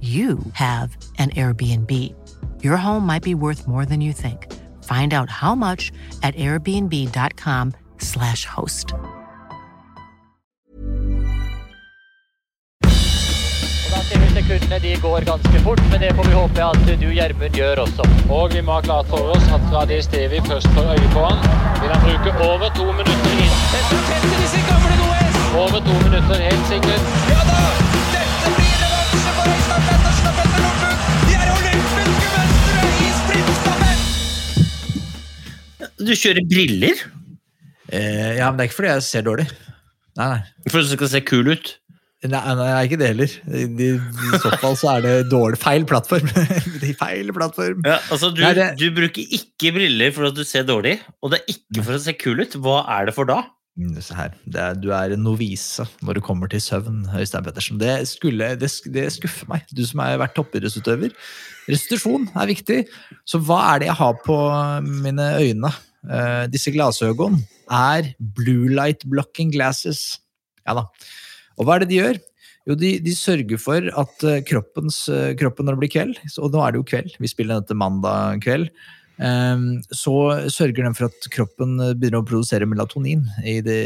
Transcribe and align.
you 0.00 0.38
have 0.52 0.96
an 1.18 1.30
Airbnb. 1.30 2.14
Your 2.62 2.76
home 2.76 3.04
might 3.04 3.24
be 3.24 3.34
worth 3.34 3.66
more 3.66 3.84
than 3.84 4.00
you 4.00 4.12
think. 4.12 4.46
Find 4.84 5.12
out 5.12 5.28
how 5.28 5.56
much 5.56 5.90
at 6.22 6.36
airbnb.com/slash 6.36 8.44
host. 8.44 8.94
Da 13.90 14.02
ser 14.04 14.18
vi 14.20 14.28
sekundene 14.34 14.78
de 14.78 14.96
går 15.02 15.20
ganske 15.24 15.60
fort, 15.64 15.80
men 15.90 16.00
det 16.00 16.14
får 16.14 16.24
vi 16.24 16.32
håpe 16.34 16.64
at 16.64 17.00
du, 17.00 17.08
Gjermund, 17.08 17.54
gjør 17.54 17.76
også. 17.86 18.02
Og 18.30 18.54
vi 18.54 18.60
må 18.60 18.72
ha 18.72 18.80
klart 18.80 19.06
for 19.06 19.18
oss 19.34 19.48
at 19.50 19.60
fra 19.72 19.84
det 19.84 20.04
stedet 20.04 20.30
vi 20.30 20.40
først 20.48 20.68
får 20.76 20.82
øye 20.94 21.08
på 21.16 21.24
han, 21.26 21.38
vil 21.82 21.90
han 21.94 22.00
bruke 22.06 22.30
over 22.50 22.68
to 22.78 22.84
minutter 22.92 23.30
inn. 23.34 23.52
Dette 23.74 23.96
tetter 24.08 24.38
disse 24.44 24.60
gamle 24.70 24.94
OS! 25.10 25.34
Over 25.64 25.78
to 25.90 25.94
minutter, 26.06 26.36
helt 26.48 26.66
sikkert. 26.72 27.02
Ja 27.34 27.40
da! 27.52 27.87
Petter 30.38 30.60
Northug! 30.64 30.98
De 31.28 31.34
er 31.36 31.48
olympiske 31.54 32.02
mestere 32.38 32.88
i 33.04 33.08
sprintstafett! 33.18 34.02
Du 36.08 36.12
kjører 36.14 36.44
briller 36.54 36.96
Eh, 37.88 38.34
ja, 38.36 38.50
men 38.50 38.58
det 38.58 38.66
er 38.66 38.68
ikke 38.68 38.76
fordi 38.82 38.88
jeg 38.90 39.02
ser 39.06 39.22
dårlig. 39.24 39.46
Nei, 40.18 40.26
nei. 40.28 40.40
for 40.68 40.76
at 40.82 40.84
du 40.84 40.92
skal 40.92 41.08
se 41.08 41.20
kul 41.24 41.46
ut. 41.54 41.70
Nei, 42.28 42.40
nei, 42.58 42.66
ikke 42.84 42.98
det 43.00 43.06
heller. 43.14 43.30
I, 43.48 43.86
så 44.42 44.50
fall 44.60 44.76
så 44.76 44.90
er 44.98 45.00
det 45.06 45.12
dårlig. 45.32 45.56
Feil 45.62 45.86
plattform. 45.88 46.28
Feil 47.00 47.32
plattform. 47.32 47.80
Ja, 47.88 47.96
altså 48.12 48.28
du, 48.36 48.42
Nei, 48.44 48.50
det- 48.58 48.74
du 48.76 48.90
bruker 48.92 49.24
ikke 49.38 49.72
briller 49.78 50.12
for 50.12 50.28
at 50.28 50.36
du 50.36 50.44
ser 50.44 50.66
dårlig, 50.68 50.98
og 51.24 51.32
det 51.32 51.40
er 51.40 51.48
ikke 51.54 51.80
for 51.86 51.96
å 51.96 52.02
se 52.04 52.12
kul 52.20 52.44
ut. 52.44 52.58
Hva 52.60 52.82
er 52.98 53.08
det 53.08 53.14
for 53.16 53.24
da? 53.30 53.38
Mm, 53.78 53.94
Se 54.02 54.14
her. 54.18 54.32
Er, 54.58 54.74
du 54.74 54.88
er 54.90 55.14
en 55.14 55.22
novise 55.22 55.86
når 56.02 56.18
det 56.18 56.24
kommer 56.26 56.50
til 56.50 56.62
søvn, 56.62 57.04
Øystein 57.14 57.44
Pettersen. 57.46 57.78
Det, 57.78 57.92
skulle, 58.10 58.50
det, 58.58 58.70
det 58.94 59.04
skuffer 59.14 59.50
meg, 59.50 59.68
du 59.70 59.84
som 59.86 60.02
har 60.02 60.18
vært 60.18 60.34
toppidrettsutøver. 60.38 61.14
Restitusjon 61.70 62.26
er 62.34 62.50
viktig. 62.50 62.80
Så 63.28 63.38
hva 63.38 63.60
er 63.70 63.84
det 63.84 63.90
jeg 63.92 64.00
har 64.00 64.18
på 64.24 64.38
mine 65.04 65.28
øyne? 65.38 65.70
Uh, 66.08 66.46
disse 66.50 66.70
glasøgonene 66.74 67.42
er 67.74 68.12
blue 68.18 68.70
light 68.72 69.04
blocking 69.10 69.52
glasses. 69.54 70.18
Ja 70.66 70.74
da. 70.78 70.88
Og 71.58 71.66
hva 71.66 71.76
er 71.76 71.84
det 71.84 71.92
de 71.92 72.00
gjør? 72.00 72.20
Jo, 72.68 72.76
de, 72.76 72.96
de 73.00 73.14
sørger 73.16 73.60
for 73.60 73.86
at 74.02 74.24
eh, 74.28 74.42
kroppens, 74.44 75.00
eh, 75.08 75.30
kroppen 75.40 75.64
når 75.64 75.76
det 75.76 75.80
blir 75.80 75.92
kveld, 75.94 76.18
og 76.36 76.52
nå 76.52 76.60
er 76.60 76.74
det 76.74 76.80
jo 76.82 76.88
kveld, 76.90 77.14
vi 77.16 77.30
spiller 77.30 77.62
dette 77.62 77.76
mandag 77.78 78.42
kveld, 78.44 78.68
så 79.18 80.14
sørger 80.54 80.84
den 80.86 80.94
for 80.94 81.08
at 81.08 81.28
kroppen 81.34 81.78
eh, 81.82 81.94
begynner 81.98 82.22
å 82.22 82.26
produsere 82.28 82.68
melatonin 82.70 83.24
i 83.42 83.56
det 83.66 83.80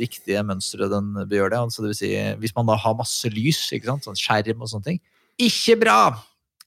riktige 0.00 0.42
mønsteret 0.46 0.90
den 0.90 1.12
bør 1.20 1.36
gjøre 1.44 1.52
det. 1.54 1.60
Altså 1.62 1.84
det 1.84 1.92
vil 1.92 2.00
si, 2.00 2.10
hvis 2.42 2.56
man 2.56 2.66
da 2.70 2.78
har 2.82 2.96
masse 2.98 3.30
lys, 3.30 3.60
ikke 3.76 3.92
sant, 3.92 4.08
sånn 4.08 4.18
skjerm 4.18 4.64
og 4.64 4.72
sånne 4.72 4.90
ting, 4.92 5.02
ikke 5.38 5.76
bra! 5.84 6.00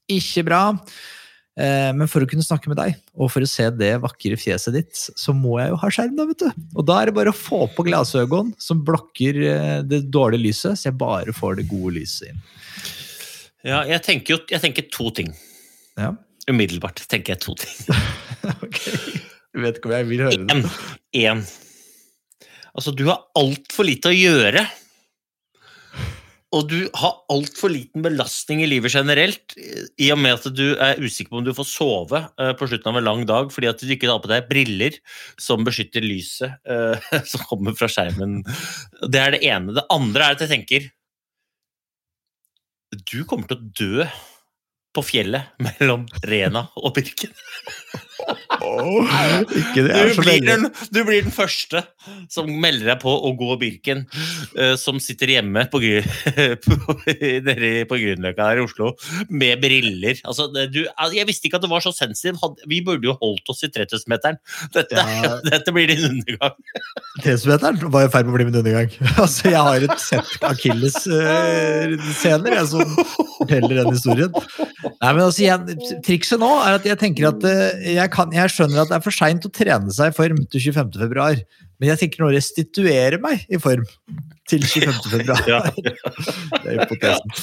Ikke 0.08 0.46
bra! 0.48 0.62
Eh, 1.60 1.90
Men 1.92 2.08
for 2.08 2.24
å 2.24 2.28
kunne 2.28 2.44
snakke 2.44 2.72
med 2.72 2.78
deg, 2.80 2.96
og 3.12 3.28
for 3.34 3.44
å 3.44 3.50
se 3.50 3.66
det 3.76 3.92
vakre 4.00 4.38
fjeset 4.40 4.72
ditt, 4.78 4.96
så 4.96 5.34
må 5.36 5.58
jeg 5.60 5.74
jo 5.74 5.80
ha 5.82 5.90
skjerm, 5.92 6.16
da, 6.16 6.24
vet 6.30 6.40
du. 6.46 6.64
Og 6.80 6.86
da 6.88 6.96
er 7.02 7.10
det 7.10 7.16
bare 7.18 7.34
å 7.34 7.36
få 7.36 7.66
på 7.76 7.84
glasøgon 7.90 8.54
som 8.56 8.80
blokker 8.88 9.42
eh, 9.50 9.78
det 9.84 10.06
dårlige 10.08 10.46
lyset, 10.48 10.80
så 10.80 10.88
jeg 10.88 10.96
bare 11.02 11.36
får 11.36 11.60
det 11.60 11.68
gode 11.68 11.98
lyset 12.00 12.32
inn. 12.32 12.40
Ja, 13.68 13.84
jeg 13.86 14.00
tenker 14.02 14.34
jo 14.34 14.38
jeg 14.50 14.58
tenker 14.64 14.88
to 14.90 15.12
ting. 15.14 15.28
Ja, 16.00 16.14
Umiddelbart 16.50 17.04
tenker 17.10 17.36
jeg 17.36 17.42
to 17.44 17.54
ting. 17.58 17.74
ok. 18.66 18.80
Jeg 19.52 19.64
vet 19.64 19.78
ikke 19.78 19.90
om 19.90 19.96
jeg 19.96 20.08
vil 20.08 20.24
høre 20.26 20.38
det. 20.38 20.54
En. 20.54 20.64
en. 21.22 21.42
Altså, 22.72 22.94
du 22.96 23.04
har 23.10 23.26
altfor 23.38 23.86
lite 23.86 24.10
å 24.10 24.16
gjøre. 24.16 24.64
Og 26.52 26.66
du 26.68 26.80
har 27.00 27.14
altfor 27.32 27.72
liten 27.72 28.02
belastning 28.04 28.60
i 28.60 28.68
livet 28.68 28.92
generelt, 28.92 29.54
i 29.96 30.10
og 30.12 30.18
med 30.20 30.36
at 30.36 30.48
du 30.52 30.74
er 30.74 31.00
usikker 31.00 31.30
på 31.32 31.40
om 31.40 31.46
du 31.46 31.54
får 31.56 31.68
sove 31.68 32.20
eh, 32.20 32.50
på 32.58 32.68
slutten 32.68 32.90
av 32.90 32.98
en 33.00 33.06
lang 33.06 33.22
dag 33.28 33.48
fordi 33.54 33.70
at 33.70 33.80
du 33.80 33.92
ikke 33.94 34.10
har 34.10 34.20
på 34.20 34.28
deg 34.28 34.50
briller 34.50 34.98
som 35.40 35.64
beskytter 35.64 36.04
lyset 36.04 36.52
eh, 36.68 37.08
som 37.30 37.46
kommer 37.48 37.76
fra 37.78 37.88
skjermen. 37.92 38.42
Det 39.08 39.22
er 39.22 39.36
det 39.36 39.40
ene. 39.48 39.72
Det 39.78 39.86
andre 39.92 40.26
er 40.26 40.36
at 40.36 40.44
jeg 40.44 40.52
tenker 40.52 40.90
Du 43.08 43.22
kommer 43.24 43.48
til 43.48 43.56
å 43.56 43.72
dø 43.72 44.10
på 44.92 45.04
fjellet 45.06 45.54
mellom 45.62 46.06
Rena 46.28 46.66
og 46.76 46.94
Birken. 46.96 47.32
Ikke 48.62 49.82
det 49.86 49.92
Du 49.92 50.14
så 50.16 50.22
blir, 50.24 50.40
den, 50.46 50.62
du 50.92 51.00
blir 51.06 51.22
den 51.24 51.32
første 51.34 51.82
som 52.32 52.46
melder 52.62 52.86
deg 52.92 52.98
på 53.02 53.10
å 53.12 53.32
gå 53.38 53.56
Birken, 53.60 54.00
uh, 54.56 54.74
som 54.80 55.00
sitter 55.02 55.28
hjemme 55.36 55.62
på, 55.72 55.78
på, 56.66 56.76
nede 57.06 57.84
på 57.88 57.94
Grünerløkka 58.00 58.42
her 58.48 58.58
i 58.60 58.64
Oslo 58.64 58.86
med 59.30 59.60
briller. 59.62 60.16
Altså, 60.28 60.42
du, 60.52 60.80
altså, 60.96 61.16
jeg 61.18 61.26
visste 61.28 61.46
ikke 61.48 61.58
at 61.60 61.64
det 61.66 61.72
var 61.72 61.82
så 61.84 61.92
sensitivt. 61.94 62.40
Vi 62.68 62.78
burde 62.84 63.06
jo 63.08 63.14
holdt 63.20 63.46
oss 63.52 63.62
i 63.66 63.68
3000-meteren. 63.72 64.36
Dette, 64.74 64.92
Ja. 65.02 65.38
dette 65.50 65.70
blir 65.74 65.86
din 65.90 66.04
undergang. 66.08 66.56
3000-meteren 67.22 67.76
var 67.92 68.02
i 68.06 68.12
ferd 68.12 68.24
med 68.28 68.34
å 68.34 68.36
bli 68.38 68.48
min 68.50 68.60
undergang. 68.62 68.90
Altså, 69.22 69.42
jeg 69.52 69.62
har 69.62 69.80
et 69.86 70.00
sett 70.02 70.32
akilles-scener 70.48 72.50
jeg, 72.56 72.66
som 72.72 72.82
forteller 73.36 73.74
den 73.82 73.92
historien. 73.92 74.32
Nei, 74.32 75.10
men 75.10 75.22
altså, 75.24 75.42
jeg, 75.44 75.58
Trikset 76.06 76.38
nå 76.42 76.50
er 76.62 76.72
at 76.78 76.84
jeg 76.88 76.98
tenker 77.00 77.24
at 77.30 77.40
uh, 77.46 77.50
jeg, 77.86 78.08
kan, 78.14 78.26
jeg 78.34 78.51
skjønner 78.52 78.84
at 78.84 78.92
det 78.92 78.98
er 78.98 79.04
for 79.04 79.16
seint 79.16 79.48
å 79.48 79.52
trene 79.52 79.94
seg 79.94 80.12
i 80.12 80.16
form 80.16 80.44
til 80.52 80.66
25. 80.68 80.94
februar. 81.00 81.42
Men 81.80 81.92
jeg 81.92 82.02
tenker 82.02 82.22
nå 82.22 82.30
å 82.30 82.34
restituere 82.36 83.18
meg 83.22 83.42
i 83.50 83.58
form 83.62 83.84
til 84.50 84.64
25. 84.68 85.00
februar. 85.16 85.44
Ja. 85.50 85.60
Det 86.62 86.76
er 86.76 86.82
hypotesen. 86.82 87.34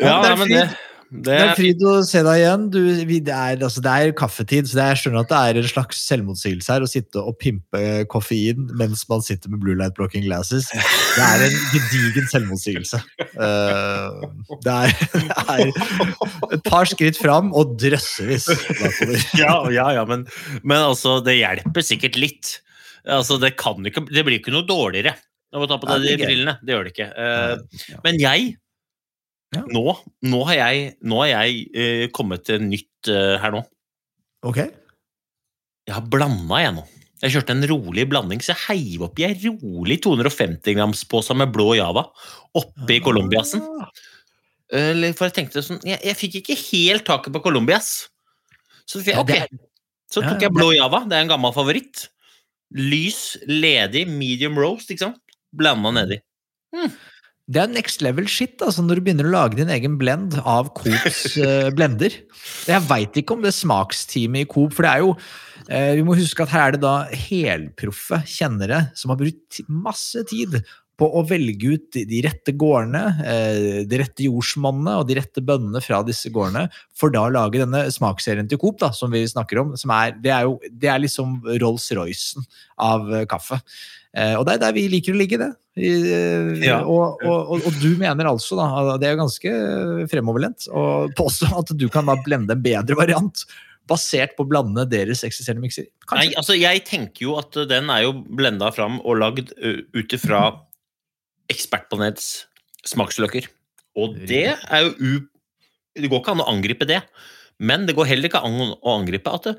Ja, 0.00 0.18
ja, 0.26 0.34
men 0.36 0.50
det, 0.50 0.64
det 1.10 1.24
Det 1.26 1.38
er 1.42 1.56
fryd 1.58 1.80
å 1.82 1.92
se 2.06 2.20
deg 2.22 2.38
igjen. 2.38 2.66
Du, 2.70 2.78
vi, 3.08 3.16
det, 3.26 3.34
er, 3.34 3.58
altså, 3.58 3.82
det 3.82 3.90
er 3.90 4.12
kaffetid, 4.14 4.68
så 4.70 4.78
det 4.78 4.84
er, 4.84 4.92
jeg 4.92 5.00
skjønner 5.00 5.24
at 5.24 5.32
det 5.32 5.40
er 5.40 5.58
en 5.58 5.68
slags 5.72 6.02
selvmotsigelse 6.06 6.70
her 6.70 6.86
å 6.86 6.90
sitte 6.90 7.24
og 7.24 7.34
pimpe 7.42 7.80
koffein 8.12 8.68
mens 8.78 9.02
man 9.10 9.24
sitter 9.26 9.50
med 9.50 9.62
blue 9.64 9.74
light 9.78 9.96
blocking 9.98 10.22
glasses. 10.28 10.68
Det 10.70 11.26
er 11.26 11.44
en 11.48 11.58
gedigen 11.74 12.30
selvmotsigelse. 12.30 13.02
Uh, 13.34 14.22
det, 14.62 14.76
er, 14.76 14.94
det 15.26 15.48
er 15.56 16.54
et 16.54 16.64
par 16.70 16.86
skritt 16.90 17.18
fram 17.18 17.50
og 17.58 17.74
drøssevis 17.80 18.46
ja, 19.38 19.54
ja, 19.72 19.90
ja 19.96 20.06
men, 20.06 20.24
men 20.62 20.78
altså, 20.78 21.18
det 21.26 21.40
hjelper 21.40 21.86
sikkert 21.86 22.22
litt. 22.22 22.54
Altså, 23.02 23.40
det, 23.42 23.56
kan 23.58 23.82
ikke, 23.82 24.06
det 24.12 24.22
blir 24.26 24.38
ikke 24.38 24.54
noe 24.54 24.68
dårligere 24.68 25.18
av 25.50 25.64
å 25.64 25.66
ta 25.66 25.82
på 25.82 25.90
deg 25.90 26.06
de 26.06 26.18
brillene. 26.22 26.60
Det 26.62 26.76
gjør 26.76 26.86
det 26.86 26.94
ikke. 26.94 27.12
Uh, 27.18 27.96
Men 28.06 28.22
jeg 28.22 28.52
Ja. 29.50 29.64
nå, 29.66 29.82
nå 30.30 30.40
har 30.46 30.56
jeg, 30.60 30.92
nå 31.02 31.24
har 31.24 31.30
jeg 31.32 31.64
eh, 31.74 32.04
kommet 32.14 32.44
til 32.46 32.62
nytt 32.62 33.10
eh, 33.10 33.34
her 33.42 33.54
nå. 33.56 33.64
Ok? 34.46 34.60
Jeg 34.62 35.96
har 35.96 36.06
blanda, 36.06 36.60
jeg 36.62 36.76
nå. 36.76 36.84
Jeg 37.20 37.34
kjørte 37.34 37.56
en 37.56 37.66
rolig 37.68 38.06
blanding, 38.08 38.40
så 38.40 38.54
jeg 38.54 38.62
heiv 38.68 39.02
oppi 39.08 39.26
ei 39.26 39.34
rolig 39.42 39.98
250 40.06 40.76
grams 40.78 41.02
pose 41.08 41.34
med 41.36 41.50
blå 41.52 41.74
Java 41.76 42.06
oppi 42.56 43.00
colombiasen. 43.04 43.64
Eller, 44.70 45.12
For 45.18 45.26
jeg 45.26 45.34
tenkte 45.34 45.64
sånn 45.66 45.80
Jeg, 45.82 45.98
jeg 46.06 46.14
fikk 46.14 46.36
ikke 46.40 46.54
helt 46.60 47.04
taket 47.08 47.34
på 47.34 47.42
colombias. 47.42 48.06
Så, 48.86 49.02
jeg, 49.02 49.18
okay. 49.18 49.44
ok, 49.50 49.90
så 50.10 50.22
tok 50.24 50.46
jeg 50.46 50.54
blå 50.54 50.70
Java, 50.76 51.02
det 51.10 51.18
er 51.18 51.26
en 51.26 51.32
gammel 51.34 51.52
favoritt. 51.54 52.06
Lys, 52.78 53.34
ledig, 53.50 54.06
medium 54.08 54.58
roast, 54.62 54.90
ikke 54.94 55.08
sant? 55.08 55.20
Blanda 55.50 55.90
nedi. 55.98 56.20
Det 57.50 57.58
er 57.64 57.70
next 57.72 58.02
level 58.04 58.28
shit 58.30 58.60
altså, 58.62 58.82
når 58.86 59.00
du 59.00 59.04
begynner 59.08 59.26
å 59.26 59.32
lage 59.34 59.58
din 59.58 59.70
egen 59.74 59.96
blend 59.98 60.36
av 60.46 60.68
Coops 60.78 61.36
eh, 61.42 61.70
blender. 61.74 62.14
Jeg 62.70 62.84
veit 62.86 63.16
ikke 63.18 63.34
om 63.34 63.42
det 63.42 63.54
smaksteamet 63.56 64.44
i 64.46 64.50
Coop, 64.50 64.76
for 64.76 64.86
det 64.86 64.92
er 64.92 65.02
jo 65.02 65.14
eh, 65.66 65.96
Vi 65.98 66.04
må 66.06 66.14
huske 66.18 66.44
at 66.46 66.52
her 66.54 66.68
er 66.68 66.76
det 66.78 66.84
da 66.84 66.94
helproffe 67.10 68.22
kjennere 68.30 68.84
som 68.98 69.10
har 69.14 69.18
brukt 69.24 69.60
masse 69.66 70.22
tid 70.30 70.60
på 71.00 71.06
å 71.16 71.22
velge 71.24 71.64
ut 71.74 71.84
de- 71.96 72.02
de 72.04 72.18
rette 72.26 72.52
gårdene, 72.60 73.00
eh, 73.24 73.76
de 73.88 73.98
rette 74.02 74.26
jordsmonnene 74.26 74.98
og 75.00 75.06
de 75.08 75.14
rette 75.16 75.40
bønnene 75.40 75.80
fra 75.82 76.02
disse 76.04 76.28
gårdene, 76.30 76.66
for 76.94 77.08
da 77.14 77.22
å 77.24 77.32
lage 77.32 77.56
denne 77.62 77.86
smaksserien 77.90 78.46
til 78.50 78.60
Coop, 78.60 78.76
da, 78.82 78.90
som 78.92 79.10
vi 79.10 79.22
snakker 79.24 79.62
om. 79.62 79.70
Som 79.80 79.94
er, 79.96 80.12
det 80.20 80.30
er 80.36 80.44
jo 80.44 80.58
det 80.68 80.90
er 80.92 81.00
liksom 81.00 81.38
Rolls-Roycen 81.62 82.44
av 82.78 83.08
kaffe. 83.32 83.62
Eh, 84.10 84.34
og 84.34 84.42
det 84.46 84.56
er 84.56 84.62
der 84.64 84.74
vi 84.74 84.88
liker 84.90 85.14
å 85.14 85.20
ligge, 85.20 85.38
det. 85.38 85.50
I, 85.78 85.90
eh, 86.10 86.52
Ja. 86.66 86.80
og, 86.82 87.22
og, 87.22 87.52
og, 87.54 87.66
og 87.68 87.80
du 87.82 87.94
mener 88.00 88.26
altså, 88.26 88.58
da, 88.58 88.96
det 88.98 89.10
er 89.10 89.20
ganske 89.20 89.52
fremoverlent, 90.10 90.66
å 90.74 91.08
påstå 91.18 91.50
at 91.62 91.74
du 91.78 91.86
kan 91.92 92.10
da 92.10 92.18
blende 92.24 92.56
en 92.56 92.64
bedre 92.64 92.98
variant 92.98 93.44
basert 93.90 94.36
på 94.36 94.44
å 94.44 94.50
blande 94.50 94.84
deres 94.90 95.22
eksisterende 95.26 95.64
mikser. 95.64 95.88
Nei, 96.14 96.30
altså 96.38 96.54
jeg 96.58 96.84
tenker 96.86 97.26
jo 97.26 97.38
at 97.40 97.56
den 97.70 97.90
er 97.90 98.04
jo 98.04 98.12
blenda 98.22 98.70
fram 98.74 99.00
og 99.02 99.18
lagd 99.18 99.50
ut 99.58 100.14
ifra 100.14 100.44
ekspertpanelets 101.50 102.46
smaksløker. 102.86 103.48
Og 103.98 104.14
det 104.30 104.46
er 104.54 104.86
jo 104.86 104.94
u... 104.98 105.10
Det 105.98 106.06
går 106.06 106.22
ikke 106.22 106.36
an 106.36 106.42
å 106.44 106.50
angripe 106.52 106.86
det. 106.86 107.00
Men 107.60 107.82
det 107.88 107.96
går 107.98 108.08
heller 108.08 108.30
ikke 108.30 108.44
an 108.46 108.76
å 108.78 108.94
angripe 108.94 109.32
at 109.34 109.50
det, 109.50 109.56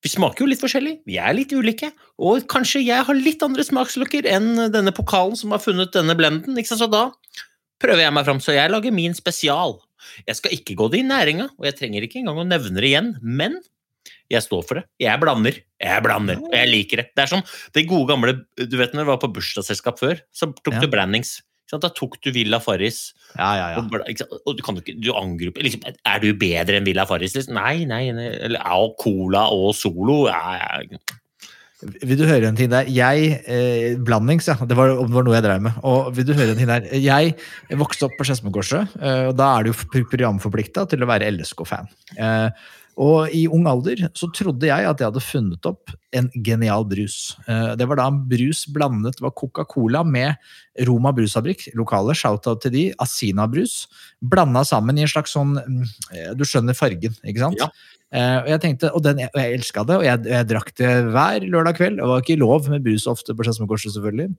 vi 0.00 0.08
smaker 0.08 0.44
jo 0.44 0.48
litt 0.48 0.62
forskjellig. 0.62 0.94
Vi 1.08 1.18
er 1.20 1.34
litt 1.36 1.52
ulike. 1.52 1.90
Og 2.20 2.46
kanskje 2.48 2.80
jeg 2.86 3.04
har 3.04 3.18
litt 3.18 3.42
andre 3.44 3.64
smaksløker 3.66 4.28
enn 4.32 4.72
denne 4.72 4.94
pokalen 4.96 5.36
som 5.36 5.52
har 5.52 5.60
funnet 5.60 5.92
denne 5.92 6.16
blenden. 6.16 6.56
Så 6.64 6.88
da 6.90 7.10
prøver 7.80 8.06
jeg 8.06 8.14
meg 8.16 8.24
fram. 8.28 8.40
Så 8.40 8.56
jeg 8.56 8.72
lager 8.72 8.94
min 8.96 9.16
spesial. 9.16 9.76
Jeg 10.24 10.38
skal 10.38 10.56
ikke 10.56 10.76
gå 10.78 10.88
det 10.92 11.02
i 11.02 11.08
næringa, 11.08 11.50
og 11.58 11.68
jeg 11.68 11.76
trenger 11.76 12.06
ikke 12.06 12.22
engang 12.22 12.40
å 12.40 12.48
nevne 12.48 12.80
det 12.80 12.88
igjen. 12.88 13.12
Men 13.20 13.58
jeg 14.32 14.44
står 14.46 14.64
for 14.64 14.80
det. 14.80 14.86
Jeg 15.02 15.20
blander. 15.20 15.58
Jeg 15.80 16.04
blander, 16.06 16.40
og 16.40 16.54
jeg 16.54 16.70
liker 16.70 17.02
det. 17.02 17.06
Det 17.16 17.26
er 17.26 17.30
som 17.34 17.44
det 17.76 17.86
gode 17.90 18.08
gamle 18.12 18.34
Du 18.56 18.76
vet 18.80 18.94
når 18.96 19.04
du 19.04 19.10
var 19.12 19.20
på 19.20 19.32
bursdagsselskap 19.36 20.00
før, 20.00 20.20
så 20.32 20.48
tok 20.54 20.74
Ja. 20.74 20.80
du 20.80 20.88
blandings. 20.88 21.42
Da 21.78 21.92
tok 21.94 22.18
du 22.24 22.32
Villa 22.34 22.58
Farris. 22.62 23.12
Ja, 23.36 23.52
ja, 23.54 23.66
ja. 23.76 23.84
Og, 23.84 24.40
og 24.42 24.58
du 24.58 24.62
kan 24.66 24.74
jo 24.74 24.82
ikke 24.82 24.96
Du 24.98 25.12
angriper 25.14 25.62
liksom, 25.62 25.84
Er 25.86 26.18
du 26.18 26.32
bedre 26.34 26.80
enn 26.80 26.88
Villa 26.88 27.04
Farris? 27.06 27.36
Liksom? 27.36 27.54
Nei, 27.54 27.84
nei, 27.86 28.08
nei. 28.16 28.26
Eller 28.48 28.58
ja, 28.58 28.78
Cola 28.98 29.46
og 29.54 29.70
Solo. 29.78 30.24
Ja, 30.30 30.80
ja. 30.82 30.98
Vil 31.80 32.18
du 32.18 32.26
høre 32.28 32.50
en 32.50 32.58
ting 32.58 32.68
der? 32.72 32.88
Jeg, 32.92 33.38
eh, 33.48 33.94
Blandings, 34.04 34.50
ja. 34.50 34.56
Det 34.68 34.76
var, 34.76 34.92
det 34.98 35.14
var 35.14 35.24
noe 35.24 35.36
jeg 35.38 35.46
drev 35.46 35.62
med. 35.64 35.78
Og 35.88 36.10
vil 36.16 36.26
du 36.28 36.34
høre 36.36 36.52
en 36.52 36.60
ting 36.60 36.68
der? 36.68 36.90
Jeg 36.92 37.78
vokste 37.80 38.08
opp 38.08 38.18
på 38.18 38.26
Skedsmokorset, 38.28 38.98
eh, 39.00 39.22
og 39.30 39.38
da 39.38 39.48
er 39.54 39.64
du 39.64 39.72
jo 39.72 40.04
programforplikta 40.10 40.84
til 40.90 41.00
å 41.00 41.08
være 41.08 41.30
LSK-fan. 41.32 41.88
Eh, 42.20 42.68
og 42.98 43.32
i 43.36 43.44
ung 43.50 43.66
alder 43.70 44.02
så 44.18 44.28
trodde 44.34 44.68
jeg 44.68 44.86
at 44.86 45.00
jeg 45.00 45.10
hadde 45.10 45.22
funnet 45.22 45.66
opp 45.68 45.92
en 46.16 46.26
genial 46.46 46.84
brus. 46.88 47.36
Eh, 47.46 47.76
det 47.78 47.86
var 47.88 48.00
da 48.00 48.08
en 48.10 48.18
brus 48.30 48.64
blandet 48.72 49.20
var 49.22 49.34
Coca-Cola 49.38 50.02
med 50.06 50.34
Roma 50.88 51.12
brusfabrikk, 51.14 51.68
lokale, 51.78 52.16
shout-out 52.18 52.64
til 52.64 52.74
de, 52.74 52.84
Asina-brus, 53.02 53.84
blanda 54.20 54.64
sammen 54.66 54.98
i 54.98 55.06
en 55.06 55.12
slags 55.12 55.36
sånn 55.36 55.56
mm, 55.58 55.80
eh, 56.16 56.28
Du 56.38 56.44
skjønner 56.48 56.76
fargen, 56.76 57.16
ikke 57.22 57.44
sant? 57.44 57.62
Ja. 57.62 57.70
Uh, 58.10 58.40
og 58.42 58.48
jeg 58.50 58.58
tenkte, 58.64 58.88
og, 58.90 59.04
den, 59.06 59.20
og 59.28 59.36
jeg 59.38 59.54
elska 59.54 59.84
det, 59.86 59.96
og 60.00 60.02
jeg, 60.02 60.18
jeg 60.32 60.46
drakk 60.50 60.72
det 60.80 60.88
hver 61.14 61.44
lørdag 61.46 61.76
kveld. 61.78 62.00
Det 62.00 62.08
var 62.10 62.24
ikke 62.24 62.40
lov 62.40 62.66
med 62.72 62.82
brus 62.82 63.04
ofte 63.06 63.36
på 63.38 63.46
Skedsmokorset, 63.46 63.94
selvfølgelig. 63.94 64.32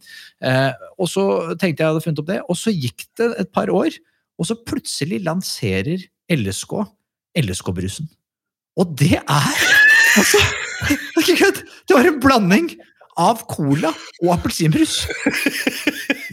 Uh, 0.43 0.89
og 0.99 1.07
så 1.07 1.23
tenkte 1.55 1.79
jeg 1.79 1.85
jeg 1.85 1.93
hadde 1.93 2.03
funnet 2.03 2.19
opp 2.19 2.31
det, 2.33 2.41
og 2.51 2.59
så 2.59 2.73
gikk 2.75 3.05
det 3.21 3.29
et 3.45 3.53
par 3.55 3.71
år, 3.71 3.95
og 4.35 4.49
så 4.49 4.59
plutselig 4.59 5.21
lanserer 5.23 6.03
LSK 6.35 6.81
LSK-brusen. 7.39 8.11
Og 8.81 8.95
det 8.97 9.17
er 9.21 9.65
altså 10.17 10.41
det 11.21 11.93
var 11.93 12.07
en 12.07 12.21
blanding 12.23 12.71
av 13.19 13.41
cola 13.51 13.91
og 14.23 14.29
appelsinbrus. 14.33 15.01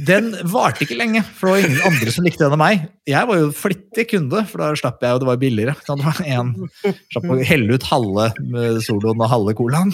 Den 0.09 0.31
varte 0.49 0.85
ikke 0.85 0.97
lenge, 0.97 1.25
for 1.37 1.49
det 1.49 1.53
var 1.53 1.67
ingen 1.67 1.87
andre 1.89 2.13
som 2.15 2.25
likte 2.25 2.45
den 2.45 2.55
enn 2.55 2.63
meg. 2.63 2.85
Jeg 3.11 3.29
var 3.29 3.41
jo 3.41 3.49
flittig 3.57 4.05
kunde, 4.13 4.45
for 4.49 4.63
da 4.63 4.71
slapp 4.79 5.03
jeg, 5.03 5.17
og 5.17 5.23
det 5.23 5.29
var 5.29 5.41
billigere. 5.43 5.75
Det 5.83 5.97
var 6.07 6.21
en, 6.23 6.53
slapp 7.13 7.29
å 7.35 7.39
helle 7.51 7.77
ut 7.77 7.89
halve 7.91 8.29
med 8.39 8.81
soloen 8.87 9.27
og 9.27 9.33
halve 9.35 9.57
colaen. 9.59 9.93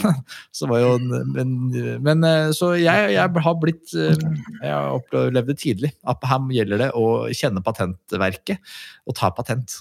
Så 0.54 0.68
var 0.70 0.84
jo, 0.84 0.94
men, 1.32 1.56
men 2.04 2.28
eh, 2.28 2.52
så 2.54 2.74
jeg, 2.78 3.14
jeg 3.16 3.44
har 3.46 3.58
blitt 3.58 3.96
eh, 3.98 4.14
Jeg 4.60 4.96
opplevde 5.00 5.56
tidlig. 5.58 5.94
At 6.06 6.22
her 6.28 6.52
gjelder 6.54 6.86
det 6.86 6.90
å 6.94 7.06
kjenne 7.34 7.64
patentverket 7.64 8.76
og 9.08 9.16
ta 9.18 9.32
patent. 9.34 9.80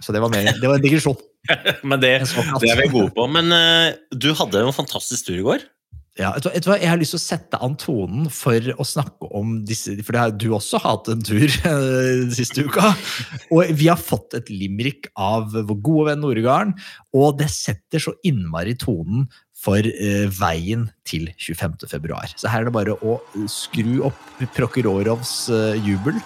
Så 0.00 0.16
det 0.16 0.24
var, 0.24 0.32
mer, 0.32 0.54
det 0.56 0.64
var 0.64 0.80
en 0.80 0.84
digresjon. 0.88 1.20
Men 1.88 2.00
det, 2.02 2.14
det 2.60 2.70
er 2.72 2.80
vi 2.84 2.88
gode 2.92 3.12
på. 3.16 3.26
Men 3.32 3.52
uh, 3.54 3.92
du 4.12 4.32
hadde 4.36 4.60
en 4.66 4.74
fantastisk 4.76 5.30
tur 5.30 5.38
i 5.38 5.44
går. 5.46 5.68
Ja, 6.18 6.32
vet 6.34 6.42
du, 6.64 6.68
hva- 6.68 6.76
Jeg 6.82 6.90
har 6.90 6.98
lyst 7.00 7.14
til 7.14 7.20
å 7.20 7.22
sette 7.22 7.58
an 7.64 7.76
tonen 7.80 8.26
for 8.34 8.66
å 8.82 8.84
snakke 8.84 9.28
om 9.38 9.60
disse 9.64 9.94
For 10.02 10.12
det 10.12 10.20
har 10.20 10.32
du 10.34 10.48
også 10.52 10.80
hatt 10.82 11.06
en 11.08 11.22
tur 11.24 11.46
den 11.64 12.32
siste 12.34 12.66
uka. 12.66 12.90
Og 13.54 13.70
vi 13.78 13.86
har 13.88 13.96
fått 14.00 14.34
et 14.36 14.50
limerick 14.52 15.08
av 15.16 15.54
vår 15.54 15.78
gode 15.86 16.08
venn 16.10 16.20
Noregarden, 16.26 16.74
og 17.16 17.38
det 17.40 17.48
setter 17.54 18.02
så 18.02 18.12
innmari 18.26 18.74
tonen 18.76 19.28
for 19.60 19.84
eh, 19.86 20.26
veien 20.32 20.88
til 21.08 21.28
25. 21.36 21.86
februar. 21.88 22.32
Så 22.36 22.48
her 22.52 22.64
er 22.64 22.68
det 22.70 22.76
bare 22.76 22.96
å 23.04 23.18
skru 23.48 24.00
opp 24.10 24.20
Prokhorovs 24.56 25.36
eh, 25.52 25.78
jubel, 25.86 26.18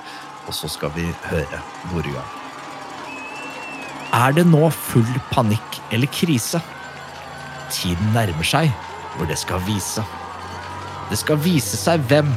og 0.48 0.56
så 0.56 0.70
skal 0.70 0.94
vi 0.96 1.06
høre 1.28 1.60
Noregarden. 1.92 2.43
Er 4.14 4.30
det 4.30 4.44
nå 4.46 4.68
full 4.70 5.14
panikk 5.32 5.80
eller 5.90 6.06
krise? 6.14 6.60
Tiden 7.74 8.12
nærmer 8.14 8.46
seg 8.46 8.70
hvor 9.16 9.26
det 9.26 9.34
skal 9.40 9.58
vise. 9.66 10.04
Det 11.10 11.18
skal 11.18 11.40
vise 11.42 11.78
seg 11.80 12.04
hvem 12.10 12.30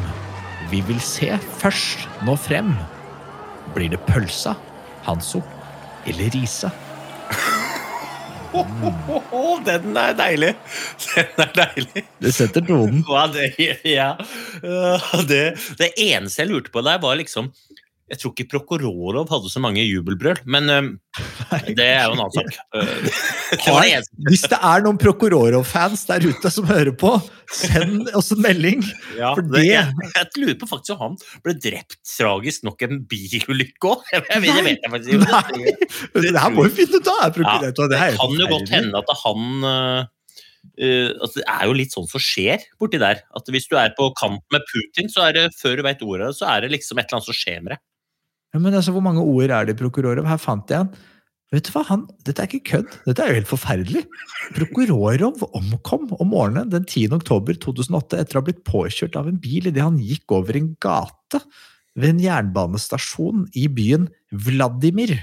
vi 0.72 0.82
vil 0.88 0.98
se 1.06 1.30
først 1.60 2.08
nå 2.26 2.34
frem. 2.42 2.74
Blir 3.76 3.94
det 3.94 4.02
pølsa, 4.10 4.56
Hanso 5.06 5.44
eller 6.10 6.34
Riise? 6.34 6.72
den 9.68 9.98
er 10.02 10.18
deilig! 10.18 10.54
Den 11.14 11.46
er 11.46 11.54
deilig. 11.62 12.04
Du 12.24 12.32
setter 12.34 12.66
tonen. 12.66 13.04
Ja, 13.06 13.28
det, 13.30 13.54
ja. 13.86 14.10
Det, 15.30 15.44
det 15.78 15.94
eneste 15.94 16.42
jeg 16.42 16.56
lurte 16.56 16.74
på 16.74 16.82
der, 16.82 16.98
var 17.04 17.20
liksom 17.22 17.52
Jeg 18.08 18.22
tror 18.22 18.32
ikke 18.32 18.48
Prokhorov 18.54 19.28
hadde 19.28 19.50
så 19.52 19.60
mange 19.60 19.84
jubelbrøl, 19.84 20.38
men 20.48 20.70
øhm, 20.72 20.90
det 21.76 21.84
er 21.84 22.06
jo 22.08 22.14
en 22.16 22.22
annen 22.24 22.36
sak. 22.38 22.54
Øh, 22.78 23.04
Det 23.52 23.64
det. 23.64 24.00
Hvis 24.30 24.44
det 24.52 24.58
er 24.60 24.84
noen 24.86 24.98
Prokhorov-fans 25.02 26.06
der 26.08 26.24
ute 26.28 26.52
som 26.52 26.68
hører 26.70 26.94
på, 27.00 27.14
send 27.52 28.08
oss 28.16 28.32
en 28.36 28.42
melding. 28.44 28.84
Ja, 29.18 29.34
For 29.36 29.44
det, 29.44 29.54
det- 29.56 29.66
jeg, 29.70 29.94
jeg 30.16 30.42
lurer 30.44 30.58
på 30.62 30.70
faktisk 30.72 30.96
om 30.96 31.04
han 31.04 31.18
ble 31.44 31.56
drept 31.64 31.98
tragisk 32.08 32.64
nok 32.68 32.84
en 32.88 33.02
bilulykke 33.12 33.92
òg. 33.92 34.04
Jeg, 34.14 34.24
det 34.28 34.66
vet 34.66 34.84
jeg 34.84 34.92
faktisk 34.92 35.24
Nei, 35.24 35.72
det, 36.16 36.32
det 36.36 36.44
her 36.44 36.54
må 36.56 36.68
vi 36.68 36.76
finne 36.82 37.00
ut 37.02 37.12
av! 37.12 37.42
Ja, 37.44 37.58
det 37.92 38.04
kan 38.20 38.38
jo 38.40 38.52
godt 38.52 38.72
hende 38.76 39.04
at 39.04 39.18
han 39.24 39.68
uh, 39.68 40.06
Uh, 40.78 41.10
altså, 41.24 41.40
Det 41.40 41.46
er 41.48 41.62
jo 41.70 41.76
litt 41.78 41.94
sånn 41.96 42.08
som 42.10 42.22
skjer 42.22 42.64
borti 42.78 43.00
der. 43.02 43.22
At 43.36 43.48
Hvis 43.54 43.70
du 43.72 43.78
er 43.80 43.94
på 43.98 44.10
kamp 44.20 44.44
med 44.54 44.66
Putin, 44.70 45.08
så 45.10 45.28
er 45.30 45.38
det 45.38 45.46
før 45.58 45.80
du 45.80 45.86
vet 45.88 46.04
ordet, 46.06 46.34
så 46.38 46.50
er 46.52 46.66
det 46.66 46.74
liksom 46.76 47.00
et 47.00 47.08
eller 47.08 47.18
annet 47.22 47.30
som 47.30 47.38
skjer 47.38 47.62
med 47.64 47.74
deg. 47.76 47.82
Ja, 48.58 48.64
men 48.64 48.74
altså, 48.74 48.92
Hvor 48.96 49.06
mange 49.06 49.22
ord 49.22 49.54
er 49.54 49.68
det 49.70 49.76
i 49.76 49.78
Prokurorov? 49.78 50.26
Her 50.26 50.42
fant 50.42 50.74
jeg 50.74 50.88
en. 50.88 50.90
Vet 51.54 51.70
du 51.70 51.72
hva, 51.72 51.84
han, 51.88 52.08
Dette 52.28 52.42
er 52.44 52.50
ikke 52.50 52.72
kødd. 52.74 52.96
Dette 53.06 53.24
er 53.24 53.30
jo 53.30 53.38
helt 53.38 53.52
forferdelig. 53.52 54.02
Prokurorov 54.58 55.46
omkom 55.56 56.10
om 56.18 56.32
morgenen 56.34 56.74
den 56.74 56.88
10. 56.90 57.14
oktober 57.22 57.56
2008 57.56 58.18
etter 58.20 58.36
å 58.36 58.42
ha 58.42 58.48
blitt 58.50 58.66
påkjørt 58.68 59.16
av 59.16 59.30
en 59.30 59.38
bil 59.40 59.70
idet 59.70 59.86
han 59.86 60.02
gikk 60.02 60.34
over 60.36 60.58
en 60.58 60.74
gate 60.84 61.40
ved 61.98 62.16
en 62.16 62.24
jernbanestasjon 62.26 63.46
i 63.56 63.68
byen 63.72 64.10
Vladimir. 64.34 65.14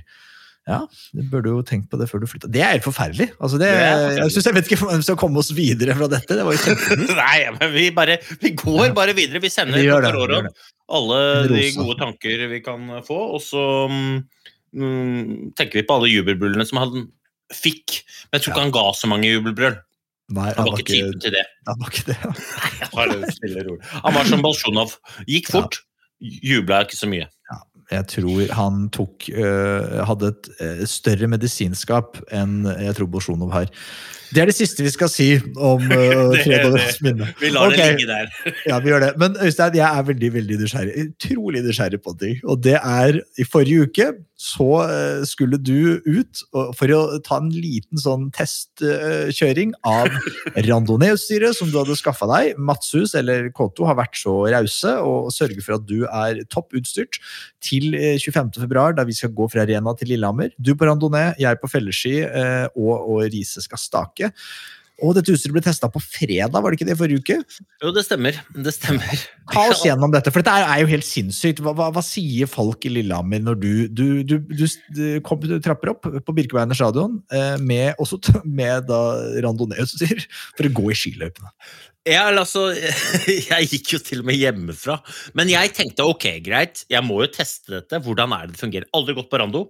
Ja, 0.64 0.78
du 1.12 1.21
burde 1.28 1.50
jo 1.52 1.61
tenkt 1.66 1.90
på 1.92 1.99
det 2.00 2.06
før 2.09 2.23
du 2.23 2.28
flytta. 2.30 2.49
Det 2.49 2.62
er 2.64 2.71
helt 2.73 2.87
forferdelig. 2.87 3.26
Altså, 3.37 3.59
det, 3.61 3.68
Det 3.68 3.80
er 3.83 3.90
forferdelig. 3.90 4.21
jeg, 4.23 4.33
synes 4.33 4.47
jeg 4.49 4.56
vet 4.56 4.71
ikke 4.71 4.78
hvem 4.80 4.94
som 4.94 5.02
skal 5.04 5.18
komme 5.21 5.42
oss 5.42 5.50
videre 5.56 5.97
fra 5.99 6.09
dette. 6.09 6.38
Det 6.38 6.47
var. 6.47 6.62
Nei, 7.25 7.35
men 7.59 7.75
vi 7.75 7.90
bare 7.92 8.16
Vi 8.40 8.54
går 8.56 8.94
bare 8.97 9.16
videre. 9.16 9.42
Vi 9.44 9.52
sender 9.52 9.76
Vi 9.76 9.85
gjør 9.85 10.06
det, 10.06 10.14
vi 10.16 10.38
gjør 10.38 10.49
alle 10.94 11.18
de 11.49 11.64
gode 11.78 11.97
tanker 12.00 12.47
vi 12.50 12.61
kan 12.64 12.88
få, 13.06 13.16
og 13.37 13.40
så 13.40 13.62
mm, 13.88 15.52
tenker 15.56 15.80
vi 15.80 15.87
på 15.88 15.97
alle 15.97 16.11
jubelbrøllene 16.12 16.66
som 16.68 16.80
han 16.83 17.06
fikk. 17.54 18.02
Men 18.28 18.38
jeg 18.38 18.44
tror 18.44 18.54
ikke 18.54 18.64
han 18.66 18.75
ga 18.76 18.87
så 18.97 19.11
mange 19.11 19.30
jubelbrøl. 19.30 19.78
Nei, 20.35 20.50
Han 20.56 20.71
var 20.71 20.80
ikke 20.80 20.92
typen 20.92 21.21
til 21.21 21.35
det. 21.37 21.44
han 21.68 21.80
var 21.80 21.92
ikke 21.92 22.06
det. 22.09 22.18
Han 22.25 22.94
var, 22.97 23.14
stille 23.38 23.64
rolig. 23.68 23.80
han 23.92 24.16
var 24.16 24.28
som 24.28 24.44
Bolsjunov. 24.44 24.97
Gikk 25.28 25.52
fort, 25.52 25.80
jubla 26.21 26.85
ikke 26.87 27.00
så 27.00 27.09
mye. 27.11 27.28
Jeg 27.90 28.06
tror 28.08 28.52
han 28.56 28.88
tok 28.94 29.28
øh, 29.28 30.00
Hadde 30.08 30.32
et 30.32 30.50
øh, 30.60 30.84
større 30.88 31.28
medisinskap 31.30 32.20
enn 32.32 32.64
jeg 32.66 32.96
tror 32.96 33.10
Bolsjunov 33.12 33.52
har. 33.52 33.70
Det 34.34 34.42
er 34.42 34.50
det 34.50 34.56
siste 34.56 34.82
vi 34.82 34.90
skal 34.90 35.10
si 35.12 35.28
om 35.54 35.82
uh, 35.94 36.34
fredagens 36.42 37.00
minne. 37.04 37.30
Vi 37.40 37.52
lar 37.54 37.70
okay. 37.70 37.94
det 37.94 38.02
ligge 38.02 38.10
der. 38.10 38.30
Ja, 38.70 38.80
vi 38.82 38.90
gjør 38.90 39.04
det. 39.06 39.12
Men 39.20 39.36
Øystein, 39.40 39.76
jeg 39.78 39.86
er 39.86 40.06
veldig 40.10 40.30
veldig 40.38 40.60
nysgjerrig. 40.62 41.08
Utrolig 41.08 41.64
nysgjerrig 41.64 42.02
på 42.02 42.14
en 42.14 42.22
ting. 42.22 42.38
Og 42.44 42.62
det 42.64 42.78
er 42.80 43.20
I 43.38 43.46
forrige 43.48 43.88
uke 43.88 44.12
så 44.44 44.66
eh, 44.82 45.22
skulle 45.28 45.58
du 45.62 46.00
ut 46.02 46.40
for 46.74 46.90
å 46.90 47.00
ta 47.24 47.38
en 47.38 47.52
liten 47.54 48.00
sånn 48.00 48.26
testkjøring 48.34 49.72
av 49.86 50.10
randonee-utstyret 50.68 51.54
som 51.56 51.70
du 51.70 51.78
hadde 51.78 51.96
skaffa 51.98 52.26
deg. 52.30 52.58
Matshus 52.58 53.14
eller 53.18 53.48
K2 53.54 53.86
har 53.88 53.98
vært 54.00 54.18
så 54.18 54.34
rause 54.50 54.96
og 55.06 55.30
sørger 55.34 55.62
for 55.64 55.78
at 55.78 55.86
du 55.86 56.02
er 56.08 56.42
topp 56.52 56.74
utstyrt 56.76 57.20
til 57.64 57.94
eh, 57.94 58.18
25. 58.18 58.56
februar, 58.58 58.96
da 58.98 59.06
vi 59.06 59.16
skal 59.16 59.32
gå 59.36 59.46
fra 59.52 59.66
Rena 59.68 59.94
til 59.98 60.12
Lillehammer. 60.12 60.50
Du 60.58 60.74
på 60.74 60.90
randonee, 60.90 61.32
jeg 61.40 61.60
på 61.62 61.70
felleski, 61.70 62.16
eh, 62.26 62.66
og, 62.74 62.94
og 62.98 63.22
Riise 63.30 63.62
skal 63.64 63.80
stake. 63.80 64.23
Og 65.02 65.10
dette 65.16 65.32
utstyret 65.34 65.56
ble 65.56 65.62
testa 65.64 65.88
på 65.90 65.98
fredag, 65.98 66.54
var 66.54 66.70
det 66.70 66.78
ikke 66.78 66.86
det 66.86 66.96
forrige 67.00 67.22
uke? 67.24 67.36
Jo, 67.82 67.90
det 67.96 68.04
stemmer. 68.06 68.36
Det 68.54 68.72
stemmer. 68.76 69.24
Ta 69.50 69.64
oss 69.72 69.82
gjennom 69.88 70.12
dette, 70.14 70.30
for 70.30 70.44
dette 70.44 70.54
er, 70.54 70.84
jo 70.84 70.90
helt 70.92 71.06
sinnssykt. 71.06 71.62
Hva, 71.64 71.74
hva, 71.74 71.88
hva 71.94 72.02
sier 72.04 72.50
folk 72.50 72.86
i 72.86 72.92
Lillehammer 72.94 73.42
når 73.42 73.58
du, 73.58 73.72
du, 73.90 74.06
du, 74.22 74.36
du, 74.46 75.02
kom, 75.26 75.42
trapper 75.64 75.96
opp 75.96 76.06
på 76.06 76.36
Birkebeiner 76.36 76.78
stadion 76.78 77.18
eh, 77.34 77.56
med, 77.58 77.98
også 77.98 78.20
med 78.46 78.86
da 78.90 79.02
randonee-utstyr 79.42 80.28
for 80.54 80.70
å 80.70 80.74
gå 80.78 80.86
i 80.94 80.98
skiløypene? 81.02 81.50
Ja, 82.06 82.28
altså, 82.30 82.68
jeg 83.50 83.70
gikk 83.72 83.96
jo 83.96 84.02
til 84.04 84.22
og 84.22 84.28
med 84.30 84.38
hjemmefra. 84.38 85.00
Men 85.34 85.50
jeg 85.50 85.74
tenkte 85.74 86.06
ok, 86.06 86.28
greit, 86.44 86.86
jeg 86.92 87.02
må 87.02 87.24
jo 87.24 87.32
teste 87.34 87.80
dette. 87.80 87.98
Hvordan 88.04 88.36
er 88.36 88.46
det 88.46 88.54
det 88.54 88.62
fungerer? 88.62 88.92
Aldri 88.94 89.18
gått 89.18 89.32
på 89.32 89.42
rando. 89.42 89.66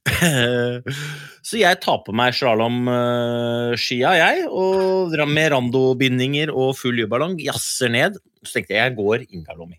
Så 1.46 1.58
jeg 1.60 1.80
tar 1.82 2.02
på 2.06 2.14
meg 2.16 2.36
slalåmskia, 2.36 4.12
jeg, 4.18 4.44
og 4.48 5.16
med 5.28 5.50
randobindinger 5.54 6.52
og 6.54 6.76
full 6.78 7.02
juballong, 7.02 7.38
jazzer 7.42 7.92
ned. 7.92 8.20
Så 8.42 8.58
tenkte 8.58 8.76
jeg 8.76 8.86
jeg 8.86 8.96
går 8.98 9.26
Ingarlomi. 9.28 9.78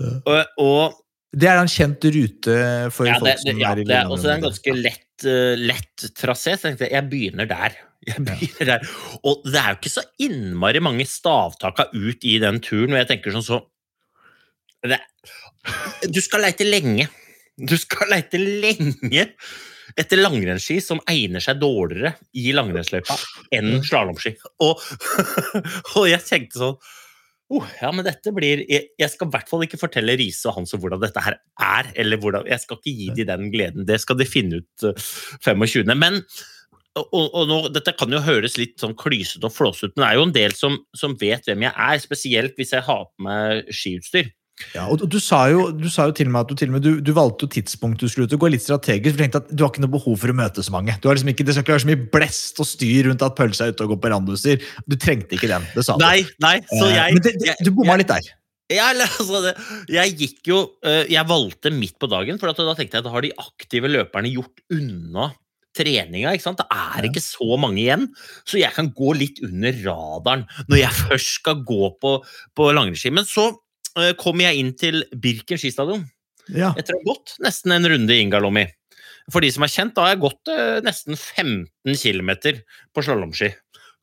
Og, 0.00 0.60
og 0.60 1.00
Det 1.34 1.48
er 1.50 1.58
en 1.60 1.70
kjent 1.70 2.06
rute 2.14 2.58
for 2.94 3.08
ja, 3.08 3.16
folk 3.18 3.26
det, 3.26 3.34
det, 3.40 3.42
som 3.42 3.62
ja, 3.62 3.72
er 3.72 3.82
i 3.82 3.88
det 3.88 3.96
er 3.98 4.12
også 4.12 4.30
en 4.34 4.46
ganske 4.46 4.76
lett, 4.78 5.26
eh, 5.26 5.56
lett 5.58 6.06
trasé, 6.14 6.54
så 6.54 6.70
jeg 6.70 6.76
tenkte 6.76 6.92
jeg 6.92 7.10
begynner 7.10 7.50
der. 7.50 7.76
Jeg 8.04 8.20
begynner 8.20 8.74
der. 8.74 8.88
Og 9.24 9.44
det 9.48 9.58
er 9.58 9.72
jo 9.72 9.80
ikke 9.80 9.94
så 9.96 10.04
innmari 10.22 10.82
mange 10.84 11.06
stavtaka 11.08 11.88
ut 11.94 12.26
i 12.28 12.36
den 12.42 12.60
turen, 12.64 12.92
og 12.92 13.00
jeg 13.00 13.10
tenker 13.14 13.34
sånn 13.34 13.46
så 13.46 13.62
det, 14.84 15.00
Du 16.12 16.20
skal 16.20 16.44
leite 16.44 16.66
lenge. 16.68 17.08
Du 17.70 17.76
skal 17.78 18.10
leite 18.10 18.40
lenge 18.40 19.28
etter 19.94 20.18
langrennsski 20.18 20.80
som 20.82 20.98
egner 21.10 21.44
seg 21.44 21.60
dårligere 21.60 22.16
i 22.40 22.50
langrennsløypa 22.56 23.14
enn 23.54 23.78
slalåmski. 23.84 24.32
Og, 24.64 24.82
og 26.00 26.06
jeg 26.10 26.22
tenkte 26.26 26.62
sånn 26.64 26.78
Oh, 27.52 27.66
ja, 27.76 27.90
men 27.92 28.06
dette 28.06 28.32
blir 28.32 28.62
Jeg, 28.64 28.86
jeg 28.96 29.10
skal 29.12 29.28
i 29.28 29.32
hvert 29.34 29.50
fall 29.50 29.66
ikke 29.66 29.78
fortelle 29.78 30.14
Riise 30.16 30.48
og 30.48 30.56
Hans 30.56 30.72
om 30.74 30.80
hvordan 30.80 31.02
dette 31.02 31.20
her 31.22 31.36
er. 31.60 31.90
eller 32.00 32.16
hvordan, 32.18 32.48
Jeg 32.48 32.62
skal 32.62 32.78
ikke 32.80 32.94
gi 32.96 33.08
dem 33.18 33.28
den 33.28 33.50
gleden. 33.52 33.84
Det 33.86 33.98
skal 34.00 34.16
de 34.16 34.26
finne 34.26 34.62
ut 34.62 34.86
eh, 34.88 35.08
25. 35.44 35.92
Men 35.92 36.22
og, 36.94 37.26
og 37.26 37.44
nå, 37.50 37.58
Dette 37.74 37.92
kan 37.98 38.12
jo 38.12 38.22
høres 38.24 38.56
litt 38.56 38.78
sånn 38.80 38.96
klysete 38.98 39.48
og 39.48 39.54
flåsete 39.54 39.90
ut, 39.90 39.96
men 39.96 40.04
det 40.04 40.08
er 40.08 40.18
jo 40.18 40.26
en 40.28 40.34
del 40.36 40.56
som, 40.56 40.78
som 40.96 41.16
vet 41.20 41.46
hvem 41.48 41.66
jeg 41.66 41.74
er. 41.74 42.00
Spesielt 42.02 42.58
hvis 42.58 42.74
jeg 42.76 42.86
har 42.86 43.04
på 43.10 43.26
meg 43.26 43.70
skiutstyr. 43.74 44.30
Ja, 44.70 44.84
og 44.86 45.02
du 45.10 45.16
sa, 45.18 45.40
jo, 45.50 45.66
du 45.74 45.88
sa 45.90 46.06
jo 46.06 46.14
til 46.14 46.28
meg 46.30 46.44
at 46.46 46.52
du 46.54 46.70
med 46.70 46.84
du, 46.84 47.00
du 47.02 47.10
valgte 47.16 47.48
jo 47.48 47.50
tidspunkt 47.56 47.98
du 47.98 48.06
skulle 48.06 48.28
ut 48.30 48.36
og 48.36 48.44
gå 48.44 48.52
litt 48.54 48.62
strategisk. 48.62 49.16
for 49.16 49.18
Du 49.18 49.24
tenkte 49.24 49.40
at 49.42 49.50
du 49.50 49.64
har 49.64 49.72
ikke 49.72 49.82
noe 49.82 49.94
behov 49.96 50.14
for 50.22 50.30
å 50.30 50.36
møte 50.38 50.62
så 50.62 50.74
mange. 50.74 50.94
Du 51.02 51.08
har 51.10 51.18
liksom 51.18 51.32
ikke, 51.32 51.46
Det 51.46 51.56
skal 51.56 51.66
ikke 51.66 51.74
være 51.74 51.84
så 51.84 51.90
mye 51.90 52.04
blest 52.14 52.62
og 52.62 52.70
styr 52.70 53.10
rundt 53.10 53.26
at 53.26 53.36
pølsa 53.38 53.66
er 53.66 53.74
ute 53.74 53.86
og 53.86 53.94
går 53.94 54.00
på 54.04 54.12
randoutstyr. 54.14 54.70
Du 54.86 54.94
trengte 54.94 55.34
ikke 55.34 55.50
den. 55.50 55.66
Det 55.74 55.86
sa 55.86 55.98
du. 55.98 56.06
Nei, 56.06 56.22
nei, 56.44 56.56
så 56.70 56.84
Eh, 56.84 56.94
jeg, 56.94 57.14
Men 57.16 57.24
det, 57.24 57.34
det, 57.42 57.54
du 57.66 57.72
bomma 57.74 57.98
litt 57.98 58.12
der. 58.12 58.32
Jeg, 58.72 58.96
altså, 59.04 59.42
det, 59.44 59.54
jeg 59.92 60.14
gikk 60.16 60.48
jo 60.48 60.58
eh, 60.86 61.02
Jeg 61.12 61.28
valgte 61.28 61.68
midt 61.74 61.98
på 62.00 62.08
dagen, 62.08 62.38
for 62.40 62.48
da 62.48 62.76
tenkte 62.78 62.96
jeg 62.96 63.02
at 63.02 63.08
da 63.08 63.12
har 63.12 63.26
de 63.26 63.34
aktive 63.42 63.90
løperne 63.90 64.30
gjort 64.32 64.62
unna 64.72 65.32
treninga. 65.74 66.32
ikke 66.32 66.46
sant? 66.46 66.62
Det 66.62 66.70
er 66.70 67.08
ikke 67.08 67.22
så 67.24 67.58
mange 67.60 67.82
igjen, 67.82 68.06
så 68.46 68.60
jeg 68.60 68.70
kan 68.76 68.92
gå 68.94 69.10
litt 69.18 69.42
under 69.44 69.74
radaren 69.82 70.46
når 70.68 70.80
jeg 70.80 71.00
først 71.08 71.32
skal 71.40 71.64
gå 71.66 71.90
på, 71.98 72.16
på 72.54 72.70
langrennsski. 72.70 73.12
Men 73.14 73.26
så 73.28 73.50
kom 74.18 74.40
jeg 74.42 74.58
inn 74.60 74.72
til 74.78 75.04
Birken 75.14 75.60
skistadion 75.60 76.04
Ja. 76.50 76.72
etter 76.76 76.96
å 76.96 77.00
ha 77.00 77.06
gått 77.14 77.36
nesten 77.44 77.72
en 77.72 77.86
runde 77.88 78.12
i 78.14 78.20
Ingalommi. 78.24 78.66
For 79.32 79.40
de 79.40 79.48
som 79.54 79.64
er 79.64 79.72
kjent, 79.72 79.94
da 79.96 80.02
har 80.04 80.14
jeg 80.14 80.20
gått 80.24 80.50
eh, 80.52 80.80
nesten 80.84 81.16
15 81.16 81.96
km 81.96 82.30
på 82.92 83.04
slalåmski. 83.06 83.54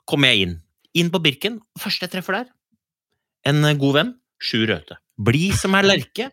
Kommer 0.09 0.31
jeg 0.31 0.47
inn. 0.47 0.55
Inn 0.97 1.11
på 1.13 1.21
Birken. 1.21 1.59
Første 1.79 2.07
jeg 2.07 2.15
treffer 2.15 2.39
der, 2.39 2.47
en 3.45 3.61
eh, 3.67 3.75
god 3.77 3.93
venn, 3.99 4.15
Sjur 4.41 4.65
Røthe. 4.71 4.97
Blid 5.21 5.53
som 5.59 5.75
ei 5.77 5.83
lerke. 5.85 6.31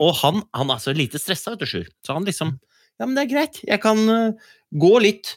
Og 0.00 0.14
han, 0.22 0.40
han 0.56 0.72
er 0.72 0.80
så 0.80 0.94
lite 0.96 1.20
stressa, 1.20 1.52
vet 1.52 1.60
du, 1.66 1.68
Sjur. 1.68 1.90
Så 2.06 2.16
han 2.16 2.24
liksom 2.28 2.56
Ja, 3.00 3.04
men 3.06 3.14
det 3.18 3.26
er 3.26 3.32
greit. 3.34 3.60
Jeg 3.68 3.80
kan 3.84 4.00
eh, 4.08 4.48
gå 4.72 4.94
litt 5.04 5.34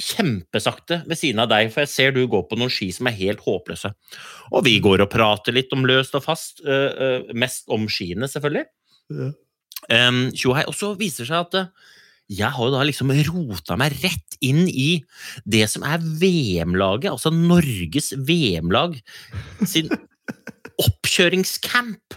kjempesakte 0.00 1.02
ved 1.08 1.18
siden 1.20 1.42
av 1.44 1.50
deg, 1.52 1.70
for 1.72 1.84
jeg 1.84 1.92
ser 1.92 2.16
du 2.16 2.22
går 2.30 2.46
på 2.48 2.58
noen 2.58 2.72
ski 2.72 2.90
som 2.94 3.08
er 3.10 3.18
helt 3.18 3.42
håpløse. 3.44 3.92
Og 4.50 4.64
vi 4.66 4.78
går 4.82 5.04
og 5.04 5.12
prater 5.12 5.56
litt 5.56 5.72
om 5.76 5.86
løst 5.88 6.16
og 6.18 6.24
fast. 6.24 6.60
eh, 6.64 6.90
eh, 7.06 7.32
mest 7.34 7.68
om 7.68 7.86
skiene, 7.88 8.28
selvfølgelig. 8.30 8.66
Ja. 9.10 9.30
Um. 9.90 10.26
Og 10.30 10.74
så 10.76 10.92
viser 10.98 11.24
det 11.24 11.30
seg 11.30 11.40
at 11.40 11.54
eh, 11.56 11.70
jeg 12.30 12.54
har 12.54 12.68
jo 12.68 12.74
da 12.74 12.84
liksom 12.86 13.10
rota 13.26 13.76
meg 13.80 13.96
rett 14.04 14.36
inn 14.44 14.68
i 14.68 15.02
det 15.44 15.64
som 15.72 15.82
er 15.82 15.98
VM-laget, 15.98 17.10
altså 17.10 17.32
Norges 17.34 18.12
VM-lag 18.14 18.94
sin 19.66 19.90
oppkjøringscamp. 20.86 22.14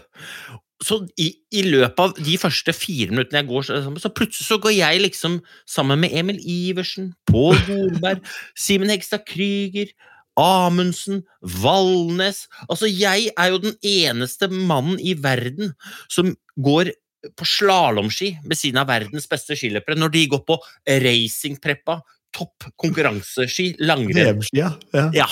Så 0.84 1.00
i, 1.20 1.30
i 1.54 1.62
løpet 1.66 2.00
av 2.02 2.16
de 2.18 2.38
første 2.40 2.74
fire 2.76 3.14
minuttene 3.14 3.42
jeg 3.42 3.50
går, 3.50 3.68
sammen, 3.68 4.00
så 4.02 4.12
plutselig 4.12 4.48
så 4.48 4.58
går 4.62 4.74
jeg 4.76 5.04
liksom 5.04 5.38
sammen 5.70 6.02
med 6.04 6.16
Emil 6.16 6.40
Iversen, 6.40 7.12
Pål 7.30 7.56
Holberg, 7.68 8.24
Simen 8.66 8.92
Hegstad 8.92 9.24
Krüger, 9.28 9.92
Amundsen, 10.40 11.22
Valnes 11.62 12.44
Altså, 12.66 12.88
jeg 12.90 13.30
er 13.38 13.52
jo 13.52 13.60
den 13.62 13.76
eneste 13.86 14.48
mannen 14.50 14.98
i 14.98 15.14
verden 15.22 15.76
som 16.10 16.32
går 16.58 16.90
på 17.38 17.46
slalåmski 17.48 18.34
ved 18.44 18.58
siden 18.58 18.82
av 18.82 18.90
verdens 18.90 19.28
beste 19.30 19.56
skiløpere, 19.56 19.96
når 19.96 20.12
de 20.12 20.26
går 20.34 20.42
på 20.44 20.58
racingpreppa, 21.06 22.02
topp 22.34 22.66
konkurranseski, 22.80 23.70
langrenn. 23.80 24.42
Ja. 24.52 24.74
Ja. 25.14 25.30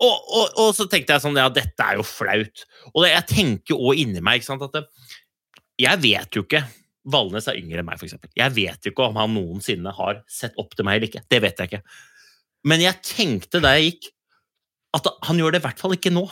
Og, 0.00 0.12
og, 0.12 0.58
og 0.60 0.74
så 0.76 0.86
tenkte 0.90 1.16
jeg 1.16 1.24
sånn, 1.24 1.38
ja, 1.40 1.48
dette 1.52 1.86
er 1.86 1.98
jo 1.98 2.04
flaut. 2.06 2.64
Og 2.92 3.04
det, 3.04 3.14
jeg 3.14 3.28
tenker 3.30 3.80
òg 3.80 4.02
inni 4.02 4.22
meg, 4.24 4.44
sant, 4.44 4.64
at 4.66 4.76
det, 4.76 4.84
jeg 5.80 6.02
vet 6.02 6.36
jo 6.36 6.44
ikke 6.46 6.64
Valnes 7.10 7.46
er 7.48 7.56
yngre 7.56 7.80
enn 7.80 7.88
meg, 7.88 8.00
eksempel. 8.04 8.28
Jeg 8.36 8.52
vet 8.52 8.84
jo 8.84 8.92
ikke 8.92 9.06
om 9.08 9.16
han 9.16 9.32
noensinne 9.32 9.92
har 9.96 10.20
sett 10.30 10.58
opp 10.60 10.74
til 10.76 10.84
meg 10.86 10.98
eller 10.98 11.08
ikke. 11.08 11.22
Det 11.32 11.40
vet 11.42 11.62
jeg 11.62 11.70
ikke. 11.70 11.80
Men 12.68 12.84
jeg 12.84 13.00
tenkte 13.06 13.62
da 13.64 13.72
jeg 13.78 13.94
gikk, 13.94 14.10
at 14.98 15.06
han 15.24 15.38
gjør 15.40 15.54
det 15.54 15.62
i 15.62 15.64
hvert 15.64 15.80
fall 15.80 15.94
ikke 15.96 16.12
nå. 16.12 16.26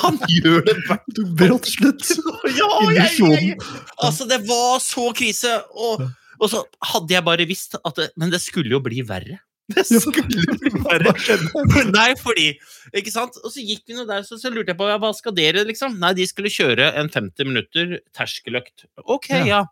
Han 0.00 0.16
gjør 0.38 0.64
det 0.66 0.76
hvert 0.86 1.20
Brått 1.38 1.68
slutt. 1.68 2.06
ja, 2.60 2.70
jeg, 2.96 3.12
jeg. 3.20 3.58
Altså, 4.00 4.28
det 4.30 4.40
var 4.48 4.80
så 4.82 5.10
krise! 5.16 5.52
Og, 5.76 6.06
og 6.40 6.52
så 6.52 6.64
hadde 6.94 7.16
jeg 7.16 7.26
bare 7.26 7.48
visst 7.48 7.76
at 7.76 8.00
det, 8.00 8.10
Men 8.16 8.32
det 8.32 8.40
skulle 8.44 8.72
jo 8.72 8.80
bli 8.84 9.04
verre. 9.06 9.42
Det 9.74 9.82
skulle 9.88 10.70
bare. 10.86 11.10
Nei, 11.90 12.10
fordi 12.20 12.52
Ikke 12.94 13.10
sant? 13.10 13.34
Og 13.42 13.50
så 13.50 13.64
gikk 13.66 13.82
vi 13.90 13.96
nå 13.96 14.04
der, 14.06 14.22
så, 14.26 14.38
så 14.38 14.52
lurte 14.52 14.70
jeg 14.70 14.78
på 14.78 14.86
ja, 14.86 14.98
hva 15.02 15.10
skal 15.16 15.34
dere, 15.34 15.64
liksom? 15.66 15.96
Nei, 16.02 16.12
de 16.14 16.26
skulle 16.30 16.52
kjøre 16.52 16.92
en 17.00 17.10
50 17.10 17.48
minutter 17.50 17.96
terskeløkt. 18.14 18.86
Ok, 19.04 19.32
Ja. 19.34 19.42
ja. 19.46 19.62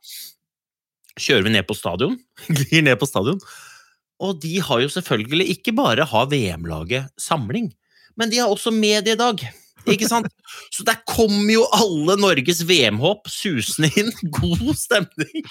Kjører 1.15 1.45
vi 1.47 1.53
ned 1.55 1.67
på 1.69 1.77
stadion? 1.79 2.17
Glir 2.59 2.83
ned 2.83 2.99
på 2.99 3.07
stadion. 3.07 3.39
Og 4.25 4.41
de 4.43 4.57
har 4.67 4.81
jo 4.83 4.91
selvfølgelig 4.91 5.47
ikke 5.57 5.75
bare 5.79 6.07
har 6.11 6.27
VM-laget 6.31 7.13
samling, 7.21 7.71
men 8.19 8.31
de 8.31 8.41
har 8.43 8.51
også 8.51 8.73
mediedag. 8.75 9.43
Ikke 9.91 10.09
sant? 10.09 10.31
Så 10.73 10.85
der 10.87 11.01
kommer 11.09 11.51
jo 11.53 11.65
alle 11.77 12.17
Norges 12.21 12.63
VM-håp 12.69 13.29
susende 13.33 13.91
inn. 14.01 14.13
God 14.39 14.71
stemning. 14.79 15.45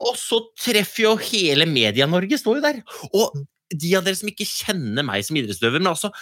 Og 0.00 0.14
så 0.20 0.40
treffer 0.60 1.06
jo 1.06 1.16
hele 1.30 1.68
Media-Norge, 1.68 2.40
står 2.40 2.60
jo 2.60 2.64
der. 2.64 2.80
Og 3.12 3.44
de 3.74 3.92
av 3.98 4.06
dere 4.06 4.18
som 4.18 4.30
ikke 4.30 4.48
kjenner 4.48 5.06
meg 5.06 5.26
som 5.26 5.36
idrettsutøver, 5.38 5.82
men 5.82 5.92
altså 5.92 6.12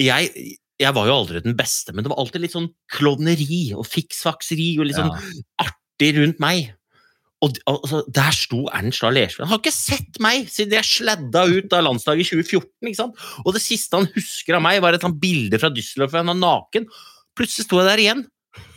jeg, 0.00 0.30
jeg 0.80 0.96
var 0.96 1.08
jo 1.08 1.18
aldri 1.20 1.42
den 1.44 1.56
beste, 1.58 1.94
men 1.94 2.04
det 2.04 2.10
var 2.12 2.20
alltid 2.22 2.44
litt 2.44 2.56
sånn 2.56 2.70
klovneri 2.92 3.66
og 3.78 3.86
fiksfakseri 3.86 4.72
og 4.80 4.88
litt 4.88 4.98
sånn 4.98 5.12
artig 5.62 6.14
rundt 6.18 6.42
meg. 6.42 6.72
Og 7.42 7.56
altså, 7.68 8.02
der 8.14 8.36
sto 8.36 8.62
Ernst 8.72 9.02
Dahl 9.04 9.16
Lersveen. 9.18 9.48
Han 9.48 9.56
har 9.56 9.62
ikke 9.62 9.74
sett 9.74 10.20
meg 10.22 10.46
siden 10.52 10.78
jeg 10.78 10.88
sladda 10.88 11.42
ut 11.50 11.74
av 11.76 11.84
landslaget 11.84 12.24
i 12.24 12.28
2014. 12.30 12.88
ikke 12.88 13.00
sant? 13.00 13.24
Og 13.44 13.56
det 13.56 13.64
siste 13.64 13.98
han 13.98 14.08
husker 14.14 14.58
av 14.58 14.64
meg, 14.64 14.80
var 14.84 14.96
et 14.96 15.04
sånt 15.04 15.20
bilde 15.20 15.60
fra 15.60 15.72
Düsseldorf 15.74 16.14
hvor 16.14 16.22
han 16.22 16.32
var 16.32 16.40
naken. 16.40 16.88
Plutselig 17.36 17.66
sto 17.66 17.82
jeg 17.82 17.90
der 17.90 18.04
igjen, 18.04 18.24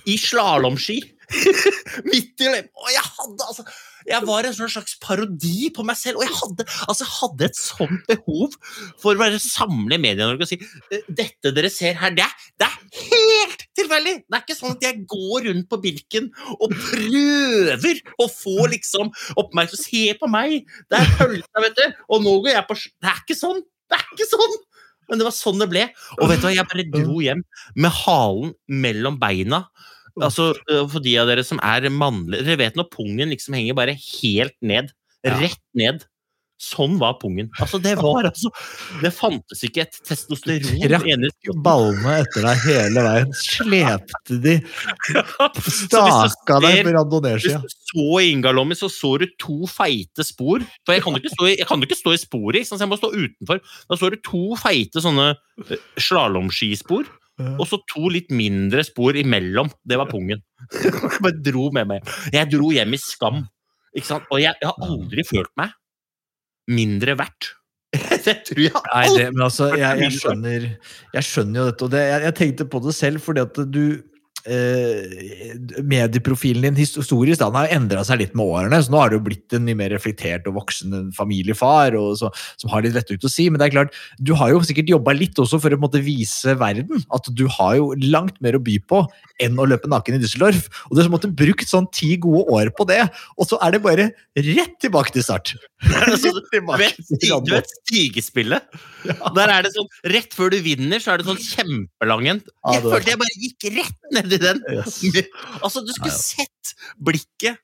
i 0.09 0.17
slalåmski, 0.19 0.97
Midt 2.07 2.39
i 2.39 2.47
løypa. 2.47 2.71
Og 2.85 2.91
jeg 2.93 3.03
hadde 3.03 3.47
altså 3.49 3.63
Jeg 4.07 4.23
var 4.23 4.47
en 4.47 4.53
sånn 4.55 4.71
slags 4.71 4.93
parodi 5.03 5.67
på 5.75 5.83
meg 5.87 5.97
selv, 5.99 6.21
og 6.21 6.23
jeg 6.23 6.35
hadde, 6.39 6.65
altså, 6.87 7.07
hadde 7.17 7.49
et 7.49 7.57
sånt 7.59 8.05
behov 8.07 8.53
for 9.01 9.11
å 9.11 9.19
bare 9.19 9.41
samle 9.43 9.97
Medie-Norge 9.99 10.45
og 10.45 10.47
si 10.47 10.59
«Eh, 10.61 11.03
dette 11.11 11.51
dere 11.51 11.71
ser 11.73 11.99
her, 11.99 12.15
det 12.15 12.23
er, 12.23 12.45
det 12.55 12.69
er 12.69 13.01
helt 13.09 13.56
tilfeldig! 13.77 14.15
Det 14.25 14.37
er 14.37 14.43
ikke 14.45 14.57
sånn 14.57 14.75
at 14.75 14.85
jeg 14.87 15.03
går 15.09 15.47
rundt 15.49 15.67
på 15.71 15.79
Birken 15.83 16.29
og 16.57 16.73
prøver 16.75 18.01
å 18.23 18.29
få 18.31 18.69
liksom 18.73 19.11
oppmerksomhet. 19.37 19.87
Se 19.87 20.15
på 20.19 20.29
meg! 20.31 20.63
Det 20.91 20.99
er 20.99 21.11
pølsa, 21.19 21.63
vet 21.63 21.77
du! 21.77 21.99
Og 22.13 22.23
nå 22.25 22.37
går 22.45 22.55
jeg 22.55 22.67
på 22.69 22.79
Det 22.81 23.11
er 23.11 23.21
ikke 23.23 23.37
sånn! 23.39 23.61
Det 23.87 23.99
er 23.99 24.09
ikke 24.15 24.29
sånn! 24.31 24.57
Men 25.07 25.21
det 25.21 25.27
var 25.27 25.35
sånn 25.35 25.61
det 25.61 25.69
ble. 25.71 25.85
Og 26.17 26.31
vet 26.31 26.41
du 26.41 26.49
hva, 26.49 26.55
jeg 26.55 26.67
bare 26.67 26.87
dro 26.91 27.21
hjem 27.23 27.43
med 27.79 27.95
halen 28.03 28.51
mellom 28.67 29.19
beina. 29.21 29.63
Altså, 30.17 30.49
øh, 30.71 30.85
For 30.89 31.03
de 31.03 31.13
av 31.21 31.29
dere 31.29 31.43
som 31.45 31.59
er 31.61 31.85
mannlige 31.93 32.41
Dere 32.47 32.57
vet 32.63 32.77
når 32.79 32.89
pungen 32.89 33.29
liksom 33.29 33.53
henger 33.57 33.77
bare 33.77 33.97
helt 33.97 34.57
ned. 34.65 34.91
Rett 35.27 35.61
ned. 35.77 36.05
Sånn 36.57 36.95
var 36.97 37.19
pungen. 37.21 37.51
Altså, 37.61 37.77
det 37.81 37.93
var 38.01 38.25
altså 38.25 38.49
Det 39.03 39.11
fantes 39.13 39.59
ikke 39.65 39.83
et 39.85 39.99
testosteron 40.07 40.79
Trakk 40.81 41.51
ballene 41.63 42.15
etter 42.23 42.47
deg 42.47 42.63
hele 42.65 43.03
veien. 43.05 43.35
Slepte 43.37 44.39
de. 44.41 44.55
Staka 45.67 46.57
deg 46.65 46.89
på 46.89 47.21
Hvis 47.27 47.45
du 47.53 47.75
så 47.91 48.07
i 48.23 48.31
Ingalommi, 48.33 48.77
så 48.77 48.89
så 48.91 49.13
du 49.21 49.27
to 49.39 49.69
feite 49.69 50.25
spor. 50.25 50.65
For 50.85 50.97
jeg 50.97 51.05
kan 51.05 51.13
jo 51.13 51.21
ikke 51.21 51.35
stå 51.35 51.49
i, 51.51 51.53
jeg 51.61 51.69
kan 51.69 51.81
jo 51.81 51.89
ikke 51.89 52.01
stå 52.01 52.15
i 52.15 52.21
sporet, 52.25 52.67
så 52.67 52.81
jeg 52.81 52.89
må 52.89 52.97
stå 52.99 53.13
utenfor. 53.13 53.61
Da 53.87 54.01
så 54.01 54.11
du 54.11 54.19
to 54.25 54.43
feite 54.59 55.03
sånne 55.03 55.29
eh, 55.37 55.87
slalåmskispor, 56.01 57.07
og 57.53 57.65
så 57.69 57.77
to 57.93 58.09
litt 58.09 58.33
mindre 58.33 58.81
spor 58.85 59.17
imellom. 59.19 59.69
Det 59.85 59.99
var 60.01 60.09
pungen. 60.09 60.41
Jeg 60.81 61.21
bare 61.21 61.37
dro 61.45 61.69
med 61.75 61.85
meg. 61.89 62.15
Jeg 62.33 62.49
dro 62.49 62.71
hjem 62.73 62.95
i 62.97 62.99
skam. 63.01 63.43
Og 63.97 64.39
jeg, 64.41 64.53
jeg 64.61 64.67
har 64.67 64.83
aldri 64.85 65.23
følt 65.25 65.51
meg 65.57 65.71
mindre 66.67 67.17
verdt. 67.19 67.53
Det 68.27 68.33
tror 68.43 68.59
jeg 68.59 68.75
Nei, 68.75 69.05
det, 69.15 69.27
men 69.31 69.45
altså, 69.45 69.69
jeg, 69.79 70.01
jeg, 70.03 70.15
skjønner, 70.19 70.65
jeg 71.15 71.27
skjønner 71.27 71.61
jo 71.61 71.67
dette. 71.69 71.87
Og 71.87 71.93
det, 71.93 72.01
jeg, 72.09 72.23
jeg 72.25 72.35
tenkte 72.41 72.67
på 72.67 72.81
det 72.83 72.93
selv 72.97 73.23
fordi 73.23 73.43
at 73.45 73.61
du 73.71 73.83
Medieprofilen 75.87 76.65
din 76.67 76.77
historisk 76.79 77.41
den 77.41 77.57
har 77.57 77.71
endra 77.73 78.03
seg 78.07 78.21
litt 78.21 78.35
med 78.37 78.47
årene. 78.47 78.79
så 78.83 78.93
Nå 78.93 79.01
har 79.01 79.11
du 79.13 79.19
blitt 79.23 79.53
en 79.55 79.65
mye 79.67 79.77
mer 79.79 79.91
reflektert 79.93 80.47
og 80.49 80.57
voksen 80.61 81.11
familiefar 81.17 81.95
så, 82.19 82.31
som 82.59 82.71
har 82.73 82.85
litt 82.85 82.95
lettvekt 82.97 83.27
å 83.27 83.31
si. 83.31 83.47
Men 83.51 83.61
det 83.61 83.69
er 83.69 83.75
klart, 83.77 83.97
du 84.19 84.33
har 84.37 84.53
jo 84.53 84.61
sikkert 84.65 84.91
jobba 84.91 85.15
litt 85.17 85.37
også 85.41 85.59
for 85.63 85.73
å 85.75 85.81
måte, 85.81 86.01
vise 86.03 86.53
verden 86.59 87.03
at 87.15 87.29
du 87.35 87.45
har 87.57 87.77
jo 87.79 87.91
langt 88.07 88.37
mer 88.43 88.57
å 88.57 88.63
by 88.63 88.77
på 88.87 89.03
enn 89.43 89.57
å 89.61 89.67
løpe 89.69 89.89
naken 89.91 90.17
i 90.17 90.21
Düsseldorf. 90.23 90.67
Og 90.89 90.95
du 90.97 91.03
har 91.03 91.11
måttet 91.13 91.35
brukt 91.37 91.67
sånn 91.69 91.89
ti 91.93 92.15
gode 92.21 92.45
år 92.53 92.71
på 92.77 92.87
det, 92.89 93.03
og 93.37 93.49
så 93.49 93.59
er 93.65 93.75
det 93.75 93.83
bare 93.85 94.09
rett 94.37 94.77
tilbake 94.83 95.13
til 95.15 95.25
start. 95.27 95.55
Altså, 96.07 96.31
du 96.33 96.39
tilbake 96.49 96.79
vet, 96.81 96.97
til 97.05 97.19
du 97.19 97.33
Randers. 97.33 97.67
vet 97.67 97.73
stigespillet? 97.83 98.77
Der 99.35 99.51
er 99.53 99.65
det 99.65 99.71
sånn, 99.75 99.85
Rett 100.09 100.33
før 100.33 100.49
du 100.53 100.57
vinner, 100.65 101.01
så 101.03 101.13
er 101.13 101.21
det 101.21 101.27
sånn 101.27 101.37
kjempelangent 101.41 102.47
Jeg 102.47 102.81
følte 102.85 103.11
jeg 103.11 103.19
bare 103.21 103.35
gikk 103.43 103.67
rett 103.75 104.09
ned 104.15 104.33
i 104.33 104.36
den. 104.43 104.61
Yes. 104.73 104.99
Altså, 105.63 105.81
du 105.85 105.93
skulle 105.95 106.13
sett 106.15 106.75
blikket 106.99 107.57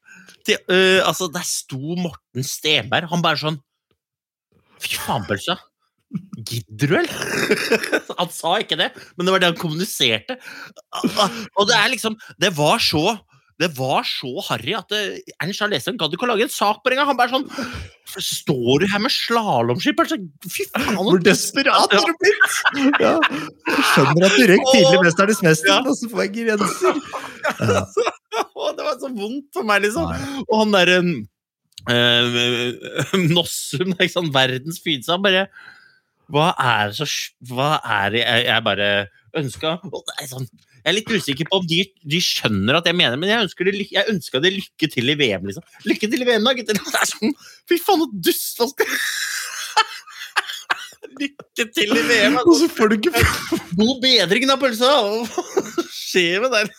til 0.47 0.59
uh, 0.71 1.03
Altså, 1.07 1.29
der 1.31 1.45
sto 1.47 1.97
Morten 1.99 2.45
Stenberg. 2.47 3.09
Han 3.11 3.23
bare 3.25 3.41
sånn 3.41 3.61
Fy 4.83 4.97
faen, 4.99 5.23
pølsa. 5.29 5.55
Gidder 6.45 6.91
du, 6.91 6.95
eller? 6.99 7.21
Han 8.19 8.31
sa 8.33 8.57
ikke 8.61 8.77
det, 8.77 8.89
men 9.15 9.25
det 9.25 9.33
var 9.33 9.41
det 9.41 9.47
han 9.49 9.57
kommuniserte. 9.57 10.35
Og 11.55 11.69
det 11.69 11.77
er 11.77 11.87
liksom 11.89 12.17
Det 12.41 12.51
var 12.57 12.83
så 12.83 13.15
det 13.63 13.69
var 13.77 14.03
så 14.07 14.31
harry 14.49 14.73
at 14.75 14.91
Ernst 14.93 15.63
har 15.63 15.71
lest 15.71 15.87
den, 15.87 15.97
gadd 15.99 16.13
ikke 16.15 16.27
å 16.27 16.31
lage 16.33 16.45
en 16.47 16.51
sak 16.51 16.81
på 16.83 16.91
det 16.91 16.97
engang. 16.97 17.13
Han 17.13 17.19
bare 17.19 17.31
sånn 17.31 17.47
Står 18.13 18.83
du 18.83 18.85
her 18.91 19.01
med 19.01 19.09
slalåmski? 19.09 19.93
Fy 20.51 20.65
faen! 20.69 20.97
Hvor 20.99 21.21
desperat 21.23 21.93
har 21.95 22.09
du 22.09 22.17
blitt! 22.21 22.57
Ja. 23.01 23.13
Skjønner 23.93 24.27
at 24.27 24.35
du 24.35 24.43
røyk 24.51 24.65
tidlig 24.69 24.99
i 24.99 25.03
Mesternes 25.07 25.41
mester, 25.45 25.71
Ja. 25.71 25.79
og 25.81 25.95
så 25.97 26.09
får 26.11 26.25
jeg 26.27 26.33
grenser. 26.35 26.99
Ja. 27.63 27.85
det 28.77 28.85
var 28.85 28.99
så 29.01 29.09
vondt 29.15 29.47
for 29.55 29.65
meg, 29.67 29.85
liksom. 29.87 30.11
Og 30.45 30.59
han 30.59 30.75
derre 30.75 30.99
uh, 31.89 33.17
Nossum, 33.33 33.95
ikke 33.95 34.11
sant, 34.13 34.33
verdens 34.35 34.81
fineste, 34.83 35.15
han 35.15 35.25
bare 35.25 35.47
Hva 36.33 36.51
er 36.59 36.91
det 36.91 36.99
så 37.01 37.09
Hva 37.49 37.77
er 37.81 38.13
det 38.13 38.23
jeg, 38.23 38.45
jeg 38.49 38.67
bare 38.67 38.91
ønska 39.39 39.77
og 39.89 40.03
det 40.05 40.19
er 40.21 40.29
sånn, 40.29 40.47
Jeg 40.83 40.91
er 40.91 40.97
litt 40.97 41.11
usikker 41.15 41.47
på 41.47 41.61
om 41.61 41.67
de, 41.67 41.77
de 42.11 42.19
skjønner 42.19 42.75
at 42.75 42.87
jeg 42.89 42.95
mener 42.99 43.15
men 43.19 43.29
jeg 43.31 43.43
ønsker 43.45 43.63
det, 43.69 43.85
jeg 43.93 44.09
ønska 44.11 44.41
det 44.43 44.51
lykke 44.57 44.87
til 44.91 45.05
i 45.13 45.15
VM, 45.15 45.45
liksom. 45.47 45.63
Lykke 45.87 46.07
til 46.11 46.25
i 46.25 46.27
VM, 46.27 46.43
da, 46.43 46.51
gutter! 46.57 46.75
Det 46.83 46.99
er 46.99 47.07
sånn 47.13 47.31
Fy 47.71 47.75
faen, 47.79 48.03
så 48.03 48.07
dust! 48.27 48.59
hva 48.59 48.67
Lykke 51.23 51.63
til 51.77 51.89
i 51.95 52.03
VM! 52.09 52.35
Og 52.43 52.55
så 52.59 52.67
får 52.73 52.85
du 52.91 52.95
ikke 52.99 53.13
God 53.79 53.95
bedring, 54.03 54.43
da, 54.49 54.55
pølsa! 54.59 54.91
Skjer 56.13 56.43
med 56.43 56.53
deg? 56.53 56.69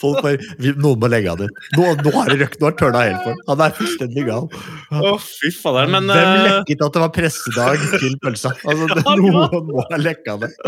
Folk 0.00 0.18
bare 0.24 0.72
Noen 0.74 0.98
må 0.98 1.10
legge 1.10 1.30
av 1.30 1.38
det. 1.38 1.46
Nå, 1.78 1.92
nå 2.00 2.12
har 2.16 2.30
det 2.32 2.38
røkt, 2.40 2.58
nå 2.58 2.66
har 2.66 2.76
tørna 2.80 3.04
helt 3.06 3.20
for. 3.22 3.42
Han 3.50 3.62
er 3.62 3.76
fullstendig 3.78 4.24
gal. 4.26 4.48
Å, 4.90 5.12
fy 5.22 5.52
fader, 5.54 5.92
men 5.94 6.10
Hvem 6.10 6.30
eh, 6.32 6.46
lekket 6.48 6.82
at 6.88 6.96
det 6.96 7.04
var 7.04 7.12
pressedag 7.14 7.84
til 7.94 8.18
pølsa? 8.24 8.54
Altså, 8.64 8.88
det, 8.98 9.04
noen 9.20 9.70
må 9.70 9.84
ha 9.84 10.00
lekka 10.00 10.36
det. 10.42 10.50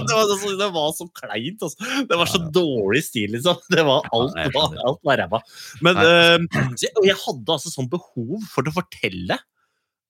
Det, 0.00 0.16
var 0.16 0.26
så, 0.30 0.50
det 0.58 0.68
var 0.72 0.90
så 0.96 1.04
kleint. 1.14 1.62
Altså. 1.62 1.88
Det 2.08 2.16
var 2.18 2.28
så 2.30 2.40
dårlig 2.54 3.02
stil, 3.04 3.34
liksom. 3.36 3.60
Det 3.70 3.84
var 3.86 4.06
alt, 4.16 4.36
var, 4.54 4.74
alt 4.88 5.00
var 5.06 5.20
ræva. 5.20 5.40
Men 5.84 6.00
uh, 6.00 6.64
jeg, 6.80 7.16
hadde 7.20 7.54
altså 7.54 7.72
sånn 7.72 7.90
behov 7.92 8.40
for 8.50 8.66
å 8.66 8.74
fortelle 8.74 9.38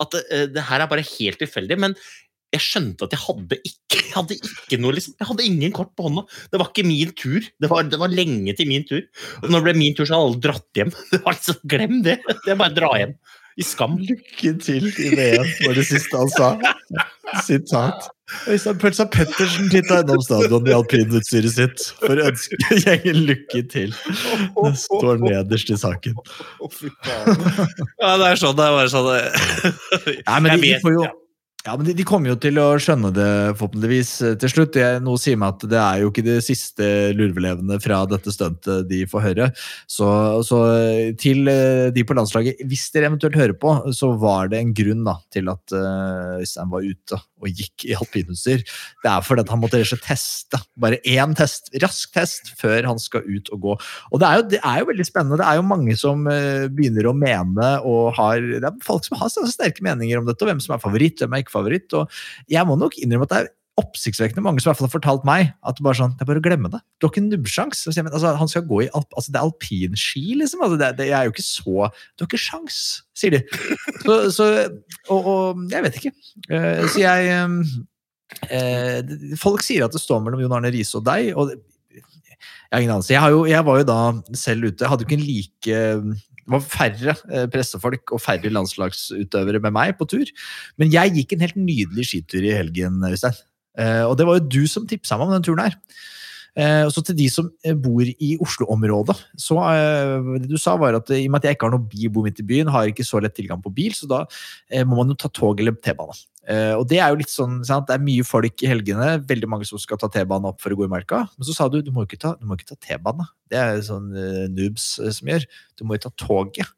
at 0.01 0.17
eh, 0.21 0.47
det 0.49 0.65
her 0.65 0.83
er 0.83 0.91
bare 0.91 1.05
helt 1.05 1.41
tilfeldig. 1.43 1.79
Men 1.81 1.97
jeg 2.51 2.65
skjønte 2.65 3.07
at 3.07 3.15
jeg 3.15 3.23
hadde 3.23 3.59
ikke, 3.63 3.99
jeg 4.01 4.15
hadde 4.15 4.37
ikke 4.39 4.79
noe 4.83 4.95
liksom, 4.97 5.17
Jeg 5.21 5.29
hadde 5.29 5.47
ingen 5.47 5.75
kort 5.75 5.93
på 5.95 6.07
hånda. 6.09 6.25
Det 6.51 6.61
var 6.61 6.71
ikke 6.73 6.87
min 6.89 7.13
tur. 7.19 7.45
Det 7.63 7.71
var, 7.71 7.85
det 7.87 8.01
var 8.01 8.11
lenge 8.11 8.55
til 8.59 8.71
min 8.71 8.87
tur. 8.89 9.05
Og 9.41 9.51
når 9.51 9.61
det 9.61 9.67
ble 9.69 9.77
min 9.79 9.99
tur, 9.99 10.09
så 10.09 10.19
hadde 10.19 10.31
alle 10.31 10.45
dratt 10.49 10.81
hjem. 10.81 10.95
Det 11.13 11.21
var 11.27 11.37
liksom, 11.37 11.61
Glem 11.71 12.01
det! 12.07 12.17
Det 12.27 12.55
er 12.55 12.59
bare 12.59 12.75
å 12.75 12.79
dra 12.81 12.95
hjem. 12.99 13.19
I 13.61 13.67
skam. 13.67 13.99
Lykke 14.01 14.55
til 14.63 14.87
i 14.89 15.11
VM, 15.19 15.49
var 15.67 15.77
det 15.77 15.85
siste 15.85 16.17
han 16.17 16.31
sa. 16.33 16.51
Sitat. 17.45 18.09
Øystein 18.49 18.79
Pølsa 18.79 19.05
Pettersen 19.11 19.69
titta 19.73 20.01
innom 20.05 20.23
stadion 20.23 20.69
i 20.71 20.75
alpinutstyret 20.75 21.55
sitt 21.57 21.87
for 21.99 22.15
å 22.15 22.29
ønske 22.31 22.79
gjengen 22.79 23.25
lykke 23.29 23.65
til. 23.71 23.95
Det 24.55 24.75
står 24.87 25.19
nederst 25.23 25.75
i 25.75 25.79
saken. 25.83 26.15
Å, 26.17 26.71
fy 26.73 26.93
faen. 27.05 27.43
Ja, 27.99 28.15
det 28.23 28.31
er 28.31 28.43
sånn. 28.43 28.55
Det 28.59 28.69
er 28.69 28.79
bare 28.79 28.93
sånn 28.95 29.11
Nei, 29.11 30.39
men 30.39 30.55
Jeg 30.55 30.63
de, 30.63 30.77
får 30.87 30.97
jo 30.97 31.09
ja. 31.67 31.77
men 31.77 31.87
de, 31.87 31.95
de 31.97 32.07
kommer 32.09 32.33
jo 32.33 32.37
til 32.41 32.59
å 32.63 32.67
skjønne 32.81 33.11
det 33.15 33.31
forhåpentligvis 33.59 34.13
eh, 34.27 34.37
til 34.41 34.53
slutt. 34.53 34.79
Jeg, 34.81 35.03
noe 35.05 35.21
sier 35.21 35.39
meg 35.41 35.57
at 35.57 35.67
det 35.73 35.81
er 35.81 36.03
jo 36.03 36.11
ikke 36.13 36.25
de 36.27 36.37
siste 36.45 36.89
lurvelevende 37.17 37.81
fra 37.83 38.03
dette 38.11 38.35
stuntet 38.35 38.89
de 38.91 39.03
får 39.11 39.27
høre. 39.29 39.51
Så, 39.91 40.09
så 40.47 40.61
eh, 40.75 41.11
til 41.21 41.51
eh, 41.53 41.89
de 41.95 42.07
på 42.07 42.17
landslaget, 42.17 42.63
hvis 42.71 42.89
dere 42.95 43.11
eventuelt 43.13 43.39
hører 43.41 43.57
på, 43.61 43.77
så 43.97 44.13
var 44.21 44.53
det 44.53 44.61
en 44.61 44.75
grunn 44.77 45.05
da, 45.07 45.19
til 45.33 45.53
at 45.53 45.77
eh, 45.77 46.41
Øystein 46.45 46.73
var 46.73 46.87
ute 46.87 47.21
og 47.41 47.61
gikk 47.61 47.87
i 47.89 47.95
alpinutstyr. 47.97 48.65
Det 49.05 49.11
er 49.11 49.25
fordi 49.25 49.47
han 49.51 49.63
måtte 49.63 49.83
teste. 50.05 50.61
Bare 50.81 51.01
én 51.09 51.35
test, 51.39 51.71
rask 51.83 52.13
test, 52.15 52.53
før 52.61 52.89
han 52.89 53.01
skal 53.03 53.27
ut 53.27 53.51
og 53.55 53.65
gå. 53.65 53.77
Og 54.11 54.23
det 54.23 54.29
er 54.29 54.41
jo, 54.41 54.47
det 54.55 54.61
er 54.61 54.83
jo 54.83 54.91
veldig 54.91 55.07
spennende. 55.09 55.41
Det 55.41 55.49
er 55.49 55.61
jo 55.61 55.69
mange 55.69 55.97
som 56.01 56.27
eh, 56.31 56.67
begynner 56.73 57.11
å 57.11 57.17
mene 57.17 57.71
og 57.87 58.13
har 58.19 58.41
Det 58.41 58.67
er 58.67 58.85
folk 58.85 59.07
som 59.07 59.19
har 59.21 59.33
sterke 59.33 59.85
meninger 59.85 60.21
om 60.21 60.29
dette, 60.29 60.45
og 60.45 60.53
hvem 60.53 60.63
som 60.63 60.77
er 60.77 60.83
favoritt, 60.83 61.21
hvem 61.21 61.37
er 61.37 61.45
ikke 61.45 61.57
favoritt. 61.57 61.97
Og 61.97 62.21
jeg 62.51 62.69
må 62.69 62.77
nok 62.81 62.99
innrømme 63.01 63.29
at 63.29 63.35
det 63.35 63.41
er 63.43 63.51
oppsiktsvekkende 63.81 64.45
mange 64.45 64.63
som 64.63 64.69
i 64.69 64.71
hvert 64.71 64.81
fall 64.81 64.89
har 64.89 64.95
fortalt 64.95 65.27
meg 65.29 65.53
at 65.67 65.79
det 65.79 65.85
bare 65.87 65.99
sånn, 65.99 66.15
det 66.17 66.25
er 66.25 66.31
bare 66.31 66.43
å 66.43 66.45
glemme 66.45 66.71
det. 66.73 66.81
Du 66.99 67.07
har 67.07 67.13
ikke 67.15 67.25
nubbsjans. 67.27 67.83
Altså, 67.91 68.33
han 68.41 68.53
skal 68.53 68.67
gå 68.69 68.83
i 68.85 68.91
alp, 68.97 69.09
altså, 69.17 69.33
det 69.33 69.41
er 69.41 69.47
alpinski, 69.49 70.25
liksom. 70.41 70.65
Altså, 70.67 70.81
det, 70.81 70.91
det, 71.01 71.09
jeg 71.11 71.19
er 71.19 71.29
jo 71.29 71.35
ikke 71.35 71.47
så 71.47 71.89
Du 71.91 72.25
har 72.25 72.29
ikke 72.29 72.43
sjans, 72.43 72.81
sier 73.17 73.39
de. 73.39 73.43
Så, 74.05 74.19
så, 74.37 74.51
og, 75.13 75.31
og 75.33 75.65
jeg 75.73 75.87
vet 75.87 75.99
ikke. 76.01 76.15
Eh, 76.53 76.85
så 76.89 77.03
jeg 77.03 77.35
eh, 78.49 79.13
Folk 79.41 79.65
sier 79.67 79.87
at 79.87 79.97
det 79.97 80.03
står 80.03 80.23
mellom 80.25 80.43
Jon 80.45 80.57
Arne 80.61 80.73
Riise 80.73 81.01
og 81.01 81.07
deg. 81.09 81.33
og 81.35 81.53
jeg 82.71 82.77
har 82.77 82.83
ingen 82.85 82.95
anelse. 82.95 83.11
Jeg, 83.13 83.21
har 83.21 83.33
jo, 83.35 83.45
jeg 83.51 83.67
var 83.67 83.81
jo 83.81 83.87
da 83.89 84.01
selv 84.39 84.69
ute. 84.69 84.85
Jeg 84.85 84.91
hadde 84.93 85.03
jo 85.03 85.09
ikke 85.09 85.17
en 85.19 85.27
like 85.27 85.79
Det 86.41 86.55
var 86.55 86.63
færre 86.63 87.15
eh, 87.35 87.47
pressefolk 87.51 88.13
og 88.15 88.23
færre 88.23 88.53
landslagsutøvere 88.55 89.61
med 89.65 89.75
meg 89.75 89.97
på 89.99 90.07
tur. 90.11 90.31
Men 90.79 90.93
jeg 90.95 91.17
gikk 91.17 91.35
en 91.35 91.43
helt 91.45 91.59
nydelig 91.59 92.07
skitur 92.13 92.47
i 92.47 92.55
helgen, 92.55 93.03
Øystein. 93.11 93.39
Eh, 93.79 94.05
og 94.07 94.17
det 94.19 94.27
var 94.27 94.39
jo 94.39 94.49
du 94.49 94.63
som 94.71 94.87
tipsa 94.89 95.19
meg 95.19 95.29
om 95.29 95.37
den 95.37 95.47
turen 95.47 95.63
her. 95.67 95.77
Eh, 96.59 96.87
så 96.91 97.03
til 97.07 97.17
de 97.19 97.29
som 97.31 97.51
eh, 97.63 97.77
bor 97.79 98.03
i 98.03 98.33
Oslo-området, 98.43 99.15
så 99.39 99.61
det 100.43 100.51
du 100.51 100.59
sa 100.59 100.75
var 100.81 100.99
at 100.99 101.13
i 101.15 101.29
og 101.29 101.35
med 101.35 101.41
at 101.41 101.51
jeg 101.51 101.59
ikke 101.59 101.69
har 101.69 101.77
noe 101.77 101.91
bil, 101.93 102.11
bor 102.11 102.27
midt 102.27 102.43
i 102.43 102.47
byen, 102.47 102.73
har 102.75 102.91
ikke 102.91 103.07
så 103.07 103.23
lett 103.23 103.37
tilgang 103.39 103.63
på 103.63 103.73
bil, 103.75 103.95
så 103.95 104.11
da 104.11 104.25
må 104.83 104.99
man 104.99 105.15
jo 105.15 105.21
ta 105.21 105.31
tog 105.31 105.63
eller 105.63 105.79
T-bane. 105.79 106.19
Eh, 106.49 106.73
og 106.73 106.87
det 106.89 106.99
er 107.03 107.13
jo 107.13 107.19
litt 107.21 107.33
sånn, 107.33 107.59
sant? 107.69 107.87
Det 107.89 107.97
er 107.99 108.05
mye 108.05 108.25
folk 108.25 108.65
i 108.65 108.71
helgene, 108.71 109.19
veldig 109.29 109.49
mange 109.51 109.69
som 109.69 109.81
skal 109.81 110.01
ta 110.01 110.09
T-banen 110.13 110.49
opp 110.49 110.63
for 110.63 110.73
å 110.73 110.79
gå 110.79 110.87
i 110.87 110.93
marka. 110.93 111.27
Men 111.37 111.49
så 111.49 111.57
sa 111.57 111.69
du 111.69 111.81
du 111.85 111.93
må 111.95 112.07
ikke 112.07 112.21
ta, 112.23 112.35
ta 112.39 112.77
T-banen. 112.77 113.29
Det 113.51 113.61
er 113.61 113.83
sånn 113.85 114.09
eh, 114.17 114.47
noobs 114.53 114.93
eh, 115.03 115.13
som 115.15 115.31
gjør. 115.31 115.47
Du 115.77 115.85
må 115.85 115.99
jo 115.99 116.07
ta 116.07 116.13
toget. 116.25 116.73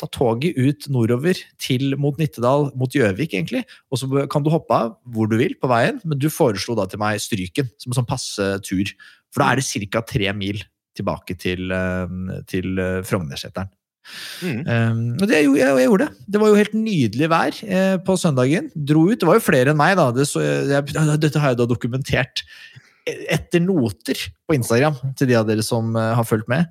Ta 0.00 0.08
toget 0.10 0.58
ut 0.58 0.88
nordover 0.92 1.38
til 1.62 1.94
mot 2.00 2.18
Nittedal, 2.18 2.70
mot 2.78 2.92
Gjøvik, 2.94 3.36
egentlig. 3.36 3.62
Og 3.92 4.02
så 4.02 4.26
kan 4.30 4.44
du 4.44 4.52
hoppe 4.52 4.76
av 4.76 4.96
hvor 5.14 5.30
du 5.30 5.38
vil 5.40 5.56
på 5.60 5.70
veien, 5.70 6.02
men 6.04 6.20
du 6.20 6.28
foreslo 6.32 6.76
da 6.78 6.88
til 6.90 7.02
meg 7.02 7.22
Stryken 7.22 7.70
som 7.78 7.92
en 7.92 8.00
sånn 8.00 8.10
passe 8.10 8.50
tur. 8.66 8.94
For 9.34 9.44
da 9.44 9.52
er 9.52 9.62
det 9.62 9.90
ca. 9.92 10.02
tre 10.08 10.34
mil 10.36 10.62
tilbake 10.94 11.34
til, 11.42 11.72
til 12.50 12.82
Frognerseteren. 13.02 13.72
Mm. 14.44 14.60
Um, 14.68 15.02
og 15.18 15.26
det, 15.26 15.40
jeg, 15.40 15.50
jeg, 15.60 15.88
gjorde 15.88 16.06
det. 16.06 16.28
Det 16.34 16.42
var 16.42 16.52
jo 16.52 16.60
helt 16.60 16.76
nydelig 16.76 17.30
vær 17.32 17.58
eh, 17.64 17.96
på 18.04 18.16
søndagen. 18.20 18.70
Dro 18.74 19.06
ut. 19.10 19.18
Det 19.20 19.28
var 19.28 19.40
jo 19.40 19.46
flere 19.46 19.72
enn 19.72 19.80
meg, 19.80 19.96
da. 20.00 20.10
Det 20.14 20.28
så, 20.28 20.42
jeg, 20.44 20.94
dette 21.24 21.42
har 21.42 21.54
jeg 21.54 21.62
da 21.62 21.68
dokumentert 21.70 22.44
etter 23.04 23.60
noter 23.60 24.16
på 24.48 24.56
Instagram, 24.56 24.94
til 25.18 25.28
de 25.28 25.36
av 25.36 25.44
dere 25.48 25.64
som 25.64 25.90
uh, 25.92 26.14
har 26.16 26.24
fulgt 26.24 26.48
med. 26.48 26.70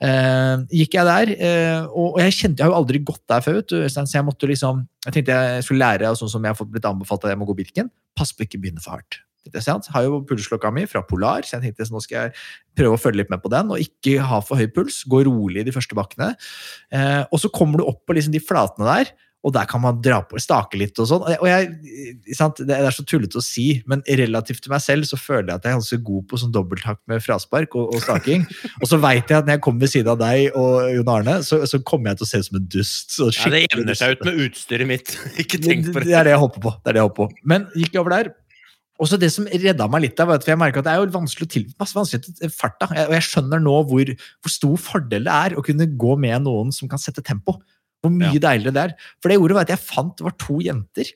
Uh, 0.00 0.64
gikk 0.72 0.96
jeg 0.96 1.08
der, 1.08 1.32
uh, 1.36 1.90
og, 1.90 2.14
og 2.14 2.22
jeg 2.22 2.36
kjente 2.38 2.62
Jeg 2.62 2.66
har 2.66 2.72
jo 2.72 2.78
aldri 2.78 3.02
gått 3.04 3.20
der 3.28 3.44
før, 3.44 3.60
du, 3.60 3.76
så 3.92 4.06
jeg 4.08 4.24
måtte 4.24 4.48
liksom 4.48 4.84
Jeg 5.04 5.18
tenkte 5.18 5.36
jeg 5.36 5.66
skulle 5.66 5.84
lære, 5.84 6.08
av 6.08 6.16
sånn 6.16 6.32
som 6.32 6.44
jeg 6.44 6.54
har 6.54 6.58
fått 6.58 6.72
blitt 6.72 6.88
anbefalt 6.88 7.26
at 7.26 7.34
jeg 7.34 7.40
må 7.40 7.48
gå 7.48 7.58
Birken. 7.58 7.92
Pass 8.16 8.32
på 8.32 8.46
ikke 8.46 8.62
begynne 8.62 8.80
for 8.84 8.96
hardt. 8.96 9.20
Sant? 9.64 9.88
har 9.94 10.06
jo 10.06 10.22
pulsklokka 10.28 10.72
mi 10.74 10.86
fra 10.90 11.04
Polar, 11.06 11.44
så 11.46 11.56
jeg 11.58 11.68
tenkte 11.68 11.88
så 11.88 11.96
nå 11.96 12.02
skal 12.04 12.18
jeg 12.18 12.34
prøve 12.78 12.98
å 12.98 13.00
følge 13.00 13.22
litt 13.22 13.32
med 13.32 13.42
på 13.44 13.52
den, 13.52 13.72
og 13.74 13.82
ikke 13.82 14.24
ha 14.24 14.40
for 14.44 14.60
høy 14.60 14.68
puls. 14.74 15.02
Gå 15.08 15.24
rolig 15.28 15.62
i 15.62 15.68
de 15.68 15.74
første 15.74 15.96
bakkene. 15.98 16.32
Eh, 16.94 17.22
og 17.28 17.42
så 17.42 17.52
kommer 17.52 17.80
du 17.80 17.88
opp 17.88 18.02
på 18.06 18.16
liksom 18.16 18.34
de 18.34 18.42
flatene 18.42 18.88
der, 18.88 19.14
og 19.44 19.52
der 19.52 19.68
kan 19.68 19.82
man 19.84 20.00
dra 20.00 20.22
på, 20.24 20.40
stake 20.40 20.78
litt 20.80 20.98
og 21.02 21.08
sånn. 21.10 21.24
Og 21.36 21.44
jeg, 21.44 21.68
sant? 22.36 22.62
Det 22.64 22.76
er 22.78 22.94
så 22.94 23.04
tullete 23.06 23.40
å 23.40 23.44
si, 23.44 23.66
men 23.90 24.00
relativt 24.08 24.64
til 24.64 24.72
meg 24.72 24.80
selv 24.80 25.08
så 25.08 25.18
føler 25.20 25.50
jeg 25.50 25.60
at 25.60 25.66
jeg 25.66 25.74
er 25.74 25.80
ganske 25.82 25.98
god 26.06 26.26
på 26.30 26.40
sånn 26.40 26.54
dobbelthakk 26.54 27.00
med 27.10 27.20
fraspark 27.24 27.76
og, 27.76 27.92
og 27.92 28.04
staking. 28.06 28.46
og 28.80 28.88
så 28.88 28.98
veit 29.02 29.28
jeg 29.28 29.42
at 29.42 29.48
når 29.48 29.58
jeg 29.58 29.64
kommer 29.66 29.84
ved 29.84 29.92
siden 29.92 30.12
av 30.14 30.22
deg 30.22 30.56
og 30.56 30.88
Jon 30.96 31.12
Arne, 31.12 31.36
så, 31.44 31.60
så 31.68 31.80
kommer 31.84 32.12
jeg 32.12 32.22
til 32.22 32.28
å 32.28 32.30
se 32.30 32.40
ut 32.40 32.48
som 32.48 32.60
en 32.60 32.70
dust. 32.76 33.18
Så 33.18 33.28
Ja, 33.34 33.52
det 33.52 33.62
jevner 33.66 34.00
seg 34.00 34.16
ut 34.16 34.24
med 34.30 34.40
utstyret 34.46 34.90
mitt. 34.94 35.12
Ikke 35.44 35.60
tenk 35.60 35.90
på 35.90 36.00
det 36.00 36.08
det. 36.08 36.16
er 36.22 36.30
det 36.30 36.34
jeg 36.38 36.44
håper 36.46 36.64
på. 36.64 36.74
Det 36.80 36.92
er 36.92 36.96
det 36.96 37.04
jeg 37.04 37.10
håper 37.10 37.20
på. 37.20 37.44
Men 37.52 37.68
gikk 37.76 37.92
jeg 37.92 38.04
over 38.06 38.16
der. 38.16 38.32
Og 39.02 39.08
så 39.10 39.18
Det 39.18 39.30
som 39.34 39.46
redda 39.50 39.88
meg 39.90 40.04
litt, 40.04 40.16
der, 40.18 40.28
var 40.28 40.38
at 40.38 40.46
jeg 40.46 40.58
merket 40.60 40.84
at 40.84 40.86
det 40.86 40.92
er 40.94 41.02
jo 41.02 41.14
vanskelig 41.16 41.48
å 41.48 41.52
tilpasse 41.54 41.96
vanskelig 41.96 42.50
farta. 42.54 42.86
Og 43.08 43.14
jeg 43.16 43.26
skjønner 43.26 43.62
nå 43.62 43.78
hvor, 43.90 44.12
hvor 44.14 44.52
stor 44.52 44.76
fordel 44.78 45.26
det 45.26 45.34
er 45.34 45.56
å 45.58 45.64
kunne 45.66 45.88
gå 45.98 46.14
med 46.20 46.44
noen 46.46 46.70
som 46.74 46.90
kan 46.90 47.02
sette 47.02 47.24
tempo. 47.26 47.56
Hvor 48.04 48.12
mye 48.12 48.36
deiligere 48.36 48.74
det 48.76 48.82
er. 48.84 48.94
For 49.18 49.30
det 49.30 49.38
jeg 49.38 49.42
gjorde 49.42 49.56
var 49.56 49.66
at 49.66 49.72
jeg 49.72 49.80
fant 49.80 50.14
det 50.18 50.26
var 50.26 50.36
to 50.36 50.58
jenter, 50.60 51.10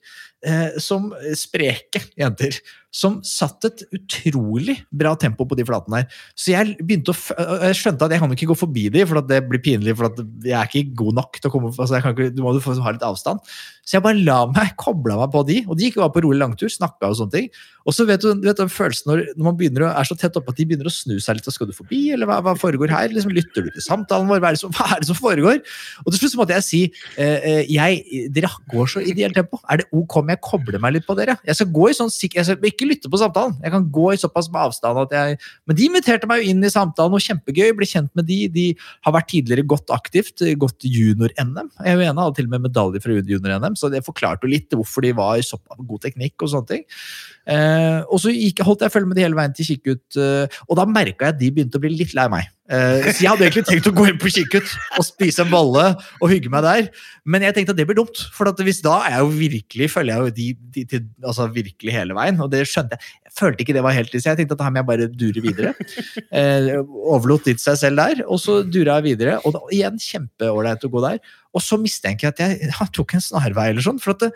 eh, 0.48 0.78
som 0.80 1.10
spreke 1.36 2.00
jenter, 2.18 2.56
som 2.94 3.18
satt 3.26 3.66
et 3.68 3.82
utrolig 3.92 4.78
bra 4.94 5.12
tempo 5.20 5.44
på 5.48 5.56
de 5.58 5.66
flatene 5.68 6.00
her. 6.00 6.20
Så 6.38 6.54
jeg 6.54 6.76
begynte 6.80 7.12
å 7.12 7.16
f 7.16 7.30
jeg 7.36 7.76
skjønte 7.76 8.06
at 8.06 8.14
jeg 8.14 8.22
kan 8.22 8.32
ikke 8.34 8.50
gå 8.52 8.56
forbi 8.58 8.86
de, 8.92 9.04
for 9.08 9.20
det 9.28 9.42
blir 9.48 9.62
pinlig, 9.64 9.96
for 9.98 10.08
jeg 10.46 10.56
er 10.56 10.70
ikke 10.70 10.96
god 11.02 11.18
nok 11.20 11.40
til 11.40 11.50
å 11.50 11.52
komme 11.52 11.72
altså 11.74 12.00
ikke, 12.00 12.30
Du 12.34 12.40
må 12.44 12.54
ha 12.54 12.94
litt 12.94 13.04
avstand. 13.04 13.44
Så 13.88 13.96
jeg 13.96 14.04
bare 14.04 14.20
la 14.20 14.42
meg, 14.50 14.74
kobla 14.80 15.16
meg 15.16 15.30
på 15.32 15.42
de, 15.48 15.62
og 15.64 15.78
de 15.78 15.86
gikk 15.88 16.00
bare 16.00 16.12
på 16.12 16.20
rolig 16.24 16.40
langtur, 16.42 16.68
snakka 16.68 17.08
og 17.08 17.16
sånne 17.20 17.32
ting. 17.32 17.46
Og 17.88 17.94
så 17.96 18.04
vet 18.08 18.20
du, 18.20 18.34
vet 18.44 18.58
den 18.60 18.68
følelsen 18.68 19.08
når, 19.08 19.22
når 19.32 19.46
man 19.46 19.56
begynner 19.56 19.86
å, 19.86 19.92
er 19.96 20.08
så 20.08 20.16
tett 20.18 20.36
oppe 20.36 20.52
at 20.52 20.58
de 20.58 20.66
begynner 20.68 20.90
å 20.90 20.92
snu 20.92 21.14
seg 21.24 21.38
litt, 21.38 21.48
og 21.48 21.56
skal 21.56 21.70
du 21.70 21.72
forbi, 21.76 22.02
eller 22.12 22.28
hva, 22.28 22.36
hva 22.44 22.52
foregår 22.60 22.92
her? 22.92 23.08
Liksom, 23.14 23.32
lytter 23.32 23.64
du 23.64 23.70
til 23.72 23.84
samtalen 23.84 24.28
vår? 24.28 24.42
Hva 24.44 24.50
er 24.50 24.58
det 24.58 24.60
som, 24.60 24.74
er 24.92 25.00
det 25.00 25.08
som 25.08 25.16
foregår? 25.16 25.62
Og 26.04 26.12
til 26.12 26.20
slutt 26.20 26.36
måtte 26.42 26.58
jeg 26.58 26.66
si 26.66 26.82
eh, 27.16 27.38
eh, 27.38 27.62
jeg, 27.72 28.28
dere 28.36 28.52
går 28.68 28.92
så 28.92 29.00
ideelt 29.00 29.38
tempo. 29.40 29.60
Er 29.72 29.80
det 29.80 29.88
ok 29.96 30.18
om 30.20 30.34
jeg 30.34 30.42
kobler 30.44 30.84
meg 30.84 30.98
litt 30.98 31.08
på 31.08 31.16
dere? 31.16 31.38
Jeg 31.48 31.56
skal 31.56 31.72
gå 31.80 31.88
i 31.88 31.96
sånn 31.96 32.12
sikk- 32.12 32.36
jeg 32.36 32.50
skal 32.50 32.60
ikke 32.78 32.88
lytte 32.88 33.10
på 33.10 33.20
samtalen. 33.20 33.56
Jeg 33.64 33.74
kan 33.74 33.86
gå 33.92 34.06
i 34.14 34.20
såpass 34.20 34.48
med 34.54 34.62
avstand 34.62 35.02
at 35.02 35.14
jeg 35.14 35.38
Men 35.66 35.76
de 35.76 35.86
inviterte 35.88 36.28
meg 36.30 36.42
jo 36.42 36.52
inn 36.52 36.64
i 36.64 36.72
samtalen, 36.72 37.14
og 37.14 37.24
kjempegøy. 37.24 37.72
Ble 37.76 37.88
kjent 37.88 38.10
med 38.16 38.28
de. 38.30 38.38
De 38.54 38.66
har 39.04 39.14
vært 39.18 39.30
tidligere 39.34 39.66
godt 39.68 39.90
aktivt, 39.94 40.44
gått 40.56 40.86
junior-NM. 40.86 41.72
Jeg 41.82 41.92
er 41.92 41.98
jo 41.98 42.06
enig, 42.06 42.22
hadde 42.22 42.38
til 42.38 42.48
og 42.48 42.54
med 42.54 42.66
medalje 42.68 43.02
fra 43.04 43.18
junior-NM, 43.18 43.76
så 43.78 43.90
det 43.92 44.04
forklarte 44.06 44.46
jo 44.46 44.52
litt 44.54 44.72
hvorfor 44.78 45.04
de 45.04 45.14
var 45.18 45.36
i 45.38 45.46
såpass 45.46 45.82
god 45.88 46.04
teknikk 46.06 46.46
og 46.46 46.52
sånne 46.54 46.72
ting. 46.72 46.86
Eh, 47.48 48.00
og 48.06 48.20
så 48.22 48.32
gikk, 48.34 48.62
holdt 48.66 48.84
jeg 48.84 48.94
følge 48.94 49.10
med 49.10 49.18
de 49.18 49.24
hele 49.24 49.38
veien 49.38 49.54
til 49.56 49.68
Kikkut, 49.70 50.06
eh, 50.20 50.60
og 50.68 50.78
da 50.78 50.86
merka 50.88 51.28
jeg 51.28 51.36
at 51.36 51.40
de 51.40 51.50
begynte 51.54 51.80
å 51.80 51.84
bli 51.84 51.94
litt 51.96 52.14
lei 52.16 52.28
meg. 52.32 52.50
Eh, 52.68 53.06
så 53.08 53.22
jeg 53.24 53.30
hadde 53.30 53.46
egentlig 53.46 53.64
tenkt 53.64 53.86
å 53.88 53.94
gå 53.96 54.04
inn 54.10 54.18
på 54.20 54.28
Kikkut 54.32 54.72
og 54.98 55.04
spise 55.06 55.40
en 55.40 55.52
bolle 55.52 55.84
og 56.18 56.26
hygge 56.28 56.50
meg 56.52 56.66
der, 56.66 56.90
men 57.24 57.46
jeg 57.46 57.56
tenkte 57.56 57.72
at 57.72 57.80
det 57.80 57.86
blir 57.88 57.96
dumt. 57.96 58.20
For 58.34 58.50
hvis 58.66 58.82
da 58.84 58.98
er 59.06 59.14
jeg 59.14 59.24
jo 59.24 59.30
virkelig, 59.38 59.88
følger 59.94 60.12
jeg 60.12 60.26
jo 60.26 60.34
de, 60.36 60.48
de, 60.76 60.84
de, 60.92 61.00
altså 61.24 61.48
virkelig 61.54 61.94
hele 61.96 62.16
veien, 62.18 62.40
og 62.44 62.52
det 62.52 62.66
skjønte 62.68 62.98
jeg. 62.98 63.14
Jeg 63.28 63.34
følte 63.38 63.64
ikke 63.64 63.76
det 63.76 63.84
var 63.86 63.94
helt 63.94 64.12
så 64.12 64.32
jeg 64.32 64.40
tenkte 64.40 64.56
at 64.58 64.64
her 64.66 64.74
må 64.74 64.82
jeg 64.82 64.90
bare 64.92 65.10
dure 65.14 65.44
videre. 65.44 65.74
Eh, 66.38 66.74
overlot 67.08 67.46
litt 67.48 67.62
seg 67.62 67.78
selv 67.80 68.00
der, 68.02 68.20
og 68.28 68.40
så 68.42 68.58
dura 68.66 68.98
jeg 68.98 69.06
videre. 69.06 69.38
Og 69.48 69.54
da, 69.54 69.62
igjen 69.74 69.96
kjempeålreit 70.02 70.84
å 70.84 70.90
gå 70.92 71.02
der. 71.02 71.20
Og 71.56 71.62
så 71.64 71.78
mistenker 71.80 72.28
jeg 72.28 72.34
at 72.34 72.42
jeg, 72.42 72.58
jeg 72.68 72.88
tok 72.94 73.14
en 73.16 73.24
snarvei 73.24 73.68
eller 73.72 73.84
sånn. 73.84 74.00
for 74.02 74.14
at 74.14 74.26
det, 74.26 74.32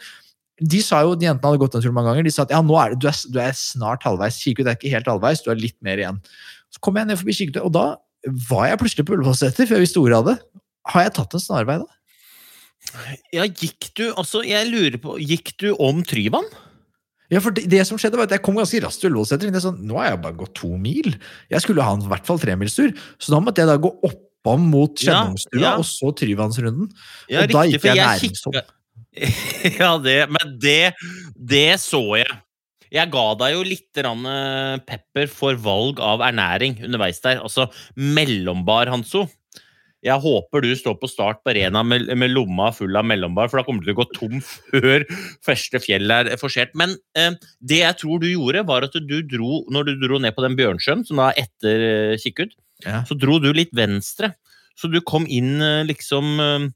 de 0.63 0.81
sa 0.85 1.03
jo, 1.05 1.17
de 1.19 1.27
jentene 1.27 1.51
hadde 1.51 1.61
gått 1.63 1.77
en 1.77 1.85
tur 1.85 1.95
mange 1.95 2.13
ganger, 2.13 2.27
de 2.27 2.33
sa 2.35 2.47
at 2.47 2.55
ja, 2.55 2.63
nå 2.65 2.77
er 2.79 2.95
det, 2.95 3.03
du, 3.03 3.09
er, 3.11 3.21
du 3.35 3.39
er 3.43 3.55
snart 3.59 4.07
halvveis. 4.07 4.41
Kikkut 4.43 4.69
er 4.69 4.79
ikke 4.79 4.95
helt 4.95 5.11
halvveis, 5.11 5.43
du 5.45 5.51
er 5.53 5.61
litt 5.61 5.77
mer 5.85 6.01
igjen. 6.01 6.23
Så 6.73 6.83
kom 6.85 6.99
jeg 6.99 7.11
ned 7.11 7.21
forbi 7.21 7.37
Kikkut, 7.37 7.61
og 7.67 7.75
da 7.75 7.87
var 8.49 8.69
jeg 8.71 8.79
plutselig 8.83 9.07
på 9.09 9.15
Ullevålseter, 9.17 9.67
for 9.67 9.75
jeg 9.79 9.85
visste 9.87 10.01
ordet 10.03 10.19
av 10.21 10.27
det. 10.31 10.37
Har 10.93 11.05
jeg 11.07 11.15
tatt 11.19 11.35
en 11.39 11.43
snarvei 11.43 11.79
da? 11.83 11.89
Ja, 13.33 13.45
gikk 13.47 13.93
du 13.95 14.09
Altså, 14.19 14.41
jeg 14.43 14.67
lurer 14.67 14.99
på 14.99 15.15
Gikk 15.23 15.53
du 15.63 15.69
om 15.79 16.01
Tryvann? 16.03 16.49
Ja, 17.31 17.39
for 17.41 17.55
det, 17.55 17.69
det 17.71 17.85
som 17.87 17.97
skjedde 17.97 18.19
var 18.19 18.27
at 18.27 18.35
Jeg 18.35 18.43
kom 18.43 18.59
ganske 18.59 18.81
raskt 18.83 19.01
til 19.05 19.13
Ullevålseter. 19.13 19.55
Sånn, 19.63 19.79
nå 19.87 20.01
har 20.01 20.11
jeg 20.11 20.21
bare 20.25 20.37
gått 20.43 20.55
to 20.59 20.73
mil. 20.77 21.15
Jeg 21.53 21.63
skulle 21.65 21.85
ha 21.87 21.95
en 21.95 22.03
i 22.05 22.11
hvert 22.11 22.27
fall 22.29 22.43
tremilstur. 22.43 22.91
Så 23.23 23.33
da 23.33 23.39
måtte 23.41 23.63
jeg 23.63 23.71
da 23.71 23.79
gå 23.81 23.93
oppom 24.11 24.67
mot 24.73 24.99
Ja, 25.07 25.23
Kjennungstua, 25.23 25.63
ja. 25.63 25.73
og 25.79 25.87
så 25.89 26.11
Tryvannsrunden. 26.19 26.91
Ja, 27.31 27.45
og 27.47 27.55
da 27.55 27.63
riktig, 27.63 27.79
gikk 27.79 27.85
for 27.87 27.95
jeg 27.95 28.11
næringsom. 28.11 28.59
kikka- 28.59 28.79
Ja, 29.79 29.93
det, 30.03 30.19
men 30.35 30.57
det, 30.61 30.95
det 31.37 31.67
så 31.81 32.03
jeg. 32.19 32.29
Jeg 32.93 33.09
ga 33.13 33.27
deg 33.41 33.55
jo 33.55 33.63
litt 33.65 34.01
eh, 34.03 34.81
pepper 34.89 35.31
for 35.33 35.57
valg 35.61 36.01
av 36.05 36.25
ernæring 36.27 36.77
underveis 36.85 37.23
der. 37.25 37.41
Altså 37.41 37.71
mellombar, 37.97 38.91
Hanso. 38.93 39.27
Jeg 40.03 40.19
håper 40.19 40.65
du 40.65 40.73
står 40.75 40.97
på 40.99 41.07
start 41.07 41.45
på 41.45 41.53
arena 41.53 41.85
med, 41.87 42.09
med 42.19 42.33
lomma 42.33 42.73
full 42.75 42.97
av 42.99 43.07
mellombar, 43.07 43.47
for 43.49 43.61
da 43.61 43.65
kommer 43.67 43.85
du 43.85 43.87
til 43.87 43.95
å 43.95 44.01
gå 44.01 44.07
tom 44.17 44.41
før 44.43 45.05
første 45.47 45.79
fjell 45.85 46.11
er 46.11 46.33
forsert. 46.41 46.75
Men 46.79 46.97
eh, 47.19 47.37
det 47.63 47.79
jeg 47.85 47.99
tror 48.03 48.19
du 48.23 48.27
gjorde, 48.33 48.65
var 48.67 48.89
at 48.89 48.99
du 48.99 49.21
dro, 49.31 49.63
når 49.71 49.89
du 49.89 49.95
dro 50.03 50.19
ned 50.23 50.35
på 50.35 50.43
den 50.45 50.59
Bjørnsjøen, 50.59 51.07
som 51.07 51.23
da 51.23 51.31
er 51.31 51.47
etter 51.47 51.87
eh, 51.89 52.19
Kikkut, 52.23 52.59
Ja. 52.83 53.05
så 53.07 53.15
dro 53.15 53.37
du 53.39 53.53
litt 53.55 53.71
venstre. 53.79 54.33
Så 54.75 54.91
du 54.91 54.99
kom 55.07 55.23
inn 55.31 55.63
eh, 55.63 55.85
liksom 55.87 56.33
eh, 56.43 56.67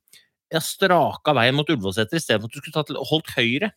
ja, 0.55 0.63
straka 0.63 1.35
veien 1.35 1.57
mot 1.59 1.67
Ullevålseter 1.67 2.21
istedenfor 2.21 2.47
at 2.47 2.55
du 2.55 2.63
skulle 2.63 3.09
holdt 3.11 3.33
høyre. 3.35 3.73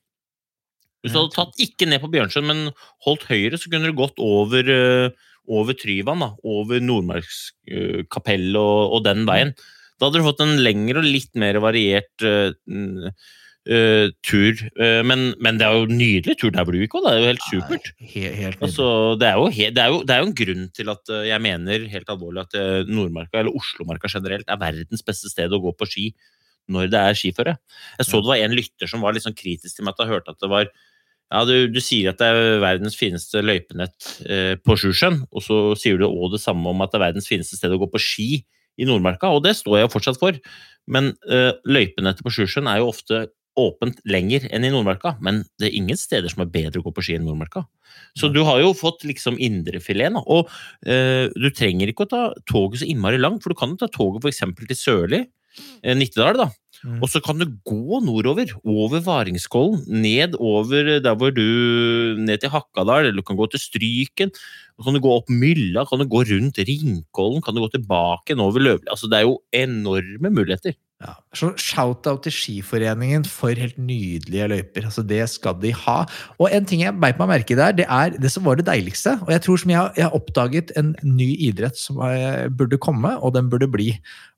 Hvis 1.03 1.15
du 1.15 1.19
hadde 1.21 1.35
tatt 1.35 1.59
ikke 1.63 1.87
ned 1.87 2.01
på 2.03 2.11
Bjørnsjøen, 2.11 2.47
men 2.49 2.71
holdt 3.05 3.27
høyre, 3.29 3.59
så 3.59 3.71
kunne 3.71 3.87
du 3.87 3.95
gått 3.95 4.19
over, 4.19 4.71
eh, 4.73 5.27
over 5.49 5.77
Tryvann, 5.77 6.23
da, 6.25 6.33
over 6.43 6.83
Nordmarkskapellet 6.83 8.59
og, 8.59 8.95
og 8.97 9.05
den 9.07 9.23
veien. 9.29 9.53
Da 9.99 10.07
hadde 10.07 10.21
du 10.21 10.27
fått 10.27 10.43
en 10.43 10.57
lengre 10.63 11.01
og 11.01 11.07
litt 11.07 11.31
mer 11.39 11.59
variert 11.63 12.23
uh, 12.23 12.53
mm, 12.71 13.09
eh, 13.67 14.11
tur. 14.25 14.63
Uh, 14.79 15.01
men, 15.05 15.33
men 15.43 15.59
det 15.59 15.67
er 15.67 15.75
jo 15.75 15.87
en 15.89 15.99
nydelig 15.99 16.35
tur 16.39 16.53
der 16.55 16.65
hvor 16.65 16.75
du 16.75 16.81
gikk 16.81 16.97
òg, 16.99 17.05
det 17.05 17.11
er 17.11 17.19
jo 17.19 17.29
helt 17.29 17.45
supert. 17.47 17.91
Helt, 17.99 18.37
helt. 18.39 18.63
Altså, 18.65 18.89
det, 19.19 19.29
er 19.29 19.39
jo 19.41 19.49
he, 19.55 19.69
det, 19.75 19.83
er 19.83 19.93
jo, 19.93 20.01
det 20.07 20.15
er 20.15 20.23
jo 20.23 20.29
en 20.29 20.35
grunn 20.41 20.67
til 20.75 20.93
at 20.95 21.13
eh, 21.15 21.29
jeg 21.29 21.45
mener 21.45 21.87
helt 21.91 22.13
alvorlig 22.15 22.45
at 22.45 22.59
eh, 22.59 22.89
Nordmarka, 22.89 23.41
eller 23.41 23.59
Oslomarka 23.59 24.11
generelt, 24.11 24.47
er 24.47 24.61
verdens 24.61 25.05
beste 25.05 25.31
sted 25.31 25.51
å 25.51 25.61
gå 25.63 25.75
på 25.75 25.89
ski 25.89 26.09
når 26.69 26.91
det 26.93 27.01
er 27.01 27.17
skiføre. 27.17 27.57
Jeg 27.97 28.07
så 28.07 28.21
det 28.21 28.29
var 28.29 28.43
en 28.45 28.55
lytter 28.55 28.89
som 28.89 29.01
var 29.03 29.15
litt 29.15 29.25
sånn 29.25 29.37
kritisk 29.37 29.75
til 29.75 29.87
meg 29.87 29.95
at 29.95 30.05
jeg 30.05 30.13
hørte 30.13 30.35
at 30.35 30.43
det 30.43 30.51
var 30.51 30.69
ja, 31.29 31.43
du, 31.45 31.55
du 31.69 31.79
sier 31.83 32.11
at 32.11 32.21
det 32.21 32.29
er 32.29 32.61
verdens 32.63 32.97
fineste 32.97 33.43
løypenett 33.45 34.13
eh, 34.25 34.55
på 34.57 34.77
Sjusjøen, 34.79 35.21
og 35.29 35.45
så 35.45 35.59
sier 35.77 35.99
du 35.99 36.07
òg 36.07 36.33
det 36.33 36.41
samme 36.41 36.71
om 36.71 36.81
at 36.81 36.93
det 36.93 36.99
er 36.99 37.07
verdens 37.09 37.29
fineste 37.29 37.59
sted 37.59 37.73
å 37.75 37.81
gå 37.81 37.89
på 37.93 38.01
ski 38.01 38.29
i 38.79 38.87
Nordmarka, 38.87 39.29
og 39.33 39.43
det 39.45 39.57
står 39.59 39.77
jeg 39.77 39.87
jo 39.87 39.93
fortsatt 39.93 40.21
for. 40.21 40.39
Men 40.89 41.11
eh, 41.29 41.51
løypenettet 41.69 42.25
på 42.25 42.33
Sjusjøen 42.33 42.69
er 42.71 42.81
jo 42.81 42.89
ofte 42.93 43.27
åpent 43.59 43.99
lenger 44.07 44.45
enn 44.53 44.65
i 44.65 44.71
Nordmarka, 44.71 45.15
men 45.25 45.43
det 45.59 45.69
er 45.69 45.77
ingen 45.79 45.99
steder 45.99 46.31
som 46.31 46.43
er 46.45 46.51
bedre 46.53 46.81
å 46.81 46.85
gå 46.85 46.93
på 46.95 47.03
ski 47.05 47.17
enn 47.17 47.25
Nordmarka. 47.27 47.65
Så 48.17 48.29
du 48.33 48.41
har 48.47 48.61
jo 48.61 48.71
fått 48.77 49.03
liksom 49.07 49.39
indrefileten. 49.41 50.19
Og 50.21 50.49
eh, 50.87 51.27
du 51.33 51.49
trenger 51.55 51.91
ikke 51.91 52.07
å 52.07 52.11
ta 52.13 52.23
toget 52.49 52.83
så 52.83 52.89
innmari 52.89 53.19
langt, 53.19 53.43
for 53.43 53.53
du 53.53 53.59
kan 53.59 53.73
jo 53.73 53.81
ta 53.81 53.89
toget 53.91 54.25
f.eks. 54.25 54.43
til 54.61 54.79
Sørli, 54.79 55.21
eh, 55.83 55.97
Nittedal, 55.97 56.39
da. 56.39 56.49
Mm. 56.83 56.99
Og 57.03 57.11
så 57.11 57.19
kan 57.23 57.39
du 57.41 57.45
gå 57.67 57.99
nordover, 58.05 58.51
over 58.63 59.01
Varingskollen, 59.03 59.83
ned 59.87 60.37
over 60.39 60.99
der 61.03 61.15
hvor 61.19 61.33
du 61.35 62.15
Ned 62.19 62.39
til 62.39 62.51
Hakkadal, 62.53 63.09
eller 63.09 63.19
du 63.19 63.25
kan 63.25 63.39
gå 63.39 63.49
til 63.51 63.61
Stryken. 63.61 64.31
Kan 64.79 64.95
du 64.95 65.01
gå 65.03 65.11
opp 65.11 65.27
Mylla, 65.31 65.83
kan 65.85 65.99
du 65.99 66.07
gå 66.07 66.23
rundt 66.29 66.61
Ringkollen, 66.63 67.43
kan 67.43 67.55
du 67.55 67.63
gå 67.65 67.71
tilbake 67.73 68.31
igjen 68.31 68.43
over 68.43 68.63
Løvli 68.63 68.87
Altså, 68.87 69.09
det 69.11 69.19
er 69.19 69.27
jo 69.27 69.41
enorme 69.51 70.31
muligheter. 70.31 70.77
Ja, 70.99 71.13
så 71.31 71.53
Shout-out 71.55 72.25
til 72.25 72.33
Skiforeningen 72.35 73.23
for 73.23 73.55
helt 73.55 73.77
nydelige 73.79 74.49
løyper. 74.51 74.89
altså 74.89 75.03
Det 75.07 75.21
skal 75.31 75.55
de 75.61 75.71
ha. 75.71 76.01
Og 76.35 76.51
en 76.51 76.65
ting 76.67 76.81
jeg 76.83 76.97
beit 76.99 77.21
meg 77.21 77.29
merke 77.31 77.55
i 77.55 77.59
der, 77.59 77.71
det 77.71 77.85
er 77.87 78.17
det 78.19 78.31
som 78.33 78.43
var 78.43 78.59
det 78.59 78.67
deiligste. 78.67 79.13
Og 79.23 79.31
jeg 79.31 79.41
tror 79.45 79.61
som 79.61 79.71
jeg, 79.71 79.93
jeg 79.95 80.03
har 80.09 80.17
oppdaget 80.17 80.73
en 80.75 80.91
ny 81.07 81.29
idrett 81.47 81.79
som 81.79 82.01
burde 82.51 82.81
komme, 82.83 83.13
og 83.15 83.31
den 83.37 83.47
burde 83.47 83.71
bli. 83.71 83.93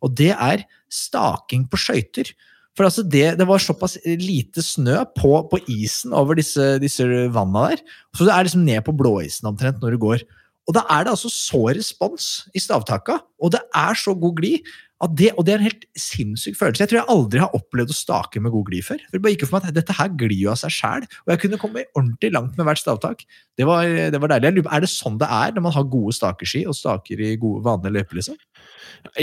Og 0.05 0.13
det 0.13 0.35
er 0.35 0.61
staking 0.93 1.65
på 1.65 1.81
skøyter. 1.81 2.29
For 2.77 2.85
altså 2.87 3.03
det, 3.03 3.39
det 3.39 3.47
var 3.49 3.59
såpass 3.59 3.97
lite 4.05 4.61
snø 4.63 5.01
på, 5.17 5.33
på 5.49 5.59
isen 5.67 6.13
over 6.13 6.37
disse, 6.37 6.77
disse 6.79 7.03
vanna 7.33 7.71
der. 7.71 7.81
Så 8.13 8.27
det 8.27 8.35
er 8.35 8.45
liksom 8.45 8.67
ned 8.69 8.85
på 8.85 8.95
blåisen 9.01 9.49
omtrent 9.49 9.81
når 9.81 9.97
du 9.97 10.01
går. 10.05 10.23
Og 10.69 10.77
da 10.77 10.85
er 10.93 11.05
det 11.05 11.15
altså 11.15 11.31
så 11.33 11.65
respons 11.73 12.29
i 12.55 12.61
stavtaka, 12.61 13.17
og 13.41 13.53
det 13.55 13.63
er 13.75 13.97
så 13.97 14.13
god 14.17 14.37
glid. 14.37 14.71
Det, 15.17 15.31
og 15.33 15.47
det 15.47 15.55
er 15.55 15.57
en 15.57 15.65
helt 15.65 15.85
sinnssyk 15.97 16.53
følelse. 16.59 16.83
Jeg 16.83 16.91
tror 16.91 16.99
jeg 16.99 17.09
aldri 17.09 17.39
har 17.41 17.55
opplevd 17.57 17.89
å 17.89 17.95
stake 17.97 18.41
med 18.43 18.53
god 18.53 18.67
glid 18.67 18.85
før. 18.85 18.99
For 19.07 19.17
det 19.17 19.21
bare 19.23 19.33
gikk 19.33 19.45
for 19.47 19.55
meg 19.57 19.71
at 19.71 19.77
Dette 19.79 19.95
her 19.97 20.11
glir 20.13 20.37
jo 20.37 20.51
av 20.51 20.59
seg 20.61 20.75
sjæl, 20.75 21.07
og 21.23 21.31
jeg 21.33 21.41
kunne 21.41 21.59
komme 21.63 21.85
ordentlig 21.97 22.29
langt 22.35 22.59
med 22.59 22.67
hvert 22.67 22.81
stavtak. 22.83 23.23
Det 23.57 23.65
var, 23.65 23.89
det 24.13 24.21
var 24.21 24.35
deilig. 24.35 24.61
Er 24.69 24.85
det 24.85 24.91
sånn 24.93 25.17
det 25.21 25.25
er 25.25 25.55
når 25.55 25.65
man 25.65 25.73
har 25.79 25.89
gode 25.89 26.13
stakeski 26.13 26.67
og 26.69 26.77
staker 26.77 27.25
i 27.25 27.33
gode, 27.41 27.63
vanlige 27.65 27.97
løyper? 27.97 28.21
liksom? 28.21 28.37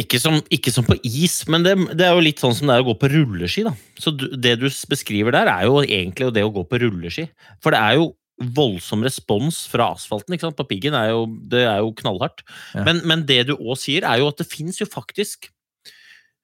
Ikke 0.02 0.18
som, 0.18 0.40
ikke 0.50 0.74
som 0.74 0.86
på 0.88 0.98
is, 1.06 1.44
men 1.46 1.62
det, 1.62 1.76
det 1.94 2.08
er 2.08 2.18
jo 2.18 2.26
litt 2.26 2.42
sånn 2.42 2.58
som 2.58 2.66
det 2.66 2.74
er 2.74 2.82
å 2.82 2.90
gå 2.90 2.98
på 2.98 3.12
rulleski. 3.14 3.68
da. 3.68 3.76
Så 4.02 4.16
du, 4.18 4.32
Det 4.34 4.58
du 4.58 4.66
beskriver 4.90 5.38
der, 5.38 5.52
er 5.52 5.70
jo 5.70 5.78
egentlig 5.86 6.32
det 6.34 6.42
å 6.42 6.54
gå 6.58 6.66
på 6.66 6.82
rulleski. 6.82 7.28
For 7.62 7.70
det 7.70 7.86
er 7.86 8.00
jo 8.02 8.16
voldsom 8.38 9.02
respons 9.06 9.64
fra 9.70 9.92
asfalten 9.96 10.34
ikke 10.34 10.48
sant? 10.48 10.58
på 10.58 10.68
piggen. 10.70 10.96
Er 10.96 11.12
jo, 11.12 11.24
det 11.50 11.64
er 11.66 11.80
jo 11.82 11.94
knallhardt. 11.98 12.44
Ja. 12.74 12.84
Men, 12.86 13.02
men 13.08 13.24
det 13.28 13.44
du 13.50 13.56
òg 13.56 13.78
sier, 13.80 14.06
er 14.06 14.22
jo 14.22 14.30
at 14.32 14.42
det 14.42 14.48
fins 14.50 14.80
jo 14.80 14.88
faktisk 14.88 15.50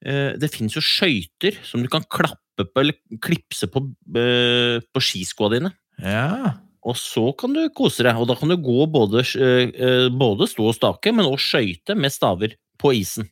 eh, 0.05 0.35
Det 0.39 0.51
fins 0.53 0.75
jo 0.75 0.83
skøyter 0.83 1.59
som 1.65 1.83
du 1.83 1.91
kan 1.91 2.05
klappe 2.11 2.67
på 2.67 2.83
eller 2.83 2.95
klipse 3.23 3.67
på, 3.71 3.83
eh, 4.15 4.79
på 4.83 5.03
skiskoa 5.03 5.51
dine. 5.55 5.73
Ja. 6.03 6.55
Og 6.85 6.99
så 6.99 7.31
kan 7.39 7.55
du 7.55 7.63
kose 7.75 8.05
deg. 8.05 8.19
Og 8.19 8.29
da 8.29 8.37
kan 8.37 8.51
du 8.51 8.57
gå 8.61 8.85
både, 8.91 9.23
eh, 9.23 10.09
både 10.13 10.49
stå 10.51 10.69
og 10.69 10.77
stake, 10.77 11.15
men 11.15 11.27
også 11.27 11.57
skøyte 11.57 11.97
med 11.97 12.13
staver 12.13 12.59
på 12.81 12.93
isen. 12.99 13.29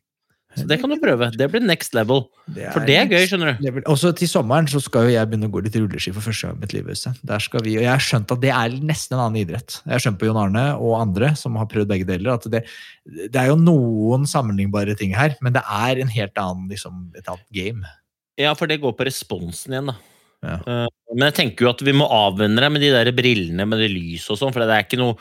Så 0.54 0.66
det 0.70 0.78
kan 0.82 0.92
du 0.92 0.98
prøve. 1.02 1.30
Det 1.34 1.48
blir 1.50 1.64
next 1.66 1.96
level. 1.98 2.26
For 2.46 2.86
det 2.86 2.96
er 3.00 3.08
gøy, 3.10 3.24
skjønner 3.30 3.54
du. 3.54 3.64
Level. 3.66 3.86
Også 3.90 4.12
til 4.18 4.30
sommeren 4.30 4.68
så 4.70 4.82
skal 4.84 5.08
jo 5.08 5.14
jeg 5.16 5.30
begynne 5.32 5.50
å 5.50 5.54
gå 5.54 5.64
litt 5.66 5.78
rulleski 5.80 6.14
for 6.14 6.26
første 6.28 6.50
gang 6.50 6.60
i 6.60 6.64
mitt 6.66 6.76
liv. 6.76 6.92
Der 7.26 7.44
skal 7.44 7.66
vi, 7.66 7.76
og 7.80 7.86
jeg 7.86 7.90
har 7.90 8.06
skjønt 8.06 8.34
at 8.36 8.44
det 8.44 8.52
er 8.54 8.78
nesten 8.86 9.18
en 9.18 9.24
annen 9.26 9.42
idrett. 9.42 9.80
Jeg 9.82 9.96
har 9.96 10.04
skjønt 10.06 10.22
på 10.22 10.30
Jon 10.30 10.42
Arne 10.44 10.66
og 10.78 10.96
andre 11.00 11.34
som 11.40 11.58
har 11.58 11.70
prøvd 11.72 11.90
begge 11.90 12.08
deler, 12.10 12.36
at 12.36 12.46
det, 12.54 12.64
det 13.06 13.42
er 13.42 13.50
jo 13.50 13.58
noen 13.60 14.28
sammenlignbare 14.30 14.98
ting 15.00 15.16
her, 15.18 15.38
men 15.42 15.58
det 15.58 15.66
er 15.66 16.04
en 16.04 16.14
helt 16.14 16.42
annen, 16.44 16.70
liksom, 16.70 17.08
et 17.18 17.26
annet 17.26 17.50
game. 17.56 17.94
Ja, 18.40 18.54
for 18.58 18.70
det 18.70 18.82
går 18.84 18.94
på 18.98 19.08
responsen 19.10 19.74
igjen, 19.74 19.90
da. 19.94 19.98
Ja. 20.44 20.60
Eh, 20.60 20.88
Men 21.14 21.30
jeg 21.30 21.38
tenker 21.38 21.66
jo 21.66 21.72
at 21.72 21.82
vi 21.86 21.94
må 21.96 22.08
avvenne 22.12 22.60
deg 22.60 22.72
med 22.74 22.84
de 22.84 22.92
der 22.92 23.10
brillene 23.16 23.68
med 23.70 23.80
det 23.80 23.92
lyset 23.94 24.34
og 24.34 24.40
sånn, 24.42 24.54
for 24.54 24.64
det 24.66 24.76
er 24.76 24.86
ikke 24.86 25.00
noe 25.00 25.16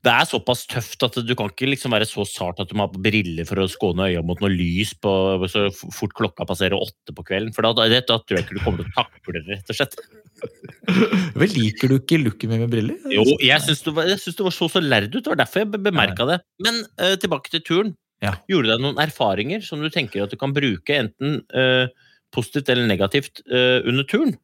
det 0.00 0.12
er 0.12 0.28
såpass 0.28 0.62
tøft 0.70 1.02
at 1.04 1.18
du 1.28 1.32
kan 1.36 1.50
ikke 1.50 1.68
liksom 1.68 1.92
være 1.92 2.06
så 2.08 2.24
sart 2.24 2.60
at 2.62 2.70
du 2.70 2.76
må 2.78 2.86
ha 2.86 3.00
briller 3.04 3.44
for 3.48 3.60
å 3.60 3.66
skåne 3.68 4.06
øya 4.08 4.22
mot 4.24 4.40
noe 4.40 4.48
lys 4.52 4.94
på, 4.96 5.12
så 5.52 5.66
fort 5.92 6.14
klokka 6.16 6.46
passerer 6.48 6.78
åtte 6.78 7.12
på 7.16 7.24
kvelden. 7.28 7.52
For 7.52 7.66
da, 7.66 7.74
da, 7.76 8.00
da 8.08 8.16
tror 8.22 8.38
jeg 8.38 8.46
ikke 8.46 8.56
du 8.56 8.62
kommer 8.64 8.80
til 8.80 8.88
å 8.88 8.96
takle 8.96 9.36
det, 9.36 9.44
rett 9.50 9.74
og 9.74 9.76
slett. 9.76 9.98
Vel, 11.42 11.52
liker 11.52 11.92
du 11.92 11.98
ikke 11.98 12.20
looken 12.22 12.52
min 12.54 12.64
med 12.64 12.72
briller? 12.72 13.00
Jo, 13.12 13.26
jeg 13.44 13.60
syns 13.66 13.84
du, 13.84 13.92
var- 13.96 14.08
syns 14.16 14.38
du 14.38 14.44
var 14.46 14.56
så 14.56 14.70
så 14.72 14.80
lærd 14.80 15.10
ut. 15.12 15.20
Det 15.20 15.34
var 15.34 15.42
derfor 15.42 15.64
jeg 15.66 15.72
bemerka 15.76 16.28
det. 16.32 16.40
Men 16.64 16.80
uh, 16.96 17.16
tilbake 17.20 17.52
til 17.52 17.64
turen. 17.66 17.96
Ja. 18.24 18.34
Gjorde 18.52 18.72
deg 18.72 18.82
noen 18.84 19.00
erfaringer 19.00 19.64
som 19.64 19.84
du 19.84 19.88
tenker 19.92 20.24
at 20.24 20.32
du 20.32 20.40
kan 20.40 20.56
bruke 20.56 20.96
enten 20.96 21.42
uh, 21.56 21.92
positivt 22.32 22.72
eller 22.72 22.88
negativt 22.88 23.44
uh, 23.52 23.80
under 23.84 24.08
turen? 24.08 24.36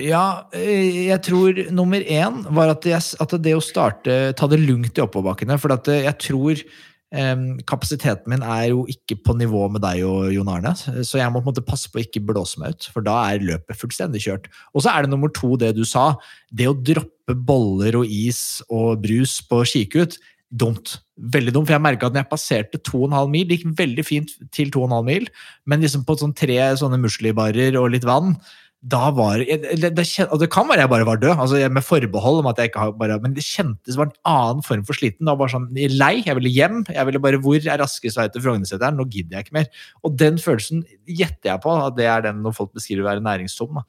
Ja, 0.00 0.48
eh, 0.56 1.08
jeg 1.10 1.20
tror 1.26 1.58
nummer 1.74 2.00
én 2.00 2.44
var 2.56 2.72
at, 2.72 2.86
jeg, 2.88 3.02
at 3.20 3.34
det 3.42 3.56
å 3.56 3.64
starte 3.64 4.20
Ta 4.38 4.48
det 4.50 4.60
lugnt 4.62 4.96
i 4.96 5.04
oppoverbakkene. 5.04 5.58
For 5.60 5.74
eh, 5.76 6.06
jeg 6.06 6.16
tror 6.24 6.62
em, 7.10 7.44
kapasiteten 7.68 8.32
min 8.32 8.44
er 8.46 8.70
jo 8.70 8.86
ikke 8.90 9.18
på 9.26 9.36
nivå 9.38 9.66
med 9.74 9.84
deg 9.84 10.02
og 10.08 10.30
Jon 10.34 10.50
Arne. 10.52 10.74
Så 10.78 11.20
jeg 11.20 11.28
må 11.28 11.40
på 11.40 11.48
en 11.48 11.52
måte 11.52 11.66
passe 11.66 11.90
på 11.90 12.00
å 12.00 12.04
ikke 12.04 12.24
blåse 12.32 12.62
meg 12.62 12.76
ut, 12.76 12.90
for 12.94 13.04
da 13.06 13.18
er 13.28 13.46
løpet 13.52 13.80
fullstendig 13.80 14.24
kjørt. 14.24 14.50
Og 14.72 14.86
så 14.86 14.94
er 14.94 15.04
det 15.04 15.12
nummer 15.12 15.32
to, 15.36 15.54
det 15.60 15.74
du 15.76 15.84
sa. 15.88 16.12
Det 16.48 16.70
å 16.70 16.76
droppe 16.76 17.36
boller 17.36 18.00
og 18.00 18.08
is 18.10 18.62
og 18.68 19.02
brus 19.04 19.38
på 19.46 19.62
kikut. 19.74 20.16
Dumt. 20.50 20.96
Veldig 21.30 21.52
dumt. 21.54 21.68
For 21.68 21.76
jeg 21.76 21.84
merka 21.84 22.08
at 22.08 22.16
når 22.16 22.24
jeg 22.24 22.32
passerte 22.32 22.80
2,5 22.88 23.30
mil, 23.30 23.44
det 23.46 23.60
gikk 23.60 23.76
veldig 23.78 24.06
fint 24.06 24.32
til 24.54 24.72
2,5 24.74 24.96
mil, 25.06 25.28
men 25.70 25.84
liksom 25.84 26.02
på 26.08 26.16
sånn 26.18 26.34
tre 26.34 26.58
sånne 26.80 26.98
muslibarer 27.04 27.78
og 27.78 27.92
litt 27.94 28.08
vann 28.08 28.34
da 28.80 29.10
var 29.12 29.42
det, 29.42 29.58
det, 29.76 29.90
det, 29.92 30.04
det 30.40 30.48
kan 30.48 30.64
være 30.70 30.86
jeg 30.86 30.88
bare 30.88 31.04
var 31.04 31.18
død, 31.20 31.34
altså 31.42 31.58
med 31.68 31.84
forbehold 31.84 32.38
om 32.40 32.46
at 32.48 32.60
jeg 32.60 32.70
ikke 32.70 32.80
har 32.80 32.94
bare 32.96 33.18
Men 33.20 33.34
det 33.36 33.44
kjentes 33.44 33.98
var 33.98 34.08
en 34.08 34.14
annen 34.24 34.62
form 34.64 34.86
for 34.88 34.96
sliten. 34.96 35.28
Da 35.28 35.34
var 35.36 35.52
sånn 35.52 35.68
lei. 35.76 36.22
Jeg 36.24 36.38
ville 36.38 36.52
hjem. 36.52 36.78
Jeg 36.88 37.08
ville 37.08 37.20
bare 37.20 37.42
Hvor 37.44 37.60
er 37.60 37.82
raskest 37.82 38.16
vei 38.16 38.28
til 38.32 38.44
Frognerseteren? 38.46 38.96
Nå 38.96 39.04
gidder 39.12 39.36
jeg 39.36 39.48
ikke 39.48 39.58
mer. 39.58 39.68
Og 40.00 40.16
den 40.16 40.40
følelsen 40.40 40.86
gjetter 41.04 41.52
jeg 41.52 41.62
på 41.66 41.76
at 41.76 41.98
det 41.98 42.08
er 42.08 42.24
den 42.30 42.40
når 42.46 42.56
folk 42.56 42.72
beskriver 42.72 43.04
å 43.04 43.10
være 43.10 43.26
næringstom. 43.26 43.82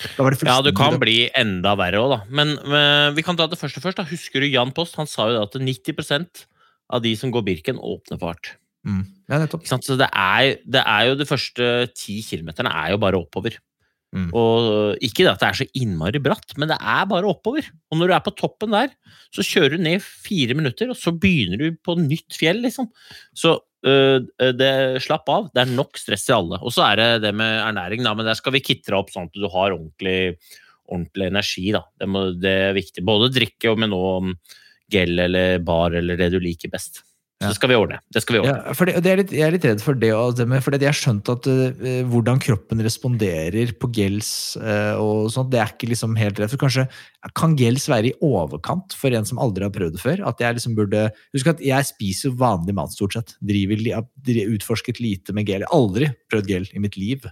Det 0.00 0.48
Ja, 0.48 0.60
det 0.64 0.72
kan 0.78 0.96
bli 0.96 1.18
enda 1.36 1.76
verre 1.76 2.00
òg, 2.00 2.14
da. 2.14 2.20
Men 2.32 2.56
men, 2.64 3.12
vi 3.12 3.24
kan 3.26 3.36
ta 3.36 3.44
det 3.46 3.60
først 3.60 3.76
og 3.76 3.84
først. 3.84 4.00
da. 4.00 4.08
Husker 4.08 4.40
du 4.40 4.48
Jan 4.48 4.72
Post? 4.72 4.96
Han 4.96 5.10
sa 5.10 5.28
jo 5.28 5.36
da 5.36 5.44
at 5.44 5.60
90% 5.60 6.46
av 6.90 7.04
de 7.04 7.12
som 7.14 7.30
går 7.30 7.44
Birken, 7.44 7.76
åpner 7.76 8.18
fart. 8.18 8.56
Mm. 8.88 9.04
Ja, 9.28 9.36
nettopp. 9.36 9.68
Så 9.68 9.98
det 10.00 10.08
er, 10.08 10.56
det 10.64 10.80
er 10.80 11.10
jo 11.10 11.18
de 11.20 11.28
første 11.28 11.66
ti 11.92 12.22
kilometerne 12.24 12.72
er 12.72 12.94
jo 12.94 13.02
bare 13.04 13.20
oppover. 13.20 13.60
Mm. 14.10 14.30
Og 14.34 14.98
ikke 15.06 15.22
det 15.22 15.30
at 15.30 15.42
det 15.42 15.48
er 15.48 15.58
så 15.60 15.66
innmari 15.78 16.20
bratt, 16.22 16.56
men 16.58 16.70
det 16.72 16.78
er 16.78 17.08
bare 17.10 17.28
oppover. 17.30 17.66
Og 17.90 17.98
når 17.98 18.10
du 18.10 18.14
er 18.16 18.22
på 18.26 18.34
toppen 18.38 18.74
der, 18.74 18.94
så 19.34 19.44
kjører 19.46 19.76
du 19.76 19.84
ned 19.86 20.02
fire 20.02 20.56
minutter, 20.58 20.90
og 20.90 20.98
så 20.98 21.14
begynner 21.14 21.60
du 21.60 21.78
på 21.78 21.94
nytt 22.00 22.38
fjell, 22.38 22.58
liksom. 22.64 22.88
Så 23.38 23.54
øh, 23.86 24.26
det, 24.58 24.72
slapp 25.06 25.30
av. 25.30 25.50
Det 25.54 25.62
er 25.62 25.76
nok 25.76 26.00
stress 26.00 26.26
til 26.26 26.40
alle. 26.40 26.58
Og 26.58 26.74
så 26.74 26.88
er 26.88 26.98
det 26.98 27.10
det 27.26 27.34
med 27.38 27.60
ernæring, 27.62 28.02
da, 28.06 28.16
men 28.18 28.26
der 28.26 28.38
skal 28.38 28.56
vi 28.56 28.64
kitre 28.66 28.98
opp 28.98 29.14
sånn 29.14 29.30
at 29.30 29.38
du 29.38 29.46
har 29.46 29.76
ordentlig, 29.76 30.34
ordentlig 30.90 31.30
energi, 31.30 31.68
da. 31.76 31.84
Det, 32.02 32.10
må, 32.10 32.26
det 32.34 32.56
er 32.70 32.74
viktig. 32.80 33.06
Både 33.06 33.30
drikke, 33.34 33.70
og 33.70 33.78
med 33.84 33.94
noe 33.94 34.34
gel 34.90 35.22
eller 35.22 35.62
bar 35.62 35.94
eller 35.94 36.18
det 36.18 36.32
du 36.34 36.40
liker 36.42 36.72
best. 36.72 37.04
Så 37.40 37.54
skal 37.56 37.70
vi 37.72 37.76
ordne. 37.80 37.96
Det 38.12 38.20
skal 38.20 38.36
vi 38.36 38.40
ordne. 38.42 38.52
Ja, 38.52 38.72
for 38.76 38.84
det, 38.84 39.00
det 39.00 39.10
er 39.10 39.20
litt, 39.22 39.30
jeg 39.32 39.44
er 39.46 39.54
litt 39.54 39.64
redd 39.64 39.80
for 39.80 39.96
det. 39.96 40.10
og 40.12 40.34
det 40.36 40.44
med- 40.46 40.60
For 40.60 40.76
jeg 40.76 40.84
har 40.90 40.96
skjønt 40.98 41.30
at 41.32 41.46
uh, 41.48 42.02
hvordan 42.12 42.40
kroppen 42.42 42.82
responderer 42.84 43.72
på 43.80 43.88
gels 43.96 44.58
uh, 44.60 45.00
og 45.00 45.30
sånt, 45.32 45.48
det 45.52 45.62
er 45.62 45.72
ikke 45.72 45.88
liksom 45.88 46.18
helt 46.20 46.36
rett. 46.36 46.52
For 46.52 46.60
kanskje 46.60 46.84
kan 47.34 47.56
gels 47.56 47.88
være 47.88 48.10
i 48.10 48.16
overkant 48.20 48.92
for 48.92 49.16
en 49.16 49.24
som 49.24 49.40
aldri 49.40 49.64
har 49.64 49.72
prøvd 49.72 49.96
det 49.96 50.02
før? 50.04 50.24
At 50.28 50.42
jeg 50.44 50.58
liksom 50.58 50.76
burde 50.76 51.06
Husk 51.32 51.48
at 51.54 51.64
jeg 51.64 51.88
spiser 51.88 52.28
jo 52.28 52.36
vanlig 52.42 52.76
mat, 52.76 52.92
stort 52.92 53.16
sett. 53.16 53.32
Driver, 53.40 54.04
utforsket 54.44 55.00
lite 55.00 55.32
med 55.32 55.48
gel. 55.48 55.64
Jeg 55.64 55.70
har 55.70 55.78
aldri 55.80 56.10
prøvd 56.28 56.52
gel 56.52 56.68
i 56.76 56.84
mitt 56.84 57.00
liv. 57.00 57.24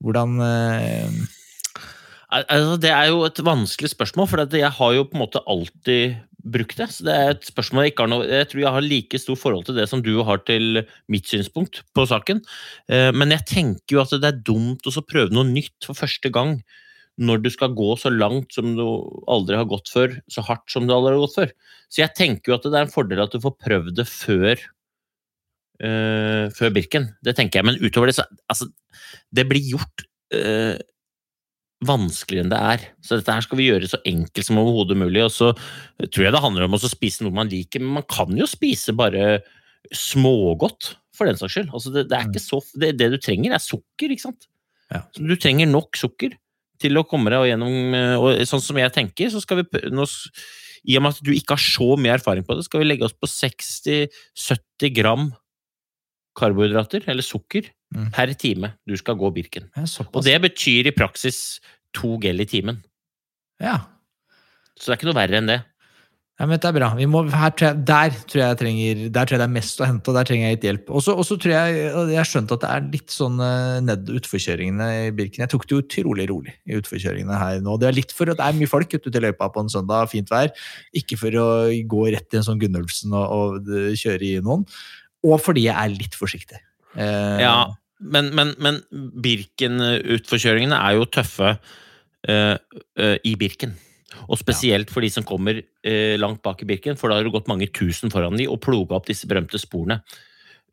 Hvordan 0.00 0.40
uh, 0.40 1.20
Altså, 2.28 2.76
det 2.76 2.90
er 2.92 3.06
jo 3.08 3.22
et 3.24 3.38
vanskelig 3.40 3.88
spørsmål, 3.94 4.26
for 4.28 4.42
jeg 4.52 4.72
har 4.76 4.90
jo 4.92 5.04
på 5.08 5.16
en 5.16 5.22
måte 5.22 5.40
alltid 5.48 6.18
brukt 6.44 6.78
det. 6.78 6.88
Så 6.94 7.04
det 7.06 7.14
er 7.14 7.30
et 7.34 7.46
spørsmål 7.48 7.86
jeg 7.86 7.92
ikke 7.92 8.04
har 8.06 8.10
noe 8.12 8.26
Jeg 8.28 8.48
tror 8.50 8.62
jeg 8.62 8.74
har 8.76 8.84
like 8.86 9.20
stort 9.20 9.40
forhold 9.42 9.64
til 9.68 9.78
det 9.78 9.88
som 9.90 10.02
du 10.04 10.12
har 10.26 10.42
til 10.46 10.82
mitt 11.10 11.26
synspunkt 11.30 11.82
på 11.94 12.06
saken. 12.08 12.42
Eh, 12.88 13.10
Men 13.12 13.34
jeg 13.34 13.46
tenker 13.50 13.96
jo 13.96 14.02
at 14.02 14.14
det 14.14 14.28
er 14.28 14.42
dumt 14.46 14.86
å 14.86 15.06
prøve 15.06 15.34
noe 15.34 15.48
nytt 15.48 15.88
for 15.88 15.98
første 15.98 16.30
gang 16.30 16.60
når 17.18 17.42
du 17.42 17.50
skal 17.50 17.74
gå 17.74 17.96
så 17.98 18.12
langt 18.14 18.54
som 18.54 18.76
du 18.78 18.84
aldri 19.26 19.56
har 19.58 19.66
gått 19.66 19.90
før, 19.90 20.12
så 20.30 20.44
hardt 20.46 20.70
som 20.70 20.86
du 20.86 20.94
aldri 20.94 21.16
har 21.16 21.24
gått 21.24 21.34
før. 21.34 21.54
Så 21.90 22.04
jeg 22.04 22.14
tenker 22.14 22.52
jo 22.52 22.58
at 22.58 22.68
det 22.68 22.76
er 22.78 22.86
en 22.86 22.92
fordel 22.92 23.24
at 23.24 23.34
du 23.34 23.42
får 23.42 23.56
prøvd 23.58 23.96
det 23.98 24.06
før 24.06 24.54
eh, 25.82 26.46
før 26.54 26.70
Birken. 26.76 27.10
Det 27.26 27.34
tenker 27.38 27.58
jeg. 27.60 27.66
Men 27.66 27.80
utover 27.82 28.10
det, 28.10 28.18
så 28.20 28.26
Altså, 28.46 28.70
det 29.34 29.48
blir 29.50 29.74
gjort 29.74 30.06
eh, 30.34 30.78
vanskeligere 31.86 32.46
enn 32.46 32.52
det 32.52 32.60
er. 32.72 32.86
Så 33.04 33.18
dette 33.18 33.34
her 33.34 33.44
skal 33.44 33.60
vi 33.60 33.68
gjøre 33.68 33.90
så 33.90 34.00
enkelt 34.08 34.46
som 34.46 34.58
overhodet 34.60 34.98
mulig. 34.98 35.22
Og 35.26 35.32
så 35.34 35.52
tror 36.00 36.26
jeg 36.26 36.34
det 36.34 36.42
handler 36.42 36.66
om 36.66 36.76
å 36.78 36.82
spise 36.82 37.24
noe 37.24 37.36
man 37.36 37.50
liker, 37.50 37.82
men 37.84 38.00
man 38.00 38.08
kan 38.10 38.34
jo 38.38 38.48
spise 38.50 38.94
bare 38.98 39.38
smågodt, 39.94 40.94
for 41.14 41.26
den 41.26 41.38
saks 41.38 41.56
skyld. 41.56 41.72
Altså 41.74 41.92
det, 41.94 42.06
det, 42.10 42.18
er 42.18 42.28
ikke 42.28 42.42
så, 42.42 42.60
det, 42.78 42.92
det 42.98 43.10
du 43.14 43.18
trenger, 43.22 43.54
er 43.54 43.62
sukker, 43.62 44.12
ikke 44.14 44.28
sant? 44.28 44.48
Ja. 44.92 45.02
Du 45.18 45.34
trenger 45.38 45.70
nok 45.70 45.98
sukker 45.98 46.36
til 46.80 46.98
å 46.98 47.04
komme 47.06 47.32
deg 47.32 47.50
gjennom 47.50 47.94
eh, 47.98 48.14
Og 48.16 48.38
sånn 48.48 48.62
som 48.62 48.78
jeg 48.78 48.94
tenker, 48.94 49.28
så 49.32 49.42
skal 49.42 49.60
vi 49.60 49.82
nå, 49.92 50.06
I 50.88 50.96
og 50.98 51.04
med 51.04 51.16
at 51.16 51.26
du 51.26 51.32
ikke 51.34 51.56
har 51.56 51.64
så 51.64 51.98
mye 51.98 52.14
erfaring 52.14 52.46
på 52.46 52.56
det, 52.56 52.64
skal 52.68 52.84
vi 52.84 52.88
legge 52.88 53.08
oss 53.08 53.16
på 53.18 53.28
60-70 53.28 54.94
gram 54.96 55.28
karbohydrater, 56.38 57.04
eller 57.10 57.26
sukker, 57.26 57.70
Mm. 57.88 58.10
per 58.12 58.34
time 58.36 58.68
du 58.86 58.92
skal 59.00 59.16
gå 59.16 59.30
Birken. 59.32 59.70
ja, 59.74 59.86
Og 60.12 60.22
det 60.22 60.34
betyr 60.42 60.86
i 60.90 60.92
praksis 60.92 61.58
to 61.96 62.18
gel 62.20 62.38
i 62.40 62.44
timen. 62.44 62.82
Ja. 63.58 63.78
Så 64.78 64.86
det 64.86 64.92
er 64.92 64.98
ikke 64.98 65.08
noe 65.08 65.16
verre 65.22 65.38
enn 65.40 65.46
det. 65.48 65.62
Ja, 66.38 66.46
men 66.46 66.60
det 66.60 66.68
er 66.68 66.74
bra. 66.76 66.90
Vi 66.94 67.06
må, 67.10 67.24
her 67.32 67.50
der, 67.50 68.10
tror 68.30 68.38
jeg 68.44 68.58
trenger, 68.60 69.00
der 69.10 69.24
tror 69.26 69.34
jeg 69.34 69.40
det 69.40 69.46
er 69.48 69.54
mest 69.56 69.80
å 69.82 69.86
hente, 69.88 70.12
og 70.12 70.14
der 70.14 70.28
trenger 70.28 70.44
jeg 70.46 70.54
litt 70.58 70.66
hjelp. 70.68 70.90
Og 70.94 71.02
så 71.02 71.34
tror 71.40 71.50
jeg 71.50 71.74
Jeg 72.12 72.14
har 72.20 72.28
skjønt 72.28 72.52
at 72.52 72.60
det 72.60 72.70
er 72.70 72.84
litt 72.92 73.08
sånn 73.10 73.40
eh, 73.42 73.80
ned 73.80 74.06
utforkjøringene 74.20 74.86
i 75.08 75.10
Birken. 75.10 75.42
Jeg 75.42 75.50
tok 75.50 75.66
det 75.66 75.80
utrolig 75.80 76.28
rolig 76.30 76.54
i 76.68 76.76
utforkjøringene 76.78 77.40
her 77.40 77.58
nå. 77.64 77.74
Det 77.80 77.88
er 77.88 77.96
litt 77.98 78.12
for 78.14 78.30
at 78.30 78.36
det 78.38 78.46
er 78.46 78.52
mye 78.60 78.70
folk 78.70 78.94
ute 78.94 79.10
i 79.10 79.24
løypa 79.24 79.48
på 79.50 79.64
en 79.64 79.72
søndag, 79.72 80.12
fint 80.12 80.28
vær. 80.30 80.52
Ikke 80.94 81.18
for 81.18 81.30
å 81.42 81.48
gå 81.88 82.06
rett 82.12 82.30
i 82.36 82.36
en 82.38 82.46
sånn 82.46 82.60
Gunnulfsen 82.62 83.10
og, 83.18 83.26
og 83.64 83.72
eh, 83.74 83.96
kjøre 83.98 84.22
i 84.22 84.38
noen. 84.44 84.62
Og 85.26 85.40
fordi 85.42 85.66
jeg 85.66 85.74
er 85.74 85.94
litt 85.94 86.14
forsiktig. 86.18 86.60
Eh, 86.94 87.40
Ja, 87.42 87.56
men, 87.98 88.30
men, 88.36 88.54
men 88.62 88.78
Birken-utforkjøringene 89.24 90.78
er 90.78 90.98
jo 90.98 91.08
tøffe 91.10 91.56
eh, 92.28 92.56
eh, 92.98 93.16
i 93.26 93.34
Birken. 93.40 93.74
Og 94.28 94.38
spesielt 94.40 94.90
for 94.90 95.04
de 95.04 95.10
som 95.12 95.26
kommer 95.26 95.60
eh, 95.60 96.16
langt 96.18 96.42
bak 96.42 96.62
i 96.62 96.68
Birken, 96.68 96.96
for 96.98 97.10
da 97.10 97.18
har 97.18 97.26
det 97.26 97.34
gått 97.34 97.50
mange 97.50 97.68
tusen 97.74 98.12
foran 98.12 98.38
de 98.38 98.48
og 98.50 98.60
ploga 98.64 98.96
opp 98.98 99.08
disse 99.10 99.28
berømte 99.30 99.60
sporene. 99.60 100.00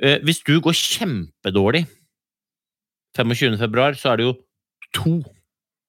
Eh, 0.02 0.20
hvis 0.26 0.42
du 0.46 0.58
går 0.64 0.76
kjempedårlig 0.78 1.86
25. 3.18 3.58
februar, 3.62 3.96
så 3.98 4.12
er 4.14 4.20
det 4.22 4.28
jo 4.28 4.36
to 4.96 5.18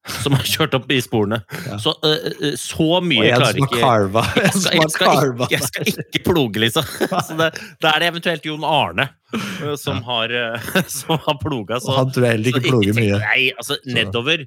som 0.23 0.37
har 0.37 0.47
kjørt 0.47 0.77
opp 0.79 0.90
i 0.92 0.99
sporene. 1.03 1.40
Ja. 1.66 1.79
Så, 1.83 1.95
eh, 2.07 2.55
så 2.61 3.01
mye 3.05 3.31
klarer 3.35 3.61
ikke 3.61 3.81
jeg 3.81 4.53
skal, 4.55 4.77
jeg, 4.79 4.90
skal 4.95 5.33
ikke, 5.33 5.49
jeg 5.53 5.66
skal 5.66 5.90
ikke 6.07 6.23
ploge, 6.27 6.62
liksom. 6.62 6.90
Så 7.27 7.38
det, 7.38 7.53
da 7.83 7.95
er 7.95 8.05
det 8.05 8.11
eventuelt 8.12 8.47
Jon 8.47 8.66
Arne 8.66 9.09
eh, 9.35 9.75
som 9.81 10.03
har, 10.07 10.33
uh, 10.33 10.69
som 10.92 11.16
har 11.27 11.40
ploga. 11.42 11.81
Og 11.83 11.99
han 12.01 12.12
tror 12.14 12.29
jeg 12.29 12.38
heller 12.38 12.55
ikke 12.55 12.69
ploger 12.69 12.99
mye. 12.99 13.19
Nei, 13.25 13.40
altså 13.57 13.81
nedover 13.88 14.47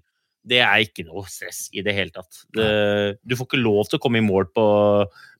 det 0.49 0.61
er 0.63 0.81
ikke 0.81 1.03
noe 1.05 1.25
stress 1.29 1.67
i 1.75 1.83
det 1.85 1.93
hele 1.93 2.13
tatt. 2.15 2.45
Det, 2.55 2.69
du 3.21 3.35
får 3.37 3.49
ikke 3.49 3.59
lov 3.59 3.89
til 3.89 3.99
å 3.99 4.03
komme 4.03 4.21
i 4.21 4.25
mål 4.25 4.47
på 4.55 4.63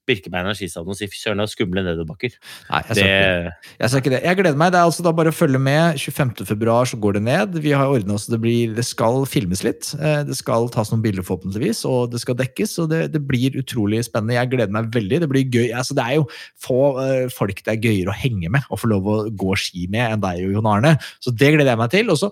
Birkebeiner 0.09 0.57
skistadion 0.57 0.91
og 0.95 0.99
si 0.99 1.07
fy 1.09 1.19
søren, 1.21 1.39
det 1.41 1.47
er 1.47 1.53
skumle 1.53 1.83
nedoverbakker. 1.85 2.35
Nei, 2.69 2.81
jeg 2.89 2.97
sa, 2.97 3.05
det. 3.05 3.53
Jeg 3.79 3.93
sa 3.93 4.01
ikke 4.01 4.13
det. 4.15 4.21
Jeg 4.25 4.39
gleder 4.41 4.59
meg. 4.59 4.73
Det 4.73 4.81
er 4.81 4.89
altså 4.89 5.05
da 5.05 5.13
bare 5.15 5.33
å 5.33 5.37
følge 5.37 5.61
med. 5.61 5.99
25. 6.01 6.33
februar 6.49 6.89
så 6.89 6.99
går 7.01 7.19
det 7.19 7.23
ned. 7.27 7.59
Vi 7.63 7.73
har 7.77 7.91
ordna 7.93 8.17
så 8.19 8.33
det 8.33 8.41
blir 8.43 8.75
Det 8.77 8.85
skal 8.87 9.23
filmes 9.29 9.63
litt. 9.65 9.91
Eh, 9.99 10.23
Det 10.27 10.37
skal 10.39 10.69
tas 10.73 10.91
noen 10.93 11.03
bilder, 11.05 11.25
forhåpentligvis, 11.27 11.83
og 11.89 12.11
det 12.13 12.21
skal 12.23 12.37
dekkes. 12.39 12.75
Og 12.83 12.89
det, 12.91 13.01
det 13.13 13.21
blir 13.27 13.57
utrolig 13.59 14.01
spennende. 14.07 14.37
Jeg 14.37 14.51
gleder 14.55 14.73
meg 14.75 14.91
veldig. 14.93 15.21
Det 15.23 15.29
blir 15.31 15.47
gøy. 15.47 15.69
Altså, 15.71 15.95
det 15.97 16.05
er 16.05 16.19
jo 16.19 16.27
få 16.65 16.79
eh, 17.05 17.25
folk 17.33 17.63
det 17.65 17.75
er 17.75 17.83
gøyere 17.83 18.13
å 18.13 18.17
henge 18.17 18.49
med 18.51 18.65
og 18.69 18.79
få 18.81 18.89
lov 18.91 19.07
å 19.09 19.17
gå 19.29 19.55
ski 19.59 19.85
med 19.91 20.15
enn 20.15 20.23
deg 20.23 20.43
og 20.47 20.57
Jon 20.57 20.69
Arne. 20.71 20.95
Så 21.23 21.33
det 21.35 21.53
gleder 21.55 21.73
jeg 21.73 21.81
meg 21.81 21.93
til. 21.93 22.09
Og 22.13 22.19
så 22.21 22.31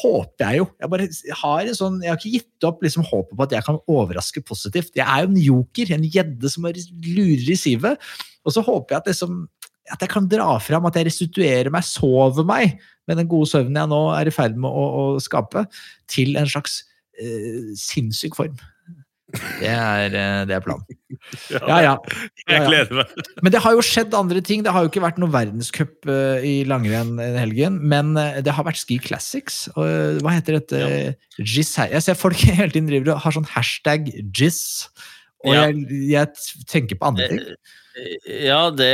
håper 0.00 0.46
jeg 0.46 0.62
jo 0.62 0.66
Jeg 0.80 0.90
bare 0.92 1.06
har 1.42 1.68
en 1.68 1.76
sånn 1.76 1.98
Jeg 2.02 2.10
har 2.12 2.18
ikke 2.20 2.32
gitt 2.38 2.66
opp 2.66 2.82
liksom 2.84 3.04
håpet 3.08 3.36
på 3.36 3.44
at 3.46 3.54
jeg 3.56 3.66
kan 3.66 3.78
overraske 3.90 4.42
positivt. 4.46 4.94
Jeg 4.96 5.04
er 5.06 5.24
jo 5.24 5.30
en 5.30 5.40
joker, 5.42 5.92
en 5.96 6.06
gjedde 6.16 6.50
som 6.52 6.66
bare 6.66 6.82
lurer 7.12 7.52
i 7.54 7.58
sivet. 7.58 8.12
Og 8.42 8.54
så 8.54 8.64
håper 8.66 8.96
jeg 8.96 9.02
at 9.02 9.12
liksom 9.12 9.44
at 9.92 10.02
jeg 10.04 10.12
kan 10.12 10.28
dra 10.30 10.54
fram 10.62 10.86
at 10.86 10.96
jeg 10.96 11.08
restituerer 11.08 11.68
meg, 11.74 11.84
sover 11.84 12.46
meg 12.46 12.76
med 13.10 13.18
den 13.18 13.28
gode 13.28 13.50
søvnen 13.50 13.80
jeg 13.80 13.90
nå 13.90 14.02
er 14.14 14.30
i 14.30 14.34
ferd 14.34 14.54
med 14.60 14.70
å, 14.70 14.84
å 15.16 15.22
skape, 15.22 15.64
til 16.10 16.38
en 16.38 16.46
slags 16.48 16.84
eh, 17.18 17.72
sinnssyk 17.78 18.38
form. 18.38 18.54
Det 19.32 19.68
er, 19.68 20.12
eh, 20.12 20.42
det 20.48 20.56
er 20.56 20.64
planen. 20.64 20.84
Ja, 21.52 21.78
ja. 21.84 21.92
Ja, 22.48 22.56
jeg 22.56 22.66
gleder 22.66 22.98
meg. 22.98 23.12
Men 23.44 23.54
det 23.54 23.60
har 23.64 23.74
jo 23.76 23.84
skjedd 23.84 24.14
andre 24.16 24.42
ting. 24.44 24.64
Det 24.64 24.72
har 24.74 24.84
jo 24.84 24.90
ikke 24.90 25.04
vært 25.04 25.20
noen 25.22 25.32
verdenscup 25.32 26.08
eh, 26.10 26.44
i 26.44 26.54
langrenn 26.68 27.14
i 27.22 27.30
helgen, 27.38 27.78
men 27.88 28.16
eh, 28.20 28.40
det 28.44 28.54
har 28.56 28.66
vært 28.66 28.80
Ski 28.80 28.98
Classics. 29.02 29.64
Og, 29.76 30.20
hva 30.24 30.36
heter 30.36 30.58
dette? 30.58 30.82
Her. 31.38 31.92
Jeg 31.94 32.04
ser 32.04 32.18
folk 32.18 32.40
hele 32.48 32.72
tiden 32.72 32.90
driver 32.90 33.14
og 33.14 33.24
har 33.24 33.36
sånn 33.38 33.48
hashtag 33.54 34.10
jizz. 34.36 34.90
Og 35.44 35.54
Ja. 35.54 35.64
jeg, 35.68 35.86
jeg 36.12 36.66
tenker 36.70 36.98
på 37.00 37.08
andre 37.10 37.28
ting. 37.28 37.40
Ja, 38.46 38.70
det 38.70 38.88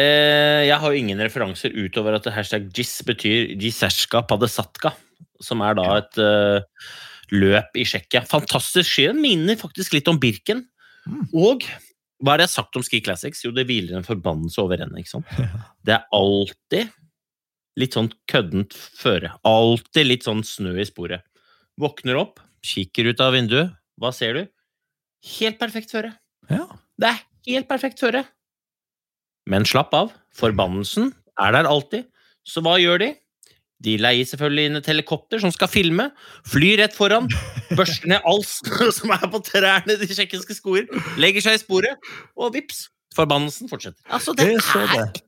Jeg 0.67 0.79
har 0.81 0.91
jo 0.91 0.99
ingen 0.99 1.21
referanser 1.23 1.71
utover 1.77 2.17
at 2.17 2.25
hashtag 2.35 2.71
JIS 2.75 3.03
betyr 3.07 3.53
jizerska 3.61 4.25
Padesatka, 4.27 4.95
som 5.41 5.61
er 5.63 5.77
da 5.79 5.85
et 6.01 6.19
uh, 6.19 6.89
løp 7.31 7.77
i 7.79 7.85
Tsjekkia. 7.87 8.25
Fantastisk 8.27 8.89
ski. 8.91 9.07
Minner 9.15 9.61
faktisk 9.61 9.95
litt 9.95 10.09
om 10.11 10.19
Birken. 10.19 10.65
Og 11.33 11.63
hva 12.19 12.35
er 12.35 12.41
det 12.41 12.49
jeg 12.49 12.51
har 12.51 12.57
sagt 12.57 12.77
om 12.81 12.83
Ski 12.83 12.99
Classics? 13.05 13.45
Jo, 13.45 13.53
det 13.55 13.69
hviler 13.69 13.95
en 14.01 14.07
forbannelse 14.09 14.59
over 14.65 14.81
henne. 14.83 14.99
ikke 14.99 15.13
sant? 15.15 15.29
Det 15.87 15.95
er 15.95 16.09
alltid 16.13 16.91
litt 17.79 17.95
sånn 17.95 18.11
køddent 18.27 18.75
føre. 18.75 19.31
Alltid 19.47 20.09
litt 20.09 20.27
sånn 20.27 20.43
snø 20.43 20.75
i 20.83 20.89
sporet. 20.89 21.23
Våkner 21.79 22.19
opp, 22.19 22.41
kikker 22.67 23.13
ut 23.13 23.21
av 23.23 23.37
vinduet. 23.37 23.71
Hva 24.03 24.11
ser 24.15 24.35
du? 24.35 24.43
Helt 25.39 25.61
perfekt 25.61 25.95
føre. 25.95 26.11
Ja. 26.53 26.65
Det 26.99 27.13
er 27.13 27.23
helt 27.49 27.69
perfekt 27.71 28.03
føre. 28.03 28.25
Men 29.49 29.65
slapp 29.69 29.95
av, 29.97 30.13
forbannelsen 30.37 31.13
er 31.41 31.55
der 31.57 31.69
alltid. 31.69 32.09
Så 32.49 32.63
hva 32.65 32.77
gjør 32.81 33.01
de? 33.05 33.11
De 33.85 33.95
leier 34.01 34.27
selvfølgelig 34.27 34.69
inn 34.69 34.79
et 34.81 34.89
helikopter 34.91 35.39
som 35.43 35.53
skal 35.55 35.71
filme, 35.71 36.09
flyr 36.51 36.81
rett 36.81 36.97
foran, 36.97 37.29
børster 37.79 38.11
ned 38.11 38.25
alt 38.27 38.51
som 38.97 39.13
er 39.15 39.27
på 39.31 39.41
trærne 39.47 39.95
i 39.95 40.09
tsjekkiske 40.11 40.57
skoer, 40.59 40.89
legger 41.21 41.45
seg 41.45 41.61
i 41.61 41.63
sporet, 41.63 42.11
og 42.35 42.57
vips, 42.57 42.89
forbannelsen 43.15 43.71
fortsetter. 43.71 44.03
Altså, 44.11 44.35
det 44.35 44.49
er 44.51 45.13
det. 45.15 45.23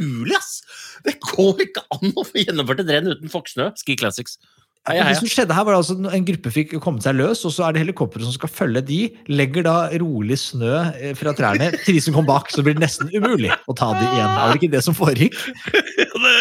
mulig, 0.00 0.38
ass! 0.38 0.62
Det 1.04 1.18
går 1.20 1.66
ikke 1.66 1.84
an 1.92 2.14
å 2.16 2.24
få 2.24 2.40
gjennomført 2.40 2.80
et 2.86 2.92
renn 2.96 3.12
uten 3.12 3.32
Foksnø. 3.32 3.68
Ski 3.76 3.98
Classics. 4.00 4.38
Heia, 4.84 5.06
Det 5.08 5.16
som 5.16 5.28
skjedde 5.32 5.54
her 5.56 5.64
var 5.64 5.78
altså 5.78 5.94
En 5.96 6.26
gruppe 6.28 6.50
fikk 6.52 6.74
kommet 6.84 7.04
seg 7.06 7.16
løs, 7.16 7.40
og 7.48 7.54
så 7.54 7.64
er 7.64 7.72
det 7.72 7.84
helikopteret 7.86 8.26
som 8.26 8.34
skal 8.36 8.50
følge 8.52 8.82
de. 8.84 8.98
Legger 9.32 9.64
da 9.64 9.76
rolig 10.02 10.36
snø 10.42 10.74
eh, 10.92 11.14
fra 11.16 11.32
trærne 11.36 11.70
til 11.86 11.96
de 11.96 12.02
som 12.04 12.16
kom 12.16 12.28
bak, 12.28 12.50
så 12.52 12.64
blir 12.64 12.76
det 12.76 12.84
nesten 12.84 13.08
umulig 13.14 13.48
å 13.64 13.76
ta 13.76 13.94
de 13.96 14.04
igjen. 14.04 14.34
Var 14.34 14.52
det 14.52 14.60
ikke 14.60 14.72
det 14.74 14.82
som 14.84 14.96
foregikk? 14.98 15.38
det, 16.26 16.34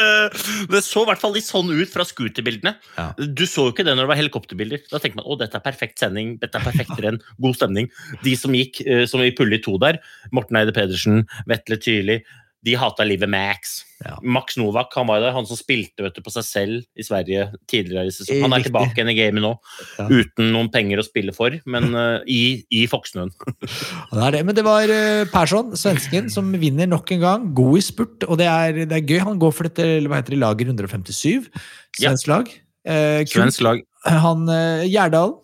det 0.74 0.84
så 0.84 1.06
i 1.06 1.10
hvert 1.12 1.24
fall 1.24 1.36
litt 1.38 1.48
sånn 1.48 1.72
ut 1.72 1.94
fra 1.94 2.04
scooterbildene. 2.08 2.76
Ja. 2.98 3.08
Du 3.16 3.46
så 3.48 3.70
jo 3.70 3.76
ikke 3.76 3.88
det 3.88 3.96
når 3.96 4.10
det 4.10 4.12
var 4.12 4.22
helikopterbilder. 4.26 4.84
Da 4.92 5.00
tenkte 5.00 5.22
man 5.22 5.30
å, 5.32 5.40
dette 5.40 5.60
er 5.62 5.64
perfekt 5.64 6.04
sending, 6.04 6.36
dette 6.44 6.60
er 6.60 6.68
perfekt 6.68 7.00
renn, 7.06 7.22
god 7.44 7.60
stemning. 7.62 7.88
De 8.28 8.36
som 8.40 8.60
gikk 8.60 8.84
eh, 8.84 9.06
som 9.08 9.24
i 9.24 9.32
pulje 9.36 9.64
to 9.64 9.80
der, 9.80 10.04
Morten 10.36 10.60
Eide 10.60 10.76
Pedersen, 10.76 11.24
Vetle 11.48 11.80
Tyrli, 11.80 12.20
de 12.64 12.76
hata 12.80 13.04
livet 13.04 13.28
Max. 13.28 13.82
Ja. 14.04 14.18
Max 14.24 14.56
Novak 14.60 14.94
han 14.96 15.08
var 15.08 15.20
der, 15.24 15.34
han 15.36 15.46
som 15.48 15.58
spilte 15.60 16.04
vet 16.06 16.16
du, 16.16 16.22
på 16.24 16.32
seg 16.32 16.46
selv 16.48 17.00
i 17.00 17.04
Sverige 17.04 17.50
tidligere 17.72 18.08
i 18.08 18.14
sesongen. 18.16 18.46
Han 18.46 18.56
er 18.56 18.62
Riktig. 18.62 18.72
tilbake 18.72 18.96
igjen 19.00 19.12
i 19.12 19.16
gamet 19.18 19.44
nå, 19.44 19.52
Ja. 20.00 20.08
uten 20.08 20.52
noen 20.56 20.72
penger 20.72 21.02
å 21.02 21.06
spille 21.08 21.36
for, 21.36 21.56
men 21.68 21.90
uh, 21.92 22.24
i, 22.40 22.64
i 22.72 22.86
Foksnøen. 22.92 23.34
Det 23.36 24.24
er 24.28 24.38
det. 24.38 24.44
Men 24.48 24.56
det 24.60 24.66
var 24.68 24.88
uh, 24.92 25.24
Persson, 25.34 25.76
svensken, 25.80 26.32
som 26.32 26.52
vinner 26.60 26.88
nok 26.88 27.12
en 27.16 27.24
gang. 27.24 27.48
God 27.56 27.80
i 27.80 27.86
spurt, 27.86 28.28
og 28.28 28.40
det 28.40 28.48
er, 28.48 28.84
det 28.88 29.00
er 29.00 29.08
gøy. 29.08 29.20
Han 29.28 29.40
går 29.44 29.56
for 29.56 29.68
dette 29.68 29.88
hva 30.08 30.22
heter 30.22 30.38
det, 30.38 30.44
lager 30.44 30.72
157. 30.72 31.52
Ja. 32.00 32.10
Svensk 32.10 32.32
lag. 32.32 32.52
Uh. 32.88 33.24
Svensk 33.28 33.64
lag. 33.64 33.84
Han 34.04 34.50
eh, 34.52 34.84
Gjerdal 34.92 35.38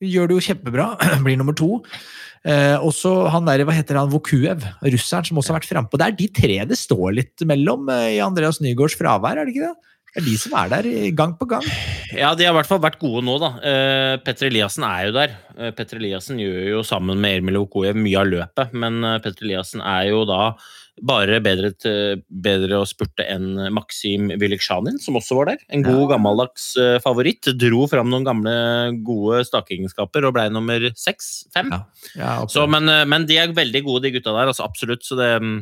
gjør 0.00 0.30
det 0.30 0.36
jo 0.38 0.44
kjempebra, 0.46 0.92
blir 1.26 1.36
nummer 1.40 1.56
to. 1.58 1.82
Eh, 2.46 2.76
også 2.78 3.28
han 3.32 3.48
der, 3.48 3.64
hva 3.66 3.74
heter 3.76 3.98
han, 3.98 4.10
Vokuev, 4.12 4.64
russeren, 4.86 5.26
som 5.26 5.40
også 5.40 5.54
har 5.54 5.60
vært 5.60 5.70
frampå. 5.70 5.98
Det 6.00 6.06
er 6.06 6.18
de 6.18 6.30
tre 6.40 6.58
det 6.70 6.78
står 6.78 7.14
litt 7.18 7.46
mellom 7.48 7.90
eh, 7.92 8.16
i 8.16 8.24
Andreas 8.24 8.62
Nygaards 8.64 8.98
fravær, 8.98 9.40
er 9.40 9.48
det 9.48 9.56
ikke 9.56 9.70
det? 9.70 9.94
Det 10.08 10.22
er 10.22 10.24
de 10.24 10.36
som 10.40 10.54
er 10.56 10.70
der 10.72 10.86
gang 11.14 11.34
på 11.36 11.46
gang. 11.50 11.64
Ja, 12.16 12.32
de 12.34 12.46
har 12.46 12.54
i 12.54 12.56
hvert 12.56 12.68
fall 12.70 12.80
vært 12.80 12.96
gode 12.98 13.20
nå, 13.26 13.36
da. 13.42 13.50
Eh, 13.60 14.14
Petter 14.24 14.48
Eliassen 14.48 14.86
er 14.88 15.08
jo 15.08 15.14
der. 15.18 15.34
Eh, 15.58 15.72
Petter 15.76 16.00
Eliassen 16.00 16.40
gjør 16.40 16.62
jo 16.72 16.80
sammen 16.86 17.20
med 17.20 17.38
Ermil 17.38 17.60
Okoyev 17.60 17.98
mye 18.00 18.16
av 18.22 18.30
løpet, 18.30 18.72
men 18.72 19.02
eh, 19.04 19.18
Petter 19.22 19.44
Eliassen 19.46 19.84
er 19.84 20.08
jo 20.08 20.24
da 20.28 20.54
bare 21.06 21.38
bedre, 21.44 21.70
til, 21.78 22.22
bedre 22.28 22.80
å 22.80 22.86
spurte 22.88 23.24
enn 23.30 23.56
Maksim 23.74 24.28
Vyliksjanin, 24.40 24.98
som 25.02 25.16
også 25.20 25.36
var 25.38 25.50
der. 25.52 25.62
En 25.74 25.82
god, 25.86 26.06
gammeldags 26.12 26.70
eh, 26.80 26.96
favoritt. 27.04 27.50
Dro 27.58 27.86
fram 27.90 28.10
noen 28.12 28.26
gamle, 28.26 28.54
gode 29.06 29.42
stakeegenskaper 29.48 30.26
og 30.28 30.34
ble 30.38 30.46
nummer 30.54 30.88
seks? 30.98 31.46
Fem? 31.54 31.70
Ja. 31.74 31.82
Ja, 32.18 32.32
Så, 32.50 32.66
men, 32.70 32.88
eh, 32.92 33.04
men 33.08 33.26
de 33.28 33.38
er 33.42 33.52
veldig 33.56 33.84
gode, 33.86 34.06
de 34.08 34.14
gutta 34.18 34.32
der. 34.36 34.50
altså 34.52 34.66
Absolutt. 34.66 35.04
Så 35.06 35.18
det 35.20 35.30
mm, 35.42 35.58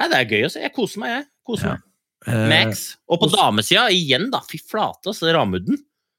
Nei, 0.00 0.08
det 0.08 0.16
er 0.22 0.30
gøy 0.32 0.46
å 0.46 0.52
se. 0.52 0.60
Jeg 0.64 0.72
koser 0.76 1.02
meg, 1.02 1.10
jeg. 1.18 1.24
Koser 1.44 1.66
Ja. 1.68 1.72
meg. 1.76 1.86
Eh, 2.30 2.46
Max. 2.52 2.84
Og 3.08 3.20
på 3.22 3.28
damesida, 3.32 3.88
igjen, 3.92 4.30
da. 4.32 4.40
Fy 4.48 4.58
flate, 4.60 5.10
altså. 5.12 5.28
Ramudden. 5.34 5.76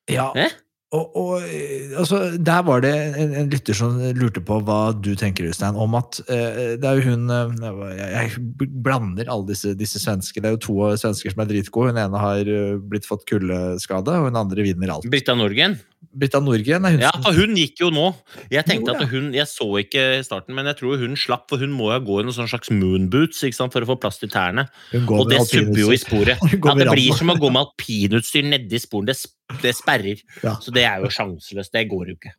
Ja, 0.10 0.32
Eh? 0.36 0.50
Og, 0.92 1.14
og 1.16 1.46
eh, 1.48 1.94
altså, 1.96 2.18
der 2.36 2.64
var 2.68 2.82
det 2.84 2.92
en, 2.92 3.36
en 3.40 3.52
lytter 3.52 3.76
som 3.78 3.96
lurte 4.18 4.42
på 4.44 4.58
hva 4.68 4.80
du 4.92 5.14
tenker, 5.16 5.48
Øystein, 5.48 5.78
om 5.80 5.96
at 5.96 6.20
eh, 6.28 6.76
det 6.82 6.88
er 6.88 7.00
jo 7.00 7.14
hun 7.14 7.32
eh, 7.32 7.62
jeg, 7.96 8.10
jeg 8.12 8.72
blander 8.84 9.32
alle 9.32 9.48
disse, 9.54 9.72
disse 9.80 10.02
svenske. 10.04 10.44
Det 10.44 10.50
er 10.50 10.58
jo 10.58 10.66
to 10.66 10.76
svensker 11.00 11.32
som 11.32 11.46
er 11.46 11.52
dritgode. 11.54 11.94
Hun 11.94 12.02
ene 12.04 12.26
har 12.26 12.44
eh, 12.44 12.76
blitt 12.92 13.08
fått 13.08 13.24
kuldeskade, 13.30 14.18
og 14.18 14.28
hun 14.28 14.42
andre 14.44 14.68
vinner 14.68 14.92
alt. 14.98 15.08
Britta 15.12 15.38
Norgen. 15.40 15.80
Britta 16.12 16.40
Norgren 16.44 16.84
er 16.88 16.96
hun 16.96 17.04
Ja, 17.04 17.12
som 17.14 17.24
for 17.28 17.38
hun 17.38 17.54
gikk 17.56 17.78
jo 17.84 17.90
nå. 17.94 18.08
Jeg 18.52 18.66
tenkte 18.68 18.92
Jo, 18.92 18.98
ja. 18.98 19.06
at 19.06 19.12
hun, 19.14 19.28
jeg 19.38 19.48
så 19.48 19.68
ikke 19.80 20.02
i 20.18 20.24
starten, 20.26 20.56
men 20.58 20.66
jeg 20.68 20.80
tror 20.82 20.98
hun 21.00 21.14
slapp, 21.16 21.46
for 21.52 21.62
hun 21.62 21.72
må 21.78 21.92
jo 21.94 22.00
gå 22.08 22.16
i 22.20 22.26
noen 22.26 22.36
sånn 22.36 22.50
slags 22.52 22.72
moonboots 22.74 23.44
ikke 23.48 23.56
sant, 23.60 23.72
for 23.76 23.86
å 23.86 23.90
få 23.94 23.96
plass 24.02 24.18
til 24.20 24.32
tærne. 24.34 24.66
Og 24.98 25.30
det 25.30 25.40
supper 25.46 25.68
subber 25.70 25.84
jo 25.86 25.92
i 25.94 26.00
sporet. 26.02 26.42
Ja, 26.66 26.74
det 26.76 26.88
blir 26.92 27.14
som 27.16 27.30
å 27.32 27.38
gå 27.40 27.52
med 27.54 27.62
alpinutstyr 27.68 28.44
nedi 28.50 28.80
sporen. 28.82 29.08
Det, 29.12 29.16
det 29.64 29.76
sperrer. 29.78 30.20
Ja. 30.44 30.56
Så 30.64 30.74
det 30.76 30.84
er 30.90 31.06
jo 31.06 31.12
sjanseløst. 31.14 31.72
Det 31.78 31.86
går 31.92 32.12
jo 32.12 32.18
ikke. 32.18 32.34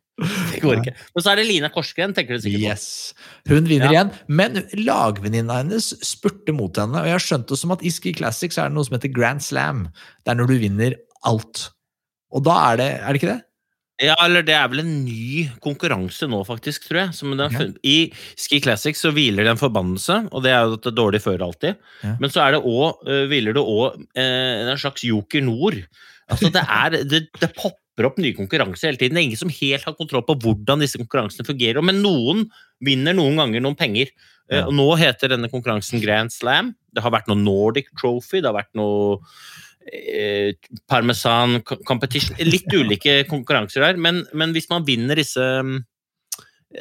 Det 0.53 0.59
går 0.61 0.81
ikke. 0.83 0.93
Men 1.15 1.23
så 1.25 1.31
er 1.31 1.39
det 1.41 1.45
Lina 1.49 1.69
Korsgren, 1.73 2.13
tenker 2.13 2.37
du 2.37 2.43
sikkert 2.43 2.61
på. 2.61 2.67
Yes. 2.75 3.13
Hun 3.49 3.65
vinner 3.71 3.87
Ja. 3.89 3.93
igjen, 4.03 4.11
men 4.27 4.59
lagvenninna 4.83 5.61
hennes 5.63 5.87
spurte 6.05 6.53
mot 6.53 6.77
henne. 6.77 6.99
Og 7.01 7.09
jeg 7.09 7.15
har 7.17 7.25
skjønt 7.25 7.47
det 7.49 7.57
som 7.63 7.73
at 7.73 7.81
i 7.81 7.89
Ski 7.95 8.13
Classics 8.19 8.59
er 8.61 8.69
det 8.69 8.75
noe 8.77 8.85
som 8.85 8.99
heter 8.99 9.09
Grand 9.15 9.41
Slam. 9.41 9.87
Det 10.21 10.35
er 10.35 10.37
når 10.43 10.51
du 10.51 10.55
vinner 10.61 10.99
alt. 11.25 11.69
Og 12.33 12.45
da 12.45 12.59
er 12.73 12.77
det 12.81 12.91
Er 12.99 13.07
det 13.13 13.21
ikke 13.23 13.31
det? 13.33 13.41
Ja, 14.01 14.15
eller 14.25 14.41
det 14.45 14.55
er 14.57 14.69
vel 14.71 14.81
en 14.81 14.93
ny 15.05 15.43
konkurranse 15.61 16.25
nå, 16.29 16.39
faktisk, 16.47 16.87
tror 16.89 17.03
jeg. 17.03 17.13
Som 17.17 17.35
den, 17.37 17.53
ja. 17.53 17.67
I 17.85 17.97
Ski 18.39 18.57
Classics 18.63 19.03
så 19.05 19.11
hviler 19.13 19.45
det 19.45 19.53
en 19.53 19.61
forbannelse, 19.61 20.17
og 20.33 20.45
det 20.45 20.53
er 20.53 20.65
jo 20.65 20.79
at 20.79 20.85
det 20.85 20.91
er 20.91 20.97
dårlig 20.97 21.21
før 21.21 21.45
alltid. 21.45 21.77
Ja. 22.01 22.15
Men 22.23 22.33
så 22.33 22.41
er 22.41 22.55
det 22.55 22.63
også, 22.63 22.89
uh, 23.05 23.23
hviler 23.29 23.55
det 23.55 23.63
òg 23.75 24.01
en 24.23 24.73
slags 24.81 25.05
Joker 25.05 25.45
Nord. 25.45 25.77
Altså, 26.31 26.49
det, 26.53 26.63
er, 26.65 26.97
det, 27.05 27.21
det 27.37 27.51
popper 27.53 28.09
opp 28.09 28.17
nye 28.21 28.35
konkurranser 28.37 28.89
hele 28.89 29.01
tiden. 29.01 29.17
Det 29.17 29.21
er 29.21 29.29
ingen 29.29 29.43
som 29.43 29.53
helt 29.53 29.85
har 29.85 29.97
kontroll 29.97 30.25
på 30.25 30.39
hvordan 30.41 30.81
disse 30.81 30.97
konkurransene 30.97 31.45
fungerer. 31.45 31.85
Men 31.85 32.01
noen 32.01 32.47
vinner 32.83 33.13
noen 33.17 33.37
ganger 33.43 33.61
noen 33.61 33.77
penger. 33.77 34.09
Uh. 34.49 34.63
Og 34.65 34.73
nå 34.75 34.87
heter 34.99 35.35
denne 35.35 35.51
konkurransen 35.53 36.01
Grand 36.03 36.33
Slam. 36.33 36.73
Det 36.93 37.03
har 37.05 37.13
vært 37.13 37.29
noe 37.29 37.39
Nordic 37.39 37.93
Trophy, 37.99 38.41
det 38.41 38.49
har 38.49 38.57
vært 38.57 38.73
noe 38.77 39.17
eh, 39.17 39.23
Parmesan 40.87 41.59
Competition 41.87 42.37
Litt 42.47 42.71
ulike 42.71 43.23
konkurranser 43.29 43.83
der, 43.83 43.99
men, 43.99 44.21
men 44.33 44.53
hvis 44.55 44.69
man 44.71 44.85
vinner 44.87 45.19
disse 45.19 45.43
mm, 45.43 45.81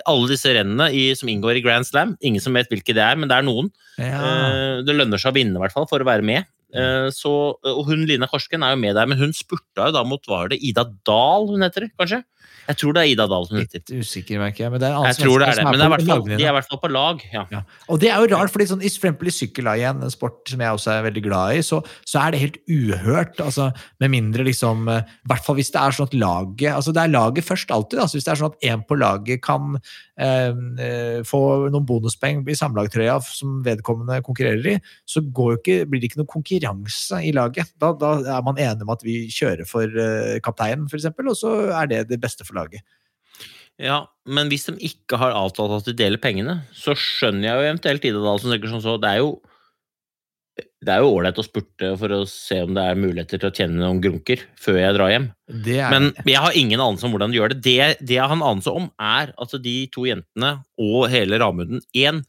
alle 0.09 0.31
disse 0.31 0.53
rennene 0.55 0.89
i, 0.95 1.05
som 1.19 1.29
inngår 1.29 1.59
i 1.59 1.65
Grand 1.65 1.87
Slam, 1.87 2.15
ingen 2.25 2.43
som 2.43 2.57
vet 2.57 2.71
hvilke 2.73 2.95
det 2.97 3.05
er, 3.05 3.19
men 3.19 3.31
det 3.31 3.39
er 3.39 3.47
noen. 3.47 3.69
Ja. 4.01 4.17
Eh, 4.17 4.83
det 4.87 4.97
lønner 4.97 5.21
seg 5.21 5.33
å 5.33 5.37
vinne, 5.37 5.59
i 5.59 5.63
hvert 5.63 5.75
fall, 5.75 5.89
for 5.91 6.03
å 6.03 6.09
være 6.09 6.25
med. 6.27 6.49
Eh, 6.73 7.09
så, 7.13 7.33
og 7.69 7.83
hun 7.91 8.07
Lina 8.09 8.29
Korsken 8.31 8.65
er 8.65 8.75
jo 8.75 8.81
med 8.81 8.97
der, 8.97 9.09
men 9.11 9.21
hun 9.21 9.35
spurta 9.37 9.91
jo 9.91 9.97
da 9.99 10.05
mot 10.09 10.25
Var 10.25 10.55
det 10.55 10.63
Ida 10.65 10.87
Dahl 11.05 11.51
hun 11.51 11.67
heter, 11.67 11.91
kanskje? 12.01 12.23
Jeg 12.69 12.79
tror 12.79 12.95
det 12.95 13.03
er 13.03 13.11
Ida 13.11 13.27
Dahl 13.31 13.47
som 13.49 13.59
heter. 13.59 13.81
Litt 13.81 13.91
usikker, 14.05 14.39
merker 14.39 14.65
jeg. 14.65 14.73
Men 14.73 14.83
det 14.83 14.89
er 14.89 15.09
Jeg 15.11 15.19
tror 15.19 15.43
det 15.43 15.49
er 15.49 15.59
det, 15.59 15.65
men 15.67 15.79
det 15.81 15.87
er 15.87 16.05
fall, 16.07 16.23
de 16.31 16.37
er 16.37 16.53
i 16.53 16.55
hvert 16.57 16.69
fall 16.71 16.81
på 16.83 16.91
lag. 16.93 17.25
Ja. 17.35 17.43
Ja. 17.51 17.63
Og 17.91 17.99
det 18.03 18.11
er 18.13 18.23
jo 18.23 18.31
rart, 18.31 18.53
fordi 18.55 18.69
sånn, 18.71 18.85
for 18.85 19.09
eksempel 19.09 19.31
i 19.31 19.35
sykkel 19.35 19.69
da, 19.69 19.75
igjen, 19.81 20.05
en 20.07 20.15
sport 20.15 20.53
som 20.53 20.63
jeg 20.63 20.79
også 20.79 20.93
er 20.95 21.07
veldig 21.09 21.25
glad 21.27 21.59
i, 21.59 21.65
så, 21.67 21.81
så 22.07 22.23
er 22.23 22.35
det 22.35 22.43
helt 22.45 22.61
uhørt. 22.71 23.43
altså 23.43 23.71
Med 24.03 24.15
mindre 24.15 24.47
liksom 24.47 24.87
eh, 24.93 25.03
I 25.03 25.33
hvert 25.33 25.47
fall 25.47 25.59
hvis 25.59 25.73
det 25.75 25.83
er 25.83 25.97
sånn 25.97 26.11
at 26.11 26.17
laget 26.23 26.71
altså 26.73 26.95
Det 26.95 27.03
er 27.03 27.13
laget 27.13 27.47
først 27.49 27.75
alltid. 27.75 27.99
altså 28.05 28.19
Hvis 28.19 28.29
det 28.29 28.33
er 28.35 28.41
sånn 28.41 28.55
at 28.55 28.69
en 28.73 28.87
på 28.87 28.99
laget 29.01 29.43
kan 29.45 29.77
eh, 29.77 30.55
eh, 30.87 31.19
få 31.27 31.43
noen 31.67 31.87
bonuspoeng 31.89 32.45
i 32.47 32.57
samlagtrøya 32.59 33.19
som 33.27 33.61
vedkommende 33.67 34.23
konkurrerer 34.25 34.77
i, 34.77 34.79
så 35.09 35.23
ikke, 35.23 35.83
blir 35.91 36.01
det 36.01 36.11
ikke 36.11 36.23
noen 36.23 36.31
konkurranse 36.31 37.21
i 37.27 37.35
laget. 37.35 37.75
Da, 37.83 37.93
da 37.99 38.15
er 38.39 38.47
man 38.47 38.61
enig 38.61 38.87
om 38.87 38.95
at 38.95 39.05
vi 39.07 39.27
kjører 39.33 39.67
for 39.69 39.87
eh, 39.87 40.39
kapteinen, 40.45 40.89
f.eks., 40.89 41.11
og 41.23 41.37
så 41.39 41.53
er 41.73 41.91
det 41.91 42.01
det 42.11 42.21
beste 42.23 42.32
for 42.49 42.57
laget. 42.57 42.85
Ja, 43.81 44.03
men 44.29 44.51
hvis 44.53 44.69
de 44.69 44.75
ikke 44.85 45.19
har 45.21 45.35
avtalt 45.35 45.79
at 45.79 45.89
de 45.89 45.97
deler 45.97 46.21
pengene, 46.23 46.61
så 46.77 46.95
skjønner 46.99 47.49
jeg 47.49 47.57
jo 47.57 47.71
eventuelt 47.71 48.05
Ida 48.09 48.21
Dahl 48.23 48.41
som 48.43 48.53
tenker 48.53 48.71
sånn 48.71 48.85
så, 48.85 48.99
det 49.01 49.11
er 49.11 49.23
jo 49.25 49.33
det 50.85 50.91
er 50.93 51.01
jo 51.01 51.13
ålreit 51.15 51.39
å 51.41 51.45
spurte 51.47 51.93
for 51.97 52.13
å 52.13 52.25
se 52.29 52.59
om 52.61 52.75
det 52.77 52.83
er 52.85 52.99
muligheter 52.99 53.41
til 53.41 53.49
å 53.49 53.55
tjene 53.57 53.79
noen 53.81 54.03
grunker 54.05 54.43
før 54.61 54.77
jeg 54.81 54.97
drar 54.99 55.13
hjem. 55.13 55.29
Er 55.49 55.95
Men 55.95 56.11
jeg 56.29 56.43
har 56.45 56.59
ingen 56.59 56.83
anelse 56.83 57.07
om 57.09 57.15
hvordan 57.15 57.33
de 57.33 57.39
gjør 57.39 57.55
det. 57.55 57.61
Det, 57.65 57.77
det 58.03 58.19
jeg 58.19 58.27
har 58.27 58.37
en 58.37 58.45
anelse 58.51 58.75
om, 58.77 58.91
er 59.01 59.33
at 59.33 59.55
de 59.65 59.77
to 59.95 60.05
jentene 60.09 60.53
og 60.83 61.07
hele 61.13 61.41
Ramunden 61.41 61.81
1 61.97 62.21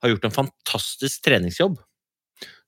har 0.00 0.12
gjort 0.14 0.26
en 0.26 0.34
fantastisk 0.34 1.22
treningsjobb. 1.28 1.78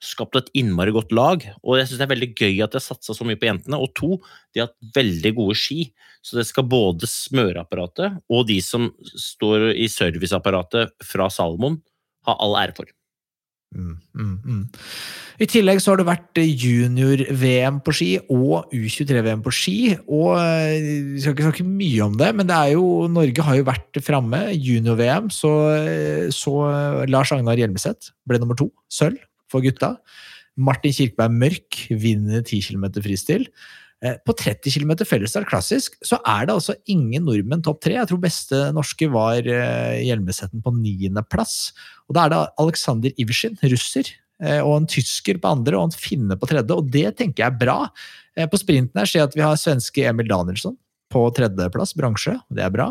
Skapt 0.02 0.38
et 0.38 0.50
innmari 0.58 0.94
godt 0.94 1.12
lag. 1.14 1.44
Og 1.62 1.78
jeg 1.78 1.88
syns 1.88 2.00
det 2.00 2.06
er 2.08 2.14
veldig 2.14 2.30
gøy 2.34 2.62
at 2.64 2.72
de 2.72 2.80
har 2.80 2.84
satsa 2.84 3.14
så 3.16 3.26
mye 3.26 3.38
på 3.38 3.48
jentene. 3.48 3.78
Og 3.78 3.92
to, 3.98 4.16
de 4.52 4.62
har 4.62 4.70
hatt 4.70 4.96
veldig 4.96 5.34
gode 5.38 5.58
ski. 5.58 5.92
Så 6.22 6.38
det 6.38 6.46
skal 6.48 6.68
både 6.70 7.08
smøreapparatet 7.10 8.20
og 8.30 8.48
de 8.50 8.58
som 8.62 8.90
står 9.18 9.72
i 9.74 9.88
serviceapparatet 9.90 10.94
fra 11.06 11.28
Salomon, 11.32 11.80
ha 12.28 12.36
all 12.38 12.58
ære 12.60 12.76
for. 12.76 12.90
Mm, 13.72 13.96
mm, 14.14 14.34
mm. 14.44 14.64
I 15.42 15.46
tillegg 15.48 15.80
så 15.80 15.92
har 15.92 16.02
det 16.02 16.06
vært 16.06 16.38
junior-VM 16.38 17.78
på 17.82 17.94
ski 17.96 18.10
og 18.30 18.68
U23-VM 18.68 19.42
på 19.42 19.54
ski. 19.56 19.76
Og 20.04 20.36
eh, 20.36 20.76
Vi 21.14 21.22
skal 21.22 21.34
ikke 21.34 21.48
snakke 21.48 21.66
mye 21.66 22.04
om 22.04 22.18
det, 22.20 22.30
men 22.36 22.50
det 22.50 22.58
er 22.58 22.74
jo, 22.76 23.08
Norge 23.10 23.46
har 23.48 23.58
jo 23.58 23.66
vært 23.70 24.02
framme. 24.04 24.44
Junior-VM, 24.52 25.32
så, 25.32 25.52
så 26.36 26.56
Lars 27.10 27.32
Agnar 27.34 27.58
Hjelmeset 27.58 28.12
ble 28.28 28.42
nummer 28.42 28.58
to. 28.58 28.68
Sølv 28.92 29.18
for 29.52 29.64
gutta. 29.64 29.94
Martin 30.56 30.92
Kirkeberg 30.92 31.32
Mørk 31.32 31.78
vinner 32.02 32.42
10 32.42 32.66
km 32.66 32.90
fristil. 33.04 33.46
Eh, 34.02 34.18
På 34.26 34.34
30 34.34 34.72
km 34.74 34.96
fellesstart 35.06 35.46
klassisk 35.48 35.94
så 36.04 36.18
er 36.26 36.48
det 36.48 36.56
altså 36.56 36.74
ingen 36.90 37.24
nordmenn 37.28 37.62
topp 37.62 37.84
tre. 37.84 37.94
Jeg 38.00 38.10
tror 38.10 38.22
beste 38.24 38.64
norske 38.74 39.08
var 39.12 39.46
eh, 39.46 40.02
Hjelmesetten 40.02 40.64
på 40.64 40.74
niendeplass. 40.74 41.70
Og 42.08 42.18
da 42.18 42.26
er 42.26 42.34
det 42.34 42.42
Aleksander 42.62 43.14
Iversin, 43.22 43.56
russer, 43.62 44.10
eh, 44.42 44.58
og 44.60 44.80
en 44.80 44.90
tysker 44.90 45.38
på 45.38 45.54
andre 45.54 45.78
og 45.78 45.88
en 45.88 45.96
finne 45.96 46.36
på 46.38 46.50
tredje. 46.50 46.74
Og 46.74 46.90
det 46.90 47.14
tenker 47.20 47.46
jeg 47.46 47.52
er 47.52 47.60
bra. 47.62 47.78
På 48.48 48.56
sprinten 48.56 48.96
her 48.96 49.08
ser 49.08 49.20
jeg 49.20 49.28
at 49.28 49.34
vi 49.36 49.44
har 49.44 49.58
svenske 49.60 50.06
Emil 50.08 50.30
Danielsson 50.30 50.72
på 51.12 51.26
tredjeplass, 51.36 51.92
bransje. 51.92 52.38
Det 52.48 52.64
er 52.64 52.72
bra. 52.72 52.88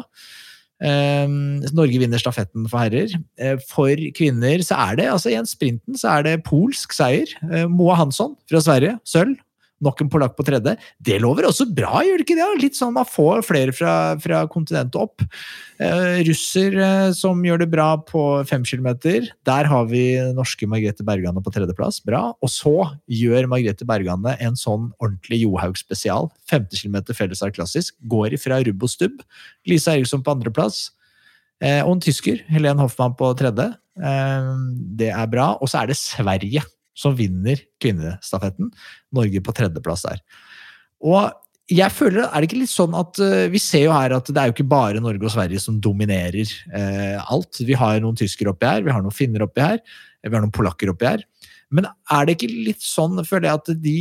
Eh, 0.81 1.27
Norge 1.77 1.99
vinner 2.01 2.21
stafetten 2.21 2.65
for 2.71 2.81
herrer. 2.81 3.13
Eh, 3.37 3.57
For 3.69 3.93
kvinner 4.17 4.63
så 4.65 4.79
er 4.89 4.97
det, 5.01 5.07
altså 5.13 5.29
igjen 5.33 5.49
sprinten, 5.49 5.97
så 5.99 6.17
er 6.17 6.27
det 6.27 6.43
polsk 6.47 6.95
seier. 6.97 7.29
Eh, 7.51 7.67
Moa 7.69 7.99
Hansson 7.99 8.35
fra 8.49 8.61
Sverige, 8.63 8.97
sølv. 9.05 9.37
Nok 9.81 10.03
en 10.03 10.11
polakk 10.13 10.35
på 10.37 10.45
tredje. 10.45 10.75
Det 11.01 11.17
lover 11.23 11.47
også 11.49 11.65
bra, 11.73 12.03
gjør 12.05 12.21
det 12.21 12.25
ikke 12.27 12.37
det? 12.37 12.47
Litt 12.61 12.77
sånn 12.77 12.93
man 12.93 13.07
får 13.09 13.41
flere 13.47 13.73
fra, 13.75 13.95
fra 14.21 14.43
kontinentet 14.51 14.97
opp. 15.01 15.25
Eh, 15.81 16.21
russer 16.27 16.77
eh, 16.77 17.09
som 17.17 17.41
gjør 17.45 17.63
det 17.63 17.69
bra 17.71 17.87
på 18.05 18.21
fem 18.49 18.65
kilometer. 18.67 19.31
Der 19.47 19.69
har 19.71 19.87
vi 19.89 20.03
norske 20.37 20.69
Margrethe 20.69 21.05
Bergane 21.07 21.41
på 21.41 21.53
tredjeplass. 21.55 22.01
Bra. 22.05 22.27
Og 22.39 22.53
så 22.53 22.75
gjør 23.09 23.49
Margrethe 23.51 23.87
Bergane 23.89 24.35
en 24.37 24.57
sånn 24.59 24.91
ordentlig 25.01 25.41
Johaug-spesial. 25.43 26.29
Femte 26.49 26.77
kilometer 26.77 27.17
fellesstart 27.17 27.57
klassisk. 27.57 27.97
Går 28.11 28.37
ifra 28.37 28.61
rubb 28.67 28.85
og 28.85 28.93
stubb. 28.93 29.23
Lisa 29.69 29.95
Eriksson 29.97 30.21
på 30.25 30.35
andreplass. 30.35 30.91
Eh, 31.61 31.81
og 31.85 31.95
en 31.95 32.03
tysker, 32.05 32.41
Helen 32.49 32.81
Hoffmann 32.81 33.17
på 33.17 33.33
tredje. 33.37 33.71
Eh, 34.01 34.53
det 34.97 35.09
er 35.13 35.33
bra. 35.33 35.55
Og 35.61 35.69
så 35.69 35.81
er 35.81 35.91
det 35.91 35.99
Sverige 35.99 36.63
som 37.01 37.17
vinner 37.17 37.61
kvinnestafetten. 37.81 38.71
Norge 39.17 39.41
på 39.43 39.55
tredjeplass 39.57 40.05
der. 40.07 40.21
Og 41.01 41.31
jeg 41.71 41.93
føler, 41.95 42.25
er 42.25 42.41
det 42.41 42.49
ikke 42.49 42.61
litt 42.63 42.73
sånn 42.73 42.95
at 42.99 43.19
eh, 43.23 43.45
Vi 43.53 43.59
ser 43.61 43.85
jo 43.85 43.93
her 43.95 44.11
at 44.17 44.27
det 44.27 44.39
er 44.39 44.49
jo 44.49 44.55
ikke 44.55 44.67
bare 44.71 45.01
Norge 45.03 45.23
og 45.23 45.31
Sverige 45.33 45.61
som 45.63 45.77
dominerer 45.83 46.41
eh, 46.43 47.19
alt. 47.21 47.61
Vi 47.63 47.77
har 47.77 48.01
noen 48.03 48.17
tyskere 48.19 48.51
oppi 48.51 48.67
her, 48.67 48.83
vi 48.85 48.91
har 48.91 49.03
noen 49.03 49.15
finner 49.15 49.45
oppi 49.45 49.63
her, 49.63 49.79
vi 50.25 50.33
har 50.35 50.43
noen 50.43 50.53
polakker 50.55 50.91
oppi 50.91 51.07
her. 51.13 51.23
Men 51.71 51.87
er 51.87 52.27
det 52.27 52.35
ikke 52.35 52.51
litt 52.51 52.83
sånn, 52.83 53.21
føler 53.23 53.47
jeg, 53.47 53.61
at 53.61 53.85
de 53.85 53.97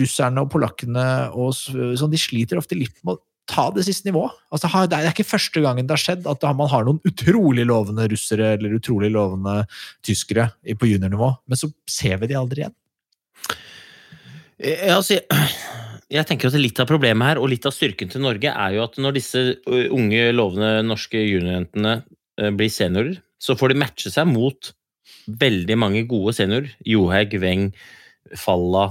russerne 0.00 0.42
og 0.42 0.50
polakkene 0.52 1.06
og, 1.38 1.54
sånn, 1.54 2.12
de 2.12 2.20
sliter 2.20 2.58
ofte 2.60 2.76
litt 2.76 2.96
med 3.06 3.14
å 3.14 3.22
ta 3.48 3.68
det 3.74 3.84
siste 3.86 4.08
nivået? 4.08 4.34
Altså, 4.52 4.68
det 4.88 4.98
er 4.98 5.10
ikke 5.10 5.26
første 5.26 5.62
gangen 5.64 5.86
det 5.88 5.96
har 5.96 6.02
skjedd 6.02 6.28
at 6.30 6.44
man 6.56 6.70
har 6.70 6.86
noen 6.86 7.00
utrolig 7.08 7.64
lovende 7.68 8.08
russere 8.12 8.54
eller 8.56 8.76
utrolig 8.76 9.10
lovende 9.14 9.62
tyskere 10.06 10.50
på 10.78 10.90
juniornivå, 10.90 11.32
men 11.48 11.60
så 11.60 11.70
ser 11.88 12.20
vi 12.20 12.30
de 12.30 12.38
aldri 12.38 12.64
igjen. 12.64 12.76
Jeg, 14.58 14.92
Altså, 14.92 15.20
jeg, 16.10 16.26
tenker 16.26 16.50
at 16.50 16.58
litt 16.60 16.80
av 16.82 16.88
problemet 16.90 17.32
her, 17.32 17.40
og 17.40 17.50
litt 17.52 17.66
av 17.68 17.74
styrken 17.74 18.10
til 18.12 18.24
Norge, 18.24 18.52
er 18.52 18.76
jo 18.76 18.84
at 18.84 18.98
når 19.00 19.16
disse 19.16 19.44
unge, 19.66 20.28
lovende 20.34 20.82
norske 20.86 21.20
juniorjentene 21.22 22.00
blir 22.58 22.72
seniorer, 22.72 23.18
så 23.38 23.54
får 23.58 23.72
de 23.72 23.80
matche 23.80 24.10
seg 24.12 24.26
mot 24.30 24.72
veldig 25.40 25.76
mange 25.78 26.04
gode 26.10 26.34
seniorer. 26.36 26.72
Johaug, 26.86 27.36
Weng, 27.42 27.70
Falla? 28.36 28.90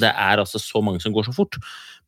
Det 0.00 0.10
er 0.10 0.42
altså 0.42 0.60
så 0.62 0.82
mange 0.84 1.02
som 1.02 1.14
går 1.14 1.28
så 1.28 1.36
fort. 1.36 1.58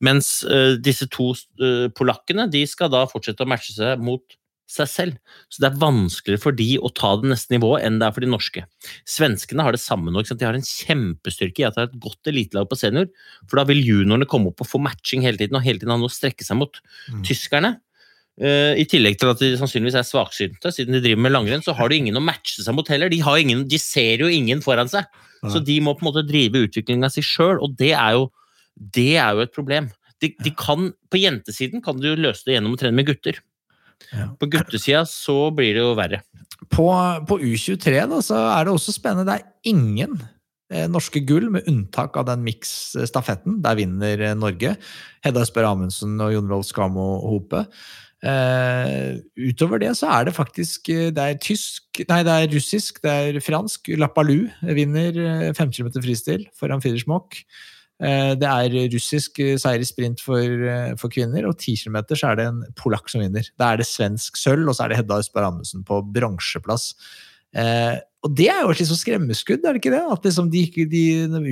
Mens 0.05 0.40
uh, 0.49 0.74
disse 0.80 1.07
to 1.12 1.32
uh, 1.62 1.90
polakkene 1.97 2.49
de 2.51 2.64
skal 2.68 2.90
da 2.92 3.05
fortsette 3.11 3.45
å 3.45 3.51
matche 3.51 3.76
seg 3.76 4.03
mot 4.03 4.38
seg 4.70 4.88
selv. 4.88 5.38
Så 5.53 5.62
det 5.62 5.68
er 5.68 5.80
vanskeligere 5.80 6.42
for 6.42 6.57
de 6.57 6.68
å 6.80 6.90
ta 6.97 7.12
det 7.20 7.30
neste 7.30 7.55
nivået 7.55 7.84
enn 7.84 7.99
det 8.01 8.09
er 8.09 8.16
for 8.16 8.24
de 8.24 8.30
norske. 8.32 8.64
Svenskene 9.09 9.64
har 9.66 9.76
det 9.76 9.82
samme 9.82 10.12
nå. 10.12 10.24
De 10.24 10.47
har 10.47 10.57
en 10.57 10.66
kjempestyrke 10.66 11.62
i 11.62 11.66
at 11.68 11.76
det 11.76 11.84
er 11.84 11.90
et 11.90 11.99
godt 12.07 12.32
elitelag 12.32 12.68
på 12.70 12.78
senior. 12.80 13.11
For 13.45 13.61
da 13.61 13.66
vil 13.68 13.84
juniorene 13.84 14.28
komme 14.30 14.53
opp 14.53 14.64
og 14.64 14.70
få 14.70 14.80
matching 14.82 15.24
hele 15.26 15.40
tiden, 15.40 15.59
og 15.59 15.66
hele 15.66 15.82
tiden 15.82 15.95
ha 15.95 15.99
noe 16.01 16.12
å 16.12 16.14
strekke 16.14 16.47
seg 16.47 16.59
mot. 16.61 16.80
Tyskerne, 17.26 17.74
uh, 18.42 18.72
i 18.80 18.88
tillegg 18.90 19.20
til 19.20 19.34
at 19.34 19.45
de 19.45 19.53
sannsynligvis 19.61 20.01
er 20.01 20.09
svaksynte, 20.09 20.72
siden 20.74 20.97
de 20.97 21.05
driver 21.05 21.26
med 21.26 21.36
langrenn, 21.36 21.64
så 21.64 21.76
har 21.76 21.92
de 21.92 22.01
ingen 22.01 22.18
å 22.20 22.24
matche 22.24 22.64
seg 22.64 22.76
mot 22.76 22.88
heller. 22.90 23.12
De, 23.12 23.20
har 23.26 23.40
ingen, 23.40 23.66
de 23.68 23.80
ser 23.82 24.24
jo 24.24 24.32
ingen 24.32 24.64
foran 24.64 24.90
seg. 24.90 25.09
Så 25.53 25.62
de 25.64 25.78
må 25.84 25.95
på 25.97 26.05
en 26.05 26.11
måte 26.11 26.26
drive 26.26 26.64
utviklinga 26.66 27.11
si 27.12 27.24
sjøl, 27.24 27.59
og 27.62 27.76
det 27.80 27.92
er, 27.92 28.18
jo, 28.18 28.28
det 28.97 29.14
er 29.20 29.34
jo 29.36 29.45
et 29.45 29.55
problem. 29.55 29.90
de, 30.22 30.32
de 30.45 30.53
kan, 30.57 30.92
På 31.11 31.20
jentesiden 31.20 31.82
kan 31.84 31.99
du 32.01 32.14
løse 32.16 32.47
det 32.47 32.57
gjennom 32.57 32.76
å 32.76 32.80
trene 32.80 32.97
med 32.97 33.09
gutter. 33.11 33.40
Ja. 34.12 34.28
På 34.38 34.49
guttesida 34.51 35.05
så 35.09 35.51
blir 35.55 35.74
det 35.76 35.82
jo 35.82 35.97
verre. 35.99 36.22
På, 36.72 36.88
på 37.28 37.38
U23 37.42 38.07
da, 38.11 38.20
så 38.24 38.38
er 38.53 38.66
det 38.66 38.74
også 38.74 38.95
spennende. 38.95 39.26
Det 39.28 39.36
er 39.40 39.74
ingen 39.74 40.16
eh, 40.72 40.86
norske 40.90 41.22
gull, 41.26 41.51
med 41.53 41.68
unntak 41.70 42.16
av 42.20 42.28
den 42.30 42.45
mix-stafetten. 42.47 43.61
Der 43.64 43.78
vinner 43.78 44.30
eh, 44.30 44.38
Norge. 44.38 44.76
Hedda 45.24 45.45
Esper 45.45 45.68
Amundsen 45.68 46.16
og 46.22 46.34
Jon 46.34 46.51
Rolf 46.51 46.70
Skamo 46.70 47.09
Hope. 47.24 47.64
Eh, 48.25 49.20
utover 49.37 49.83
det 49.83 49.91
så 49.99 50.09
er 50.09 50.25
det 50.25 50.33
faktisk 50.33 50.89
eh, 50.89 51.11
Det 51.12 51.20
er 51.20 51.41
tysk, 51.43 52.01
nei, 52.09 52.22
det 52.25 52.33
er 52.33 52.55
russisk, 52.55 53.03
det 53.05 53.12
er 53.12 53.41
fransk. 53.45 53.93
Lapalu 54.01 54.47
vinner 54.64 55.18
eh, 55.20 55.53
5 55.57 55.75
km 55.75 55.91
fristil 56.01 56.47
foran 56.57 56.83
Fidersmok. 56.85 57.41
Uh, 58.03 58.35
det 58.35 58.49
er 58.51 58.72
russisk 58.91 59.39
eh, 59.39 59.55
seier 59.61 59.79
i 59.79 59.87
sprint 59.87 60.18
for, 60.20 60.43
uh, 60.43 60.97
for 60.99 61.12
kvinner, 61.14 61.47
og 61.47 61.61
10 61.61 61.85
km 61.85 62.01
så 62.18 62.33
er 62.33 62.41
det 62.41 62.49
en 62.51 62.64
polakk 62.81 63.07
som 63.12 63.22
vinner. 63.22 63.47
Da 63.61 63.70
er 63.70 63.79
det 63.81 63.87
svensk 63.87 64.41
sølv, 64.41 64.66
og 64.66 64.75
så 64.75 64.85
er 64.85 64.91
det 64.91 64.99
Hedda 64.99 65.20
Østberg 65.22 65.47
Amundsen 65.47 65.87
på 65.87 66.01
bronseplass. 66.16 66.91
Eh, 67.55 68.01
og 68.25 68.33
det 68.35 68.49
er 68.51 68.64
jo 68.64 68.72
et 68.72 68.81
liksom 68.81 68.99
skremmeskudd, 68.99 69.62
er 69.62 69.77
det 69.77 69.83
ikke 69.83 69.95
det? 69.95 70.03
At 70.11 70.27
liksom 70.27 70.49
de, 70.51 70.64
de, 70.91 71.05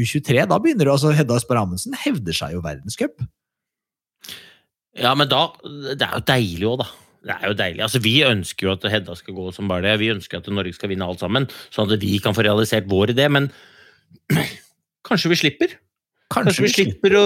U23, 0.02 0.40
da 0.50 0.58
begynner 0.58 0.88
det 0.88 0.94
altså 0.96 1.12
Hedda 1.14 1.36
Østberg 1.38 1.62
Amundsen 1.62 1.94
hevder 2.02 2.36
seg 2.36 2.56
jo 2.56 2.62
verdenscup. 2.64 3.22
Ja, 4.98 5.14
men 5.16 5.30
da 5.30 5.46
Det 5.62 6.04
er 6.04 6.18
jo 6.18 6.26
deilig 6.28 6.68
òg, 6.68 6.82
da. 6.82 6.88
Det 7.22 7.36
er 7.36 7.46
jo 7.52 7.54
deilig. 7.54 7.82
Altså, 7.86 8.00
Vi 8.02 8.16
ønsker 8.26 8.66
jo 8.66 8.72
at 8.74 8.88
Hedda 8.90 9.14
skal 9.14 9.36
gå 9.36 9.52
som 9.54 9.70
bare 9.70 9.86
det. 9.86 10.00
Vi 10.02 10.10
ønsker 10.10 10.40
at 10.40 10.50
Norge 10.50 10.74
skal 10.74 10.90
vinne 10.90 11.06
alt 11.06 11.22
sammen, 11.22 11.46
sånn 11.70 11.92
at 11.92 12.02
vi 12.02 12.18
kan 12.22 12.34
få 12.34 12.44
realisert 12.44 12.90
vår 12.90 13.14
idé. 13.14 13.28
Men 13.30 13.48
kanskje 15.08 15.30
vi 15.30 15.38
slipper? 15.44 15.76
Kanskje 16.32 16.64
vi 16.64 16.70
slipper 16.72 17.14
å, 17.18 17.24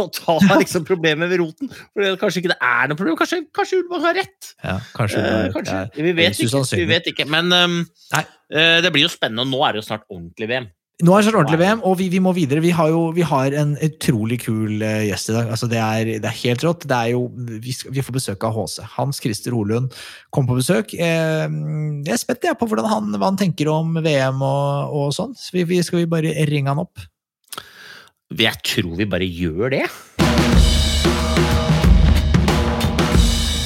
å 0.00 0.06
ta 0.14 0.36
liksom, 0.62 0.86
problemet 0.88 1.30
ved 1.30 1.42
roten? 1.42 1.70
For 1.92 2.02
det, 2.02 2.14
kanskje 2.20 2.42
ikke 2.42 2.54
det 2.54 2.58
er 2.64 2.90
noe 2.90 2.98
problem? 2.98 3.18
Kanskje, 3.20 3.42
kanskje 3.54 3.80
Ullevål 3.82 4.06
har 4.06 4.18
rett? 4.22 4.52
Ja, 4.64 4.78
kanskje, 4.96 5.22
Eh, 5.26 5.50
kanskje. 5.54 5.82
Vi 6.00 6.14
vet, 6.16 6.40
ikke, 6.40 6.64
vi 6.80 6.88
vet 6.88 7.10
ikke. 7.12 7.28
Men 7.30 7.52
um, 7.52 7.78
uh, 8.16 8.78
det 8.82 8.92
blir 8.94 9.06
jo 9.06 9.12
spennende. 9.12 9.46
Nå 9.50 9.62
er 9.66 9.76
det 9.76 9.84
jo 9.84 9.88
snart 9.90 10.06
ordentlig 10.08 10.50
VM. 10.50 10.70
Nå 11.04 11.12
er 11.12 11.20
det 11.20 11.26
snart 11.26 11.42
ordentlig 11.42 11.58
VM, 11.60 11.80
og 11.84 11.98
vi, 12.00 12.06
vi 12.08 12.22
må 12.24 12.30
videre. 12.32 12.62
Vi 12.64 12.70
har 12.72 12.88
jo 12.88 13.10
vi 13.12 13.24
har 13.28 13.52
en 13.60 13.74
utrolig 13.84 14.38
kul 14.46 14.80
eh, 14.80 15.02
gjest 15.10 15.28
i 15.28 15.34
dag. 15.34 15.50
Altså, 15.52 15.68
det, 15.68 15.76
er, 15.76 16.12
det 16.24 16.30
er 16.30 16.38
helt 16.38 16.64
rått. 16.64 16.86
Det 16.88 16.96
er 16.96 17.10
jo, 17.12 17.26
vi, 17.36 17.74
skal, 17.76 17.92
vi 17.92 18.04
får 18.06 18.16
besøk 18.16 18.46
av 18.48 18.56
HC. 18.56 18.78
Hans 18.94 19.20
Christer 19.20 19.52
Holund 19.52 19.92
kom 20.32 20.48
på 20.48 20.56
besøk. 20.56 20.94
Eh, 20.96 21.44
jeg 21.44 22.14
er 22.16 22.22
spent 22.22 22.48
jeg, 22.48 22.56
på 22.56 22.70
hvordan 22.70 22.88
han, 22.88 23.12
hva 23.12 23.28
han 23.28 23.36
tenker 23.36 23.68
om 23.74 23.92
VM 24.00 24.40
og, 24.40 24.96
og 24.96 25.12
sånn. 25.12 25.36
Så 25.36 25.52
vi, 25.58 25.66
vi, 25.68 25.82
skal 25.84 26.00
vi 26.00 26.08
bare 26.16 26.32
ringe 26.48 26.72
han 26.72 26.80
opp? 26.86 27.04
Jeg 28.32 28.64
tror 28.64 28.96
vi 28.96 29.10
bare 29.12 29.28
gjør 29.28 29.76
det. 29.76 29.84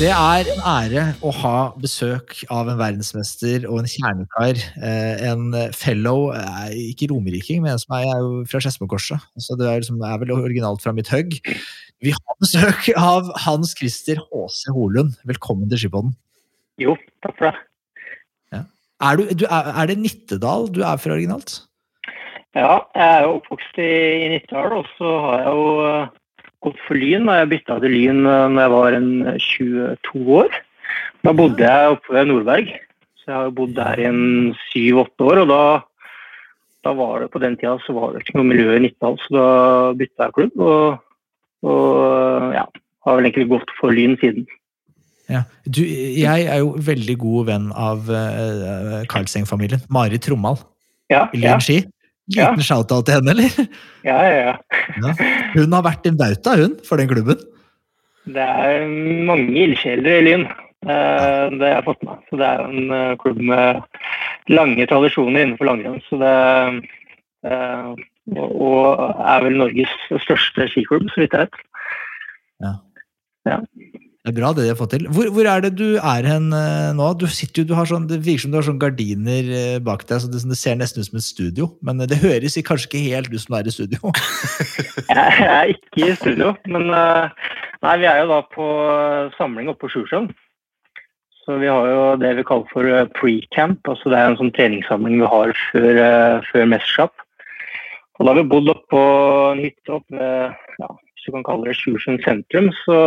Det 0.01 0.09
er 0.09 0.49
en 0.49 0.63
ære 0.65 1.03
å 1.21 1.31
ha 1.43 1.57
besøk 1.77 2.39
av 2.49 2.71
en 2.73 2.79
verdensmester 2.81 3.67
og 3.69 3.83
en 3.83 3.89
kjernekar. 3.91 4.57
eh, 4.81 5.29
En 5.29 5.53
fellow, 5.77 6.31
eh, 6.33 6.71
ikke 6.95 7.11
romeriking, 7.11 7.61
men 7.61 7.73
en 7.75 7.83
som 7.83 7.93
er, 7.99 8.07
er 8.09 8.23
jo 8.25 8.47
fra 8.49 8.63
Skedsmokorset. 8.65 9.21
Så 9.37 9.59
det 9.61 9.69
er, 9.69 9.83
liksom, 9.83 10.01
er 10.01 10.17
vel 10.23 10.33
originalt 10.33 10.81
fra 10.81 10.95
mitt 10.97 11.11
hugg. 11.13 11.37
Vi 12.01 12.15
har 12.17 12.37
besøk 12.41 12.89
av 12.97 13.29
Hans 13.45 13.75
Christer 13.77 14.17
H.C. 14.17 14.73
Holund. 14.73 15.19
Velkommen 15.29 15.69
til 15.69 15.83
Skipodden. 15.85 16.17
Jo, 16.81 16.97
takk 17.21 17.37
for 17.37 17.51
det. 17.51 18.65
Er, 19.01 19.17
du, 19.17 19.29
du 19.33 19.45
er, 19.49 19.69
er 19.81 19.87
det 19.89 19.99
Nittedal 20.01 20.67
du 20.73 20.81
er 20.85 20.97
fra 21.01 21.13
originalt? 21.13 21.63
Ja, 22.57 22.81
jeg 22.97 23.05
er 23.05 23.23
jo 23.25 23.37
oppvokst 23.39 23.79
i, 23.81 23.93
i 24.25 24.33
Nittedal, 24.33 24.75
og 24.81 24.89
så 24.97 25.13
har 25.25 25.45
jeg 25.45 25.55
jo 25.57 25.69
eh, 25.85 26.09
gått 26.65 26.81
for 26.87 26.99
Lyn. 26.99 27.29
Jeg 27.31 27.51
bytta 27.53 27.79
til 27.83 27.95
Lyn 27.95 28.25
uh, 28.27 28.49
når 28.53 28.63
jeg 28.65 28.75
var 28.75 28.97
en 28.99 29.11
22 29.47 30.25
år. 30.41 30.59
Da 31.25 31.35
bodde 31.37 31.67
jeg 31.67 31.95
oppe 31.95 32.15
ved 32.17 32.31
Nordberg, 32.31 32.73
så 33.21 33.31
jeg 33.31 33.37
har 33.37 33.55
bodd 33.57 33.75
der 33.77 34.01
i 34.01 34.09
en 34.09 34.23
syv-åtte 34.71 35.27
år. 35.27 35.43
og 35.43 35.51
da, 35.51 35.63
da 36.87 36.95
var 36.97 37.21
det 37.21 37.31
På 37.35 37.43
den 37.43 37.59
tida 37.61 37.77
så 37.85 37.95
var 37.97 38.15
det 38.15 38.25
ikke 38.25 38.39
noe 38.41 38.49
miljø 38.49 38.77
i 38.77 38.81
Nittedal, 38.87 39.19
så 39.27 39.35
da 39.37 39.51
bytta 40.01 40.29
jeg 40.29 40.37
klubb. 40.39 40.65
Og, 40.65 41.69
og 41.69 42.57
ja, 42.57 42.65
har 43.07 43.19
vel 43.19 43.29
egentlig 43.29 43.51
gått 43.53 43.77
for 43.79 43.95
Lyn 43.95 44.17
siden. 44.23 44.49
Ja. 45.31 45.45
Du, 45.63 45.85
jeg 45.85 46.49
er 46.51 46.59
jo 46.59 46.75
veldig 46.83 47.17
god 47.21 47.51
venn 47.53 47.71
av 47.79 48.09
uh, 48.11 49.01
Karlseng-familien. 49.13 49.85
Mari 49.93 50.19
Trommal. 50.19 50.59
Ja, 51.13 51.29
Lyn 51.37 51.61
ja. 51.61 51.83
Liten 52.31 52.63
shout-out 52.65 53.07
til 53.09 53.17
henne, 53.19 53.33
eller? 53.35 53.69
Ja, 54.07 54.19
ja, 54.25 54.37
ja. 54.51 54.55
Ja. 55.03 55.15
Hun 55.57 55.73
har 55.77 55.83
vært 55.87 56.07
en 56.09 56.19
bauta, 56.21 56.55
hun, 56.61 56.77
for 56.87 57.01
den 57.01 57.09
klubben. 57.11 57.41
Det 58.31 58.45
er 58.45 58.85
mange 59.27 59.51
ildsjeler 59.65 60.21
i 60.21 60.25
Lyn. 60.29 60.45
eh, 60.87 61.47
Det 61.51 61.65
har 61.67 61.75
jeg 61.81 61.87
fått 61.89 62.05
med. 62.07 62.21
Så 62.31 62.39
det 62.41 62.47
er 62.47 62.63
en 62.69 62.91
eh, 62.97 63.17
klubb 63.23 63.41
med 63.51 63.83
lange 64.53 64.87
tradisjoner 64.91 65.43
innenfor 65.45 65.69
langrenn. 65.71 66.01
Så 66.09 66.21
det 66.21 66.35
eh, 67.51 67.91
Og 68.37 69.01
er 69.27 69.43
vel 69.49 69.57
Norges 69.59 69.93
største 70.23 70.69
skiklubb, 70.71 71.09
så 71.11 71.25
vidt 71.25 71.35
jeg 71.35 71.49
vet. 71.49 71.61
Ja. 72.63 72.73
Ja. 73.49 73.59
Det 74.21 74.35
er 74.35 74.37
bra 74.37 74.51
det 74.53 74.67
de 74.67 74.69
har 74.69 74.77
fått 74.77 74.91
til. 74.93 75.07
Hvor, 75.17 75.31
hvor 75.33 75.47
er 75.49 75.63
det 75.65 75.71
du 75.79 75.97
er 75.97 76.27
hen 76.29 76.51
eh, 76.53 76.91
nå? 76.93 77.07
Du 77.17 77.25
sitter 77.33 77.63
jo, 77.63 77.71
du 77.71 77.73
har 77.79 77.89
sånn, 77.89 78.05
Det 78.09 78.19
virker 78.21 78.43
som 78.43 78.53
du 78.53 78.59
har 78.59 78.67
sånn 78.67 78.83
gardiner 78.83 79.49
eh, 79.49 79.79
bak 79.81 80.05
deg, 80.11 80.21
så 80.21 80.29
det, 80.29 80.43
det 80.45 80.59
ser 80.61 80.77
nesten 80.77 81.01
ut 81.01 81.09
som 81.09 81.17
et 81.17 81.25
studio. 81.25 81.71
Men 81.81 82.05
eh, 82.05 82.11
det 82.11 82.21
høres 82.21 82.59
kanskje 82.69 82.91
ikke 82.91 83.01
helt 83.07 83.33
ut 83.33 83.41
som 83.41 83.57
du 83.57 83.59
er 83.63 83.71
i 83.71 83.73
studio. 83.73 84.13
Jeg 85.09 85.49
er 85.49 85.73
ikke 85.73 86.05
i 86.05 86.19
studio, 86.21 86.53
men 86.69 86.93
nei, 86.93 87.97
vi 88.03 88.11
er 88.11 88.21
jo 88.21 88.29
da 88.35 88.43
på 88.53 88.69
samling 89.39 89.73
oppe 89.73 89.87
på 89.87 89.93
Sjusjøen. 89.97 90.29
Så 91.41 91.57
vi 91.63 91.73
har 91.73 91.89
jo 91.89 92.05
det 92.21 92.37
vi 92.37 92.45
kaller 92.45 92.69
for 92.77 93.11
pre-camp. 93.17 93.81
altså 93.89 94.13
Det 94.13 94.21
er 94.21 94.29
en 94.29 94.41
sånn 94.43 94.53
treningssamling 94.53 95.17
vi 95.23 95.33
har 95.33 95.57
før, 95.73 96.05
før 96.53 96.73
mesterskap. 96.77 97.25
Og 98.21 98.27
da 98.27 98.35
har 98.35 98.43
vi 98.43 98.51
bodd 98.53 98.69
oppe 98.69 98.85
på 98.93 99.05
en 99.57 99.65
hytte 99.65 99.97
oppe 99.97 100.21
ved, 100.21 100.59
ja, 100.85 100.93
hvis 100.93 101.25
du 101.25 101.39
kan 101.39 101.47
kalle 101.49 101.71
det 101.73 101.79
Sjusjøen 101.81 102.21
sentrum. 102.21 102.69
Så, 102.85 102.99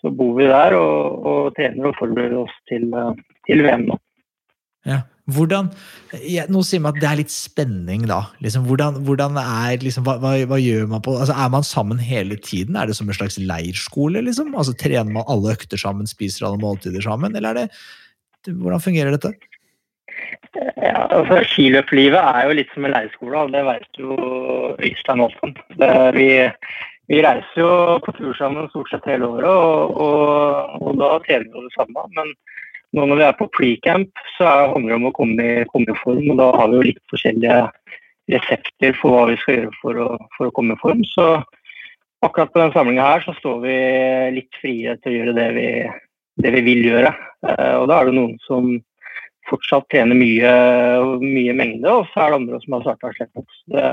så 0.00 0.12
bor 0.16 0.36
vi 0.38 0.48
der 0.48 0.76
og, 0.78 1.26
og 1.30 1.54
trener 1.56 1.90
og 1.90 1.96
forbereder 2.00 2.42
oss 2.44 2.54
til, 2.70 2.88
eh, 2.96 3.16
til 3.48 3.64
VM 3.66 3.88
nå. 3.90 3.98
Ja. 4.88 5.02
Hvordan, 5.30 5.68
Noe 6.50 6.66
sier 6.66 6.80
man 6.82 6.96
at 6.96 7.02
det 7.02 7.06
er 7.06 7.18
litt 7.20 7.30
spenning, 7.30 8.06
da. 8.10 8.22
Liksom, 8.42 8.64
hvordan, 8.66 8.96
hvordan 9.06 9.36
er, 9.38 9.76
liksom, 9.82 10.02
hva, 10.06 10.16
hva, 10.22 10.32
hva 10.50 10.58
gjør 10.58 10.88
man 10.90 11.04
på 11.04 11.14
altså, 11.14 11.36
Er 11.36 11.52
man 11.52 11.66
sammen 11.66 12.00
hele 12.02 12.38
tiden? 12.40 12.74
Er 12.74 12.90
det 12.90 12.96
som 12.98 13.06
en 13.06 13.14
slags 13.14 13.38
leirskole? 13.38 14.24
Liksom? 14.26 14.56
Altså, 14.58 14.74
Trener 14.80 15.12
man 15.12 15.28
alle 15.30 15.54
økter 15.54 15.78
sammen, 15.80 16.10
spiser 16.10 16.48
alle 16.48 16.58
måltider 16.62 17.04
sammen? 17.04 17.36
Eller 17.36 17.52
er 17.52 17.62
det 17.62 18.56
Hvordan 18.56 18.82
fungerer 18.82 19.14
dette? 19.14 19.34
Ja, 20.80 21.04
altså 21.12 21.42
Skiløplivet 21.52 22.18
er 22.18 22.46
jo 22.48 22.56
litt 22.56 22.70
som 22.74 22.86
en 22.88 22.94
leirskole, 22.94 23.42
det 23.52 23.60
vet 23.68 24.00
jo 24.00 24.16
Øystein 24.80 25.22
Aasen. 25.22 25.52
Vi, 26.16 26.28
vi 27.10 27.20
reiser 27.26 27.58
jo 27.64 27.70
på 28.04 28.12
tur 28.16 28.34
sammen 28.38 28.68
stort 28.70 28.90
sett 28.92 29.06
hele 29.10 29.26
året, 29.26 29.50
og, 29.50 29.96
og, 29.98 30.82
og 30.86 30.98
da 31.00 31.12
trener 31.26 31.48
vi 31.50 31.56
jo 31.58 31.66
det 31.66 31.74
samme. 31.74 32.04
Men 32.16 32.32
nå 32.94 33.06
når 33.10 33.18
vi 33.20 33.24
er 33.26 33.38
på 33.38 33.48
pre-camp, 33.56 34.10
så 34.36 34.46
er- 34.46 34.72
handler 34.74 34.92
det 34.94 34.98
om 35.00 35.08
å 35.10 35.14
komme 35.16 35.46
i, 35.46 35.64
komme 35.72 35.90
i 35.90 35.98
form, 36.04 36.24
og 36.32 36.38
da 36.40 36.50
har 36.58 36.70
vi 36.70 36.78
jo 36.80 36.86
litt 36.88 37.02
forskjellige 37.12 37.58
resepter 38.30 38.94
for 39.00 39.10
hva 39.16 39.24
vi 39.30 39.38
skal 39.42 39.56
gjøre 39.58 39.72
for 39.80 39.98
å, 40.04 40.08
for 40.36 40.48
å 40.50 40.54
komme 40.54 40.76
i 40.76 40.80
form. 40.82 41.02
Så 41.10 41.26
akkurat 42.22 42.52
på 42.54 42.60
den 42.62 42.72
samlinga 42.76 43.06
her 43.14 43.24
så 43.26 43.34
står 43.40 43.58
vi 43.64 43.76
litt 44.38 44.60
friere 44.60 44.94
til 45.00 45.10
å 45.12 45.16
gjøre 45.18 45.34
det 45.40 45.48
vi, 45.56 45.66
det 46.44 46.54
vi 46.58 46.62
vil 46.68 46.84
gjøre. 46.92 47.10
Eh, 47.48 47.74
Og 47.80 47.88
da 47.90 47.98
er 48.00 48.10
det 48.10 48.16
noen 48.18 48.36
som 48.46 48.70
fortsatt 49.50 49.88
trener 49.90 50.14
mye, 50.14 50.50
mye 51.24 51.54
mengde, 51.58 51.90
og 51.90 52.06
så 52.12 52.22
er 52.22 52.30
det 52.30 52.40
andre 52.42 52.60
som 52.62 52.76
har 52.76 52.84
starta 52.86 53.10
slett. 53.16 53.32
Så 53.34 53.74
Det, 53.74 53.86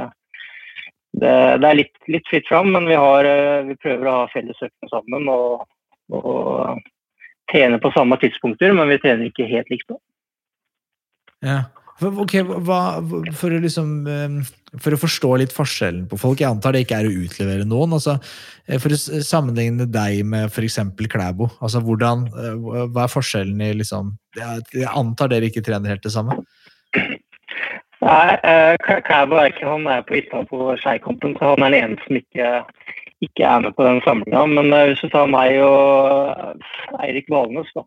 det, 1.21 1.33
det 1.61 1.69
er 1.69 1.79
litt, 1.79 1.95
litt 2.11 2.29
fritt 2.29 2.47
fram, 2.49 2.69
men 2.75 2.87
vi, 2.89 2.97
har, 2.99 3.27
eh, 3.27 3.63
vi 3.69 3.77
prøver 3.81 4.09
å 4.09 4.19
ha 4.21 4.27
felles 4.33 4.59
økning 4.61 4.91
sammen 4.91 5.31
og, 5.33 5.65
og 6.13 6.83
trene 7.51 7.79
på 7.81 7.93
samme 7.95 8.19
tidspunkter, 8.21 8.75
men 8.75 8.91
vi 8.91 8.99
trener 9.01 9.29
ikke 9.31 9.47
helt 9.49 9.71
likt. 9.73 9.97
Ja. 11.45 11.63
Ok, 11.97 12.35
hva, 12.45 12.99
for, 13.33 13.49
å 13.49 13.59
liksom, 13.63 13.93
eh, 14.05 14.35
for 14.77 14.93
å 14.93 14.99
forstå 15.01 15.31
litt 15.41 15.53
forskjellen 15.55 16.03
på 16.11 16.19
folk, 16.21 16.43
jeg 16.43 16.51
antar 16.51 16.75
det 16.75 16.83
ikke 16.85 16.99
er 16.99 17.07
å 17.09 17.15
utlevere 17.25 17.65
noen. 17.65 17.95
Altså, 17.97 18.19
eh, 18.67 18.77
for 18.77 18.93
å 18.93 18.99
sammenligne 19.25 19.87
deg 19.89 20.21
med 20.21 20.51
f.eks. 20.51 20.77
Klæbo, 21.09 21.49
altså, 21.57 21.81
hvordan, 21.81 22.27
eh, 22.29 22.85
hva 22.93 23.07
er 23.07 23.13
forskjellen 23.15 23.63
i 23.65 23.71
liksom 23.79 24.13
jeg 24.37 24.85
antar 24.91 25.31
dere 25.31 25.49
ikke 25.49 25.65
trener 25.65 25.95
helt 25.95 26.05
det 26.05 26.13
samme? 26.13 26.37
Nei, 27.97 28.37
eh, 28.45 28.75
Klæbo 29.07 29.39
er 29.41 29.49
ikke 29.49 29.65
han 29.65 29.87
er 29.89 30.03
på 30.05 30.13
hytta 30.19 30.43
på 30.49 30.75
Skeikampen, 30.77 31.33
så 31.39 31.55
han 31.55 31.65
er 31.65 31.73
den 31.73 31.83
eneste 31.83 32.05
som 32.05 32.19
ikke, 32.19 32.49
ikke 33.25 33.43
er 33.49 33.63
med 33.63 33.73
på 33.73 33.87
den 33.87 34.01
samlinga. 34.05 34.43
Men 34.53 34.73
eh, 34.73 34.85
hvis 34.91 35.01
du 35.01 35.09
tar 35.09 35.29
meg 35.33 35.57
og 35.65 36.61
Eirik 37.01 37.29
Valnes, 37.33 37.71
da. 37.73 37.83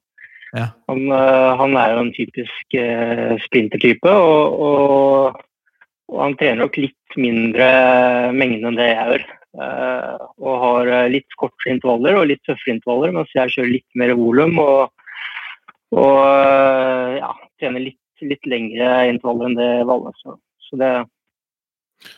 Ja. 0.56 0.66
Han, 0.90 1.04
eh, 1.14 1.50
han 1.62 1.76
er 1.78 1.94
jo 1.94 2.00
en 2.02 2.14
typisk 2.16 2.74
eh, 2.74 3.36
sprintertype, 3.46 4.10
og, 4.10 4.58
og, 4.66 5.44
og 6.10 6.24
han 6.24 6.34
trener 6.40 6.64
nok 6.64 6.80
litt 6.82 7.18
mindre 7.18 7.68
mengde 8.34 8.66
enn 8.66 8.80
det 8.80 8.88
jeg 8.90 9.12
gjør. 9.12 9.28
eh, 9.58 10.16
og 10.42 10.54
har 10.64 10.90
eh, 10.96 11.08
litt 11.14 11.38
kortere 11.38 11.74
intervaller 11.76 12.18
og 12.20 12.28
litt 12.30 12.42
tøffere 12.46 12.74
intervaller, 12.76 13.14
mens 13.16 13.32
jeg 13.34 13.54
kjører 13.54 13.72
litt 13.76 13.98
mer 13.98 14.14
volum 14.18 14.58
og, 14.62 14.90
og 15.94 16.18
ja, 17.18 17.30
trener 17.62 17.86
litt, 17.88 17.98
litt 18.28 18.44
lengre 18.50 18.90
intervaller 19.10 19.48
enn 19.50 19.58
det 19.58 19.70
Valle. 19.88 20.12
Så, 20.22 20.36
så 20.68 20.78
det 20.80 20.90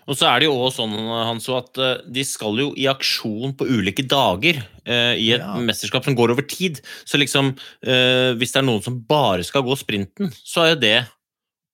Og 0.07 0.15
så 0.19 0.29
er 0.31 0.41
det 0.43 0.47
jo 0.47 0.55
også 0.63 0.85
sånn 0.85 0.95
Hanso, 1.27 1.57
at 1.59 1.79
eh, 1.83 2.03
de 2.15 2.23
skal 2.27 2.61
jo 2.63 2.69
i 2.79 2.85
aksjon 2.91 3.55
på 3.59 3.67
ulike 3.67 4.05
dager 4.07 4.61
eh, 4.87 5.15
i 5.19 5.33
et 5.35 5.43
Ja. 5.43 5.57
mesterskap 5.59 6.05
som 6.07 6.15
går 6.19 6.31
over 6.37 6.47
tid. 6.47 6.79
Så 7.05 7.19
liksom, 7.19 7.55
eh, 7.83 8.31
hvis 8.39 8.53
det 8.55 8.63
er 8.63 8.69
noen 8.69 8.83
som 8.85 9.01
bare 9.09 9.43
skal 9.47 9.65
gå 9.67 9.75
sprinten, 9.81 10.31
så 10.45 10.67
er 10.67 10.75
jo 10.77 10.81
det 10.87 10.97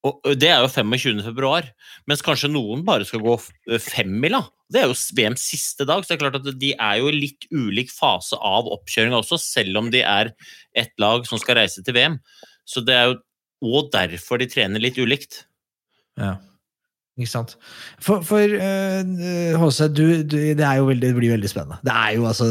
og 0.09 0.22
det 0.39 0.47
er 0.47 0.62
jo 0.62 0.68
25. 0.70 1.18
februar, 1.26 1.66
mens 2.07 2.22
kanskje 2.22 2.49
noen 2.49 2.85
bare 2.87 3.05
skal 3.05 3.18
gå 3.20 3.33
f- 3.35 3.51
femmila. 3.83 4.39
Det 4.70 4.79
er 4.81 4.87
jo 4.87 4.95
VMs 4.95 5.43
siste 5.51 5.85
dag, 5.85 6.05
så 6.07 6.12
det 6.12 6.16
er 6.16 6.22
klart 6.22 6.39
at 6.39 6.59
de 6.62 6.70
er 6.79 7.01
jo 7.01 7.09
i 7.11 7.16
litt 7.18 7.45
ulik 7.51 7.91
fase 7.91 8.39
av 8.39 8.70
oppkjøringa 8.70 9.18
også, 9.18 9.37
selv 9.43 9.76
om 9.83 9.91
de 9.91 10.01
er 10.07 10.31
ett 10.79 10.95
lag 11.03 11.26
som 11.26 11.37
skal 11.43 11.59
reise 11.59 11.83
til 11.85 11.97
VM. 11.99 12.20
Så 12.64 12.81
det 12.87 12.95
er 12.95 13.11
jo 13.11 13.18
og 13.64 13.90
derfor 13.94 14.40
de 14.40 14.48
trener 14.50 14.82
litt 14.82 14.98
ulikt. 15.00 15.44
Ja. 16.18 16.36
Ikke 17.18 17.30
sant. 17.32 17.56
For, 17.98 18.22
for 18.22 18.38
uh, 18.38 19.58
HC, 19.58 19.80
du, 19.90 20.04
du, 20.22 20.36
det, 20.54 20.62
veldig, 20.62 21.02
det 21.02 21.14
blir 21.16 21.34
veldig 21.34 21.50
spennende. 21.50 21.80
Det 21.82 21.94
er 21.94 22.14
jo 22.14 22.28
altså 22.30 22.46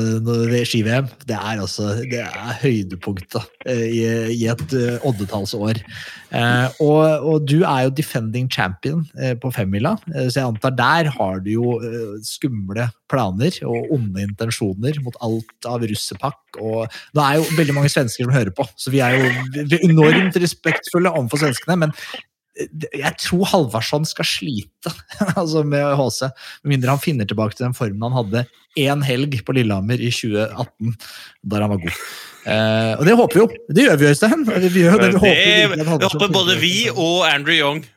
det 0.51 0.63
ski-VM. 0.68 1.07
Det 1.24 1.38
er 1.38 1.63
altså 1.63 1.93
det 2.03 2.20
er 2.26 2.59
høydepunktet 2.61 3.47
eh, 3.65 3.86
i, 3.88 4.03
i 4.36 4.43
et 4.51 4.65
uh, 4.76 5.07
oddetallsår. 5.07 5.80
Uh, 6.28 6.68
og, 6.84 7.03
og 7.24 7.47
du 7.47 7.61
er 7.63 7.86
jo 7.86 7.93
defending 7.95 8.49
champion 8.51 9.05
eh, 9.20 9.34
på 9.39 9.51
femmila, 9.53 9.95
eh, 10.13 10.28
så 10.28 10.41
jeg 10.41 10.49
antar 10.51 10.76
der 10.78 11.11
har 11.15 11.41
du 11.43 11.51
jo 11.53 11.76
eh, 11.80 12.18
skumle 12.26 12.89
planer 13.11 13.55
og 13.68 13.91
onde 13.95 14.26
intensjoner 14.26 14.99
mot 15.05 15.18
alt 15.24 15.70
av 15.70 15.86
russepakk. 15.88 16.59
Og 16.59 16.88
nå 17.15 17.24
er 17.24 17.39
jo 17.39 17.47
veldig 17.57 17.78
mange 17.78 17.91
svensker 17.93 18.28
som 18.28 18.36
hører 18.36 18.53
på, 18.55 18.65
så 18.76 18.93
vi 18.93 19.03
er 19.03 19.18
jo 19.18 19.78
enormt 19.88 20.39
respektfulle 20.41 21.13
overfor 21.13 21.45
svenskene. 21.45 21.80
men 21.86 21.95
jeg 22.97 23.14
tror 23.22 23.45
Halvarsson 23.51 24.05
skal 24.10 24.26
slite 24.28 24.93
altså 25.39 25.64
med 25.68 25.84
HC, 25.99 26.30
med 26.64 26.74
mindre 26.76 26.95
han 26.95 27.03
finner 27.03 27.28
tilbake 27.30 27.58
til 27.58 27.68
den 27.68 27.76
formen 27.78 28.01
han 28.08 28.16
hadde 28.18 28.45
én 28.78 29.03
helg 29.05 29.39
på 29.45 29.55
Lillehammer 29.58 29.97
i 30.01 30.10
2018, 30.14 30.93
der 31.49 31.64
han 31.66 31.72
var 31.74 31.82
god. 31.82 31.95
Eh, 32.47 32.91
og 32.99 33.05
det 33.08 33.16
håper 33.20 33.36
vi 33.39 33.41
jo. 33.41 33.47
Det 33.74 33.88
gjør 33.88 33.97
vi, 33.99 34.10
Øystein. 34.12 34.45
Vi, 34.47 34.84
gjør 34.84 34.93
jo 34.95 34.99
det. 35.01 35.10
vi 35.10 35.22
håper, 35.24 35.74
Det, 35.97 36.12
at 36.12 36.20
det 36.22 36.30
både 36.36 36.60
vi 36.62 36.76
og 36.93 37.26
Andrew 37.30 37.58
Young. 37.58 37.82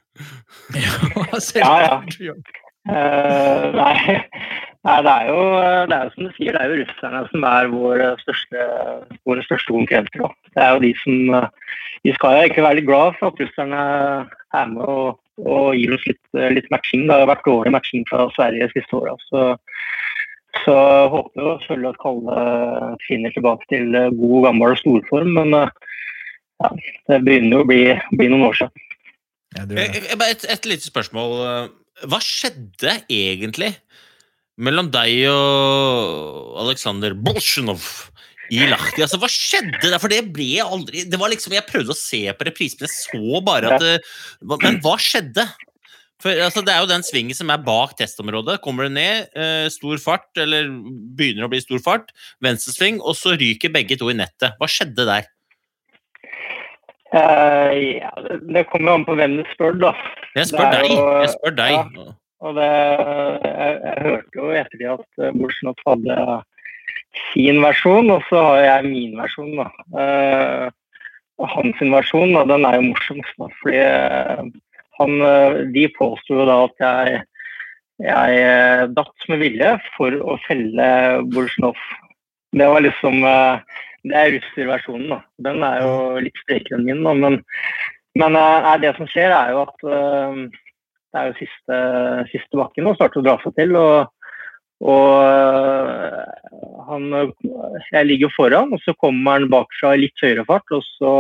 Ja, 0.75 1.39
selv- 1.41 1.65
Ja, 1.67 2.01
ja. 2.21 2.35
Eh, 2.91 3.65
nei, 3.77 4.17
nei, 4.89 4.97
det 5.05 5.13
er 5.13 5.27
jo 5.29 5.41
det 5.91 5.97
er 5.97 6.05
jo 6.07 6.13
som 6.15 6.25
du 6.27 6.31
sier, 6.39 6.57
det 6.57 6.63
er 6.63 6.71
jo 6.73 6.79
russerne 6.81 7.21
som 7.29 7.45
er 7.51 7.69
vår 7.75 8.03
største, 8.23 8.65
våre 9.29 9.45
største 9.45 9.75
konkurrenter. 9.77 10.33
Det 10.57 10.65
er 10.65 10.71
jo 10.75 10.83
de 10.87 10.93
som 11.03 11.17
Vi 12.07 12.13
skal 12.17 12.33
jo 12.33 12.45
egentlig 12.45 12.65
være 12.65 12.79
litt 12.79 12.89
glad 12.89 13.17
for 13.19 13.29
at 13.29 13.41
russerne 13.43 13.81
er 14.57 14.71
med 14.73 14.85
og, 14.89 15.19
og 15.45 15.67
gir 15.77 15.93
oss 15.97 16.07
litt, 16.09 16.23
litt 16.57 16.71
matching. 16.73 17.07
Det 17.09 17.17
har 17.17 17.29
vært 17.29 17.47
dårlig 17.49 17.75
matching 17.75 18.07
fra 18.09 18.29
Sverige 18.37 18.69
de 18.69 18.79
siste 18.79 18.97
åra. 18.97 19.17
Så, 19.29 19.43
så 20.65 20.77
håper 21.13 21.43
jeg 21.43 21.65
selvfølgelig 21.65 21.91
at 21.93 22.01
Kalle 22.05 22.45
finner 23.05 23.37
tilbake 23.37 23.69
til 23.73 23.99
eh, 23.99 24.13
god, 24.17 24.39
gammel 24.49 24.77
storform. 24.81 25.35
Men 25.37 25.59
eh, 25.59 25.75
ja, 26.65 26.73
det 27.13 27.21
begynner 27.27 27.59
jo 27.59 27.67
å 27.67 27.69
bli, 27.69 27.83
bli 28.17 28.31
noen 28.33 28.49
år 28.49 28.63
siden. 28.63 28.89
Ja, 29.59 29.67
bare 29.67 30.33
Et, 30.33 30.47
et 30.47 30.71
lite 30.71 30.87
spørsmål. 30.87 31.37
Hva 32.09 32.21
skjedde 32.25 32.97
egentlig 33.13 33.75
mellom 34.61 34.89
deg 34.93 35.25
og 35.33 36.61
Aleksandr 36.65 37.17
Bolsjunov 37.17 37.85
i 38.51 38.67
Lahti? 38.71 39.03
Altså, 39.05 39.19
hva 39.23 39.29
skjedde 39.31 39.81
der? 39.87 39.99
For 40.03 40.11
det 40.13 40.21
ble 40.35 40.49
aldri 40.65 41.05
Det 41.11 41.19
var 41.21 41.31
liksom, 41.33 41.55
Jeg 41.55 41.67
prøvde 41.69 41.95
å 41.95 41.99
se 41.99 42.23
på 42.35 42.47
reprisen, 42.49 42.83
men 42.83 42.89
jeg 42.91 42.97
så 42.99 43.43
bare 43.47 43.75
at 43.75 43.85
det, 43.85 43.97
Men 44.43 44.81
hva 44.85 44.97
skjedde? 45.01 45.47
For 46.21 46.37
altså, 46.45 46.63
Det 46.67 46.75
er 46.75 46.83
jo 46.85 46.91
den 46.91 47.05
svingen 47.07 47.37
som 47.37 47.49
er 47.53 47.63
bak 47.65 47.95
testområdet. 47.97 48.59
Kommer 48.61 48.89
det 48.89 48.93
ned, 48.99 49.29
eh, 49.35 49.69
stor 49.73 49.97
fart, 50.03 50.29
eller 50.37 50.69
begynner 51.17 51.47
å 51.47 51.51
bli 51.53 51.63
stor 51.65 51.81
fart, 51.81 52.11
venstresving, 52.45 53.01
og 53.01 53.17
så 53.17 53.33
ryker 53.41 53.73
begge 53.73 53.97
to 53.97 54.11
i 54.13 54.17
nettet. 54.19 54.53
Hva 54.61 54.69
skjedde 54.69 55.07
der? 55.09 55.31
Uh, 57.11 57.73
ja, 57.99 58.11
det, 58.23 58.37
det 58.55 58.67
kommer 58.71 58.99
an 58.99 59.07
på 59.09 59.17
hvem 59.19 59.39
du 59.41 59.47
spør, 59.51 59.75
da. 59.81 59.95
Jeg 60.37 60.53
spør 60.53 60.69
deg. 60.77 60.91
jo- 60.93 61.07
Jeg 61.25 61.33
spør 61.35 61.57
deg. 61.57 61.73
ja. 61.73 62.13
Og 62.41 62.55
det, 62.57 62.69
jeg, 63.45 63.73
jeg 63.85 63.97
hørte 64.07 64.39
jo 64.39 64.45
i 64.49 64.61
ettertid 64.61 64.87
at 64.89 65.25
eh, 65.27 65.75
hadde 65.85 66.15
sin 67.33 67.61
versjon, 67.63 68.11
og 68.13 68.23
så 68.29 68.43
har 68.45 68.61
jeg 68.65 68.91
min 68.91 69.17
versjon. 69.19 69.57
da. 69.59 70.71
Og 71.41 71.49
hans 71.55 71.81
versjon 71.81 72.35
da, 72.37 72.45
den 72.49 72.67
er 72.69 72.79
jo 72.79 72.87
morsomst. 72.91 73.35
da, 73.41 73.49
fordi 73.63 73.81
eh, 73.81 74.45
han, 75.01 75.17
eh, 75.25 75.61
De 75.75 75.87
påsto 75.97 76.45
da 76.49 76.59
at 76.67 76.85
jeg, 76.85 77.23
jeg 78.05 78.89
datt 78.97 79.29
med 79.33 79.43
vilje 79.45 79.75
for 79.97 80.17
å 80.21 80.39
felle 80.47 80.89
Bolsjunov. 81.33 81.79
Det 82.57 82.67
var 82.67 82.83
liksom 82.83 83.23
Det 84.01 84.17
er 84.17 84.33
russerversjonen, 84.33 85.11
da. 85.13 85.21
Den 85.45 85.63
er 85.65 85.83
jo 85.85 85.95
litt 86.25 86.39
sprekere 86.41 86.79
enn 86.79 86.87
min, 86.89 87.03
da. 87.05 87.13
Men, 87.15 87.41
men 88.17 88.37
nei, 88.37 88.77
det 88.81 88.95
som 88.97 89.09
skjer, 89.09 89.33
er 89.33 89.53
jo 89.53 89.67
at 89.67 89.85
det 91.11 91.21
er 91.21 91.29
jo 91.29 91.37
siste, 91.41 91.79
siste 92.31 92.57
bakken 92.57 92.89
og 92.89 92.97
starter 92.97 93.21
å 93.21 93.27
dra 93.27 93.35
seg 93.43 93.57
til. 93.59 93.77
og 93.77 94.09
og 94.81 95.09
øh, 95.25 96.41
han, 96.89 97.33
jeg 97.93 98.07
ligger 98.07 98.33
foran, 98.37 98.73
og 98.73 98.81
så 98.85 98.95
kommer 98.97 99.39
han 99.39 99.51
bakfra 99.53 99.95
i 99.95 100.07
litt 100.07 100.25
høyere 100.25 100.47
fart. 100.49 100.67
Og 100.75 100.85
så 100.97 101.15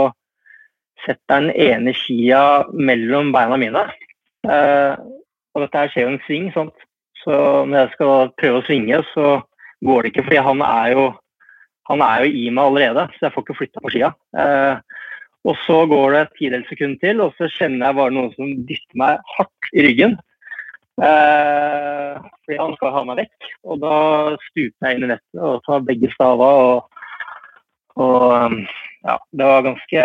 setter 1.05 1.37
han 1.37 1.51
ene 1.53 1.95
skia 1.97 2.43
mellom 2.73 3.33
beina 3.37 3.59
mine. 3.61 3.85
Eh, 4.49 4.95
og 5.55 5.65
dette 5.65 5.83
her 5.83 5.93
skjer 5.93 6.07
jo 6.07 6.15
en 6.15 6.23
sving, 6.27 6.49
sant. 6.57 6.87
Så 7.21 7.35
når 7.69 7.77
jeg 7.83 7.93
skal 7.97 8.33
prøve 8.41 8.63
å 8.63 8.67
svinge, 8.67 9.03
så 9.13 9.41
går 9.85 10.03
det 10.03 10.13
ikke. 10.13 10.27
Fordi 10.29 10.47
han 10.49 10.65
er 10.65 10.95
jo, 10.95 11.05
han 11.91 12.07
er 12.07 12.25
jo 12.25 12.33
i 12.33 12.47
meg 12.55 12.65
allerede, 12.71 13.07
så 13.17 13.29
jeg 13.29 13.37
får 13.37 13.47
ikke 13.47 13.59
flytta 13.61 13.85
på 13.85 13.93
skia. 13.93 14.15
Eh, 14.41 15.05
og 15.49 15.57
så 15.65 15.79
går 15.89 16.13
det 16.13 16.21
et 16.21 16.35
tidels 16.37 16.69
sekund 16.69 16.99
til, 17.01 17.23
og 17.25 17.37
så 17.39 17.49
kjenner 17.49 17.89
jeg 17.89 17.97
bare 17.97 18.13
noen 18.13 18.35
som 18.35 18.51
dytter 18.69 19.01
meg 19.01 19.23
hardt 19.37 19.71
i 19.73 19.85
ryggen. 19.87 20.19
Eh, 21.01 22.17
fordi 22.45 22.59
han 22.61 22.75
skal 22.77 22.95
ha 22.95 23.03
meg 23.09 23.23
vekk. 23.23 23.51
Og 23.65 23.83
da 23.83 23.97
stuper 24.49 24.89
jeg 24.89 24.99
inn 24.99 25.07
i 25.07 25.11
nettet 25.15 25.45
og 25.51 25.63
tar 25.67 25.85
begge 25.87 26.11
staver. 26.15 26.65
Og, 26.65 27.05
og 28.01 28.27
um, 28.35 28.59
ja, 29.07 29.17
det 29.33 29.49
var 29.53 29.67
ganske, 29.69 30.05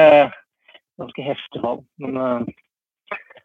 ganske 1.01 1.25
heftig 1.29 1.63
fall. 1.63 1.81
Men, 2.03 2.21
eh, 2.21 2.53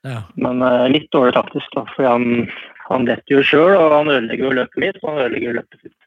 Ja. 0.00 0.22
men 0.40 0.62
eh, 0.64 0.88
litt 0.88 1.10
dårlig 1.12 1.34
taktisk, 1.36 1.66
da. 1.76 1.84
Fordi 1.92 2.08
han, 2.08 2.50
han 2.88 3.04
detter 3.04 3.34
jo 3.36 3.42
sjøl, 3.44 3.74
og 3.76 3.96
han 3.98 4.12
ødelegger 4.14 4.46
jo 4.46 4.58
løpet 4.62 4.80
mitt. 4.80 5.00
Og 5.02 5.10
han 5.10 5.24
ødelegger 5.26 5.50
jo 5.50 5.58
løpet 5.58 5.82
sitt. 5.82 5.98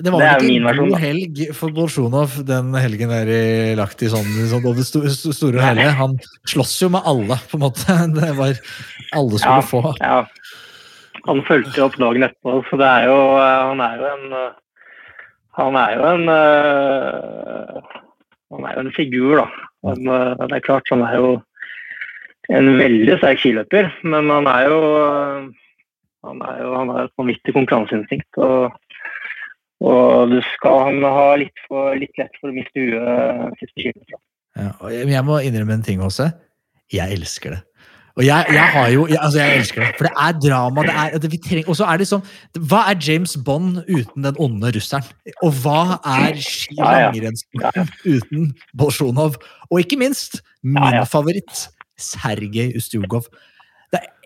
Det 0.00 0.12
var 0.14 0.20
vel 0.22 0.46
min 0.46 0.62
ikke 0.64 0.72
en 0.72 0.88
god 0.90 0.98
helg 1.02 1.40
for 1.58 1.74
Bolsjunov 1.76 2.38
den 2.48 2.70
helgen 2.80 3.10
der 3.12 3.28
i 3.34 3.42
lagt 3.78 4.00
i 4.02 4.08
sånn, 4.12 4.28
sånn 4.50 4.64
over 4.70 4.86
sto, 4.86 5.02
sto- 5.12 5.34
store 5.36 5.60
og 5.60 5.66
hele. 5.66 5.88
Han 5.98 6.16
slåss 6.48 6.76
jo 6.84 6.88
med 6.94 7.02
alle, 7.04 7.36
på 7.50 7.58
en 7.58 7.64
måte. 7.66 7.98
Det 8.16 8.32
var 8.38 8.54
Alle 9.12 9.38
skulle 9.42 9.58
Ja. 9.58 9.66
få. 9.66 9.82
Ja. 10.00 10.20
Han 11.26 11.42
fulgte 11.44 11.82
opp 11.84 11.98
dagen 12.00 12.22
etterpå, 12.24 12.62
så 12.70 12.78
det 12.80 12.86
er 12.88 13.08
jo 13.10 13.16
Han 13.36 13.80
er 13.84 13.96
jo 14.00 14.06
en 14.14 14.32
eh, 14.32 14.52
Han 15.58 15.76
er 15.76 15.96
jo 15.98 16.04
en 16.14 16.28
eh, 16.32 17.80
Han 18.54 18.64
er 18.66 18.74
jo 18.78 18.84
en 18.86 18.92
figur, 18.96 19.36
da. 19.42 19.46
Eh, 19.90 20.34
det 20.46 20.56
er 20.58 20.64
klart, 20.64 20.88
han 20.90 21.02
er 21.06 21.16
jo 21.20 21.32
en 22.50 22.72
veldig 22.80 23.18
sterk 23.20 23.38
skiløper, 23.42 23.92
men 24.02 24.30
han 24.32 24.48
er 24.50 24.64
jo 24.70 24.78
eh, 24.96 25.50
Han 26.26 26.40
er 26.46 26.56
jo 26.64 26.72
han 26.78 26.88
har 26.94 27.04
et 27.08 27.14
vanvittig 27.20 27.54
konkurranseinstinkt. 27.56 28.40
og 28.40 28.72
og 29.80 30.34
du 30.34 30.38
skal 30.54 31.00
ha 31.04 31.30
litt, 31.40 31.64
for, 31.68 31.94
litt 31.96 32.12
lett 32.20 32.34
for 32.40 32.52
å 32.52 32.56
miste 32.56 32.84
huet 32.84 33.56
siste 33.60 33.86
skiløpet. 33.86 34.20
Ja, 34.58 34.70
jeg, 34.92 35.24
må 35.24 35.38
innrømme 35.46 35.78
en 35.78 35.84
ting 35.86 36.02
også. 36.04 36.28
Jeg 36.92 37.14
elsker 37.16 37.54
det. 37.54 37.60
Og 38.18 38.24
jeg, 38.26 38.50
jeg 38.52 38.66
har 38.74 38.88
jo, 38.92 39.04
jeg, 39.08 39.18
altså 39.22 39.38
jeg 39.38 39.58
elsker 39.60 39.84
det, 39.84 39.90
for 39.96 40.08
det 40.08 40.12
er 40.18 40.38
drama. 40.42 40.82
det 40.84 40.94
er, 40.98 41.18
det 41.22 41.30
vi 41.32 41.38
trenger, 41.44 41.68
Og 41.70 41.76
så 41.78 41.86
er 41.88 42.00
det 42.00 42.08
sånn 42.10 42.24
Hva 42.68 42.80
er 42.90 42.98
James 43.06 43.36
Bond 43.46 43.78
uten 43.86 44.26
den 44.26 44.40
onde 44.42 44.72
russeren? 44.74 45.06
Og 45.46 45.54
hva 45.62 46.00
er 46.18 46.40
ski- 46.42 46.76
ja. 46.76 47.84
uten 48.04 48.50
Bolsjunov? 48.76 49.38
Og 49.70 49.84
ikke 49.84 50.00
minst, 50.00 50.42
min 50.66 50.98
favoritt, 51.08 51.68
Sergej 52.00 52.74
Ustjugov. 52.76 53.30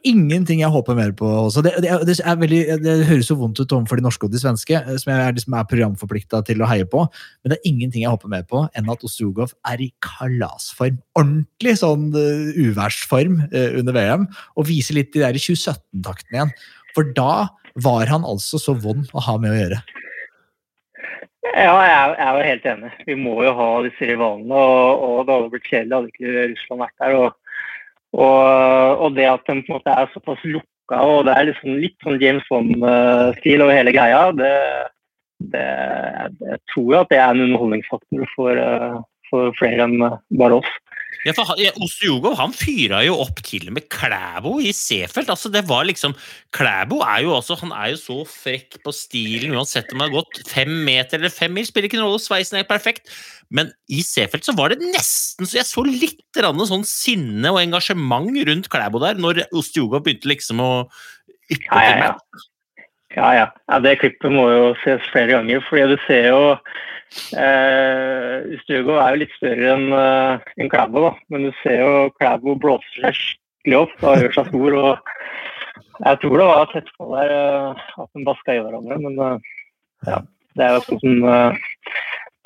Ingenting 0.05 0.61
jeg 0.61 0.69
håper 0.69 0.97
mer 0.99 1.15
på. 1.17 1.29
Det, 1.65 1.71
det, 1.81 2.19
veldig, 2.21 2.61
det 2.85 2.95
høres 3.09 3.31
jo 3.31 3.39
vondt 3.41 3.63
ut 3.63 3.73
overfor 3.73 3.97
de 3.97 4.05
norske 4.05 4.27
og 4.27 4.35
de 4.35 4.41
svenske, 4.43 4.77
eh, 4.77 4.99
som 5.01 5.15
jeg 5.15 5.23
er, 5.23 5.37
liksom 5.39 5.57
er 5.57 5.69
programforplikta 5.71 6.43
til 6.45 6.61
å 6.61 6.69
heie 6.69 6.85
på, 6.85 7.07
men 7.41 7.53
det 7.53 7.57
er 7.57 7.71
ingenting 7.71 8.05
jeg 8.05 8.13
håper 8.13 8.33
mer 8.35 8.45
på 8.51 8.67
enn 8.77 8.91
at 8.93 9.07
Ostjugov 9.09 9.55
er 9.71 9.81
i 9.81 9.89
kalasform. 10.05 11.01
Ordentlig 11.17 11.77
sånn 11.81 12.11
uh, 12.13 12.53
uværsform 12.53 13.41
uh, 13.49 13.71
under 13.81 13.97
VM, 13.97 14.29
og 14.61 14.69
viser 14.69 15.01
litt 15.01 15.15
de 15.17 15.25
der 15.25 15.41
2017-taktene 15.41 16.37
igjen. 16.37 16.55
For 16.95 17.09
da 17.17 17.49
var 17.81 18.13
han 18.13 18.29
altså 18.29 18.61
så 18.61 18.77
vond 18.77 19.09
å 19.17 19.25
ha 19.25 19.39
med 19.41 19.55
å 19.55 19.59
gjøre. 19.59 19.81
Ja, 21.55 21.75
jeg 21.87 22.15
er 22.19 22.37
jo 22.37 22.45
helt 22.49 22.65
enig. 22.67 22.93
Vi 23.07 23.17
må 23.19 23.35
jo 23.45 23.53
ha 23.55 23.69
disse 23.85 24.09
rivalene. 24.09 24.53
Og, 24.59 25.03
og 25.07 25.19
det 25.27 25.37
hadde 25.37 25.51
blitt 25.53 25.69
kjedelig 25.69 25.97
hadde 25.97 26.13
ikke 26.13 26.47
Russland 26.53 26.83
vært 26.83 27.03
der. 27.05 27.17
Og, 27.21 27.44
og, 28.15 29.03
og 29.03 29.17
det 29.17 29.27
at 29.27 29.45
den 29.49 29.65
på 29.67 29.73
en 29.73 29.79
måte 29.79 29.95
er 29.95 30.11
såpass 30.15 30.43
lukka, 30.47 31.01
og 31.01 31.25
det 31.27 31.35
er 31.35 31.49
liksom 31.51 31.79
litt 31.83 31.97
sånn 32.05 32.21
James 32.23 32.47
Bond-stil 32.51 33.65
over 33.65 33.75
hele 33.75 33.95
greia, 33.97 34.21
det, 34.39 34.55
det, 35.55 35.67
jeg 36.45 36.61
tror 36.73 37.01
at 37.01 37.11
det 37.11 37.21
er 37.21 37.35
en 37.35 37.45
underholdningsfaktor 37.49 38.31
for, 38.37 38.61
eh, 38.61 38.99
for 39.31 39.57
flere 39.59 39.89
enn 39.89 39.99
bare 40.39 40.61
oss. 40.61 40.71
Ja, 41.25 41.33
for 41.37 41.55
Ostjugov 41.85 42.37
han 42.37 42.53
fyra 42.57 43.01
jo 43.07 43.17
opp 43.23 43.41
til 43.47 43.69
og 43.71 43.77
med 43.79 43.87
Klæbo 43.93 44.59
i 44.61 44.73
Seefeld. 44.77 45.31
Altså, 45.33 45.51
det 45.53 45.65
var 45.69 45.87
liksom, 45.89 46.13
Klæbo 46.55 47.01
er 47.07 47.23
jo 47.25 47.33
også 47.37 47.57
han 47.63 47.73
er 47.77 47.93
jo 47.95 48.01
så 48.01 48.19
frekk 48.29 48.81
på 48.85 48.93
stilen 48.95 49.55
uansett 49.57 49.93
om 49.95 50.03
han 50.03 50.11
har 50.11 50.19
gått 50.19 50.43
fem 50.51 50.73
meter 50.87 51.21
eller 51.21 51.33
fem 51.33 51.55
mil. 51.57 51.67
Spiller 51.69 51.89
ikke 51.89 52.01
noen 52.01 52.11
rolle, 52.13 52.25
sveisen 52.25 52.61
er 52.61 52.69
perfekt. 52.69 53.13
Men 53.55 53.73
i 53.93 54.03
Seefeld 54.05 54.45
så 54.47 54.57
var 54.59 54.73
det 54.73 54.83
nesten 54.83 55.49
så 55.49 55.61
jeg 55.61 55.69
så 55.69 55.85
litt 55.87 56.21
sånn 56.35 56.87
sinne 56.89 57.53
og 57.53 57.63
engasjement 57.63 58.35
rundt 58.49 58.71
Klæbo 58.73 59.03
der, 59.05 59.21
når 59.21 59.47
Ostjugov 59.55 60.05
begynte 60.05 60.31
liksom 60.33 60.61
å 60.65 60.73
yppe 61.53 61.69
Ja, 61.71 61.87
ja, 61.89 62.11
ja. 62.11 62.45
Ja, 63.15 63.31
ja. 63.37 63.47
ja 63.71 63.79
det 63.85 63.99
klippet 64.03 64.33
må 64.33 64.49
jo 64.51 64.67
ses 64.83 65.07
flere 65.13 65.37
ganger. 65.37 65.63
fordi 65.69 65.95
du 65.95 65.97
ser 66.09 66.29
jo 66.33 66.43
eh, 67.39 68.59
Stugo 68.65 68.99
er 68.99 69.15
jo 69.15 69.23
litt 69.23 69.35
større 69.39 69.73
enn 69.77 69.89
en 69.95 70.71
Klæbo, 70.71 71.09
da. 71.09 71.15
Men 71.31 71.49
du 71.49 71.53
ser 71.63 71.81
jo 71.83 72.13
Klæbo 72.19 72.59
blåser 72.59 73.07
seg 73.07 73.19
skikkelig 73.23 73.81
opp 73.81 74.03
og 74.05 74.23
gjør 74.23 74.39
seg 74.39 74.49
stor. 74.51 74.79
og 74.79 75.15
Jeg 76.05 76.19
tror 76.21 76.39
det 76.39 76.47
var 76.49 76.71
tett 76.73 76.89
på 76.99 77.09
der 77.15 77.33
eh, 77.33 77.85
at 78.03 78.09
de 78.15 78.25
baska 78.27 78.55
i 78.55 78.63
hverandre, 78.63 78.99
men 78.99 79.19
eh, 79.19 79.53
ja. 80.11 80.23
Det 80.55 80.63
er 80.63 80.77
jo 80.77 80.99
sånn 81.01 81.25
eh, 81.27 81.63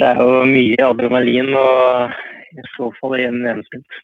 Det 0.01 0.07
er 0.07 0.21
jo 0.23 0.45
mye 0.49 0.85
adrenalin 0.85 1.51
og 1.59 2.13
i 2.57 2.65
så 2.77 2.89
fall 3.01 3.19
i 3.19 3.27
en 3.29 3.43
enspilt. 3.51 3.99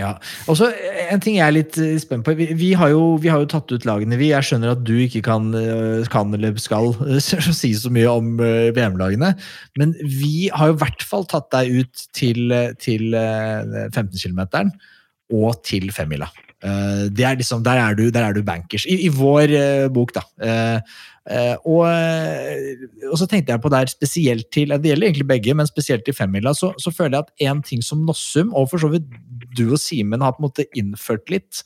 Ja, 0.00 0.14
og 0.50 0.58
så 0.58 0.70
eh, 0.72 1.06
En 1.12 1.22
ting 1.22 1.36
jeg 1.38 1.46
er 1.46 1.54
litt 1.54 1.78
eh, 1.80 1.96
spent 2.02 2.24
på. 2.26 2.34
Vi, 2.38 2.48
vi, 2.58 2.70
har 2.78 2.90
jo, 2.92 3.14
vi 3.22 3.30
har 3.32 3.42
jo 3.42 3.50
tatt 3.50 3.70
ut 3.72 3.86
lagene. 3.88 4.18
vi. 4.20 4.32
Jeg 4.32 4.48
skjønner 4.48 4.74
at 4.74 4.84
du 4.86 4.94
ikke 5.04 5.22
kan, 5.26 5.50
eh, 5.58 6.06
kan 6.12 6.34
eller 6.34 6.56
skal 6.60 6.92
si 7.60 7.74
så 7.78 7.92
mye 7.94 8.10
om 8.10 8.34
VM-lagene. 8.38 9.34
Men 9.80 9.94
vi 10.02 10.48
har 10.54 10.72
jo 10.72 10.78
i 10.78 10.82
hvert 10.82 11.06
fall 11.06 11.28
tatt 11.30 11.50
deg 11.54 11.84
ut 11.84 12.06
til, 12.16 12.54
til 12.82 13.14
eh, 13.18 13.90
15 13.92 14.18
km 14.18 14.72
og 15.34 15.62
til 15.66 15.88
femmila. 15.94 16.28
Eh, 16.64 17.08
er 17.20 17.36
liksom, 17.36 17.64
der, 17.64 17.76
er 17.76 17.96
du, 17.96 18.08
der 18.10 18.24
er 18.24 18.32
du 18.32 18.42
bankers. 18.42 18.86
I, 18.88 19.04
i 19.04 19.10
vår 19.12 19.52
eh, 19.52 19.88
bok, 19.92 20.14
da. 20.16 20.24
Eh, 20.40 20.94
og, 21.64 21.88
og 23.08 23.16
så 23.16 23.24
tenkte 23.28 23.54
jeg 23.54 23.60
på 23.64 23.70
der 23.72 23.88
spesielt 23.88 24.50
til 24.52 24.74
Det 24.76 24.90
gjelder 24.90 25.06
egentlig 25.08 25.28
begge, 25.30 25.54
men 25.56 25.68
spesielt 25.68 26.04
til 26.04 26.16
femmila, 26.16 26.52
så, 26.52 26.74
så 26.76 26.92
føler 26.92 27.16
jeg 27.16 27.24
at 27.24 27.46
en 27.48 27.62
ting 27.64 27.80
som 27.84 28.02
Nossum, 28.04 28.52
og 28.52 28.68
for 28.72 28.82
så 28.82 28.90
vidt 28.92 29.08
du 29.56 29.70
og 29.70 29.80
Simen 29.80 30.20
har 30.24 30.34
på 30.36 30.42
en 30.42 30.48
måte 30.50 30.66
innført 30.76 31.32
litt, 31.32 31.62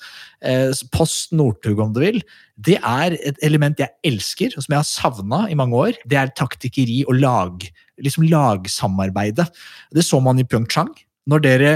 post 0.94 1.34
Northug 1.34 1.80
om 1.82 1.90
du 1.96 1.99
vil, 2.05 2.20
det 2.55 2.76
er 2.78 3.16
et 3.18 3.42
element 3.42 3.80
jeg 3.82 3.90
elsker, 4.07 4.55
og 4.55 4.62
som 4.62 4.76
jeg 4.76 4.78
har 4.78 4.86
savna 4.86 5.42
i 5.51 5.59
mange 5.59 5.78
år. 5.78 5.99
Det 6.07 6.20
er 6.20 6.34
taktikkeri 6.38 7.01
og 7.09 7.18
lag, 7.18 7.66
liksom 7.99 8.28
lagsamarbeidet. 8.30 9.49
Det 9.94 10.07
så 10.07 10.22
man 10.22 10.38
i 10.38 10.46
Pyeongchang. 10.46 10.94
Når 11.28 11.42
dere 11.44 11.72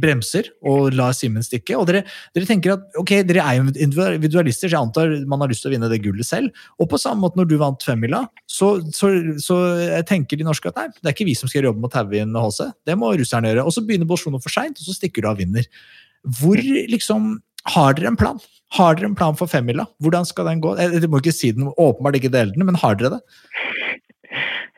bremser 0.00 0.50
og 0.68 0.92
lar 0.96 1.14
Simen 1.16 1.44
stikke, 1.44 1.76
og 1.78 1.86
dere, 1.88 2.02
dere 2.36 2.48
tenker 2.48 2.74
at 2.74 2.98
ok, 3.00 3.14
dere 3.28 3.44
er 3.44 3.58
jo 3.58 3.66
individualister, 3.72 4.68
så 4.68 4.76
jeg 4.76 4.80
antar 4.80 5.14
man 5.28 5.44
har 5.44 5.52
lyst 5.52 5.64
til 5.64 5.72
å 5.72 5.74
vinne 5.74 5.90
det 5.92 6.02
gullet 6.04 6.28
selv. 6.28 6.64
Og 6.76 6.90
på 6.92 7.00
samme 7.00 7.24
måte 7.24 7.40
når 7.40 7.48
du 7.50 7.56
vant 7.60 7.86
femmila, 7.86 8.24
så, 8.50 8.74
så, 8.94 9.12
så 9.42 9.58
tenker 10.08 10.40
de 10.40 10.46
norske 10.48 10.68
at 10.68 10.80
nei, 10.80 10.88
det 11.00 11.08
er 11.08 11.16
ikke 11.16 11.28
vi 11.30 11.38
som 11.38 11.50
skal 11.50 11.70
jobbe 11.70 11.80
med 11.82 11.90
å 11.90 11.94
taue 11.96 12.20
inn 12.20 12.36
HC, 12.36 12.60
det 12.88 12.98
må 13.00 13.14
russerne 13.18 13.52
gjøre. 13.52 13.66
Og 13.68 13.74
så 13.74 13.84
begynner 13.86 14.08
Bolsjunov 14.08 14.44
for 14.44 14.52
seint, 14.54 14.76
og 14.76 14.88
så 14.88 14.96
stikker 14.98 15.24
du 15.24 15.32
av 15.32 15.40
vinner. 15.40 15.68
Hvor 16.40 16.60
liksom 16.60 17.34
Har 17.72 17.94
dere 17.94 18.08
en 18.10 18.16
plan? 18.18 18.40
Har 18.74 18.96
dere 18.98 19.06
en 19.06 19.14
plan 19.14 19.36
for 19.38 19.46
femmila? 19.46 19.84
Hvordan 20.02 20.24
skal 20.26 20.48
den 20.48 20.62
gå? 20.64 20.72
Eh, 20.80 20.96
Dere 20.96 21.10
må 21.12 21.20
ikke 21.22 21.34
si 21.34 21.52
den, 21.54 21.68
åpenbart 21.70 22.16
ikke 22.18 22.32
dele 22.32 22.50
den, 22.56 22.64
men 22.66 22.78
har 22.80 22.96
dere 22.98 23.12
det? 23.14 23.20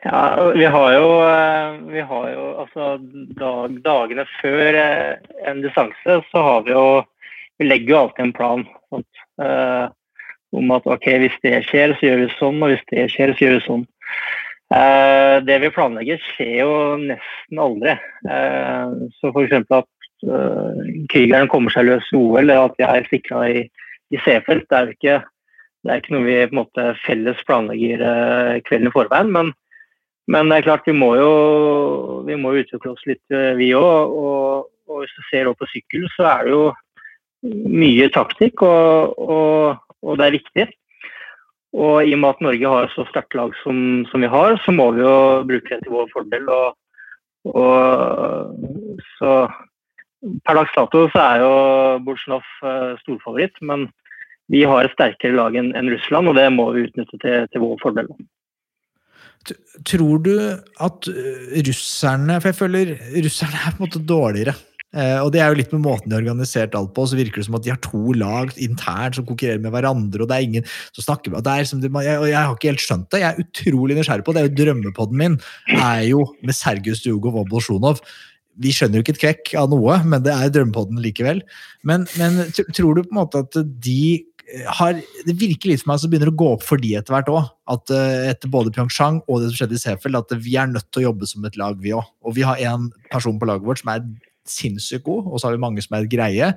Ja, 0.05 0.51
vi 0.53 0.65
har 0.65 0.93
jo, 0.93 1.05
eh, 1.25 1.77
vi 1.89 2.01
har 2.01 2.25
jo 2.29 2.41
altså 2.61 2.97
dag, 3.39 3.77
Dagene 3.81 4.25
før 4.37 4.77
eh, 4.77 5.15
en 5.49 5.63
distanse 5.63 6.19
så 6.29 6.43
har 6.45 6.65
vi 6.67 6.75
jo 6.75 6.85
Vi 7.57 7.65
legger 7.65 7.89
jo 7.89 7.99
alltid 8.03 8.25
en 8.25 8.33
plan. 8.35 8.65
Sant? 8.91 9.21
Eh, 9.41 9.85
om 10.51 10.71
at 10.75 10.85
ok, 10.85 11.07
hvis 11.23 11.37
det 11.41 11.61
skjer, 11.63 11.93
så 11.95 12.09
gjør 12.09 12.19
vi 12.21 12.27
sånn, 12.35 12.59
og 12.59 12.73
hvis 12.73 12.83
det 12.91 13.05
skjer, 13.13 13.31
så 13.31 13.45
gjør 13.45 13.55
vi 13.55 13.63
sånn. 13.63 13.85
Eh, 14.75 15.35
det 15.47 15.57
vi 15.63 15.71
planlegger, 15.71 16.19
skjer 16.33 16.53
jo 16.59 16.73
nesten 16.99 17.63
aldri. 17.65 17.95
Eh, 18.27 18.93
så 19.21 19.31
f.eks. 19.31 19.55
at 19.79 20.27
eh, 20.27 20.83
krigeren 21.15 21.47
kommer 21.51 21.71
seg 21.71 21.87
løs 21.87 22.11
i 22.11 22.19
OL, 22.19 22.41
eller 22.43 22.67
at 22.67 22.83
jeg 22.83 22.91
er 22.91 23.07
sikra 23.13 23.45
i, 23.47 23.63
i 24.11 24.21
C-felt, 24.27 24.67
det 24.67 24.81
er 24.81 24.91
jo 24.91 25.21
det 25.85 25.93
er 25.93 26.01
ikke 26.01 26.15
noe 26.17 26.27
vi 26.27 26.37
på 26.43 26.55
en 26.55 26.63
måte 26.65 26.91
felles 27.05 27.41
planlegger 27.47 28.03
kvelden 28.67 28.89
i 28.89 28.93
forveien. 28.99 29.31
Men, 29.31 29.55
men 30.31 30.49
det 30.49 30.57
er 30.57 30.65
klart, 30.65 30.87
vi 30.89 30.95
må 30.97 31.11
jo, 31.19 31.33
vi 32.25 32.37
må 32.39 32.55
utvikle 32.57 32.95
oss 32.95 33.03
litt, 33.05 33.23
eh, 33.33 33.53
vi 33.59 33.73
òg. 33.77 34.15
Og, 34.15 34.71
og 34.89 35.03
hvis 35.03 35.13
du 35.13 35.27
ser 35.29 35.49
opp 35.49 35.59
på 35.61 35.69
sykkel, 35.69 36.07
så 36.15 36.29
er 36.31 36.47
det 36.47 36.55
jo 36.55 36.63
mye 37.69 38.07
taktikk, 38.13 38.63
og, 38.65 39.19
og, 39.21 39.83
og 40.01 40.17
det 40.17 40.25
er 40.25 40.37
viktig. 40.39 40.65
Og 41.75 42.07
i 42.07 42.15
og 42.15 42.21
med 42.23 42.29
at 42.31 42.41
Norge 42.45 42.71
har 42.71 42.89
så 42.93 43.05
sterkt 43.09 43.35
lag 43.37 43.53
som, 43.61 43.77
som 44.09 44.23
vi 44.23 44.31
har, 44.31 44.55
så 44.63 44.73
må 44.73 44.89
vi 44.95 45.03
jo 45.03 45.15
bruke 45.45 45.69
det 45.73 45.83
til 45.83 45.93
vår 45.93 46.09
fordel. 46.13 46.49
Og, 46.55 46.81
så 49.19 49.33
per 50.47 50.57
dags 50.57 50.73
dato 50.73 51.03
så 51.13 51.21
er 51.21 51.43
jo 51.43 51.51
Bolsjunov 52.07 52.47
eh, 52.65 52.95
storfavoritt, 53.03 53.59
men 53.61 53.89
vi 54.49 54.63
har 54.65 54.85
et 54.85 54.93
sterkere 54.95 55.35
lag 55.37 55.57
enn 55.57 55.91
Russland, 55.91 56.31
og 56.31 56.37
det 56.37 56.47
må 56.53 56.71
vi 56.73 56.87
utnytte 56.87 57.19
til, 57.21 57.45
til 57.51 57.61
vår 57.61 57.77
fordel. 57.83 58.09
Tror 59.85 60.21
du 60.23 60.33
at 60.39 61.09
øh, 61.11 61.59
russerne 61.67 62.39
For 62.41 62.51
jeg 62.51 62.57
føler 62.57 62.95
russerne 63.25 63.59
er 63.59 63.75
på 63.75 63.83
en 63.83 63.85
måte 63.87 64.01
dårligere. 64.01 64.55
Eh, 64.95 65.17
og 65.19 65.33
det 65.33 65.41
er 65.43 65.51
jo 65.51 65.57
litt 65.59 65.73
med 65.75 65.83
måten 65.83 66.07
de 66.07 66.15
har 66.15 66.23
organisert 66.23 66.75
alt 66.77 66.93
på. 66.95 67.07
Så 67.07 67.19
virker 67.19 67.41
det 67.41 67.47
som 67.49 67.57
at 67.59 67.65
de 67.65 67.73
har 67.73 67.81
to 67.83 68.13
lag 68.15 68.53
internt 68.63 69.17
som 69.17 69.27
konkurrerer 69.27 69.63
med 69.63 69.73
hverandre. 69.75 70.23
og 70.23 70.29
det 70.31 70.37
er 70.37 70.47
ingen 70.47 70.69
som 70.95 71.07
snakker 71.09 71.33
med, 71.33 71.43
det 71.47 71.67
som 71.69 71.81
det, 71.83 71.91
jeg, 71.91 72.29
jeg 72.31 72.39
har 72.39 72.55
ikke 72.55 72.71
helt 72.71 72.85
skjønt 72.85 73.09
det. 73.11 73.23
Jeg 73.23 73.31
er 73.33 73.43
utrolig 73.43 73.97
nysgjerrig 73.99 74.27
på 74.27 74.35
det. 74.35 74.43
er 74.43 74.49
jo 74.49 74.55
Drømmepodden 74.61 75.19
min 75.19 75.41
er 75.75 76.05
jo 76.07 76.23
med 76.41 76.55
Sergius 76.55 77.03
Djugov 77.03 77.41
og 77.43 77.51
Bolsjunov. 77.51 77.99
Vi 78.63 78.71
skjønner 78.71 79.01
jo 79.01 79.03
ikke 79.03 79.15
et 79.17 79.23
kvekk 79.23 79.49
av 79.59 79.67
noe, 79.73 79.97
men 80.07 80.23
det 80.23 80.31
er 80.31 80.53
drømmepodden 80.55 81.01
likevel. 81.03 81.41
Men, 81.83 82.05
men 82.15 82.39
tror 82.71 82.95
du 82.95 83.03
på 83.03 83.11
en 83.11 83.19
måte 83.19 83.43
at 83.43 83.57
de 83.83 83.99
eh, 84.15 84.23
har 84.77 84.99
Det 85.25 85.35
virker 85.39 85.71
litt 85.71 85.81
for 85.81 85.93
meg 85.93 86.01
som 86.01 86.11
begynner 86.11 86.31
å 86.31 86.37
gå 86.37 86.51
opp 86.55 86.63
for 86.65 86.81
de 86.81 86.93
etter 86.97 87.15
hvert 87.15 87.31
òg. 87.33 87.49
At 87.75 87.91
eh, 87.93 88.29
etter 88.31 88.51
både 88.51 88.73
Pyeongchang 88.75 89.23
og 89.25 89.41
det 89.41 89.49
som 89.49 89.59
skjedde 89.61 89.77
i 89.77 89.81
Seefeld, 89.81 90.19
at 90.19 90.35
vi 90.45 90.55
er 90.59 90.69
nødt 90.71 90.87
til 90.91 91.03
å 91.03 91.09
jobbe 91.09 91.29
som 91.29 91.45
et 91.47 91.57
lag, 91.59 91.77
vi 91.81 91.95
òg. 91.97 92.05
Og 92.25 92.37
vi 92.37 92.45
har 92.45 92.61
en 92.71 92.91
person 93.11 93.39
på 93.41 93.49
laget 93.49 93.67
vårt 93.67 93.81
som 93.81 93.93
er 93.95 94.05
sinnssykt 94.45 95.07
god, 95.07 95.25
og 95.25 95.39
så 95.39 95.47
har 95.47 95.55
vi 95.55 95.63
mange 95.63 95.81
som 95.81 95.97
er 95.97 96.09
greie. 96.09 96.51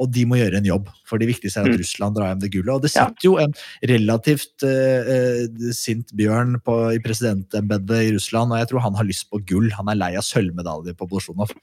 Og 0.00 0.08
de 0.10 0.24
må 0.26 0.38
gjøre 0.40 0.58
en 0.58 0.66
jobb, 0.66 0.88
for 1.06 1.22
det 1.22 1.28
viktigste 1.28 1.60
er 1.60 1.68
at 1.68 1.76
Mm. 1.76 1.82
Russland 1.84 2.16
drar 2.16 2.32
hjem 2.32 2.40
det 2.42 2.50
gullet. 2.50 2.72
Og 2.74 2.82
det 2.82 2.90
sitter 2.90 3.28
jo 3.28 3.36
en 3.38 3.52
relativt 3.86 4.64
uh, 4.66 5.70
sint 5.70 6.10
bjørn 6.16 6.56
på, 6.64 6.74
i 6.96 7.02
presidentembedet 7.04 8.00
i 8.08 8.14
Russland, 8.16 8.50
og 8.50 8.58
jeg 8.58 8.72
tror 8.72 8.82
han 8.88 8.98
har 8.98 9.06
lyst 9.06 9.28
på 9.30 9.38
gull. 9.46 9.70
Han 9.76 9.92
er 9.92 10.00
lei 10.00 10.16
av 10.18 10.26
sølvmedaljer 10.26 10.98
på 10.98 11.06
Bolsjunov. 11.06 11.54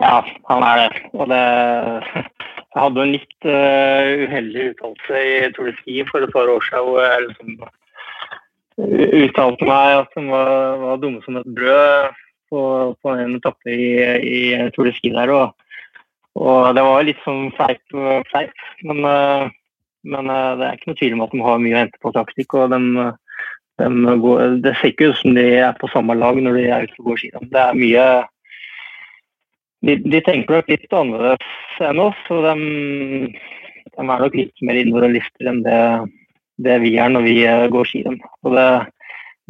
Ja, 0.00 0.20
han 0.50 0.66
er 0.66 0.82
det. 0.82 1.02
Og 1.14 1.32
det 1.32 1.40
Jeg 2.70 2.84
hadde 2.84 3.02
en 3.02 3.12
litt 3.16 3.46
uh, 3.50 4.08
uheldig 4.24 4.64
uttalelse 4.70 5.20
i 5.26 5.52
Tour 5.56 5.70
de 5.70 5.76
Ski 5.80 6.02
for 6.06 6.22
et 6.22 6.34
par 6.34 6.50
år 6.52 6.62
siden 6.62 6.84
hvor 6.86 7.00
jeg 7.02 7.24
liksom 7.26 7.56
uttalte 9.26 9.66
meg 9.68 9.96
at 9.98 10.12
de 10.14 10.22
var, 10.30 10.52
var 10.80 11.00
dumme 11.02 11.20
som 11.24 11.40
et 11.40 11.48
brød 11.56 12.14
på, 12.50 12.60
på 13.02 13.16
en 13.16 13.34
etappe 13.36 13.74
i, 13.74 13.88
i 14.22 14.70
Tour 14.76 14.86
de 14.86 14.94
Ski 14.94 15.10
der. 15.16 15.32
Og, 15.34 15.74
og 16.38 16.70
det 16.78 16.86
var 16.86 17.08
litt 17.08 17.18
sånn 17.26 17.50
fleip, 17.58 17.82
fleip. 18.30 18.54
Men, 18.86 19.02
uh, 19.02 19.50
men 20.06 20.30
uh, 20.30 20.54
det 20.60 20.68
er 20.68 20.78
ikke 20.78 20.92
noe 20.92 21.00
tvil 21.02 21.18
om 21.18 21.26
at 21.26 21.34
de 21.34 21.44
har 21.48 21.64
mye 21.66 21.74
å 21.74 21.82
hente 21.82 22.02
på 22.06 22.14
taktikk. 22.14 22.54
og 22.54 22.70
de, 22.70 23.10
de 23.82 24.18
går, 24.22 24.60
Det 24.62 24.76
ser 24.78 24.94
ikke 24.94 25.10
ut 25.10 25.18
som 25.24 25.34
de 25.34 25.48
er 25.58 25.74
på 25.82 25.90
samme 25.90 26.14
lag 26.22 26.38
når 26.38 26.60
de 26.60 26.68
er 26.70 26.86
ute 26.86 27.02
og 27.02 27.10
går 27.10 27.24
ski. 27.24 27.34
Det 27.50 27.64
er 27.66 27.82
mye 27.82 28.06
de, 29.86 30.20
tenker 30.24 30.58
nok 30.58 30.70
litt 30.70 30.92
annerledes 30.92 31.82
enn 31.86 32.02
oss, 32.02 32.22
og 32.32 32.44
de, 32.44 32.54
de 33.90 34.06
er 34.06 34.24
nok 34.24 34.36
litt 34.36 34.64
mer 34.66 34.80
individualister 34.80 35.50
enn 35.50 35.62
det, 35.64 35.82
det 36.66 36.80
vi 36.84 36.96
er 37.00 37.12
når 37.12 37.26
vi 37.26 37.36
eh, 37.48 37.68
går 37.72 37.88
skirenn. 37.88 38.18
Og 38.44 38.56
det, 38.56 38.66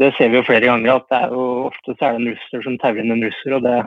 det 0.03 0.13
ser 0.17 0.31
vi 0.33 0.41
jo 0.41 0.47
flere 0.47 0.69
ganger, 0.71 1.01
at 1.01 1.09
det 1.11 1.23
er 1.25 1.35
jo 1.35 1.47
ofte 1.71 1.97
så 1.97 2.11
er 2.11 2.19
det 2.19 2.23
en 2.23 2.31
russer 2.31 2.67
som 2.67 2.79
tauer 2.83 3.03
inn 3.03 3.17
en 3.17 3.27
russer, 3.27 3.57
og 3.59 3.67
det, 3.67 3.79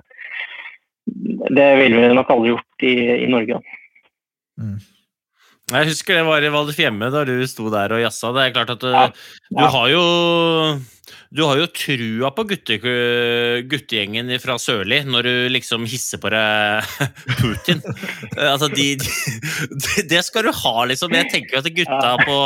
det 1.55 1.69
ville 1.79 2.03
vi 2.03 2.17
nok 2.17 2.35
aldri 2.35 2.53
gjort 2.53 2.89
i, 2.89 2.95
i 3.23 3.31
Norge. 3.31 3.59
da. 3.59 3.79
Jeg 5.73 5.89
husker 5.89 6.19
det 6.19 6.25
var 6.27 6.43
i 6.45 6.49
Valdres 6.53 6.77
Hjemme 6.79 7.09
da 7.13 7.23
du 7.27 7.35
sto 7.49 7.69
der 7.73 7.93
og 7.95 8.01
jazza. 8.03 8.33
Det 8.35 8.47
er 8.47 8.55
klart 8.55 8.73
at 8.75 8.83
du, 8.83 8.89
Ja. 8.93 9.07
du 9.49 9.63
har 9.75 9.87
jo 9.93 10.03
du 11.33 11.41
har 11.47 11.57
jo 11.57 11.65
trua 11.73 12.29
på 12.35 12.43
gutte, 12.45 12.75
guttegjengen 13.69 14.29
fra 14.41 14.55
Sørli 14.61 14.99
når 15.07 15.25
du 15.25 15.31
liksom 15.55 15.87
hisser 15.89 16.21
på 16.21 16.29
deg 16.29 16.85
Putin. 17.41 17.81
Eh, 18.37 18.51
altså, 18.51 18.69
de, 18.69 18.85
de, 19.01 20.03
det 20.11 20.21
skal 20.27 20.45
du 20.47 20.51
ha, 20.53 20.75
liksom. 20.89 21.15
Jeg 21.17 21.31
tenker 21.33 21.59
at 21.59 21.71
gutta 21.73 22.13
på, 22.21 22.37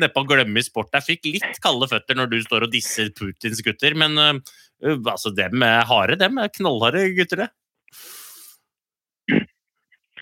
nede 0.00 0.10
på 0.14 0.24
Glemme 0.30 0.64
sport 0.64 0.88
der 0.96 1.04
fikk 1.04 1.28
litt 1.28 1.60
kalde 1.62 1.88
føtter 1.90 2.16
når 2.16 2.32
du 2.32 2.38
står 2.46 2.66
og 2.66 2.72
disser 2.72 3.12
Putins 3.16 3.60
gutter, 3.66 3.96
men 3.98 4.16
uh, 4.16 4.40
altså, 5.12 5.34
dem 5.36 5.60
er 5.66 5.84
harde, 5.88 6.16
dem 6.20 6.40
er 6.40 6.52
knallharde 6.56 7.06
gutter, 7.20 7.44
det. 7.44 7.50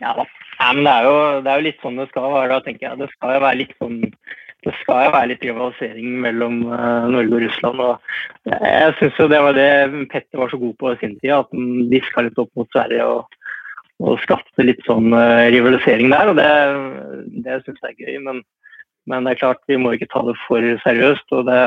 Ja 0.02 0.12
da. 0.18 0.26
Nei, 0.58 0.74
men 0.74 0.84
det 0.84 0.92
er, 0.92 1.06
jo, 1.06 1.16
det 1.44 1.50
er 1.50 1.60
jo 1.60 1.66
litt 1.68 1.82
sånn 1.84 1.98
det 2.00 2.08
skal 2.10 2.32
være. 2.34 2.50
da, 2.50 2.60
tenker 2.64 2.88
jeg. 2.88 3.00
Det 3.02 3.10
skal 3.14 3.36
jo 3.36 3.42
være 3.46 3.60
litt 3.62 3.74
sånn 3.78 3.98
det 4.66 4.74
skal 4.80 5.04
jo 5.06 5.10
være 5.14 5.30
litt 5.30 5.44
rivalisering 5.46 6.14
mellom 6.24 6.56
uh, 6.66 7.06
Norge 7.12 7.36
og 7.36 7.42
Russland. 7.44 7.82
og 7.82 8.48
Jeg, 8.48 8.58
jeg 8.66 8.94
syns 8.98 9.20
det 9.30 9.42
var 9.44 9.54
det 9.54 9.70
Petter 10.10 10.40
var 10.40 10.50
så 10.50 10.58
god 10.58 10.74
på 10.80 10.92
i 10.92 10.98
sin 11.02 11.14
tid, 11.20 11.34
at 11.36 11.52
han 11.54 11.90
diska 11.92 12.24
litt 12.26 12.40
opp 12.42 12.50
mot 12.58 12.70
Sverige 12.74 13.06
og, 13.06 13.36
og 14.02 14.18
skapte 14.24 14.66
litt 14.66 14.82
sånn 14.88 15.14
uh, 15.14 15.46
rivalisering 15.54 16.10
der. 16.10 16.32
og 16.32 16.40
Det, 16.40 16.48
det 17.46 17.60
syns 17.62 17.84
jeg 17.86 17.94
er 17.94 18.02
gøy. 18.02 18.18
Men, 18.26 18.42
men 19.08 19.28
det 19.28 19.36
er 19.36 19.42
klart, 19.44 19.62
vi 19.70 19.78
må 19.78 19.94
ikke 19.94 20.10
ta 20.10 20.24
det 20.26 20.34
for 20.48 20.66
seriøst. 20.82 21.30
og 21.38 21.46
Det, 21.46 21.60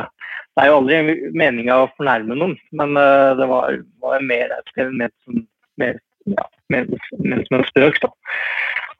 det 0.51 0.65
er 0.65 0.71
jo 0.73 0.77
aldri 0.81 1.17
meninga 1.31 1.79
å 1.79 1.89
fornærme 1.95 2.35
noen, 2.35 2.57
men 2.75 2.99
uh, 2.99 3.31
det 3.39 3.47
var, 3.47 3.79
var 4.03 4.27
mer 4.27 4.51
mer, 4.75 5.15
som, 5.23 5.45
mer, 5.79 6.03
ja, 6.27 6.49
ment, 6.75 6.91
ment 7.23 7.47
som 7.47 7.61
en 7.61 7.69
spøk. 7.71 8.03
da. 8.03 8.11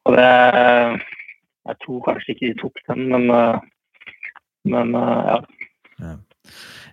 Og 0.06 0.18
det 0.18 0.28
Jeg 1.70 1.76
tror 1.84 2.00
kanskje 2.08 2.34
ikke 2.34 2.48
de 2.50 2.60
tok 2.62 2.80
den, 2.90 3.02
men, 3.14 3.30
eh, 3.30 3.58
men 4.66 4.96
eh, 4.98 5.36
ja. 6.02 6.16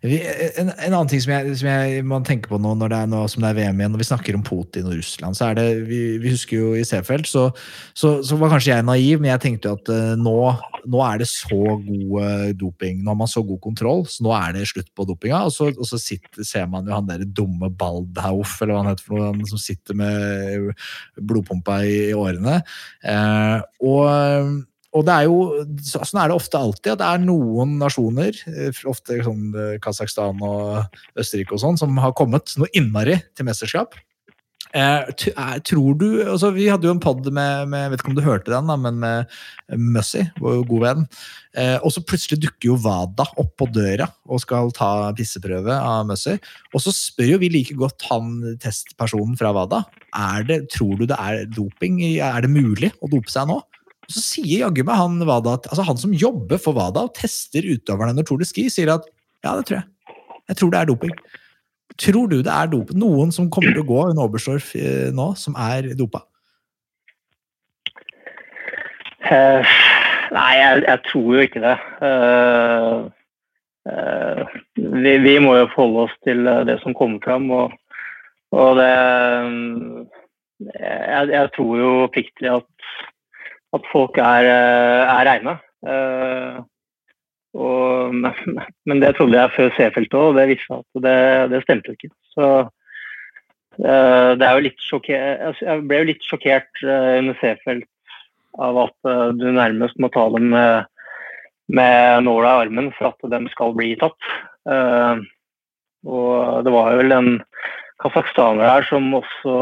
En, 0.03 0.69
en 0.71 0.95
annen 0.95 1.09
ting 1.11 1.21
som 1.23 1.33
jeg, 1.33 1.55
som 1.59 1.69
jeg 1.69 2.03
må 2.07 2.21
tenke 2.27 2.51
på 2.51 2.59
nå 2.63 2.75
når 2.79 2.93
det 2.93 2.99
er 3.03 3.09
nå 3.11 3.23
det 3.27 3.49
er 3.49 3.57
VM 3.57 3.81
igjen, 3.81 3.93
når 3.95 4.03
vi 4.03 4.07
snakker 4.07 4.37
om 4.39 4.45
Putin 4.47 4.87
og 4.87 4.95
Russland, 4.95 5.35
så 5.35 5.49
er 5.49 5.59
det 5.59 5.67
Vi, 5.89 6.01
vi 6.23 6.33
husker 6.35 6.61
jo 6.61 6.69
i 6.79 6.85
Seefeld, 6.87 7.27
så, 7.27 7.49
så, 7.99 8.19
så 8.27 8.39
var 8.39 8.53
kanskje 8.53 8.77
jeg 8.77 8.87
naiv, 8.87 9.19
men 9.23 9.33
jeg 9.33 9.43
tenkte 9.43 9.71
jo 9.71 9.79
at 9.79 9.91
uh, 9.91 10.13
nå, 10.21 10.37
nå 10.87 11.03
er 11.03 11.23
det 11.23 11.29
så 11.31 11.59
god 11.83 12.15
uh, 12.23 12.47
doping. 12.59 13.03
Nå 13.03 13.13
har 13.13 13.19
man 13.25 13.31
så 13.31 13.43
god 13.47 13.61
kontroll, 13.65 14.05
så 14.11 14.27
nå 14.27 14.35
er 14.37 14.55
det 14.55 14.69
slutt 14.71 14.91
på 14.95 15.07
dopinga. 15.09 15.43
Og 15.49 15.55
så, 15.55 15.71
og 15.75 15.89
så 15.89 16.01
sitter, 16.03 16.47
ser 16.47 16.71
man 16.71 16.87
jo 16.87 16.95
han 16.95 17.11
der 17.11 17.27
dumme 17.27 17.71
Baldhauf, 17.71 18.59
eller 18.63 18.77
hva 18.77 18.85
han 18.85 18.93
heter 18.93 19.07
for 19.07 19.19
noe, 19.19 19.33
han 19.33 19.51
som 19.51 19.63
sitter 19.63 19.99
med 19.99 20.73
blodpumpa 21.19 21.83
i, 21.87 22.01
i 22.11 22.17
årene. 22.19 22.61
Uh, 23.03 23.63
og 23.83 24.67
og 24.97 25.05
det 25.05 25.15
er 25.15 25.29
jo, 25.29 25.39
sånn 25.85 26.23
er 26.23 26.31
det 26.31 26.39
ofte 26.39 26.61
alltid, 26.61 26.93
at 26.95 27.01
det 27.03 27.09
er 27.09 27.25
noen 27.25 27.77
nasjoner, 27.81 28.39
ofte 28.89 29.19
sånn 29.27 29.51
Kasakhstan 29.85 30.41
og 30.45 31.01
Østerrike 31.19 31.57
og 31.57 31.63
sånn, 31.65 31.81
som 31.81 32.01
har 32.01 32.17
kommet 32.17 32.57
noe 32.57 32.73
innmari 32.73 33.19
til 33.37 33.49
mesterskap. 33.51 33.99
Eh, 34.77 35.07
tror 35.65 35.95
du 35.97 36.07
altså 36.29 36.51
Vi 36.53 36.67
hadde 36.69 36.85
jo 36.85 36.93
en 36.93 37.01
pod 37.01 37.25
med, 37.25 37.71
med, 37.73 37.87
vet 37.89 38.03
ikke 38.03 38.11
om 38.11 38.17
du 38.19 38.25
hørte 38.25 38.53
den, 38.53 38.69
da, 38.69 38.77
men 38.77 38.99
med 39.01 39.39
Mussy, 39.81 40.27
vår 40.43 40.61
gode 40.69 40.83
venn. 40.85 41.07
Eh, 41.57 41.77
og 41.81 41.93
så 41.95 42.03
plutselig 42.05 42.41
dukker 42.43 42.71
jo 42.73 42.81
Wada 42.85 43.25
opp 43.41 43.55
på 43.59 43.69
døra 43.73 44.11
og 44.29 44.43
skal 44.45 44.73
ta 44.77 45.09
pisseprøve 45.17 45.73
av 45.73 46.05
Mussy. 46.11 46.37
Og 46.75 46.85
så 46.85 46.93
spør 46.95 47.35
jo 47.35 47.41
vi 47.45 47.53
like 47.55 47.79
godt 47.81 48.05
han 48.11 48.59
testpersonen 48.63 49.39
fra 49.41 49.55
Wada 49.57 49.85
tror 50.73 50.95
du 51.01 51.07
det 51.09 51.17
er 51.17 51.49
doping. 51.49 52.01
Er 52.21 52.45
det 52.45 52.53
mulig 52.53 52.93
å 53.01 53.11
dope 53.11 53.33
seg 53.33 53.49
nå? 53.49 53.63
Så 54.09 54.23
sier 54.25 54.65
jaggu 54.65 54.85
meg 54.89 54.97
han 54.97 55.19
Vada, 55.29 55.59
altså 55.69 55.85
han 55.85 55.99
som 56.01 56.15
jobber 56.17 56.61
for 56.63 56.77
Wada 56.79 57.05
og 57.05 57.13
tester 57.19 57.67
utøverne 57.69 58.15
under 58.15 58.25
Tour 58.25 58.41
de 58.41 58.49
Ski, 58.49 58.69
sier 58.73 58.95
at 58.95 59.05
ja, 59.45 59.53
det 59.53 59.69
tror 59.69 59.81
jeg. 59.81 60.17
Jeg 60.49 60.57
tror 60.57 60.73
det 60.73 60.81
er 60.81 60.89
doping. 60.89 61.13
Tror 61.99 62.31
du 62.31 62.39
det 62.41 62.53
er 62.53 62.71
doping? 62.73 62.99
Noen 63.03 63.33
som 63.35 63.51
kommer 63.53 63.75
til 63.75 63.85
å 63.85 63.89
gå 63.89 64.01
under 64.09 64.25
Oberstdorf 64.25 64.73
nå, 65.15 65.29
som 65.37 65.57
er 65.61 65.91
dopa? 65.99 66.25
Uh, 69.29 69.61
nei, 70.33 70.53
jeg, 70.57 70.85
jeg, 70.87 71.01
tror 71.11 71.29
jo 71.35 71.45
ikke 71.45 71.63
det. 71.65 71.75
Uh, 72.01 73.09
uh, 73.91 74.57
vi, 74.79 75.17
vi, 75.27 75.35
må 75.45 75.59
jo 75.59 75.69
forholde 75.75 76.07
oss 76.07 76.15
til 76.25 76.49
det 76.71 76.79
som 76.85 76.97
kommer 76.97 77.21
fram. 77.25 77.51
Og, 77.53 77.75
og 78.57 78.81
det 78.81 78.93
jeg, 80.59 81.29
jeg, 81.35 81.51
tror 81.55 81.75
jo 81.79 81.91
oppriktig 82.07 82.49
at, 82.51 82.69
at 83.77 83.87
folk 83.93 84.19
er, 84.23 84.49
er 84.49 85.29
reine. 85.29 85.55
Og, 87.59 88.15
men 88.15 89.01
det 89.03 89.15
trodde 89.17 89.39
jeg 89.39 89.55
før 89.57 89.71
C-feltet 89.77 90.17
òg, 90.19 90.27
og 90.31 90.37
det 90.39 90.49
viste 90.53 90.79
at 90.79 91.01
det, 91.05 91.21
det 91.53 91.63
stemte 91.65 91.95
ikke. 91.97 92.11
Så 92.35 92.51
det 93.79 94.43
er 94.43 94.57
jo 94.57 94.63
litt 94.65 94.81
sjokkert 94.83 95.61
Jeg 95.63 95.83
ble 95.87 96.01
jo 96.01 96.07
litt 96.09 96.25
sjokkert 96.27 96.81
under 96.83 97.37
C-felt 97.39 97.87
av 98.59 98.79
at 98.89 99.11
du 99.39 99.45
nærmest 99.55 100.01
må 100.03 100.11
ta 100.11 100.25
dem 100.35 100.49
med, 100.51 100.89
med 101.71 102.25
nåla 102.27 102.57
i 102.57 102.65
armen 102.65 102.89
for 102.97 103.13
at 103.13 103.29
de 103.31 103.53
skal 103.53 103.77
bli 103.77 103.93
tatt. 104.01 104.31
Og 106.09 106.65
det 106.67 106.73
var 106.75 106.97
vel 106.99 107.15
en 107.15 107.31
kasakhstaner 108.03 108.67
her 108.67 108.87
som 108.89 109.07
også 109.15 109.55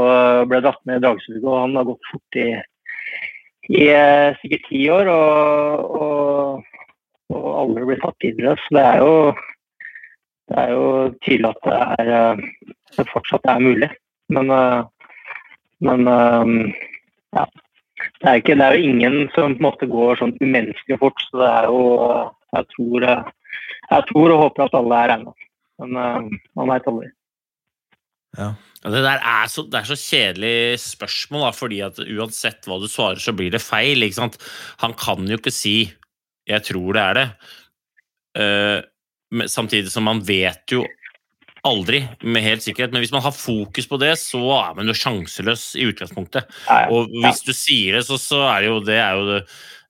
ble 0.49 0.63
dratt 0.65 0.81
med 0.89 1.01
i 1.01 1.05
dragsuget, 1.05 1.45
og 1.45 1.61
han 1.61 1.77
har 1.79 1.89
gått 1.89 2.11
fort 2.11 2.41
i, 2.41 2.49
i 3.71 3.87
sikkert 4.41 4.67
ti 4.71 4.87
år. 4.93 5.11
og, 5.11 6.01
og 6.01 6.65
og 7.33 7.47
aldri 7.61 7.87
blir 7.91 8.03
tatt 8.03 8.25
videre. 8.25 8.55
Så 8.63 8.77
det 8.77 8.85
er 8.87 9.03
jo, 9.03 9.13
det 10.51 10.59
er 10.63 10.73
jo 10.75 10.89
tydelig 11.27 11.53
at 11.53 11.63
det, 11.67 11.79
er, 12.17 12.43
det 12.97 13.07
fortsatt 13.13 13.49
er 13.53 13.65
mulig. 13.65 13.91
Men, 14.35 14.53
men 15.87 16.11
ja. 16.11 17.47
Det 18.21 18.29
er, 18.29 18.39
ikke, 18.39 18.55
det 18.57 18.65
er 18.65 18.77
jo 18.77 18.89
ingen 18.91 19.15
som 19.35 19.55
på 19.57 19.61
en 19.61 19.65
måte 19.67 19.89
går 19.91 20.19
sånn 20.21 20.35
umenneskelig 20.41 20.99
fort, 21.01 21.21
så 21.27 21.41
det 21.41 21.49
er 21.49 21.71
jo 21.73 21.81
Jeg 22.57 22.67
tror, 22.73 23.05
jeg 23.91 24.05
tror 24.09 24.33
og 24.33 24.41
håper 24.41 24.65
at 24.65 24.77
alle 24.79 24.99
er 25.05 25.13
ennå. 25.17 25.33
Men 25.83 26.29
man 26.57 26.71
veit 26.71 26.87
aldri. 26.89 27.09
Ja. 28.37 28.55
Det 28.87 29.03
der 29.03 29.19
er 29.19 29.49
så, 29.51 29.65
det 29.67 29.81
er 29.81 29.89
så 29.89 29.97
kjedelig 29.99 30.79
spørsmål, 30.79 31.49
da, 31.49 31.53
fordi 31.57 31.81
at 31.83 31.97
uansett 32.05 32.69
hva 32.69 32.79
du 32.79 32.87
svarer, 32.91 33.19
så 33.19 33.35
blir 33.35 33.51
det 33.51 33.65
feil. 33.65 34.05
ikke 34.07 34.21
sant? 34.21 34.37
Han 34.85 34.95
kan 34.99 35.27
jo 35.27 35.41
ikke 35.41 35.55
si 35.55 35.79
jeg 36.47 36.63
tror 36.69 36.95
det 36.95 37.03
er 37.03 37.19
det. 37.19 37.27
Uh, 38.37 39.47
samtidig 39.51 39.91
som 39.91 40.07
man 40.07 40.21
vet 40.23 40.71
jo 40.71 40.85
aldri 41.67 42.05
med 42.23 42.45
helt 42.45 42.63
sikkerhet, 42.63 42.93
men 42.95 43.03
hvis 43.03 43.11
man 43.11 43.25
har 43.25 43.35
fokus 43.35 43.89
på 43.91 43.99
det, 43.99 44.13
så 44.21 44.39
er 44.61 44.77
man 44.79 44.87
jo 44.87 44.95
sjanseløs 44.95 45.73
i 45.81 45.89
utgangspunktet. 45.91 46.47
Og 46.95 47.11
hvis 47.25 47.43
du 47.43 47.51
sier 47.57 47.99
det, 47.99 48.05
så, 48.07 48.21
så 48.23 48.45
er 48.53 48.63
det 48.63 48.71
jo 48.71 48.77
det 48.87 49.01
er 49.03 49.19
jo 49.19 49.41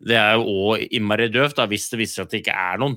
det 0.06 0.16
er 0.20 0.34
jo 0.36 0.56
òg 0.70 0.88
innmari 0.92 1.28
døvt, 1.32 1.60
hvis 1.70 1.88
det 1.92 2.00
viser 2.00 2.20
seg 2.20 2.26
at 2.26 2.32
det 2.34 2.40
ikke 2.42 2.56
er 2.66 2.80
noen. 2.80 2.96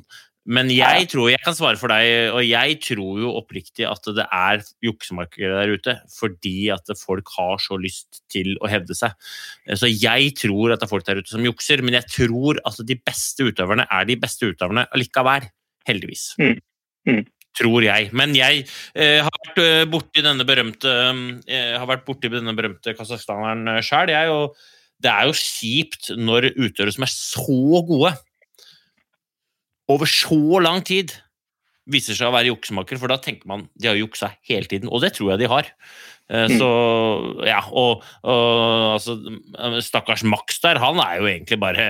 Men 0.49 0.71
jeg 0.73 1.05
tror 1.11 1.29
jeg 1.29 1.41
kan 1.43 1.53
svare 1.53 1.77
for 1.77 1.91
deg, 1.93 2.31
og 2.33 2.41
jeg 2.41 2.79
tror 2.81 3.19
jo 3.21 3.33
oppriktig 3.37 3.85
at 3.85 4.07
det 4.17 4.25
er 4.25 4.63
juksemarkeder 4.85 5.59
der 5.59 5.73
ute 5.77 5.93
fordi 6.09 6.71
at 6.73 6.89
folk 6.97 7.29
har 7.35 7.61
så 7.61 7.77
lyst 7.77 8.23
til 8.33 8.55
å 8.57 8.69
hevde 8.71 8.97
seg. 8.97 9.13
Så 9.77 9.91
jeg 9.91 10.33
tror 10.39 10.73
at 10.73 10.81
det 10.81 10.87
er 10.87 10.91
folk 10.91 11.05
der 11.05 11.21
ute 11.21 11.33
som 11.35 11.45
jukser, 11.45 11.83
men 11.85 11.99
jeg 11.99 12.09
tror 12.15 12.61
at 12.65 12.79
de 12.81 12.97
beste 12.97 13.45
utøverne 13.45 13.85
er 13.85 14.07
de 14.09 14.17
beste 14.21 14.49
utøverne 14.49 14.87
allikevel. 14.89 15.45
Heldigvis. 15.89 16.31
Mm. 16.41 16.57
Mm. 17.09 17.21
Tror 17.59 17.85
jeg. 17.85 18.09
Men 18.17 18.33
jeg 18.37 18.65
eh, 18.95 19.19
har 19.25 19.37
vært 19.45 19.91
borti 19.91 20.23
denne 20.25 20.45
berømte 20.47 20.95
eh, 21.49 21.75
har 21.77 21.87
vært 21.89 22.07
borti 22.07 22.31
denne 22.31 22.55
berømte 22.57 22.93
kasakhstaneren 22.97 23.83
sjøl, 23.85 24.13
jeg. 24.13 24.33
Og 24.33 24.57
det 24.99 25.13
er 25.13 25.29
jo 25.29 25.37
kjipt 25.37 26.11
når 26.17 26.51
utøvere 26.57 26.95
som 26.95 27.05
er 27.05 27.13
så 27.13 27.83
gode 27.85 28.15
over 29.89 30.09
så 30.09 30.61
lang 30.63 30.83
tid 30.85 31.15
viser 31.89 32.17
seg 32.17 32.29
å 32.29 32.35
være 32.35 32.51
juksemaker, 32.51 32.99
for 33.01 33.09
da 33.09 33.17
tenker 33.21 33.49
man 33.49 33.65
de 33.79 33.89
har 33.89 33.97
juksa 33.97 34.35
hele 34.45 34.69
tiden, 34.69 34.91
og 34.93 35.01
det 35.01 35.15
tror 35.15 35.33
jeg 35.33 35.41
de 35.41 35.49
har. 35.49 35.71
Så 36.29 36.69
ja, 37.49 37.63
og, 37.73 38.03
og 38.21 38.43
altså, 38.93 39.15
stakkars 39.81 40.21
Max 40.29 40.61
der, 40.61 40.77
han 40.77 41.01
er 41.01 41.15
jo 41.17 41.25
egentlig 41.31 41.57
bare 41.57 41.87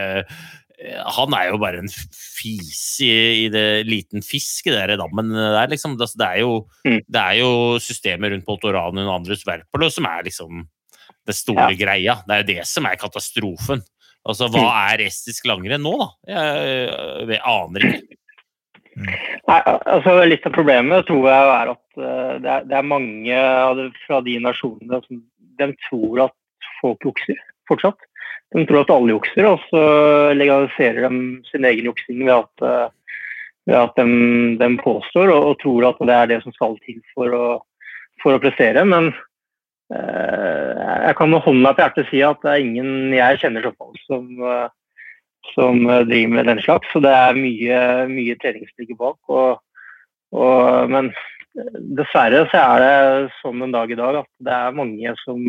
han 0.79 1.33
er 1.35 1.49
jo 1.49 1.57
bare 1.59 1.81
en 1.81 1.89
fis 1.91 3.01
i, 3.03 3.11
i 3.43 3.47
det 3.51 3.83
liten 3.83 4.23
fisk 4.23 4.69
i 4.69 4.75
den 4.77 5.01
dammen 5.01 5.33
der, 5.35 5.67
liksom. 5.67 5.97
Det 5.99 6.07
er 6.23 6.39
jo, 6.45 6.61
det 6.87 7.19
er 7.19 7.41
jo 7.41 7.51
systemet 7.83 8.31
rundt 8.31 8.47
Poltoranen 8.47 9.03
og 9.03 9.17
Andrus 9.17 9.43
Verpolo 9.47 9.89
som 9.91 10.07
er 10.07 10.23
liksom 10.29 10.63
det 11.27 11.35
store 11.35 11.73
ja. 11.73 11.79
greia. 11.81 12.15
Det 12.23 12.35
er 12.35 12.43
jo 12.43 12.49
det 12.53 12.67
som 12.69 12.87
er 12.87 12.99
katastrofen. 12.99 13.83
Altså, 14.27 14.49
hva 14.51 14.65
er 14.91 15.05
estisk 15.07 15.47
langrenn 15.47 15.83
nå, 15.85 15.93
da? 15.99 16.09
Jeg, 16.33 16.87
jeg 17.31 17.43
aner 17.47 17.85
ikke. 17.87 18.17
Nei, 18.99 19.59
altså 19.63 20.15
Litt 20.27 20.47
av 20.47 20.55
problemet 20.55 21.07
tror 21.07 21.27
jeg 21.29 21.51
er 21.53 21.71
at 21.71 21.83
uh, 22.01 22.33
det, 22.41 22.49
er, 22.49 22.65
det, 22.67 22.75
er, 22.75 22.89
mange 22.89 23.39
fra 24.03 24.19
de 24.25 24.35
nasjonene 24.43 24.99
som 25.05 25.21
de 25.59 25.69
tror 25.87 26.25
at 26.27 26.69
folk 26.81 27.07
jukser 27.07 27.39
fortsatt. 27.69 27.99
de 28.55 28.65
tror 28.65 28.81
at 28.81 28.93
alle 28.93 29.13
jukser, 29.13 29.45
og 29.45 29.63
så 29.69 29.81
legaliserer 30.33 31.05
de 31.05 31.19
sin 31.51 31.67
egen 31.69 31.89
juksing 31.89 32.23
ved 32.23 32.33
at, 32.33 32.63
eh, 32.65 33.17
ved 33.69 33.77
at 33.77 33.99
de, 33.99 34.05
de 34.57 34.69
påstår 34.81 35.29
og, 35.29 35.51
og, 35.51 35.57
tror 35.61 35.89
at 35.91 35.99
det 36.09 36.15
er 36.15 36.31
det 36.31 36.39
som 36.45 36.55
skal 36.55 36.77
til 36.85 36.97
for 37.13 37.35
å, 37.35 37.43
for 38.23 38.33
å 38.33 38.41
prestere. 38.41 38.85
Men 38.89 39.11
eh, 39.11 39.19
jeg 39.89 41.15
kan 41.17 41.31
med 41.31 41.41
hånda 41.41 41.71
på 41.73 41.81
hjertet 41.81 42.09
si 42.11 42.21
at 42.25 42.43
det 42.43 42.51
er 42.51 42.65
ingen 42.65 43.15
jeg 43.15 43.39
kjenner 43.41 43.65
såpass 43.65 44.03
som, 44.05 44.27
eh, 44.45 44.67
som 45.55 45.81
driver 45.85 46.35
med 46.35 46.49
den 46.51 46.61
slags. 46.61 46.91
Så 46.93 47.01
det 47.01 47.13
er 47.15 47.39
mye, 47.39 47.79
mye 48.11 48.37
treningsbygge 48.41 48.97
bak. 48.99 49.17
Og, 49.33 49.59
og, 50.37 50.93
men 50.93 51.09
dessverre 51.97 52.45
så 52.51 52.61
er 52.61 52.83
det 52.85 53.37
sånn 53.39 53.65
en 53.65 53.73
dag 53.73 53.89
i 53.91 53.97
dag 53.97 54.21
at 54.21 54.29
det 54.45 54.55
er 54.55 54.77
mange 54.77 55.15
som, 55.23 55.41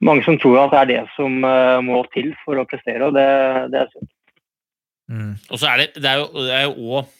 mange 0.00 0.24
som 0.24 0.40
tror 0.40 0.62
at 0.64 0.72
det 0.72 0.80
er 0.80 0.90
det 0.94 1.02
som 1.18 1.36
må 1.84 2.00
til 2.16 2.32
for 2.46 2.58
å 2.58 2.66
prestere, 2.66 3.04
og 3.06 3.14
det, 3.18 3.28
det 3.74 3.84
er 3.84 3.92
synd. 3.92 4.08
Mm. 5.12 5.32
Og 5.50 5.60
så 5.60 5.68
er 5.68 5.82
det, 5.82 5.88
det 6.00 6.08
er 6.56 6.64
jo 6.64 6.96
òg 6.96 7.12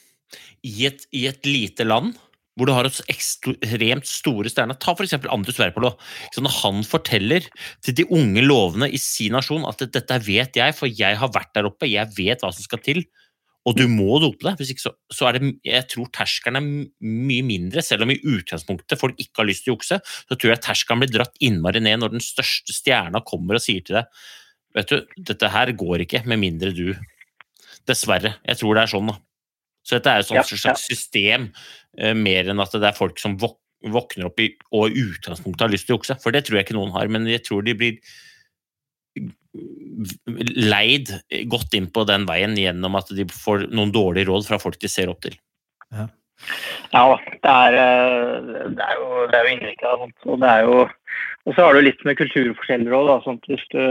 i, 0.64 0.88
i 0.88 1.26
et 1.28 1.45
lite 1.47 1.84
land 1.84 2.14
hvor 2.59 2.68
du 2.68 2.74
har 2.76 2.86
et 2.88 3.00
ekstremt 3.12 4.09
store 4.09 4.50
stjerner. 4.53 4.76
Ta 4.80 4.92
f.eks. 4.92 5.14
Andrus 5.32 5.61
Werpolo. 5.61 5.94
Når 6.36 6.57
han 6.59 6.82
forteller 6.84 7.46
til 7.84 7.96
de 7.96 8.07
unge 8.12 8.44
lovende 8.44 8.90
i 8.92 9.00
sin 9.00 9.32
nasjon 9.36 9.64
at 9.68 9.84
dette 9.94 10.20
vet 10.26 10.59
jeg, 10.61 10.76
for 10.76 10.90
jeg 10.90 11.18
har 11.20 11.32
vært 11.32 11.55
der 11.57 11.70
oppe, 11.70 11.88
jeg 11.88 12.12
vet 12.18 12.44
hva 12.44 12.53
som 12.53 12.66
skal 12.66 12.82
til, 12.84 13.05
og 13.62 13.76
du 13.78 13.84
må 13.86 14.18
dope 14.22 14.42
deg. 14.42 14.59
Hvis 14.59 14.72
ikke 14.74 14.84
så, 14.88 14.92
så 15.14 15.28
er 15.28 15.38
det 15.38 15.53
Jeg 15.66 15.86
tror 15.92 16.11
terskelen 16.14 16.59
er 16.59 16.68
mye 17.07 17.46
mindre, 17.46 17.84
selv 17.84 18.05
om 18.05 18.12
i 18.12 18.18
utgangspunktet 18.18 19.00
folk 19.00 19.18
ikke 19.22 19.42
har 19.42 19.48
lyst 19.48 19.66
til 19.66 19.72
å 19.72 19.76
jukse. 19.76 20.00
Så 20.03 20.36
tror 20.36 20.55
jeg 20.55 20.64
terskelen 20.66 21.05
blir 21.05 21.12
dratt 21.14 21.38
innmari 21.40 21.82
ned 21.84 22.03
når 22.03 22.16
den 22.16 22.24
største 22.24 22.74
stjerna 22.74 23.22
kommer 23.26 23.59
og 23.59 23.64
sier 23.64 23.84
til 23.86 24.00
deg 24.00 24.24
Vet 24.72 24.88
du, 24.88 25.03
dette 25.28 25.50
her 25.53 25.68
går 25.76 26.07
ikke 26.07 26.22
med 26.24 26.40
mindre 26.40 26.70
du 26.72 26.86
Dessverre. 27.88 28.36
Jeg 28.46 28.57
tror 28.61 28.76
det 28.78 28.84
er 28.84 28.90
sånn, 28.92 29.11
da. 29.11 29.18
Så 29.83 29.99
dette 29.99 30.12
er 30.12 30.22
et 30.22 30.33
ja, 30.35 30.45
slags 30.47 30.64
ja. 30.64 30.76
system, 30.78 31.51
uh, 32.01 32.14
mer 32.18 32.51
enn 32.53 32.62
at 32.62 32.74
det 32.78 32.89
er 32.91 32.99
folk 32.99 33.20
som 33.22 33.39
våk 33.41 33.59
våkner 33.91 34.28
opp 34.28 34.39
i, 34.39 34.53
og 34.70 34.93
i 34.93 35.03
utgangspunktet 35.11 35.64
har 35.64 35.72
lyst 35.72 35.89
til 35.89 35.97
å 35.97 35.99
jukse. 35.99 36.14
For 36.22 36.35
det 36.35 36.45
tror 36.47 36.59
jeg 36.59 36.68
ikke 36.68 36.76
noen 36.76 36.93
har, 36.95 37.09
men 37.11 37.26
jeg 37.26 37.43
tror 37.47 37.64
de 37.66 37.74
blir 37.74 37.99
leid 40.57 41.12
godt 41.53 41.74
inn 41.76 41.89
på 41.93 42.07
den 42.09 42.24
veien 42.28 42.57
gjennom 42.57 42.97
at 42.97 43.12
de 43.12 43.26
får 43.28 43.66
noen 43.74 43.93
dårlige 43.93 44.30
råd 44.30 44.47
fra 44.49 44.59
folk 44.62 44.78
de 44.80 44.91
ser 44.91 45.12
opp 45.12 45.20
til. 45.26 45.37
Ja, 45.93 46.07
ja 46.95 47.05
det, 47.18 47.53
er, 47.53 47.76
eh, 47.83 48.70
det 48.72 48.87
er 48.87 48.99
jo, 49.01 49.26
det 49.28 49.39
er 49.39 49.47
jo 49.47 49.55
innrykket 49.57 49.89
av 49.91 50.05
sånt. 50.07 50.18
Og, 50.24 50.41
det 50.43 50.53
er 50.53 50.68
jo, 50.68 50.78
og 51.45 51.57
så 51.57 51.66
har 51.66 51.76
du 51.76 51.85
litt 51.85 52.07
med 52.09 52.18
kulturforskjeller 52.20 52.97
òg. 52.97 53.12
Sånn 53.26 53.43
hvis, 53.51 53.66
du, 53.74 53.83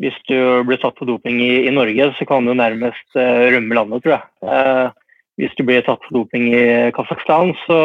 hvis 0.00 0.16
du 0.28 0.36
blir 0.66 0.80
tatt 0.80 0.96
på 0.98 1.06
doping 1.08 1.38
i, 1.42 1.66
i, 1.66 1.72
Norge, 1.74 2.10
så 2.16 2.26
kan 2.28 2.46
du 2.46 2.54
nærmest 2.56 3.06
uh, 3.18 3.48
rømme 3.52 3.76
landet, 3.76 4.02
tror 4.02 4.16
jeg. 4.16 4.24
Uh, 4.42 5.20
hvis 5.40 5.54
du 5.58 5.64
blir 5.66 5.84
tatt 5.86 6.02
på 6.06 6.16
doping 6.16 6.48
i 6.54 6.64
Kasakhstan, 6.96 7.54
så, 7.66 7.80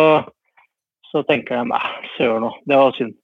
så 1.11 1.23
tenker 1.27 1.59
de 1.59 1.71
nei, 1.73 1.83
søren 2.15 2.47
nå, 2.47 2.51
det 2.69 2.79
var 2.79 2.97
synd. 2.97 3.15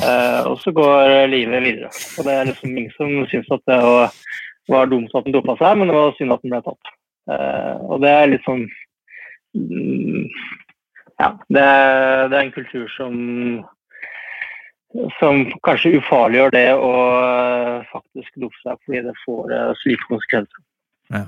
Uh, 0.00 0.42
og 0.50 0.58
så 0.62 0.72
går 0.76 1.28
livet 1.32 1.64
videre. 1.68 1.92
Og 2.16 2.28
det 2.28 2.34
er 2.34 2.50
liksom 2.50 2.74
ingen 2.74 2.92
som 2.96 3.14
syns 3.30 3.52
at 3.54 3.64
det 3.68 3.80
var 4.72 4.90
dumt 4.90 5.14
at 5.14 5.26
den 5.26 5.36
dopa 5.36 5.58
seg, 5.60 5.78
men 5.78 5.92
det 5.92 5.98
var 5.98 6.16
synd 6.16 6.34
at 6.34 6.44
den 6.44 6.54
ble 6.54 6.62
tatt. 6.66 6.92
Og 7.26 8.02
det 8.04 8.10
er 8.14 8.28
litt 8.30 8.44
sånn 8.46 8.60
mm, 9.58 10.26
Ja, 11.18 11.32
det 11.50 11.64
det 12.30 12.36
er, 12.36 12.42
en 12.44 12.52
kultur 12.54 12.84
som 12.94 13.16
som 15.20 15.44
kanskje 15.66 15.96
ufarliggjør 16.00 16.54
det 16.54 16.68
å 16.74 16.92
uh, 16.92 17.84
faktisk 17.92 18.40
dope 18.42 18.62
seg 18.62 18.80
fordi 18.84 19.04
det 19.08 19.16
får 19.24 19.54
slike 19.82 20.08
konsekvenser. 20.10 20.64
Ja. 21.06 21.22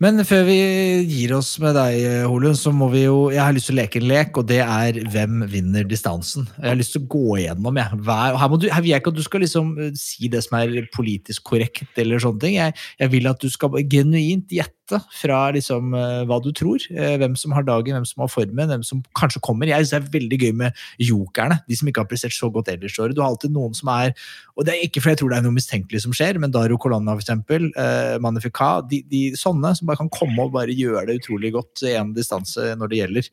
Men 0.00 0.22
før 0.24 0.46
vi 0.46 0.56
gir 1.04 1.34
oss 1.36 1.50
med 1.60 1.74
deg, 1.76 2.24
Holund, 2.24 2.56
så 2.56 2.70
må 2.72 2.86
vi 2.94 3.02
jo 3.02 3.26
Jeg 3.32 3.42
har 3.42 3.52
lyst 3.52 3.68
til 3.68 3.76
å 3.76 3.80
leke 3.82 4.00
en 4.00 4.06
lek, 4.08 4.38
og 4.40 4.46
det 4.48 4.62
er 4.64 4.98
hvem 5.12 5.44
vinner 5.52 5.84
distansen. 5.88 6.46
Jeg 6.56 6.70
har 6.70 6.78
lyst 6.80 6.96
til 6.96 7.04
å 7.04 7.10
gå 7.12 7.36
igjennom, 7.42 7.76
jeg. 7.76 8.00
Hver, 8.08 8.38
her, 8.40 8.54
du, 8.56 8.66
her 8.72 8.84
vil 8.84 8.94
jeg 8.94 9.04
ikke 9.04 9.12
at 9.12 9.18
du 9.18 9.26
skal 9.26 9.44
liksom 9.44 9.74
eh, 9.76 9.92
si 10.00 10.32
det 10.32 10.40
som 10.46 10.56
er 10.62 10.88
politisk 10.96 11.44
korrekt, 11.52 11.92
eller 12.00 12.24
sånne 12.24 12.44
ting. 12.46 12.56
Jeg, 12.56 12.78
jeg 13.04 13.12
vil 13.12 13.28
at 13.28 13.44
du 13.44 13.52
skal 13.52 13.76
genuint 13.92 14.56
gjette 14.56 14.81
fra 15.16 15.38
liksom, 15.54 15.94
uh, 15.96 16.22
hva 16.28 16.38
du 16.44 16.50
tror. 16.56 16.82
Uh, 16.92 17.16
hvem 17.22 17.36
som 17.38 17.54
har 17.56 17.66
dagen, 17.66 17.96
hvem 17.96 18.08
som 18.08 18.24
har 18.24 18.30
formen, 18.32 18.70
hvem 18.70 18.84
som 18.86 19.02
kanskje 19.18 19.42
kommer. 19.44 19.70
Jeg 19.70 19.86
synes 19.86 19.92
Det 19.92 20.00
er 20.00 20.14
veldig 20.18 20.38
gøy 20.42 20.52
med 20.60 20.82
jokerne, 21.00 21.60
de 21.68 21.78
som 21.78 21.88
ikke 21.88 22.04
har 22.04 22.10
prestert 22.10 22.36
så 22.36 22.50
godt 22.52 22.70
ellers 22.72 22.98
i 22.98 23.02
året. 23.02 23.16
Du 23.16 23.22
har 23.24 23.32
alltid 23.32 23.54
noen 23.54 23.74
som 23.76 23.90
er 23.92 24.14
Og 24.56 24.66
det 24.66 24.74
er 24.74 24.84
ikke 24.84 25.00
fordi 25.00 25.14
jeg 25.14 25.22
tror 25.22 25.30
det 25.32 25.38
er 25.38 25.44
noe 25.46 25.56
mistenkelig 25.56 26.02
som 26.04 26.12
skjer, 26.12 26.38
men 26.38 26.52
Daru 26.52 26.76
Colonna, 26.76 27.14
for 27.16 27.24
eksempel, 27.24 27.70
Manifika, 27.72 28.20
Magnifica, 28.20 28.70
de, 28.84 29.02
de, 29.08 29.22
sånne 29.38 29.72
som 29.76 29.88
bare 29.88 30.00
kan 30.02 30.10
komme 30.12 30.44
og 30.44 30.52
bare 30.52 30.74
gjøre 30.76 31.06
det 31.08 31.22
utrolig 31.22 31.54
godt 31.54 31.84
i 31.88 31.94
en 31.96 32.12
distanse 32.16 32.74
når 32.76 32.92
det 32.92 33.00
gjelder. 33.00 33.30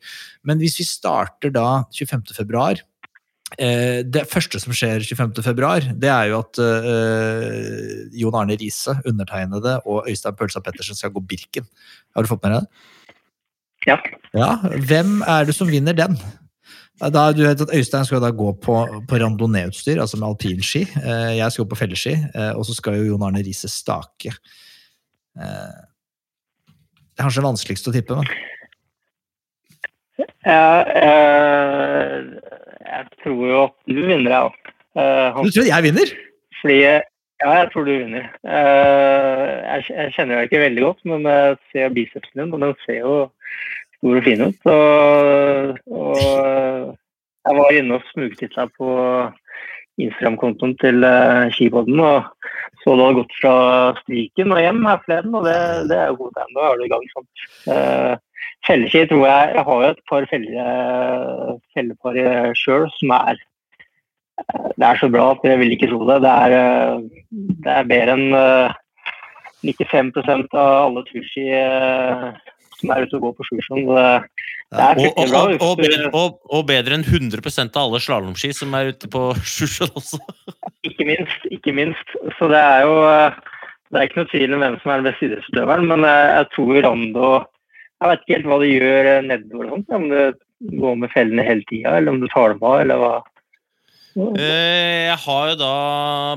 Men 0.48 0.62
hvis 0.62 0.78
vi 0.80 0.88
starter 0.88 1.52
da 1.52 1.84
25. 1.92 2.32
februar 2.36 2.80
Eh, 2.80 2.89
det 3.58 4.22
første 4.30 4.60
som 4.62 4.74
skjer 4.76 5.02
25.2, 5.02 5.94
det 6.00 6.10
er 6.12 6.28
jo 6.30 6.38
at 6.38 6.60
uh, 6.62 8.14
Jon 8.16 8.36
Arne 8.38 8.56
Riise, 8.60 8.94
undertegnede 9.08 9.78
og 9.90 10.08
Øystein 10.08 10.36
Pølsa 10.38 10.62
Pettersen 10.64 10.98
skal 10.98 11.12
gå 11.14 11.22
Birken. 11.26 11.66
Har 12.14 12.22
du 12.22 12.30
fått 12.30 12.44
med 12.44 12.54
deg 12.54 12.60
det? 12.62 12.86
Ja. 13.88 13.96
ja. 14.36 14.50
Hvem 14.86 15.24
er 15.26 15.48
det 15.48 15.56
som 15.56 15.70
vinner 15.70 15.96
den? 15.96 16.18
Da, 17.00 17.30
du 17.32 17.42
vet 17.46 17.62
at 17.64 17.72
Øystein 17.74 18.04
skal 18.04 18.20
da 18.22 18.30
gå 18.36 18.52
på, 18.60 18.76
på 19.08 19.20
randonee-utstyr, 19.22 20.02
altså 20.02 20.20
med 20.20 20.28
alpinski. 20.28 20.84
Uh, 21.00 21.32
jeg 21.38 21.50
skal 21.50 21.64
gå 21.64 21.72
på 21.72 21.80
felleski, 21.82 22.14
uh, 22.36 22.52
og 22.54 22.64
så 22.68 22.76
skal 22.76 23.00
jo 23.00 23.08
Jon 23.10 23.26
Arne 23.28 23.42
Riise 23.44 23.72
stake. 23.72 24.36
det 25.34 25.48
er 27.18 27.24
kanskje 27.24 27.44
vanskeligst 27.44 27.88
å 27.88 27.92
tippe, 27.94 28.16
men 28.18 28.26
ja, 30.44 30.84
jeg 32.90 33.06
tror 33.22 33.40
jo 33.46 33.62
at 33.64 33.74
du 33.88 34.00
vinner, 34.00 34.30
jeg 34.30 34.50
òg. 34.50 34.70
Uh, 34.98 35.42
du 35.46 35.54
tror 35.54 35.70
jeg 35.70 35.86
vinner? 35.86 36.14
Fordi 36.60 36.78
Ja, 37.40 37.50
jeg 37.56 37.68
tror 37.72 37.84
du 37.88 37.92
vinner. 37.94 38.24
Uh, 38.44 39.44
jeg, 39.64 39.84
jeg, 39.88 40.14
kjenner 40.16 40.34
deg 40.36 40.48
ikke 40.50 40.64
veldig 40.66 40.82
godt, 40.84 41.04
men 41.08 41.28
jeg 41.30 41.58
ser 41.72 41.94
bicepsen 41.96 42.42
din, 42.42 42.52
og 42.52 42.64
den 42.64 42.74
ser 42.84 42.98
jo 43.00 43.14
stor 43.96 44.18
og 44.18 44.26
fin 44.26 44.42
ut. 44.44 44.66
Og, 44.74 45.78
og 46.00 46.18
jeg 47.46 47.60
var 47.60 47.78
inne 47.78 47.96
og 47.96 48.10
smugtitta 48.10 48.66
på 48.76 48.90
Instagram-kontoen 50.00 50.76
til 50.80 51.06
skibåten 51.56 52.00
og 52.00 52.28
så 52.80 52.94
du 52.96 53.02
hadde 53.02 53.18
gått 53.18 53.34
fra 53.36 53.54
Striken 54.00 54.54
og 54.54 54.60
hjem 54.62 54.84
her 54.88 55.00
forleden, 55.04 55.34
og 55.36 55.44
det, 55.44 55.56
det 55.90 55.98
er 55.98 56.06
jo 56.10 56.18
god 56.22 56.36
tegn. 56.36 56.54
Da 56.56 56.66
er 56.66 56.78
du 56.78 56.84
i 56.84 56.92
gang. 56.92 57.08
sant? 57.12 57.42
Uh, 57.68 58.14
Felleski 58.66 59.02
tror 59.08 59.26
jeg 59.26 59.52
Jeg 59.56 59.64
har 59.66 59.82
jo 59.82 59.90
et 59.90 60.02
par 60.08 60.26
felle, 60.30 60.64
fellepar 61.76 62.18
sjøl 62.58 62.88
som 62.98 63.14
er 63.16 63.40
Det 64.76 64.86
er 64.86 65.00
så 65.00 65.08
bra 65.12 65.32
at 65.34 65.42
jeg 65.44 65.60
vil 65.60 65.74
ikke 65.74 65.90
tro 65.90 66.06
det. 66.08 66.20
Det 66.24 66.30
er, 66.30 67.02
det 67.64 67.74
er 67.74 67.90
bedre 67.90 68.14
enn 68.16 68.30
95% 69.66 70.56
av 70.56 70.70
alle 70.86 71.04
turski 71.10 71.44
som 72.80 72.92
er 72.94 73.04
ute 73.04 73.18
og 73.18 73.26
går 73.26 73.36
på 73.36 73.46
Sjusjøen. 73.50 73.90
Det, 73.90 74.80
er 74.80 75.00
og, 75.02 75.20
og, 75.20 75.60
og, 75.66 75.84
og, 76.14 76.40
og, 76.48 76.64
bedre 76.70 76.96
enn 76.96 77.04
100 77.04 77.42
av 77.66 77.82
alle 77.82 78.00
slalåmski 78.00 78.52
som 78.56 78.74
er 78.78 78.94
ute 78.94 79.10
på 79.12 79.26
Sjusjøen 79.54 79.96
også. 80.00 80.20
ikke 80.88 81.08
minst. 81.08 81.48
Ikke 81.52 81.76
minst. 81.76 82.18
Så 82.38 82.50
det 82.52 82.60
er 82.60 82.86
jo 82.88 82.98
det 83.90 83.98
er 83.98 84.06
ikke 84.06 84.20
noe 84.20 84.30
tvil 84.30 84.54
om 84.54 84.62
hvem 84.62 84.76
som 84.80 84.92
er 84.92 85.00
den 85.00 85.08
beste 85.10 85.26
idrettsutøveren, 85.26 85.88
men 85.90 86.06
jeg 86.06 86.46
tror 86.54 86.76
Rando 86.86 87.30
jeg 88.00 88.08
vet 88.08 88.22
ikke 88.22 88.36
helt 88.38 88.46
hva 88.48 88.58
de 88.62 88.68
gjør 88.70 89.08
nedover, 89.26 89.66
og 89.66 89.72
Sånt, 89.74 89.90
om 89.98 90.04
går 90.60 90.96
med 91.00 91.12
fellene 91.14 91.44
hele 91.46 91.64
tida, 91.70 91.96
eller 91.96 92.14
om 92.14 92.20
du 92.20 92.28
tar 92.32 92.54
dem 92.54 92.64
av, 92.66 92.80
eller 92.82 93.00
hva. 93.00 93.12
Eh, 94.36 95.06
jeg 95.06 95.18
har 95.24 95.52
jo 95.52 95.58
da 95.60 95.74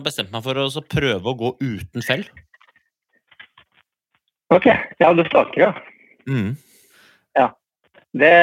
bestemt 0.05 0.32
meg 0.34 0.45
for 0.45 0.59
å 0.61 0.84
prøve 0.88 1.32
å 1.32 1.38
gå 1.39 1.53
uten 1.63 2.05
fell. 2.05 2.24
Ok. 4.53 4.69
Ja, 5.01 5.11
du 5.17 5.24
staker, 5.26 5.67
ja. 5.67 5.74
Mm. 6.30 6.53
Ja. 7.36 7.49
Det 8.13 8.34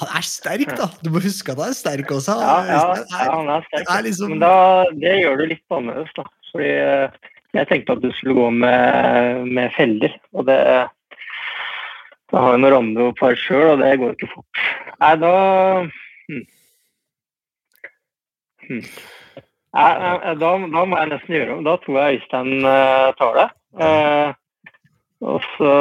Han 0.00 0.16
er 0.18 0.24
sterk, 0.26 0.72
da! 0.74 0.88
Du 1.04 1.12
må 1.14 1.22
huske 1.22 1.54
at 1.54 1.60
han 1.62 1.70
er 1.70 1.78
sterk 1.78 2.10
også. 2.10 2.34
Ja, 2.42 2.56
ja, 2.66 2.80
ja 2.98 3.28
han 3.30 3.52
er 3.54 3.68
sterk. 3.68 3.86
Er 3.86 4.08
liksom... 4.08 4.34
Men 4.34 4.42
da, 4.42 4.56
det 4.98 5.20
gjør 5.20 5.38
du 5.38 5.44
litt 5.52 5.76
annerledes, 5.76 6.16
da. 6.18 6.26
Fordi 6.50 6.72
eh, 6.82 7.20
jeg 7.54 7.70
tenkte 7.70 7.94
at 7.94 8.02
du 8.02 8.10
skulle 8.18 8.36
gå 8.40 8.48
med, 8.64 9.46
med 9.54 9.70
feller, 9.76 10.18
og 10.34 10.48
det 10.50 10.58
jeg 12.32 12.40
har 12.40 12.54
jeg 12.54 12.62
noen 12.62 12.74
randopar 12.74 13.34
sjøl, 13.36 13.74
og 13.74 13.82
det 13.82 13.90
går 14.00 14.14
ikke 14.16 14.30
fort. 14.32 14.62
Nei, 15.02 15.12
da. 15.20 15.32
Hmm. 16.30 16.46
Nei, 19.72 19.92
da, 20.40 20.52
da, 20.72 20.84
må 20.88 21.00
jeg 21.00 21.10
nesten 21.12 21.36
gjøre 21.36 21.58
om. 21.58 21.66
Da 21.66 21.76
tror 21.82 21.98
jeg 22.00 22.20
Øystein 22.20 22.52
uh, 22.64 23.10
tar 23.18 23.38
det. 23.40 23.48
Uh, 23.82 24.28
og 25.22 25.44
så 25.54 25.72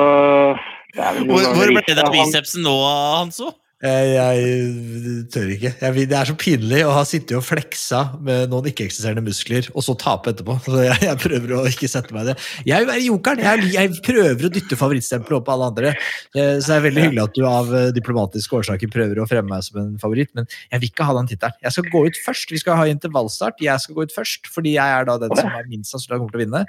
Hvor, 0.92 1.48
hvor 1.56 1.72
ble 1.72 1.82
det 1.88 2.04
av 2.04 2.14
bicepsen 2.14 2.66
nå, 2.68 2.76
Hanso? 3.16 3.54
Jeg, 3.82 4.10
jeg 4.14 5.22
tør 5.34 5.52
ikke. 5.56 5.72
Jeg, 5.82 6.06
det 6.12 6.18
er 6.18 6.30
så 6.30 6.36
pinlig 6.38 6.82
å 6.86 6.92
ha 6.94 7.02
sittet 7.08 7.34
og 7.40 7.42
fleksa 7.48 8.02
med 8.22 8.52
noen 8.52 8.68
ikke-eksisterende 8.70 9.24
muskler, 9.26 9.66
og 9.74 9.82
så 9.86 9.96
tape 9.98 10.30
etterpå. 10.36 10.54
Så 10.68 10.84
jeg, 10.86 11.00
jeg 11.08 11.18
prøver 11.24 11.54
å 11.58 11.64
ikke 11.70 11.90
sette 11.90 12.14
meg 12.14 12.28
i 12.28 12.30
det. 12.32 12.36
Jeg 12.70 12.84
vil 12.84 12.90
være 12.92 13.04
jokeren. 13.08 13.42
Jeg, 13.48 13.72
jeg 13.74 13.96
prøver 14.06 14.48
å 14.48 14.52
dytte 14.54 14.78
favorittstempelet 14.78 15.38
opp 15.40 15.48
på 15.50 15.56
alle 15.56 15.70
andre. 15.72 15.94
Eh, 16.38 16.60
Så 16.62 16.70
det 16.70 16.78
er 16.78 16.86
veldig 16.86 17.06
hyggelig 17.08 17.24
at 17.26 17.36
du 17.40 17.42
av 17.50 17.74
eh, 17.80 17.88
diplomatiske 17.96 18.60
årsaker 18.62 18.92
prøver 18.94 19.24
å 19.24 19.28
fremme 19.30 19.50
meg 19.56 19.66
som 19.66 19.82
en 19.82 19.96
favoritt, 20.02 20.30
men 20.38 20.46
jeg 20.70 20.84
vil 20.84 20.92
ikke 20.94 21.08
ha 21.10 21.18
den 21.18 21.32
tittelen. 21.34 21.58
Jeg 21.66 21.76
skal 21.78 21.90
gå 21.96 22.04
ut 22.06 22.22
først. 22.28 22.54
Vi 22.54 22.62
skal 22.62 22.78
ha 22.78 22.86
intervallstart. 22.92 23.62
Jeg 23.66 23.82
skal 23.82 23.98
gå 23.98 24.06
ut 24.06 24.14
først, 24.16 24.46
fordi 24.54 24.76
jeg 24.78 24.98
er 25.00 25.10
da 25.10 25.18
den 25.26 25.34
som 25.38 25.50
er 25.50 25.66
minst 25.72 25.94
sannsynlig 25.96 26.22
kommer 26.22 26.36
til 26.38 26.42
å 26.42 26.46
vinne. 26.46 26.64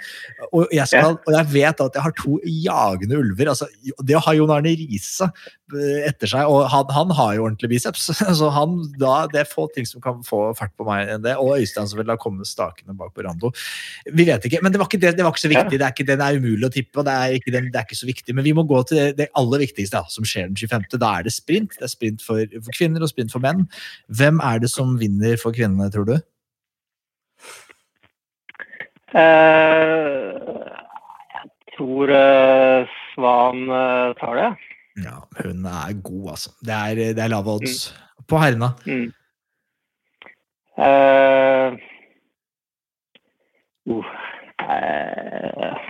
Og 0.52 0.72
jeg, 0.72 0.88
skal, 0.90 1.18
og 1.20 1.36
jeg 1.36 1.50
vet 1.52 1.84
at 1.84 2.00
jeg 2.00 2.06
har 2.08 2.16
to 2.18 2.38
jagende 2.48 3.20
ulver. 3.20 3.52
altså 3.52 3.68
Det 4.00 4.16
å 4.16 4.24
ha 4.24 4.34
Jon 4.40 4.56
Arne 4.56 4.72
Riise 4.80 5.28
eh, 5.28 5.61
etter 6.08 6.30
seg, 6.30 6.48
og 6.50 6.66
han, 6.72 6.90
han 6.94 7.12
har 7.18 7.34
jo 7.36 7.46
ordentlig 7.46 7.70
biceps, 7.74 8.08
så 8.40 8.50
han, 8.54 8.78
da, 9.00 9.26
det 9.32 9.42
er 9.42 9.50
få 9.50 9.66
ting 9.74 9.88
som 9.88 10.02
kan 10.04 10.20
få 10.26 10.44
fart 10.58 10.74
på 10.78 10.86
meg 10.88 11.10
enn 11.12 11.24
det. 11.24 11.36
Og 11.40 11.58
Øystein 11.58 11.90
som 11.90 12.00
vil 12.00 12.12
ha 12.12 12.18
kommet 12.20 12.50
stakende 12.50 12.96
bak 12.98 13.14
på 13.16 13.24
Rando. 13.26 13.52
Vi 14.10 14.26
vet 14.28 14.48
ikke, 14.48 14.62
men 14.64 14.74
det 14.74 14.82
var 14.82 14.90
ikke, 14.90 15.02
det, 15.02 15.14
det 15.18 15.26
var 15.26 15.34
ikke 15.34 15.44
så 15.46 15.52
viktig. 15.52 15.78
Det 15.78 15.86
er, 15.86 15.94
ikke, 15.94 16.08
det, 16.08 16.18
er 16.18 16.40
umulig 16.40 16.68
å 16.68 16.74
tippe, 16.74 17.00
og 17.00 17.08
det 17.08 17.14
er, 17.14 17.38
ikke, 17.38 17.54
det, 17.54 17.64
det 17.70 17.80
er 17.80 17.88
ikke 17.88 18.00
så 18.02 18.10
viktig. 18.10 18.36
Men 18.38 18.48
vi 18.48 18.56
må 18.56 18.66
gå 18.68 18.82
til 18.88 19.00
det, 19.00 19.08
det 19.20 19.30
aller 19.38 19.64
viktigste, 19.64 20.02
da, 20.02 20.12
som 20.12 20.26
skjer 20.28 20.50
den 20.50 20.58
25. 20.58 21.00
Da 21.02 21.14
er 21.18 21.28
det 21.28 21.34
sprint. 21.36 21.78
Det 21.78 21.88
er 21.88 21.94
sprint 21.94 22.24
for, 22.24 22.42
for 22.58 22.76
kvinner 22.76 23.04
og 23.04 23.12
sprint 23.12 23.34
for 23.34 23.44
menn. 23.44 23.66
Hvem 24.12 24.42
er 24.44 24.62
det 24.62 24.72
som 24.72 24.96
vinner 25.00 25.40
for 25.40 25.54
kvinnene, 25.56 25.90
tror 25.92 26.08
du? 26.08 26.16
Uh, 29.12 30.32
jeg 31.36 31.48
tror 31.74 32.12
uh, 32.16 32.92
Svan 33.12 33.66
uh, 33.68 34.14
tar 34.16 34.38
det. 34.40 34.50
Ja, 35.01 35.22
hun 35.45 35.64
er 35.64 36.03
god, 36.05 36.30
altså. 36.34 36.51
Det 36.61 36.74
er, 36.74 36.95
det 37.16 37.22
er 37.24 37.32
lave 37.32 37.55
odds. 37.57 37.93
På 38.28 38.38
herrene. 38.43 38.68
Mm. 38.86 39.12
Uh, 40.82 41.72
uh, 43.93 44.07
uh. 44.62 45.88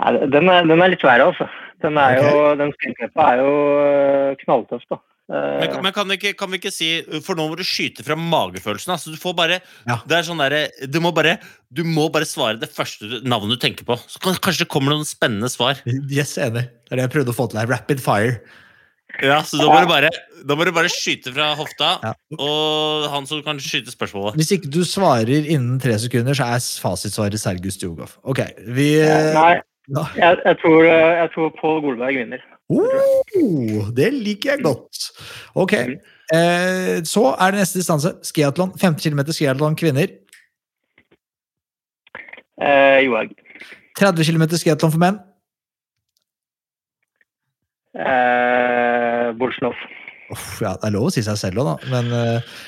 nei, 0.00 0.12
den, 0.34 0.48
er, 0.50 0.66
den 0.66 0.82
er 0.82 0.92
litt 0.94 1.04
verre, 1.06 1.30
altså. 1.30 1.48
Den, 1.82 1.98
er 1.98 2.18
jo, 2.18 2.40
den 2.60 2.72
er 2.72 3.40
jo 3.40 3.52
eh, 3.80 4.36
knalltøff, 4.42 4.84
da. 4.90 5.00
Eh, 5.30 5.60
Men, 5.62 5.82
men 5.84 5.92
kan, 5.94 6.08
ikke, 6.10 6.32
kan 6.34 6.50
vi 6.50 6.58
ikke 6.58 6.72
si 6.74 6.88
For 7.22 7.38
nå 7.38 7.44
må 7.46 7.54
du 7.56 7.62
skyte 7.62 8.02
fra 8.02 8.16
magefølelsen. 8.18 8.90
Altså, 8.96 9.12
du 9.14 9.18
får 9.20 9.36
bare 9.38 9.60
Ja. 9.86 10.00
Det 10.04 10.16
er 10.18 10.22
sånn 10.26 10.40
derre 10.42 10.64
du, 10.90 10.98
må 11.00 11.12
bare- 11.14 11.38
du 11.72 11.84
må 11.86 12.08
bare 12.10 12.26
svare 12.26 12.58
det 12.58 12.70
første 12.74 13.22
navnet 13.22 13.54
du 13.54 13.60
tenker 13.62 13.84
på. 13.86 13.94
Så 14.10 14.18
kan, 14.18 14.34
kanskje 14.34 14.64
det 14.66 14.68
kommer 14.74 14.90
noen 14.90 15.06
spennende 15.06 15.46
svar. 15.52 15.78
Yes, 16.10 16.34
enig. 16.36 16.66
Det 16.88 16.90
er 16.92 16.96
det 16.96 17.04
jeg 17.06 17.14
prøvde 17.14 17.30
å 17.30 17.38
få 17.38 17.46
til 17.52 17.60
her. 17.60 17.66
Rapid 17.70 18.00
fire. 18.02 18.40
Ja, 19.22 19.40
Så 19.42 19.58
da 19.58 19.66
må 19.66 19.80
du 19.82 19.86
bare, 19.90 20.08
da 20.46 20.54
må 20.56 20.64
du 20.64 20.70
bare 20.72 20.88
skyte 20.88 21.32
fra 21.34 21.54
hofta, 21.58 21.98
Ja. 22.02 22.12
og 22.38 23.08
han 23.10 23.26
som 23.26 23.42
kan 23.42 23.58
skyte 23.58 23.90
spørsmålet. 23.90 24.34
Hvis 24.38 24.52
ikke 24.54 24.70
du 24.70 24.80
svarer 24.86 25.46
innen 25.46 25.80
tre 25.82 25.98
sekunder, 25.98 26.32
så 26.34 26.46
er 26.46 26.62
fasitsvaret 26.82 27.38
Sergus 27.38 27.76
Djugov. 27.76 28.16
Ok, 28.24 28.38
vi 28.66 28.98
nei, 29.02 29.60
Ja. 29.90 30.04
jeg, 30.14 30.38
jeg, 30.44 30.58
tror, 30.62 30.84
eh, 30.86 31.16
jeg 31.22 31.30
tror 31.34 31.50
Pål 31.58 31.82
Golberg 31.82 32.14
vinner. 32.16 32.40
Oh, 32.70 33.90
det 33.96 34.12
liker 34.14 34.52
jeg 34.54 34.62
godt. 34.62 35.10
Ok. 35.58 35.72
Eh, 35.74 37.00
så 37.08 37.24
er 37.34 37.50
det 37.50 37.62
neste 37.64 37.80
distanse. 37.80 38.12
Skiatlon. 38.26 38.70
15 38.78 39.02
km 39.02 39.24
skiatlon 39.34 39.76
kvinner. 39.78 40.12
Eh, 42.60 43.00
Johaug. 43.06 43.34
30 43.98 44.24
km 44.30 44.46
skiatlon 44.54 44.94
for 44.94 45.02
menn. 45.02 45.18
Eh, 47.98 49.28
Bolsjnov. 49.40 49.74
Oh, 50.30 50.48
ja, 50.62 50.76
det 50.78 50.86
er 50.86 50.94
lov 50.94 51.08
å 51.08 51.14
si 51.14 51.24
seg 51.26 51.38
selv 51.40 51.64
òg, 51.64 51.72
da. 51.72 51.90
Men 51.90 52.12
eh, 52.14 52.58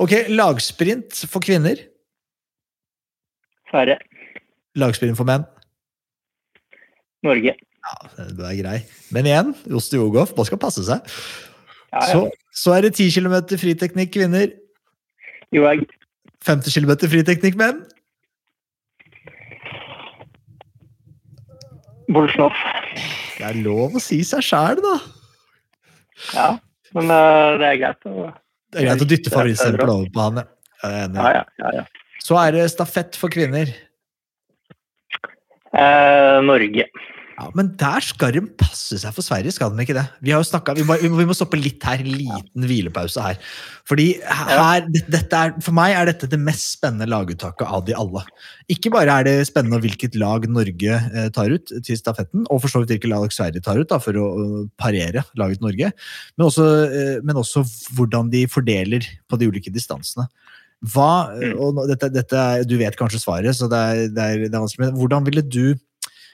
ok, 0.00 0.14
lagsprint 0.32 1.26
for 1.28 1.44
kvinner. 1.44 1.82
Færre. 3.70 3.98
Lagsprint 4.80 5.18
for 5.20 5.28
menn. 5.28 5.44
Norge. 7.26 7.52
Ja, 7.80 8.26
du 8.36 8.42
er 8.44 8.56
grei. 8.58 8.78
Men 9.14 9.26
igjen, 9.30 9.54
Ostejogov, 9.72 10.34
man 10.36 10.46
skal 10.48 10.60
passe 10.60 10.82
seg. 10.86 11.00
Ja, 11.90 12.02
ja. 12.02 12.08
Så, 12.10 12.20
så 12.64 12.74
er 12.76 12.84
det 12.86 12.92
10 12.98 13.08
km 13.16 13.38
friteknikk 13.60 14.12
kvinner. 14.18 14.52
Johaug. 15.54 15.86
50 16.46 16.76
km 16.76 16.92
friteknikk 17.10 17.56
menn. 17.60 17.80
Bolsjnov. 22.10 22.54
Det 23.38 23.46
er 23.46 23.58
lov 23.64 23.96
å 23.96 24.02
si 24.02 24.20
seg 24.26 24.42
sjæl, 24.44 24.80
da. 24.82 24.94
Ja, 26.34 26.48
men 26.96 27.06
uh, 27.12 27.56
det 27.60 27.68
er 27.70 27.78
greit. 27.80 28.08
å- 28.10 28.32
Det 28.70 28.80
er 28.82 28.88
greit 28.90 29.04
å 29.04 29.08
dytte 29.08 29.30
favorittstempelet 29.32 29.94
over 29.94 30.10
på 30.14 30.24
han. 30.26 30.42
Jeg 30.82 31.14
ja, 31.14 31.70
ja. 31.76 31.84
Så 32.22 32.36
er 32.40 32.52
det 32.54 32.66
stafett 32.72 33.16
for 33.18 33.32
kvinner. 33.32 33.70
Eh, 35.70 36.36
Norge. 36.44 36.84
Ja, 37.40 37.46
Men 37.56 37.70
der 37.80 38.04
skal 38.04 38.34
de 38.34 38.42
passe 38.60 38.98
seg 39.00 39.14
for 39.16 39.24
Sverige, 39.24 39.52
skal 39.54 39.72
de 39.72 39.84
ikke 39.86 39.94
det? 39.96 40.04
Vi 40.20 40.32
har 40.34 40.42
jo 40.42 40.48
snakket, 40.48 40.76
vi, 40.76 40.84
må, 40.84 40.98
vi 41.00 41.24
må- 41.24 41.36
stoppe 41.36 41.56
litt 41.56 41.82
her, 41.88 42.02
en 42.02 42.10
liten 42.12 42.66
hvilepause 42.68 43.22
her. 43.24 43.38
Fordi 43.88 44.08
her, 44.20 44.84
er, 44.84 45.54
For 45.64 45.72
meg 45.72 45.94
er 45.96 46.10
dette 46.10 46.28
det 46.28 46.40
mest 46.42 46.76
spennende 46.76 47.08
laguttaket 47.08 47.64
av 47.64 47.86
de 47.86 47.96
alle. 47.96 48.26
Ikke 48.68 48.92
bare 48.92 49.16
er 49.22 49.28
det 49.30 49.48
spennende 49.48 49.80
hvilket 49.80 50.18
lag 50.20 50.44
Norge 50.52 51.00
eh, 51.00 51.30
tar 51.32 51.54
ut 51.54 51.72
til 51.86 51.96
stafetten, 51.96 52.44
og 52.50 52.60
for 52.60 52.68
så 52.74 52.84
vidt 52.84 52.92
hvilket 52.98 53.14
lag 53.14 53.32
Sverige 53.32 53.64
tar 53.64 53.80
ut 53.80 53.88
da, 53.88 54.02
for 54.04 54.20
å 54.20 54.28
parere 54.80 55.24
laget 55.40 55.64
Norge, 55.64 55.94
men 56.36 56.46
også, 56.50 56.68
eh, 56.92 57.18
men 57.24 57.40
også 57.40 57.64
hvordan 57.96 58.28
de 58.34 58.44
fordeler 58.52 59.06
på 59.30 59.40
de 59.40 59.48
ulike 59.48 59.72
distansene. 59.72 60.28
Hva, 60.92 61.32
eh, 61.40 61.52
og 61.60 61.82
dette, 61.90 62.08
dette 62.12 62.42
Du 62.68 62.76
vet 62.80 62.96
kanskje 62.96 63.20
svaret, 63.20 63.56
så 63.56 63.68
det 63.68 63.80
er, 63.80 64.02
det 64.12 64.26
er, 64.26 64.44
det 64.48 64.54
er 64.54 64.62
vanskelig. 64.62 64.86
Men 64.90 65.00
hvordan 65.00 65.26
ville 65.26 65.44
du 65.44 65.64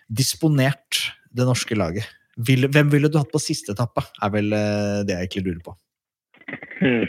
disponert 0.09 1.03
det 1.37 1.47
norske 1.49 1.77
laget? 1.79 2.07
Hvem 2.37 2.91
ville 2.93 3.09
du 3.09 3.17
hatt 3.17 3.33
på 3.33 3.41
siste 3.41 3.73
etappe, 3.73 4.05
er 4.23 4.33
vel 4.35 4.53
eh, 4.53 5.03
det 5.09 5.15
jeg 5.15 5.27
egentlig 5.27 5.45
lurer 5.47 5.63
på. 5.65 5.77
Hmm. 6.83 7.07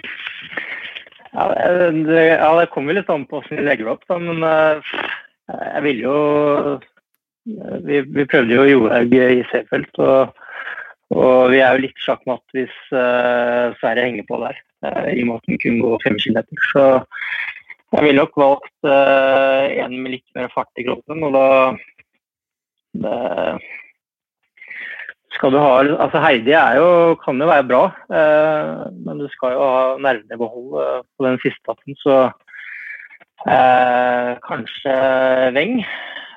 Ja, 1.34 1.48
eh, 1.52 1.88
det, 2.08 2.22
ja, 2.30 2.52
det 2.62 2.70
kommer 2.72 2.96
litt 2.96 3.12
an 3.12 3.28
på 3.28 3.42
hvordan 3.42 3.60
vi 3.60 3.66
legger 3.68 3.90
det 3.90 3.96
opp, 3.98 4.06
da, 4.08 4.20
men 4.24 4.46
eh, 4.48 4.94
jeg 5.58 5.84
ville 5.88 6.08
jo 6.08 6.20
vi, 7.88 8.02
vi 8.02 8.26
prøvde 8.28 8.56
jo 8.56 8.68
Johaug 8.68 9.14
i 9.16 9.44
Seefeld, 9.52 9.92
og, 10.04 10.34
og 11.16 11.52
vi 11.54 11.62
er 11.64 11.76
jo 11.76 11.86
litt 11.86 12.02
sjakkmatt 12.04 12.44
hvis 12.56 12.74
uh, 12.92 13.76
Sverige 13.82 14.08
henger 14.10 14.28
på 14.30 14.42
der, 14.46 14.64
Uh, 14.86 15.08
i 15.10 15.24
og 15.24 15.26
med 15.26 15.40
at 15.40 15.48
den 15.50 15.58
kunne 15.58 15.82
gå 15.82 15.96
fem 16.04 16.18
kilometer. 16.22 16.60
Så 16.70 16.82
jeg 17.96 18.04
ville 18.04 18.20
nok 18.20 18.36
valgt 18.38 18.76
uh, 18.86 19.64
en 19.74 19.96
med 20.04 20.12
litt 20.14 20.36
mer 20.38 20.52
fart 20.54 20.70
i 20.78 20.86
kroppen, 20.86 21.24
og 21.26 21.34
da 21.34 21.48
det, 23.04 23.18
skal 25.38 25.54
du 25.54 25.60
ha, 25.62 25.74
altså 25.86 26.22
Heidi 26.24 26.54
er 26.58 26.80
jo, 26.80 26.90
kan 27.22 27.40
jo 27.42 27.48
være 27.50 27.68
bra, 27.70 27.84
eh, 28.10 28.84
men 29.06 29.22
du 29.22 29.28
skal 29.34 29.54
jo 29.54 29.64
ha 29.64 29.82
nervene 30.02 30.34
i 30.34 30.42
behold 30.42 30.78
eh, 30.82 31.00
på 31.18 31.28
den 31.28 31.40
siste 31.44 31.62
etappen. 31.66 31.98
Så 32.02 32.16
eh, 33.46 34.32
kanskje 34.48 34.96
Weng. 35.58 35.82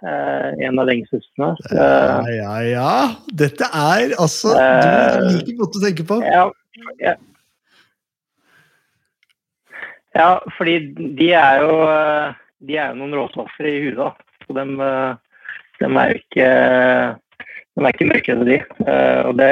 Eh, 0.01 0.51
en 0.65 0.81
av 0.81 0.89
Weng-søstrene. 0.89 1.55
Ja, 1.77 2.21
ja, 2.33 2.53
ja. 2.65 2.93
Dette 3.37 3.69
er 3.69 4.15
altså 4.17 4.55
Du 4.57 5.35
liker 5.35 5.59
godt 5.59 5.77
å 5.77 5.83
tenke 5.83 6.07
på. 6.09 6.21
Ja, 6.25 6.47
ja. 7.05 7.17
ja, 10.17 10.31
fordi 10.57 10.79
de 11.21 11.33
er 11.37 11.61
jo 11.65 11.75
eh, 11.85 12.39
de 12.69 12.77
er 12.77 12.93
jo 12.93 13.01
noen 13.01 13.17
råtoffer 13.17 13.69
i 13.69 13.79
huet. 13.87 14.25
Så 14.45 14.57
de, 14.57 14.65
er 15.89 16.15
ikke 16.19 16.49
de 17.81 17.85
er 17.85 17.95
ikke 17.95 18.11
mørkere, 18.11 18.45
de. 18.45 18.59
Eh, 18.93 19.23
og 19.29 19.39
det, 19.39 19.51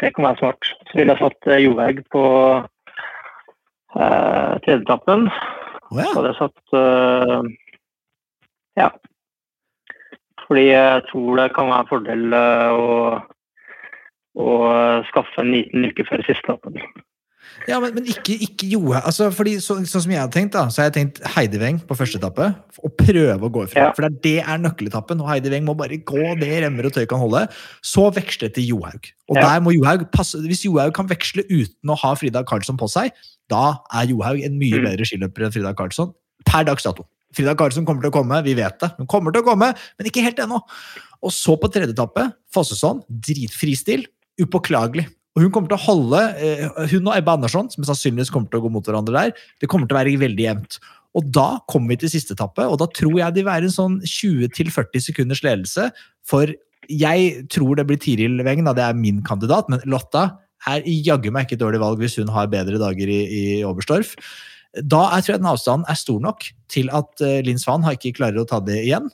det 0.00 0.14
kan 0.14 0.24
være 0.26 0.40
smart. 0.42 0.72
Så 0.90 0.98
ville 0.98 1.14
jeg 1.14 1.22
satt 1.22 1.48
eh, 1.48 1.62
Johaug 1.64 2.02
på 2.12 2.24
uh, 3.96 4.52
tredjeetappen. 4.64 5.28
Oh, 5.90 5.98
ja. 5.98 6.08
Så 6.10 6.16
hadde 6.18 6.32
jeg 6.32 6.40
satt 6.40 6.76
eh, 6.80 7.40
Ja. 8.78 8.88
Fordi 10.46 10.66
jeg 10.66 11.02
tror 11.10 11.36
det 11.38 11.54
kan 11.54 11.70
være 11.70 11.84
en 11.84 11.90
fordel 11.90 12.32
eh, 12.34 12.70
å, 12.74 12.88
å 14.34 14.48
skaffe 15.06 15.42
en 15.42 15.52
liten 15.54 15.86
uke 15.86 16.06
før 16.08 16.24
siste 16.26 16.42
etappen. 16.42 16.80
Ja, 17.68 17.78
men, 17.82 17.92
men 17.94 18.06
ikke, 18.08 18.34
ikke 18.46 18.66
Johaug. 18.70 19.02
Altså, 19.04 19.28
fordi 19.34 19.56
så, 19.60 19.76
sånn 19.84 20.02
som 20.04 20.12
jeg 20.12 20.20
hadde 20.20 20.32
tenkt, 20.36 20.52
da, 20.56 20.62
så 20.72 20.80
har 20.82 20.88
jeg 20.90 20.94
tenkt 20.96 21.20
Heidi 21.34 21.58
Weng 21.60 21.80
på 21.86 21.96
første 21.98 22.18
etappe. 22.20 22.46
Og 22.80 22.94
prøve 22.96 23.36
å 23.46 23.50
gå 23.52 23.64
ifra. 23.66 23.82
Ja. 23.88 23.90
For 23.96 24.06
det 24.06 24.10
er 24.10 24.20
det 24.24 24.34
er 24.54 24.62
nøkkeletappen. 24.64 25.20
Og 25.20 25.28
Heidi 25.28 25.52
Weng 25.52 25.66
må 25.68 25.74
bare 25.78 25.98
gå 25.98 26.24
det 26.40 26.50
remmer 26.64 26.88
og 26.88 26.94
tøy 26.96 27.04
kan 27.10 27.20
holde. 27.20 27.44
Så 27.84 28.06
veksle 28.16 28.48
til 28.54 28.70
Johaug. 28.72 29.10
Og 29.30 29.36
Ja. 29.36 29.42
der 29.44 29.60
må 29.66 29.74
Johaug 29.76 30.06
passe 30.10 30.40
Hvis 30.40 30.64
Johaug 30.64 30.94
kan 30.96 31.06
veksle 31.10 31.44
uten 31.50 31.90
å 31.92 31.98
ha 32.00 32.14
Frida 32.14 32.42
Karlsson 32.44 32.78
på 32.80 32.88
seg, 32.90 33.12
da 33.50 33.78
er 33.92 34.06
Johaug 34.06 34.40
en 34.42 34.58
mye 34.58 34.80
Mm. 34.80 34.84
bedre 34.88 35.04
skiløper 35.06 35.46
enn 35.46 35.52
Frida 35.52 35.74
Karlsson. 35.74 36.14
Per 36.46 36.64
dags 36.64 36.82
dato. 36.82 37.04
Frida 37.34 37.54
Karlsson 37.54 37.84
kommer 37.86 38.02
til 38.02 38.10
å 38.10 38.14
komme, 38.22 38.42
vi 38.42 38.54
vet 38.54 38.78
det. 38.80 38.90
Hun 38.96 39.06
kommer 39.06 39.30
til 39.32 39.42
å 39.42 39.46
komme, 39.46 39.74
men 39.98 40.06
ikke 40.08 40.22
helt 40.24 40.36
ennå. 40.42 40.62
Og 41.22 41.30
så 41.30 41.54
på 41.60 41.70
tredje 41.70 41.92
etappe, 41.94 42.32
Fossesson, 42.52 43.02
dritfristil. 43.10 44.06
Upåklagelig. 44.40 45.06
Og 45.36 45.44
hun 45.44 45.52
kommer 45.54 45.70
til 45.70 45.78
å 45.78 45.84
holde 45.84 46.22
eh, 46.42 46.64
Hun 46.90 47.06
og 47.06 47.14
Ebbe 47.14 47.36
Andersson, 47.36 47.68
som 47.70 47.86
sannsynligvis 47.86 48.32
kommer 48.34 48.50
til 48.50 48.60
å 48.60 48.64
gå 48.64 48.72
mot 48.74 48.86
hverandre 48.86 49.14
der, 49.14 49.44
det 49.62 49.68
kommer 49.70 49.86
til 49.86 49.94
å 49.94 50.00
være 50.00 50.16
veldig 50.20 50.46
jevnt. 50.46 50.80
Og 51.18 51.26
da 51.34 51.48
kommer 51.70 51.94
vi 51.94 52.02
til 52.02 52.12
siste 52.12 52.36
etappe, 52.36 52.66
og 52.66 52.78
da 52.82 52.88
tror 52.94 53.16
jeg 53.18 53.34
det 53.34 53.42
vil 53.42 53.50
være 53.50 53.70
en 53.70 53.74
sånn 53.74 53.96
20-40 54.06 55.06
sekunders 55.06 55.42
ledelse. 55.46 55.88
For 56.26 56.52
jeg 56.90 57.48
tror 57.50 57.78
det 57.78 57.86
blir 57.88 57.98
Tiril 58.02 58.42
Weng, 58.46 58.62
det 58.66 58.84
er 58.84 58.98
min 58.98 59.22
kandidat, 59.26 59.70
men 59.70 59.82
Lotta 59.90 60.28
er 60.68 60.84
jaggu 60.84 61.30
meg 61.32 61.46
ikke 61.46 61.56
et 61.56 61.64
dårlig 61.64 61.80
valg 61.82 62.00
hvis 62.02 62.18
hun 62.20 62.30
har 62.34 62.50
bedre 62.52 62.78
dager 62.80 63.10
i, 63.10 63.20
i 63.24 63.44
Oberstdorf. 63.66 64.14
Da 64.86 65.02
jeg 65.16 65.24
tror 65.24 65.34
jeg 65.34 65.42
den 65.42 65.50
avstanden 65.50 65.88
er 65.90 65.98
stor 65.98 66.20
nok 66.22 66.46
til 66.70 66.90
at 66.94 67.22
uh, 67.24 67.40
Linn 67.42 67.58
Svan 67.58 67.86
ikke 67.90 68.14
klarer 68.20 68.42
å 68.42 68.46
ta 68.46 68.60
det 68.62 68.78
igjen. 68.84 69.08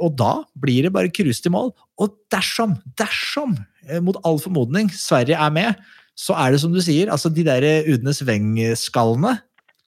Og 0.00 0.16
da 0.18 0.32
blir 0.60 0.86
det 0.86 0.94
bare 0.94 1.12
cruise 1.12 1.42
til 1.42 1.54
mål. 1.54 1.72
Og 2.00 2.14
dersom, 2.32 2.76
dersom, 3.00 3.56
eh, 3.88 4.00
mot 4.02 4.18
all 4.24 4.40
formodning, 4.42 4.90
Sverige 4.94 5.38
er 5.38 5.52
med, 5.54 5.74
så 6.18 6.36
er 6.36 6.52
det 6.52 6.60
som 6.60 6.72
du 6.72 6.80
sier, 6.84 7.10
altså 7.12 7.30
de 7.32 7.44
der 7.46 7.64
Udnes 7.88 8.20
Weng-skallene 8.26 9.38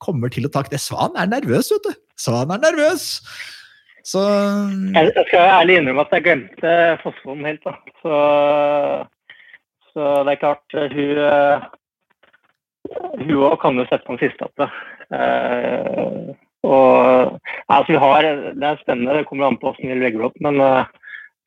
kommer 0.02 0.32
til 0.34 0.48
å 0.48 0.52
ta 0.52 0.64
det. 0.66 0.82
Svan 0.82 1.14
er 1.20 1.30
nervøs, 1.30 1.70
vet 1.74 1.90
du. 1.90 1.94
Svan 2.20 2.52
er 2.54 2.62
nervøs! 2.64 3.22
Så 4.04 4.20
Jeg, 4.20 5.14
jeg 5.16 5.26
skal 5.30 5.46
ærlig 5.48 5.78
innrømme 5.80 6.04
at 6.04 6.12
jeg 6.12 6.26
glemte 6.26 6.72
Fossvold 7.04 7.46
helt. 7.48 7.64
da. 7.64 7.78
Så, 8.02 8.18
så 9.94 10.10
det 10.28 10.34
er 10.34 10.42
klart, 10.42 10.76
hun 10.76 11.22
eh, 11.24 11.70
hun 12.92 13.38
òg 13.48 13.60
kan 13.62 13.80
jo 13.80 13.86
sette 13.88 14.06
på 14.08 14.16
en 14.16 14.22
siste 14.22 14.48
oppe. 14.48 14.68
Eh, 15.14 16.34
og, 16.64 17.40
altså, 17.68 18.00
har, 18.00 18.28
det 18.56 18.68
er 18.68 18.82
spennende, 18.82 19.18
det 19.20 19.28
kommer 19.28 19.50
an 19.50 19.60
på 19.60 19.72
hvordan 19.72 19.92
vi 19.92 20.04
legger 20.04 20.28
opp. 20.30 20.38
Men, 20.44 20.62
eh, 20.64 20.86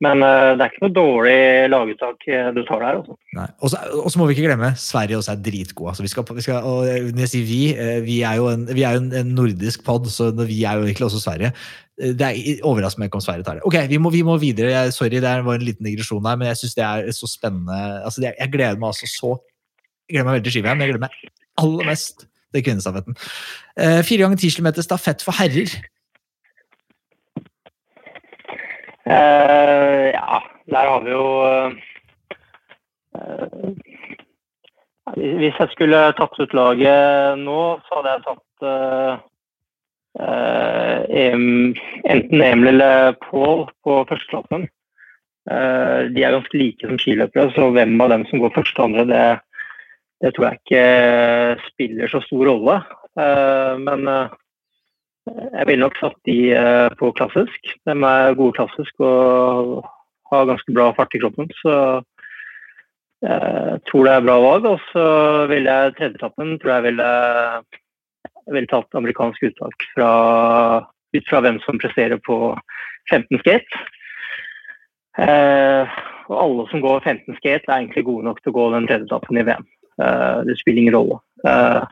men 0.05 0.21
eh, 0.27 0.51
det 0.59 0.65
er 0.65 0.73
ikke 0.73 0.85
noe 0.85 0.97
dårlig 0.99 1.39
laguttak 1.73 2.27
eh, 2.29 2.51
du 2.53 2.61
tar 2.69 2.85
der. 2.85 3.01
Altså. 3.01 3.81
Og 3.97 4.13
så 4.13 4.21
må 4.21 4.29
vi 4.29 4.37
ikke 4.37 4.51
glemme 4.51 4.75
Sverige 4.81 5.23
også 5.23 5.33
er 5.33 5.41
dritgode. 5.47 5.95
Altså, 5.95 6.05
vi 6.05 6.13
skal, 6.13 6.29
vi 6.37 6.45
skal, 6.45 6.69
og 6.69 6.85
jeg 6.91 7.33
sier 7.33 7.49
vi, 7.49 7.63
vi 8.05 8.21
er 8.29 8.43
jo 8.43 8.51
en, 8.53 8.69
er 8.69 8.85
jo 8.85 9.03
en, 9.07 9.11
en 9.23 9.35
nordisk 9.39 9.87
pod, 9.89 10.11
så 10.13 10.31
vi 10.43 10.61
er 10.69 10.77
jo 10.77 10.85
egentlig 10.91 11.09
også 11.09 11.25
Sverige. 11.25 11.55
Det 11.97 12.29
er 12.29 12.61
overraskende 12.69 13.09
om 13.09 13.25
Sverige 13.25 13.47
tar 13.47 13.57
det. 13.57 13.65
Ok, 13.65 13.81
vi 13.89 13.97
må, 13.97 14.13
vi 14.13 14.21
må 14.27 14.37
videre. 14.37 14.75
Jeg, 14.75 14.93
sorry, 14.93 15.17
det 15.17 15.25
var 15.25 15.57
en 15.57 15.65
liten 15.65 15.89
digresjon 15.89 16.29
her, 16.29 16.37
men 16.37 16.53
jeg 16.53 16.61
syns 16.61 16.77
det 16.77 16.85
er 16.85 17.09
så 17.17 17.33
spennende. 17.33 17.81
Altså, 18.05 18.21
det, 18.21 18.37
jeg 18.37 18.53
gleder 18.53 18.77
meg 18.77 18.93
altså 18.93 19.09
så 19.09 19.37
Jeg 20.07 20.21
gleder 20.21 20.27
meg 20.29 20.37
veldig 20.37 20.47
til 20.47 20.53
ski-VM, 20.55 20.83
jeg 20.85 20.93
gleder 20.93 21.07
meg 21.09 21.15
aller 21.57 21.89
mest 21.89 22.29
til 22.57 22.65
kvinnestafetten. 22.67 23.17
Eh, 23.77 24.03
fire 24.07 24.25
ganger 24.25 24.41
ti 24.41 24.51
kilometer 24.51 24.85
stafett 24.85 25.25
for 25.25 25.37
herrer. 25.37 25.71
Uh, 29.07 30.11
ja, 30.11 30.39
der 30.67 30.89
har 30.91 31.03
vi 31.05 31.13
jo 31.15 31.27
eh, 31.47 31.71
Hvis 35.15 35.61
jeg 35.61 35.69
skulle 35.71 36.01
tatt 36.19 36.41
ut 36.43 36.57
laget 36.59 37.39
nå, 37.39 37.61
så 37.87 38.01
hadde 38.01 38.15
jeg 38.17 38.25
tatt 38.27 38.67
em, 41.15 41.47
enten 42.03 42.43
Emil 42.43 42.73
eller 42.73 43.15
Pål 43.29 43.69
på 43.87 44.01
førsteklassen. 44.11 44.67
De 45.47 46.25
er 46.27 46.35
ganske 46.35 46.59
like 46.59 46.83
som 46.83 46.99
skiløpere, 46.99 47.53
så 47.55 47.71
hvem 47.71 47.95
av 48.03 48.11
dem 48.11 48.27
som 48.27 48.43
går 48.43 48.57
første 48.57 48.83
og 48.83 48.89
andre, 48.89 49.07
det, 49.13 49.25
det 50.25 50.33
tror 50.33 50.49
jeg 50.49 50.61
ikke 50.63 51.69
spiller 51.71 52.11
så 52.11 52.23
stor 52.25 52.49
rolle. 52.49 52.77
Eh, 53.21 53.73
men 53.83 54.09
eh, 54.09 54.35
jeg 55.29 55.69
ville 55.69 55.83
nok 55.85 55.99
satt 56.01 56.17
de 56.29 56.39
eh, 56.57 56.89
på 57.01 57.13
klassisk. 57.19 57.73
De 57.89 57.97
er 57.97 58.39
gode 58.39 58.57
klassisk 58.57 59.05
og 59.05 59.83
har 60.33 60.49
ganske 60.49 60.77
bra 60.77 60.91
fart 60.97 61.17
i 61.17 61.21
kroppen. 61.23 61.51
Så 61.61 61.75
jeg 63.27 63.83
tror 63.89 64.07
det 64.07 64.15
er 64.15 64.25
bra 64.25 64.39
valg. 64.45 64.71
Og 64.73 64.89
så 64.93 65.07
ville 65.53 65.77
jeg 65.79 65.97
tredjetappen 65.99 66.57
tror 66.63 66.77
jeg 66.77 66.87
ville, 66.89 67.11
ville 68.57 68.73
tatt 68.73 68.99
amerikansk 68.99 69.51
uttak 69.51 69.89
fra, 69.93 70.11
ut 71.17 71.31
fra 71.31 71.45
hvem 71.45 71.61
som 71.67 71.81
presterer 71.83 72.21
på 72.25 72.41
15 73.13 73.45
skate. 73.45 73.85
Eh, 75.17 75.97
og 76.27 76.37
alle 76.43 76.67
som 76.73 76.83
går 76.83 77.05
15 77.05 77.39
skate 77.39 77.69
er 77.69 77.79
egentlig 77.79 78.05
gode 78.09 78.27
nok 78.27 78.43
til 78.43 78.53
å 78.53 78.57
gå 78.57 78.71
den 78.75 78.89
tredje 78.89 79.09
etappen 79.09 79.39
i 79.41 79.45
VM. 79.47 79.67
Eh, 80.03 80.39
det 80.47 80.59
spiller 80.61 80.83
ingen 80.85 80.97
rolle. 80.97 81.19
Eh, 81.47 81.83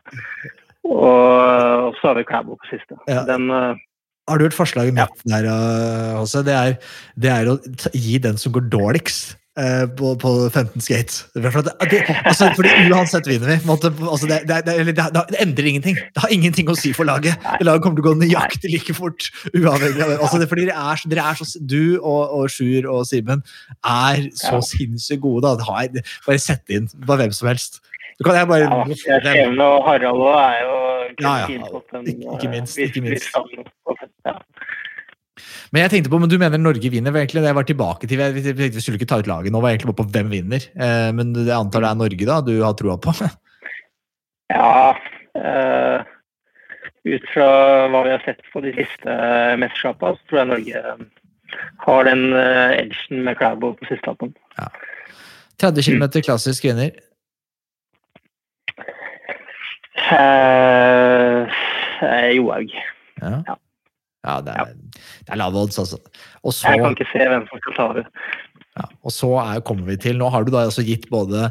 og, 0.85 1.95
så 2.01 2.11
har 2.11 2.19
vi 2.19 2.27
Klæbo 2.29 2.59
på 2.61 2.71
siste. 2.73 2.99
Ja. 3.09 3.25
Den, 3.29 3.51
eh, 3.51 3.75
Har 4.29 4.39
du 4.39 4.45
hørt 4.45 4.57
forslaget 4.57 4.95
mitt 4.95 5.25
der, 5.25 5.45
uh, 5.45 6.25
Det 6.25 6.79
det 7.17 7.31
er 7.31 7.51
å 7.53 7.59
gi 7.93 8.19
den 8.19 8.37
som 8.37 8.53
går 8.53 8.69
dårligst. 8.71 9.37
eh, 9.59 9.87
på, 9.97 10.15
på 10.19 10.31
15 10.51 10.83
skates. 10.83 11.21
For 11.35 11.69
altså, 12.27 12.49
fordi 12.57 12.73
uansett 12.91 13.29
vinner 13.29 13.53
vi. 13.53 13.59
Måtte, 13.69 13.93
altså, 14.03 14.27
det, 14.27 14.41
det, 14.49 14.97
det, 14.97 15.39
endrer 15.43 15.69
ingenting. 15.71 15.95
Det 15.95 16.25
har 16.25 16.35
ingenting 16.35 16.71
å 16.71 16.77
si 16.79 16.93
for 16.97 17.07
laget. 17.09 17.39
Laget 17.63 17.85
kommer 17.85 18.01
til 18.01 18.05
å 18.05 18.09
gå 18.11 18.15
nøyaktig 18.23 18.73
like 18.73 18.97
fort. 18.97 19.29
uavhengig 19.55 20.03
av 20.03 20.11
det. 20.15 20.19
Altså, 20.19 20.41
det 20.43 20.51
fordi 20.51 20.67
dere 20.69 20.91
er, 20.93 21.07
dere 21.11 21.29
er 21.31 21.41
så, 21.41 21.49
Du 21.61 22.01
og, 22.01 22.35
og 22.35 22.51
Sjur 22.53 22.91
og 22.91 23.07
Simen 23.11 23.45
er 23.85 24.29
så 24.35 24.59
Ja. 24.59 24.63
sinnssykt 24.73 25.23
gode. 25.23 25.55
Da. 25.61 26.03
Bare 26.27 26.43
sett 26.43 26.75
inn 26.75 26.89
på 26.89 27.19
hvem 27.19 27.35
som 27.35 27.51
helst. 27.53 27.81
Du 28.19 28.25
kan 28.29 28.37
jeg 28.39 28.47
bare 28.47 28.67
ja, 28.69 28.85
Skjeven 29.25 29.61
og 29.65 29.85
Harald 29.89 30.21
òg 30.23 30.37
er 30.39 30.61
jo 30.63 30.75
Ja, 31.21 31.33
ja. 31.43 31.47
fint 31.47 31.67
Ikke- 31.67 32.51
minst, 32.51 32.79
eh, 32.79 32.89
ikke 32.89 33.03
minst. 33.03 33.31
Ja. 34.25 34.35
Men 35.75 35.83
jeg 35.83 35.91
tenkte 35.91 36.11
på, 36.13 36.21
men 36.23 36.31
du 36.31 36.39
mener 36.39 36.59
Norge 36.59 36.91
vinner? 36.91 37.11
egentlig 37.11 37.43
det 37.43 37.51
jeg 37.51 37.55
var 37.59 37.67
tilbake 37.67 38.07
til. 38.09 38.19
Jeg 38.23 38.35
tenkte 38.45 38.75
vi 38.79 38.81
skulle 38.81 38.99
ikke 39.01 39.09
ta 39.11 39.19
ut 39.19 39.27
laget 39.27 39.51
nå, 39.53 39.61
var 39.61 39.71
egentlig 39.75 39.91
bare 39.91 40.05
på 40.05 40.11
hvem 40.15 40.31
vinner. 40.31 40.63
Eh, 40.79 41.11
men 41.13 41.35
jeg 41.35 41.51
antar 41.57 41.83
det 41.83 41.91
er 41.91 41.99
Norge 41.99 42.27
da, 42.31 42.41
du 42.41 42.63
har 42.63 42.75
troa 42.79 42.97
på? 43.03 43.15
Ja, 44.53 44.95
eh, 45.35 46.05
ut 47.11 47.27
fra 47.33 47.89
hva 47.91 48.03
vi 48.07 48.11
har 48.15 48.23
sett 48.25 48.43
på 48.53 48.63
de 48.63 48.73
siste 48.77 49.19
mesterskapene, 49.59 50.15
så 50.15 50.31
tror 50.31 50.39
jeg 50.39 50.51
Norge 50.53 50.83
eh, 50.95 51.05
har 51.87 52.05
den 52.05 52.25
edgen 52.35 53.25
med 53.27 53.39
Crabbo 53.39 53.75
på 53.75 53.89
siste 53.91 54.05
etappen. 54.07 54.35
30 55.59 55.83
km 55.87 56.07
klassisk 56.23 56.63
kvinner. 56.67 56.91
Eh, 59.95 61.61
eh, 62.03 62.31
Johaug. 62.37 62.73
Ja, 63.23 63.43
Ja. 63.47 63.57
ja 64.27 64.41
det, 64.41 64.57
er, 64.57 64.75
det 65.27 65.31
er 65.31 65.39
lave 65.39 65.63
odds, 65.63 65.79
altså. 65.79 66.01
Så, 66.43 66.67
Jeg 66.69 66.83
kan 66.83 66.97
ikke 66.97 67.13
se 67.13 67.29
hvem 67.31 67.47
som 67.51 67.63
skal 67.63 67.77
ta 67.79 67.87
det. 68.01 68.05
ja, 68.75 68.89
og 69.07 69.13
så 69.15 69.31
er, 69.39 69.61
kommer 69.63 69.87
vi 69.87 69.97
til 70.03 70.19
Nå 70.19 70.29
har 70.35 70.45
du 70.45 70.51
da 70.51 70.65
altså 70.67 70.83
gitt 70.83 71.07
både 71.13 71.45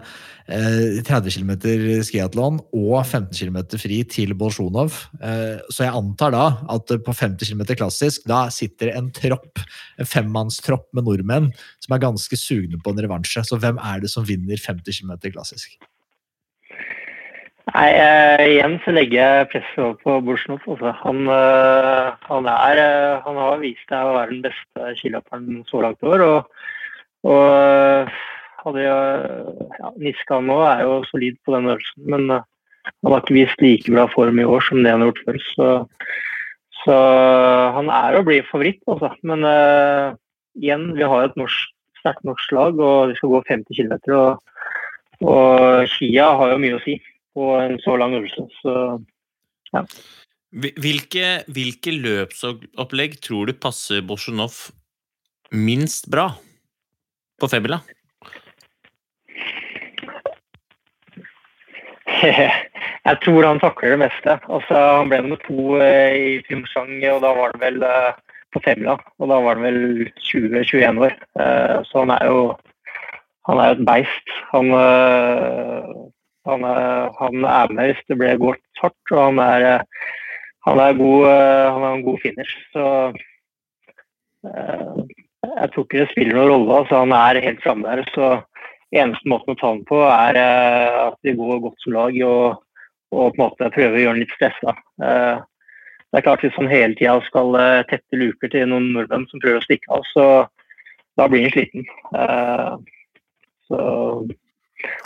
eh, 0.52 1.00
30 1.08 1.38
km 1.38 1.54
skiatlon 2.04 2.60
og 2.76 2.98
15 3.06 3.32
km 3.32 3.62
fri 3.80 4.02
til 4.04 4.36
Bolsjunov. 4.36 5.00
Eh, 5.24 5.64
så 5.72 5.88
jeg 5.88 5.96
antar 5.96 6.36
da 6.36 6.44
at 6.76 6.92
på 7.06 7.16
50 7.16 7.54
km 7.54 7.64
klassisk 7.80 8.28
da 8.28 8.50
sitter 8.52 8.92
en 8.98 9.08
tropp, 9.16 9.64
en 9.98 10.10
femmannstropp 10.10 10.90
med 10.92 11.08
nordmenn 11.08 11.50
som 11.80 11.96
er 11.96 12.04
ganske 12.04 12.38
sugne 12.38 12.82
på 12.84 12.92
en 12.92 13.02
revansje. 13.08 13.48
Så 13.48 13.58
hvem 13.62 13.80
er 13.80 14.04
det 14.04 14.12
som 14.12 14.28
vinner 14.28 14.60
50 14.60 15.00
km 15.00 15.16
klassisk? 15.32 15.80
Nei, 17.72 17.90
eh, 17.96 18.42
igjen 18.58 18.74
så 18.84 18.92
legger 18.92 19.22
jeg 19.22 19.50
presset 19.54 19.80
over 19.80 19.96
på 20.04 20.16
Bolsjunov. 20.28 20.64
Altså. 20.68 20.92
Han, 21.00 21.20
eh, 21.32 22.10
han, 22.28 22.48
er, 22.52 22.80
eh, 22.82 23.22
han 23.24 23.38
har 23.40 23.62
vist 23.62 23.86
seg 23.88 24.04
å 24.04 24.16
være 24.18 24.34
den 24.34 24.42
beste 24.44 24.90
skiløperen 25.00 25.62
så 25.70 25.84
langt 25.86 26.04
i 26.04 26.10
år. 26.12 26.24
Og, 26.28 26.66
og 27.32 27.46
eh, 27.56 28.18
hadde 28.66 28.84
ja, 28.84 29.92
Niska 29.96 30.42
nå 30.44 30.58
er 30.68 30.84
jo 30.84 30.98
solid 31.08 31.40
på 31.46 31.56
den 31.56 31.70
øvelsen, 31.72 32.04
men 32.12 32.34
eh, 32.36 32.44
han 32.92 33.16
har 33.16 33.24
ikke 33.24 33.38
vist 33.38 33.64
like 33.64 33.96
bra 33.96 34.06
form 34.12 34.44
i 34.44 34.50
år 34.58 34.68
som 34.68 34.84
det 34.84 34.92
han 34.92 35.06
har 35.06 35.14
gjort 35.14 35.24
før. 35.30 35.40
Så, 35.54 35.70
så 36.84 37.00
han 37.80 37.94
er 37.96 38.20
og 38.20 38.28
blir 38.28 38.44
favoritt, 38.50 38.84
altså. 38.92 39.14
Men 39.24 39.48
igjen, 40.60 40.90
vi 41.00 41.08
har 41.08 41.30
et 41.30 41.40
sterkt 42.02 42.28
norsk 42.28 42.52
lag, 42.52 42.76
og 42.76 43.14
vi 43.14 43.16
skal 43.16 43.32
gå 43.38 43.42
50 43.48 43.80
km. 43.80 43.96
Og, 44.20 44.44
og 45.32 45.88
Kia 45.96 46.28
har 46.36 46.52
jo 46.52 46.60
mye 46.60 46.76
å 46.76 46.84
si 46.84 47.00
på 47.34 47.50
en 47.60 47.80
så 47.84 47.98
lang 48.00 48.16
øvelse. 48.18 48.46
Så 48.62 48.76
ja. 49.74 49.86
Hvilke, 50.54 51.42
hvilke 51.50 51.92
løpsopplegg 51.98 53.18
tror 53.26 53.50
du 53.50 53.56
passer 53.58 54.04
Bolsjunov 54.06 54.54
minst 55.50 56.10
bra 56.14 56.28
på 57.42 57.50
Febula? 57.50 57.80
jeg 63.10 63.18
tror 63.24 63.48
han 63.48 63.62
takler 63.64 63.96
det 63.96 64.02
meste. 64.04 64.38
Altså, 64.46 64.78
han 65.00 65.10
ble 65.10 65.24
nummer 65.24 65.42
to 65.48 65.80
eh, 65.82 66.14
i 66.14 66.38
Pyeongchang, 66.46 66.94
og 67.16 67.24
da 67.26 67.34
var 67.40 67.56
det 67.56 67.64
vel 67.64 67.88
eh, 67.88 68.12
på 68.54 68.62
femmila. 68.64 68.98
Og 69.18 69.32
da 69.32 69.40
var 69.42 69.58
han 69.58 69.66
vel 69.66 70.12
20-21 70.22 71.02
år. 71.08 71.18
Eh, 71.42 71.78
så 71.90 72.06
han 72.06 72.14
er 72.14 72.30
jo 72.30 72.40
han 73.50 73.60
er 73.60 73.72
jo 73.72 73.80
et 73.80 73.88
beist. 73.90 74.36
Han, 74.54 74.70
han, 76.50 76.66
er, 76.68 77.12
han 77.20 77.46
er 77.48 77.74
med 77.74 77.92
hvis 77.92 78.06
det 78.10 78.20
blir 78.20 78.42
gått 78.42 78.82
hardt, 78.82 79.14
og 79.14 79.22
han 79.22 79.42
er, 79.44 79.68
eh, 79.70 80.08
han 80.68 80.82
er, 80.84 80.98
god, 81.00 81.28
eh, 81.30 81.68
han 81.76 81.86
er 81.86 81.98
en 81.98 82.08
god 82.08 82.20
finish. 82.24 82.56
Så 82.76 82.88
eh, 84.48 85.04
jeg 85.44 85.72
tror 85.74 85.88
ikke 85.88 86.02
det 86.02 86.10
spiller 86.12 86.40
noen 86.40 86.52
rolle. 86.52 86.82
Altså, 86.82 87.04
han 87.04 87.16
er 87.16 87.44
helt 87.46 87.64
framme 87.64 87.88
der. 87.88 88.04
Så 88.16 88.34
eneste 88.94 89.30
måten 89.30 89.56
å 89.56 89.60
ta 89.60 89.72
den 89.74 89.88
på, 89.90 90.04
er 90.06 90.40
eh, 90.40 91.00
at 91.08 91.18
vi 91.26 91.36
går 91.38 91.64
godt 91.64 91.84
som 91.84 91.96
lag 91.98 92.20
og, 92.28 92.62
og 93.14 93.26
på 93.34 93.40
en 93.40 93.44
måte 93.46 93.74
prøver 93.74 93.98
å 93.98 94.06
gjøre 94.06 94.16
den 94.18 94.24
litt 94.26 94.38
stressa. 94.38 94.76
Eh, 95.04 95.42
det 96.14 96.20
er 96.20 96.26
klart 96.28 96.44
Hvis 96.46 96.58
han 96.60 96.70
hele 96.70 96.94
tida 96.94 97.16
skal 97.26 97.56
eh, 97.58 97.86
tette 97.90 98.20
luker 98.20 98.52
til 98.54 98.68
noen 98.70 98.92
nordmenn 98.94 99.26
som 99.32 99.42
prøver 99.42 99.64
å 99.64 99.66
stikke 99.66 99.96
av, 99.98 100.04
så 100.12 100.26
da 101.18 101.26
blir 101.30 101.48
han 101.48 101.54
sliten. 101.56 101.88
Eh, 102.20 102.74
så, 103.70 103.80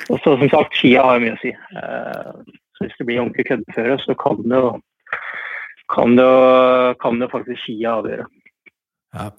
og 0.10 0.20
så 0.24 0.36
som 0.38 0.50
sagt, 0.52 0.78
skia 0.78 1.04
har 1.06 1.22
mye 1.24 1.36
å 1.36 1.42
si. 1.42 1.54
Eh, 1.54 2.32
så 2.78 2.86
Hvis 2.86 2.98
det 3.00 3.08
blir 3.08 3.22
ordentlig 3.24 3.48
køddeføre, 3.50 3.98
så 4.04 4.16
kan 4.20 4.44
det 4.46 4.62
jo 4.62 4.78
kan 5.88 6.18
det, 6.18 6.32
kan 7.00 7.20
det 7.22 7.30
faktisk 7.32 7.62
skia 7.64 7.98
avgjøre. 8.02 8.26
Ja. 9.16 9.30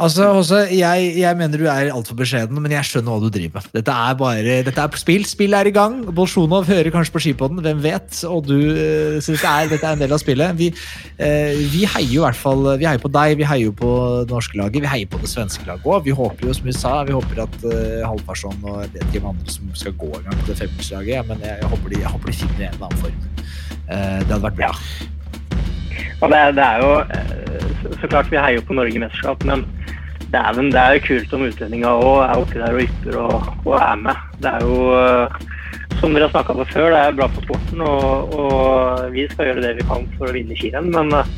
Altså, 0.00 0.28
Håse, 0.32 0.60
jeg, 0.72 1.08
jeg 1.20 1.38
mener 1.38 1.60
du 1.60 1.66
er 1.68 1.90
altfor 1.92 2.16
beskjeden, 2.18 2.60
men 2.62 2.72
jeg 2.72 2.88
skjønner 2.88 3.12
hva 3.12 3.20
du 3.22 3.32
driver 3.32 3.58
med. 3.58 3.68
Dette 3.76 3.96
er 4.06 4.16
bare, 4.18 4.56
dette 4.66 4.86
er 4.86 5.00
spill. 5.00 5.26
Spill 5.28 5.56
er 5.58 5.68
i 5.68 5.74
gang. 5.74 6.00
Bolsjunov 6.16 6.68
hører 6.70 6.92
kanskje 6.94 7.14
på 7.14 7.22
skipodden, 7.26 7.60
hvem 7.64 7.82
vet? 7.84 8.22
Og 8.28 8.46
du, 8.48 8.56
eh, 8.72 9.18
så 9.22 9.36
dette 9.36 9.52
er, 9.52 9.70
dette 9.72 9.86
er 9.86 9.98
en 9.98 10.02
del 10.04 10.16
av 10.16 10.22
spillet. 10.22 10.56
Vi, 10.58 10.70
eh, 11.18 11.60
vi 11.72 11.84
heier 11.84 12.12
jo 12.12 12.22
i 12.22 12.26
hvert 12.26 12.38
fall 12.38 12.64
Vi 12.80 12.86
heier 12.88 13.02
på 13.02 13.10
deg, 13.12 13.36
vi 13.40 13.46
heier 13.48 13.68
jo 13.68 13.76
på 13.76 13.92
det 14.24 14.32
norske 14.32 14.58
laget, 14.58 14.82
vi 14.82 14.92
heier 14.94 15.10
på 15.10 15.20
det 15.22 15.30
svenske 15.30 15.66
laget 15.68 15.86
òg. 15.86 16.04
Vi 16.06 16.16
håper 16.16 16.48
jo, 16.48 16.56
som 16.56 16.68
vi 16.68 16.76
sa, 16.76 16.94
vi 17.08 17.16
håper 17.16 17.44
at 17.44 17.58
uh, 17.66 18.02
Halvfarsson 18.08 18.58
og 18.62 18.84
ikke 19.02 19.20
hvem 19.20 19.32
andre 19.32 19.54
som 19.54 19.70
skal 19.78 19.94
gå 19.98 20.10
en 20.18 20.26
gang 20.28 20.40
på 20.40 20.50
det 20.50 20.58
femmilslaget, 20.62 21.14
ja, 21.14 21.22
men 21.26 21.42
jeg, 21.42 21.58
jeg, 21.60 21.70
håper 21.74 21.92
de, 21.92 22.00
jeg 22.00 22.14
håper 22.14 22.32
de 22.32 22.36
finner 22.40 22.66
en 22.66 22.74
eller 22.74 22.86
annen 22.88 23.02
form. 23.02 23.20
Eh, 23.92 24.18
det 24.22 24.30
hadde 24.30 24.42
vært 24.46 24.58
bra. 24.60 24.70
Og 26.22 26.30
det, 26.32 26.40
det 26.56 26.64
er 26.64 26.82
jo 26.82 26.90
eh, 27.02 27.94
så, 28.00 28.08
klart 28.08 28.30
vi 28.32 28.40
heier 28.40 28.66
på 28.66 28.76
Norge 28.78 28.96
i 28.96 29.02
mesterskap, 29.02 29.44
men 29.48 29.64
dæven, 30.32 30.70
det 30.72 30.80
er 30.80 30.96
jo 30.96 31.04
kult 31.06 31.34
om 31.36 31.44
utlendinga 31.46 31.92
òg 31.92 32.18
er 32.24 32.40
oppi 32.40 32.60
der 32.60 32.76
og 32.76 32.84
ypper 32.86 33.18
og, 33.20 33.50
og 33.66 33.76
er 33.78 34.00
med. 34.06 34.24
Det 34.42 34.52
er 34.52 34.66
jo, 34.66 34.76
eh, 34.96 35.86
som 36.00 36.16
dere 36.16 36.26
har 36.26 36.34
snakka 36.34 36.56
på 36.58 36.68
før, 36.72 36.88
det 36.94 37.00
er 37.00 37.16
bra 37.20 37.28
for 37.34 37.46
sporten, 37.46 37.84
og, 37.86 38.34
og 38.38 39.14
vi 39.14 39.28
skal 39.30 39.50
gjøre 39.50 39.64
det 39.66 39.76
vi 39.78 39.88
kan 39.90 40.08
for 40.16 40.30
å 40.30 40.36
vinne 40.36 40.58
skirenn. 40.58 40.90
Men, 40.94 41.12
eh, 41.20 41.32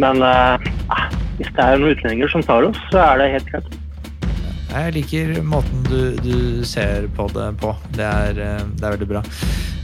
men 0.00 0.24
eh, 0.26 0.68
eh, 0.96 1.08
hvis 1.38 1.52
det 1.54 1.64
er 1.64 1.80
noen 1.80 1.96
utlendinger 1.96 2.32
som 2.32 2.46
tar 2.46 2.68
oss, 2.70 2.80
så 2.90 3.02
er 3.04 3.22
det 3.22 3.32
helt 3.36 3.50
greit. 3.52 3.80
Jeg 4.74 4.94
liker 4.96 5.36
måten 5.46 5.84
du, 5.86 6.16
du 6.18 6.64
ser 6.66 7.06
på 7.14 7.28
det 7.30 7.52
på. 7.62 7.70
Det 7.94 8.02
er, 8.02 8.40
eh, 8.42 8.64
det 8.74 8.82
er 8.82 8.96
veldig 8.96 9.08
bra. 9.12 9.22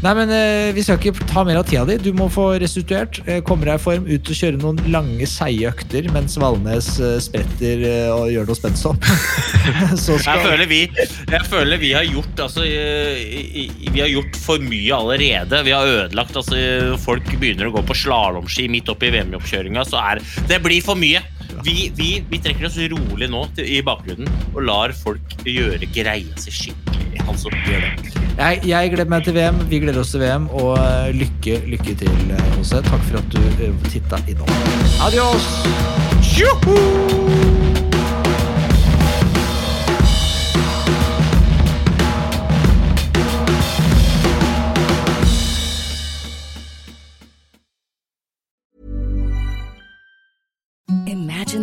Nei, 0.01 0.13
men 0.17 0.31
eh, 0.33 0.71
Vi 0.75 0.83
skal 0.83 0.97
ikke 0.99 1.29
ta 1.29 1.45
mer 1.47 1.61
av 1.61 1.69
tida 1.69 1.85
di. 1.87 1.99
Du 2.03 2.11
må 2.17 2.27
få 2.33 2.49
restituert. 2.59 3.21
Kommer 3.47 3.71
deg 3.71 3.79
i 3.79 3.85
form, 3.85 4.09
ut 4.09 4.33
og 4.33 4.41
kjøre 4.41 4.59
noen 4.59 4.81
lange, 4.91 5.29
seige 5.31 5.71
økter 5.71 6.09
mens 6.15 6.35
Valnes 6.41 6.91
eh, 6.99 7.19
spretter 7.23 7.85
og 8.17 8.33
gjør 8.35 8.51
noe 8.51 8.59
spenstopp. 8.59 9.07
skal... 10.03 10.19
Jeg 10.19 10.45
føler, 10.49 10.67
vi, 10.71 10.83
jeg 11.37 11.43
føler 11.53 11.83
vi 11.83 11.95
har 11.95 12.09
gjort 12.09 12.45
altså, 12.49 12.67
Vi 12.67 14.01
har 14.01 14.11
gjort 14.11 14.39
for 14.43 14.63
mye 14.65 14.97
allerede. 14.97 15.63
Vi 15.69 15.77
har 15.77 15.87
ødelagt 15.87 16.41
altså, 16.41 16.59
Folk 17.01 17.31
begynner 17.39 17.71
å 17.71 17.77
gå 17.79 17.85
på 17.87 17.99
slalåmski 18.03 18.67
midt 18.73 18.91
oppi 18.91 19.13
VM-oppkjøringa. 19.15 19.87
Det 20.51 20.65
blir 20.65 20.83
for 20.83 20.99
mye. 20.99 21.23
Vi, 21.65 21.91
vi, 21.97 22.11
vi 22.31 22.41
trekker 22.43 22.69
oss 22.69 22.79
rolig 22.93 23.29
nå 23.31 23.45
til, 23.57 23.69
i 23.69 23.81
bakgrunnen 23.85 24.31
og 24.55 24.63
lar 24.69 24.95
folk 24.97 25.35
gjøre 25.45 25.89
greia 25.95 26.41
si 26.41 26.55
skikkelig. 26.55 27.25
Altså, 27.29 27.53
gjør 27.67 27.85
det. 27.85 28.15
jeg, 28.39 28.63
jeg 28.71 28.93
gleder 28.95 29.11
meg 29.13 29.27
til 29.27 29.37
VM. 29.37 29.61
Vi 29.71 29.83
gleder 29.83 30.01
oss 30.03 30.15
til 30.15 30.25
VM. 30.25 30.49
Og 30.61 30.73
eh, 30.79 31.11
lykke, 31.17 31.61
lykke 31.75 31.97
til, 32.05 32.25
eh, 32.37 32.49
Jose. 32.57 32.83
Takk 32.89 33.05
for 33.11 33.21
at 33.21 33.29
du 33.35 33.41
eh, 33.67 33.77
titta 33.93 34.23
innom. 34.31 34.51
Adios! 35.05 35.53
Tjoho! 36.25 37.80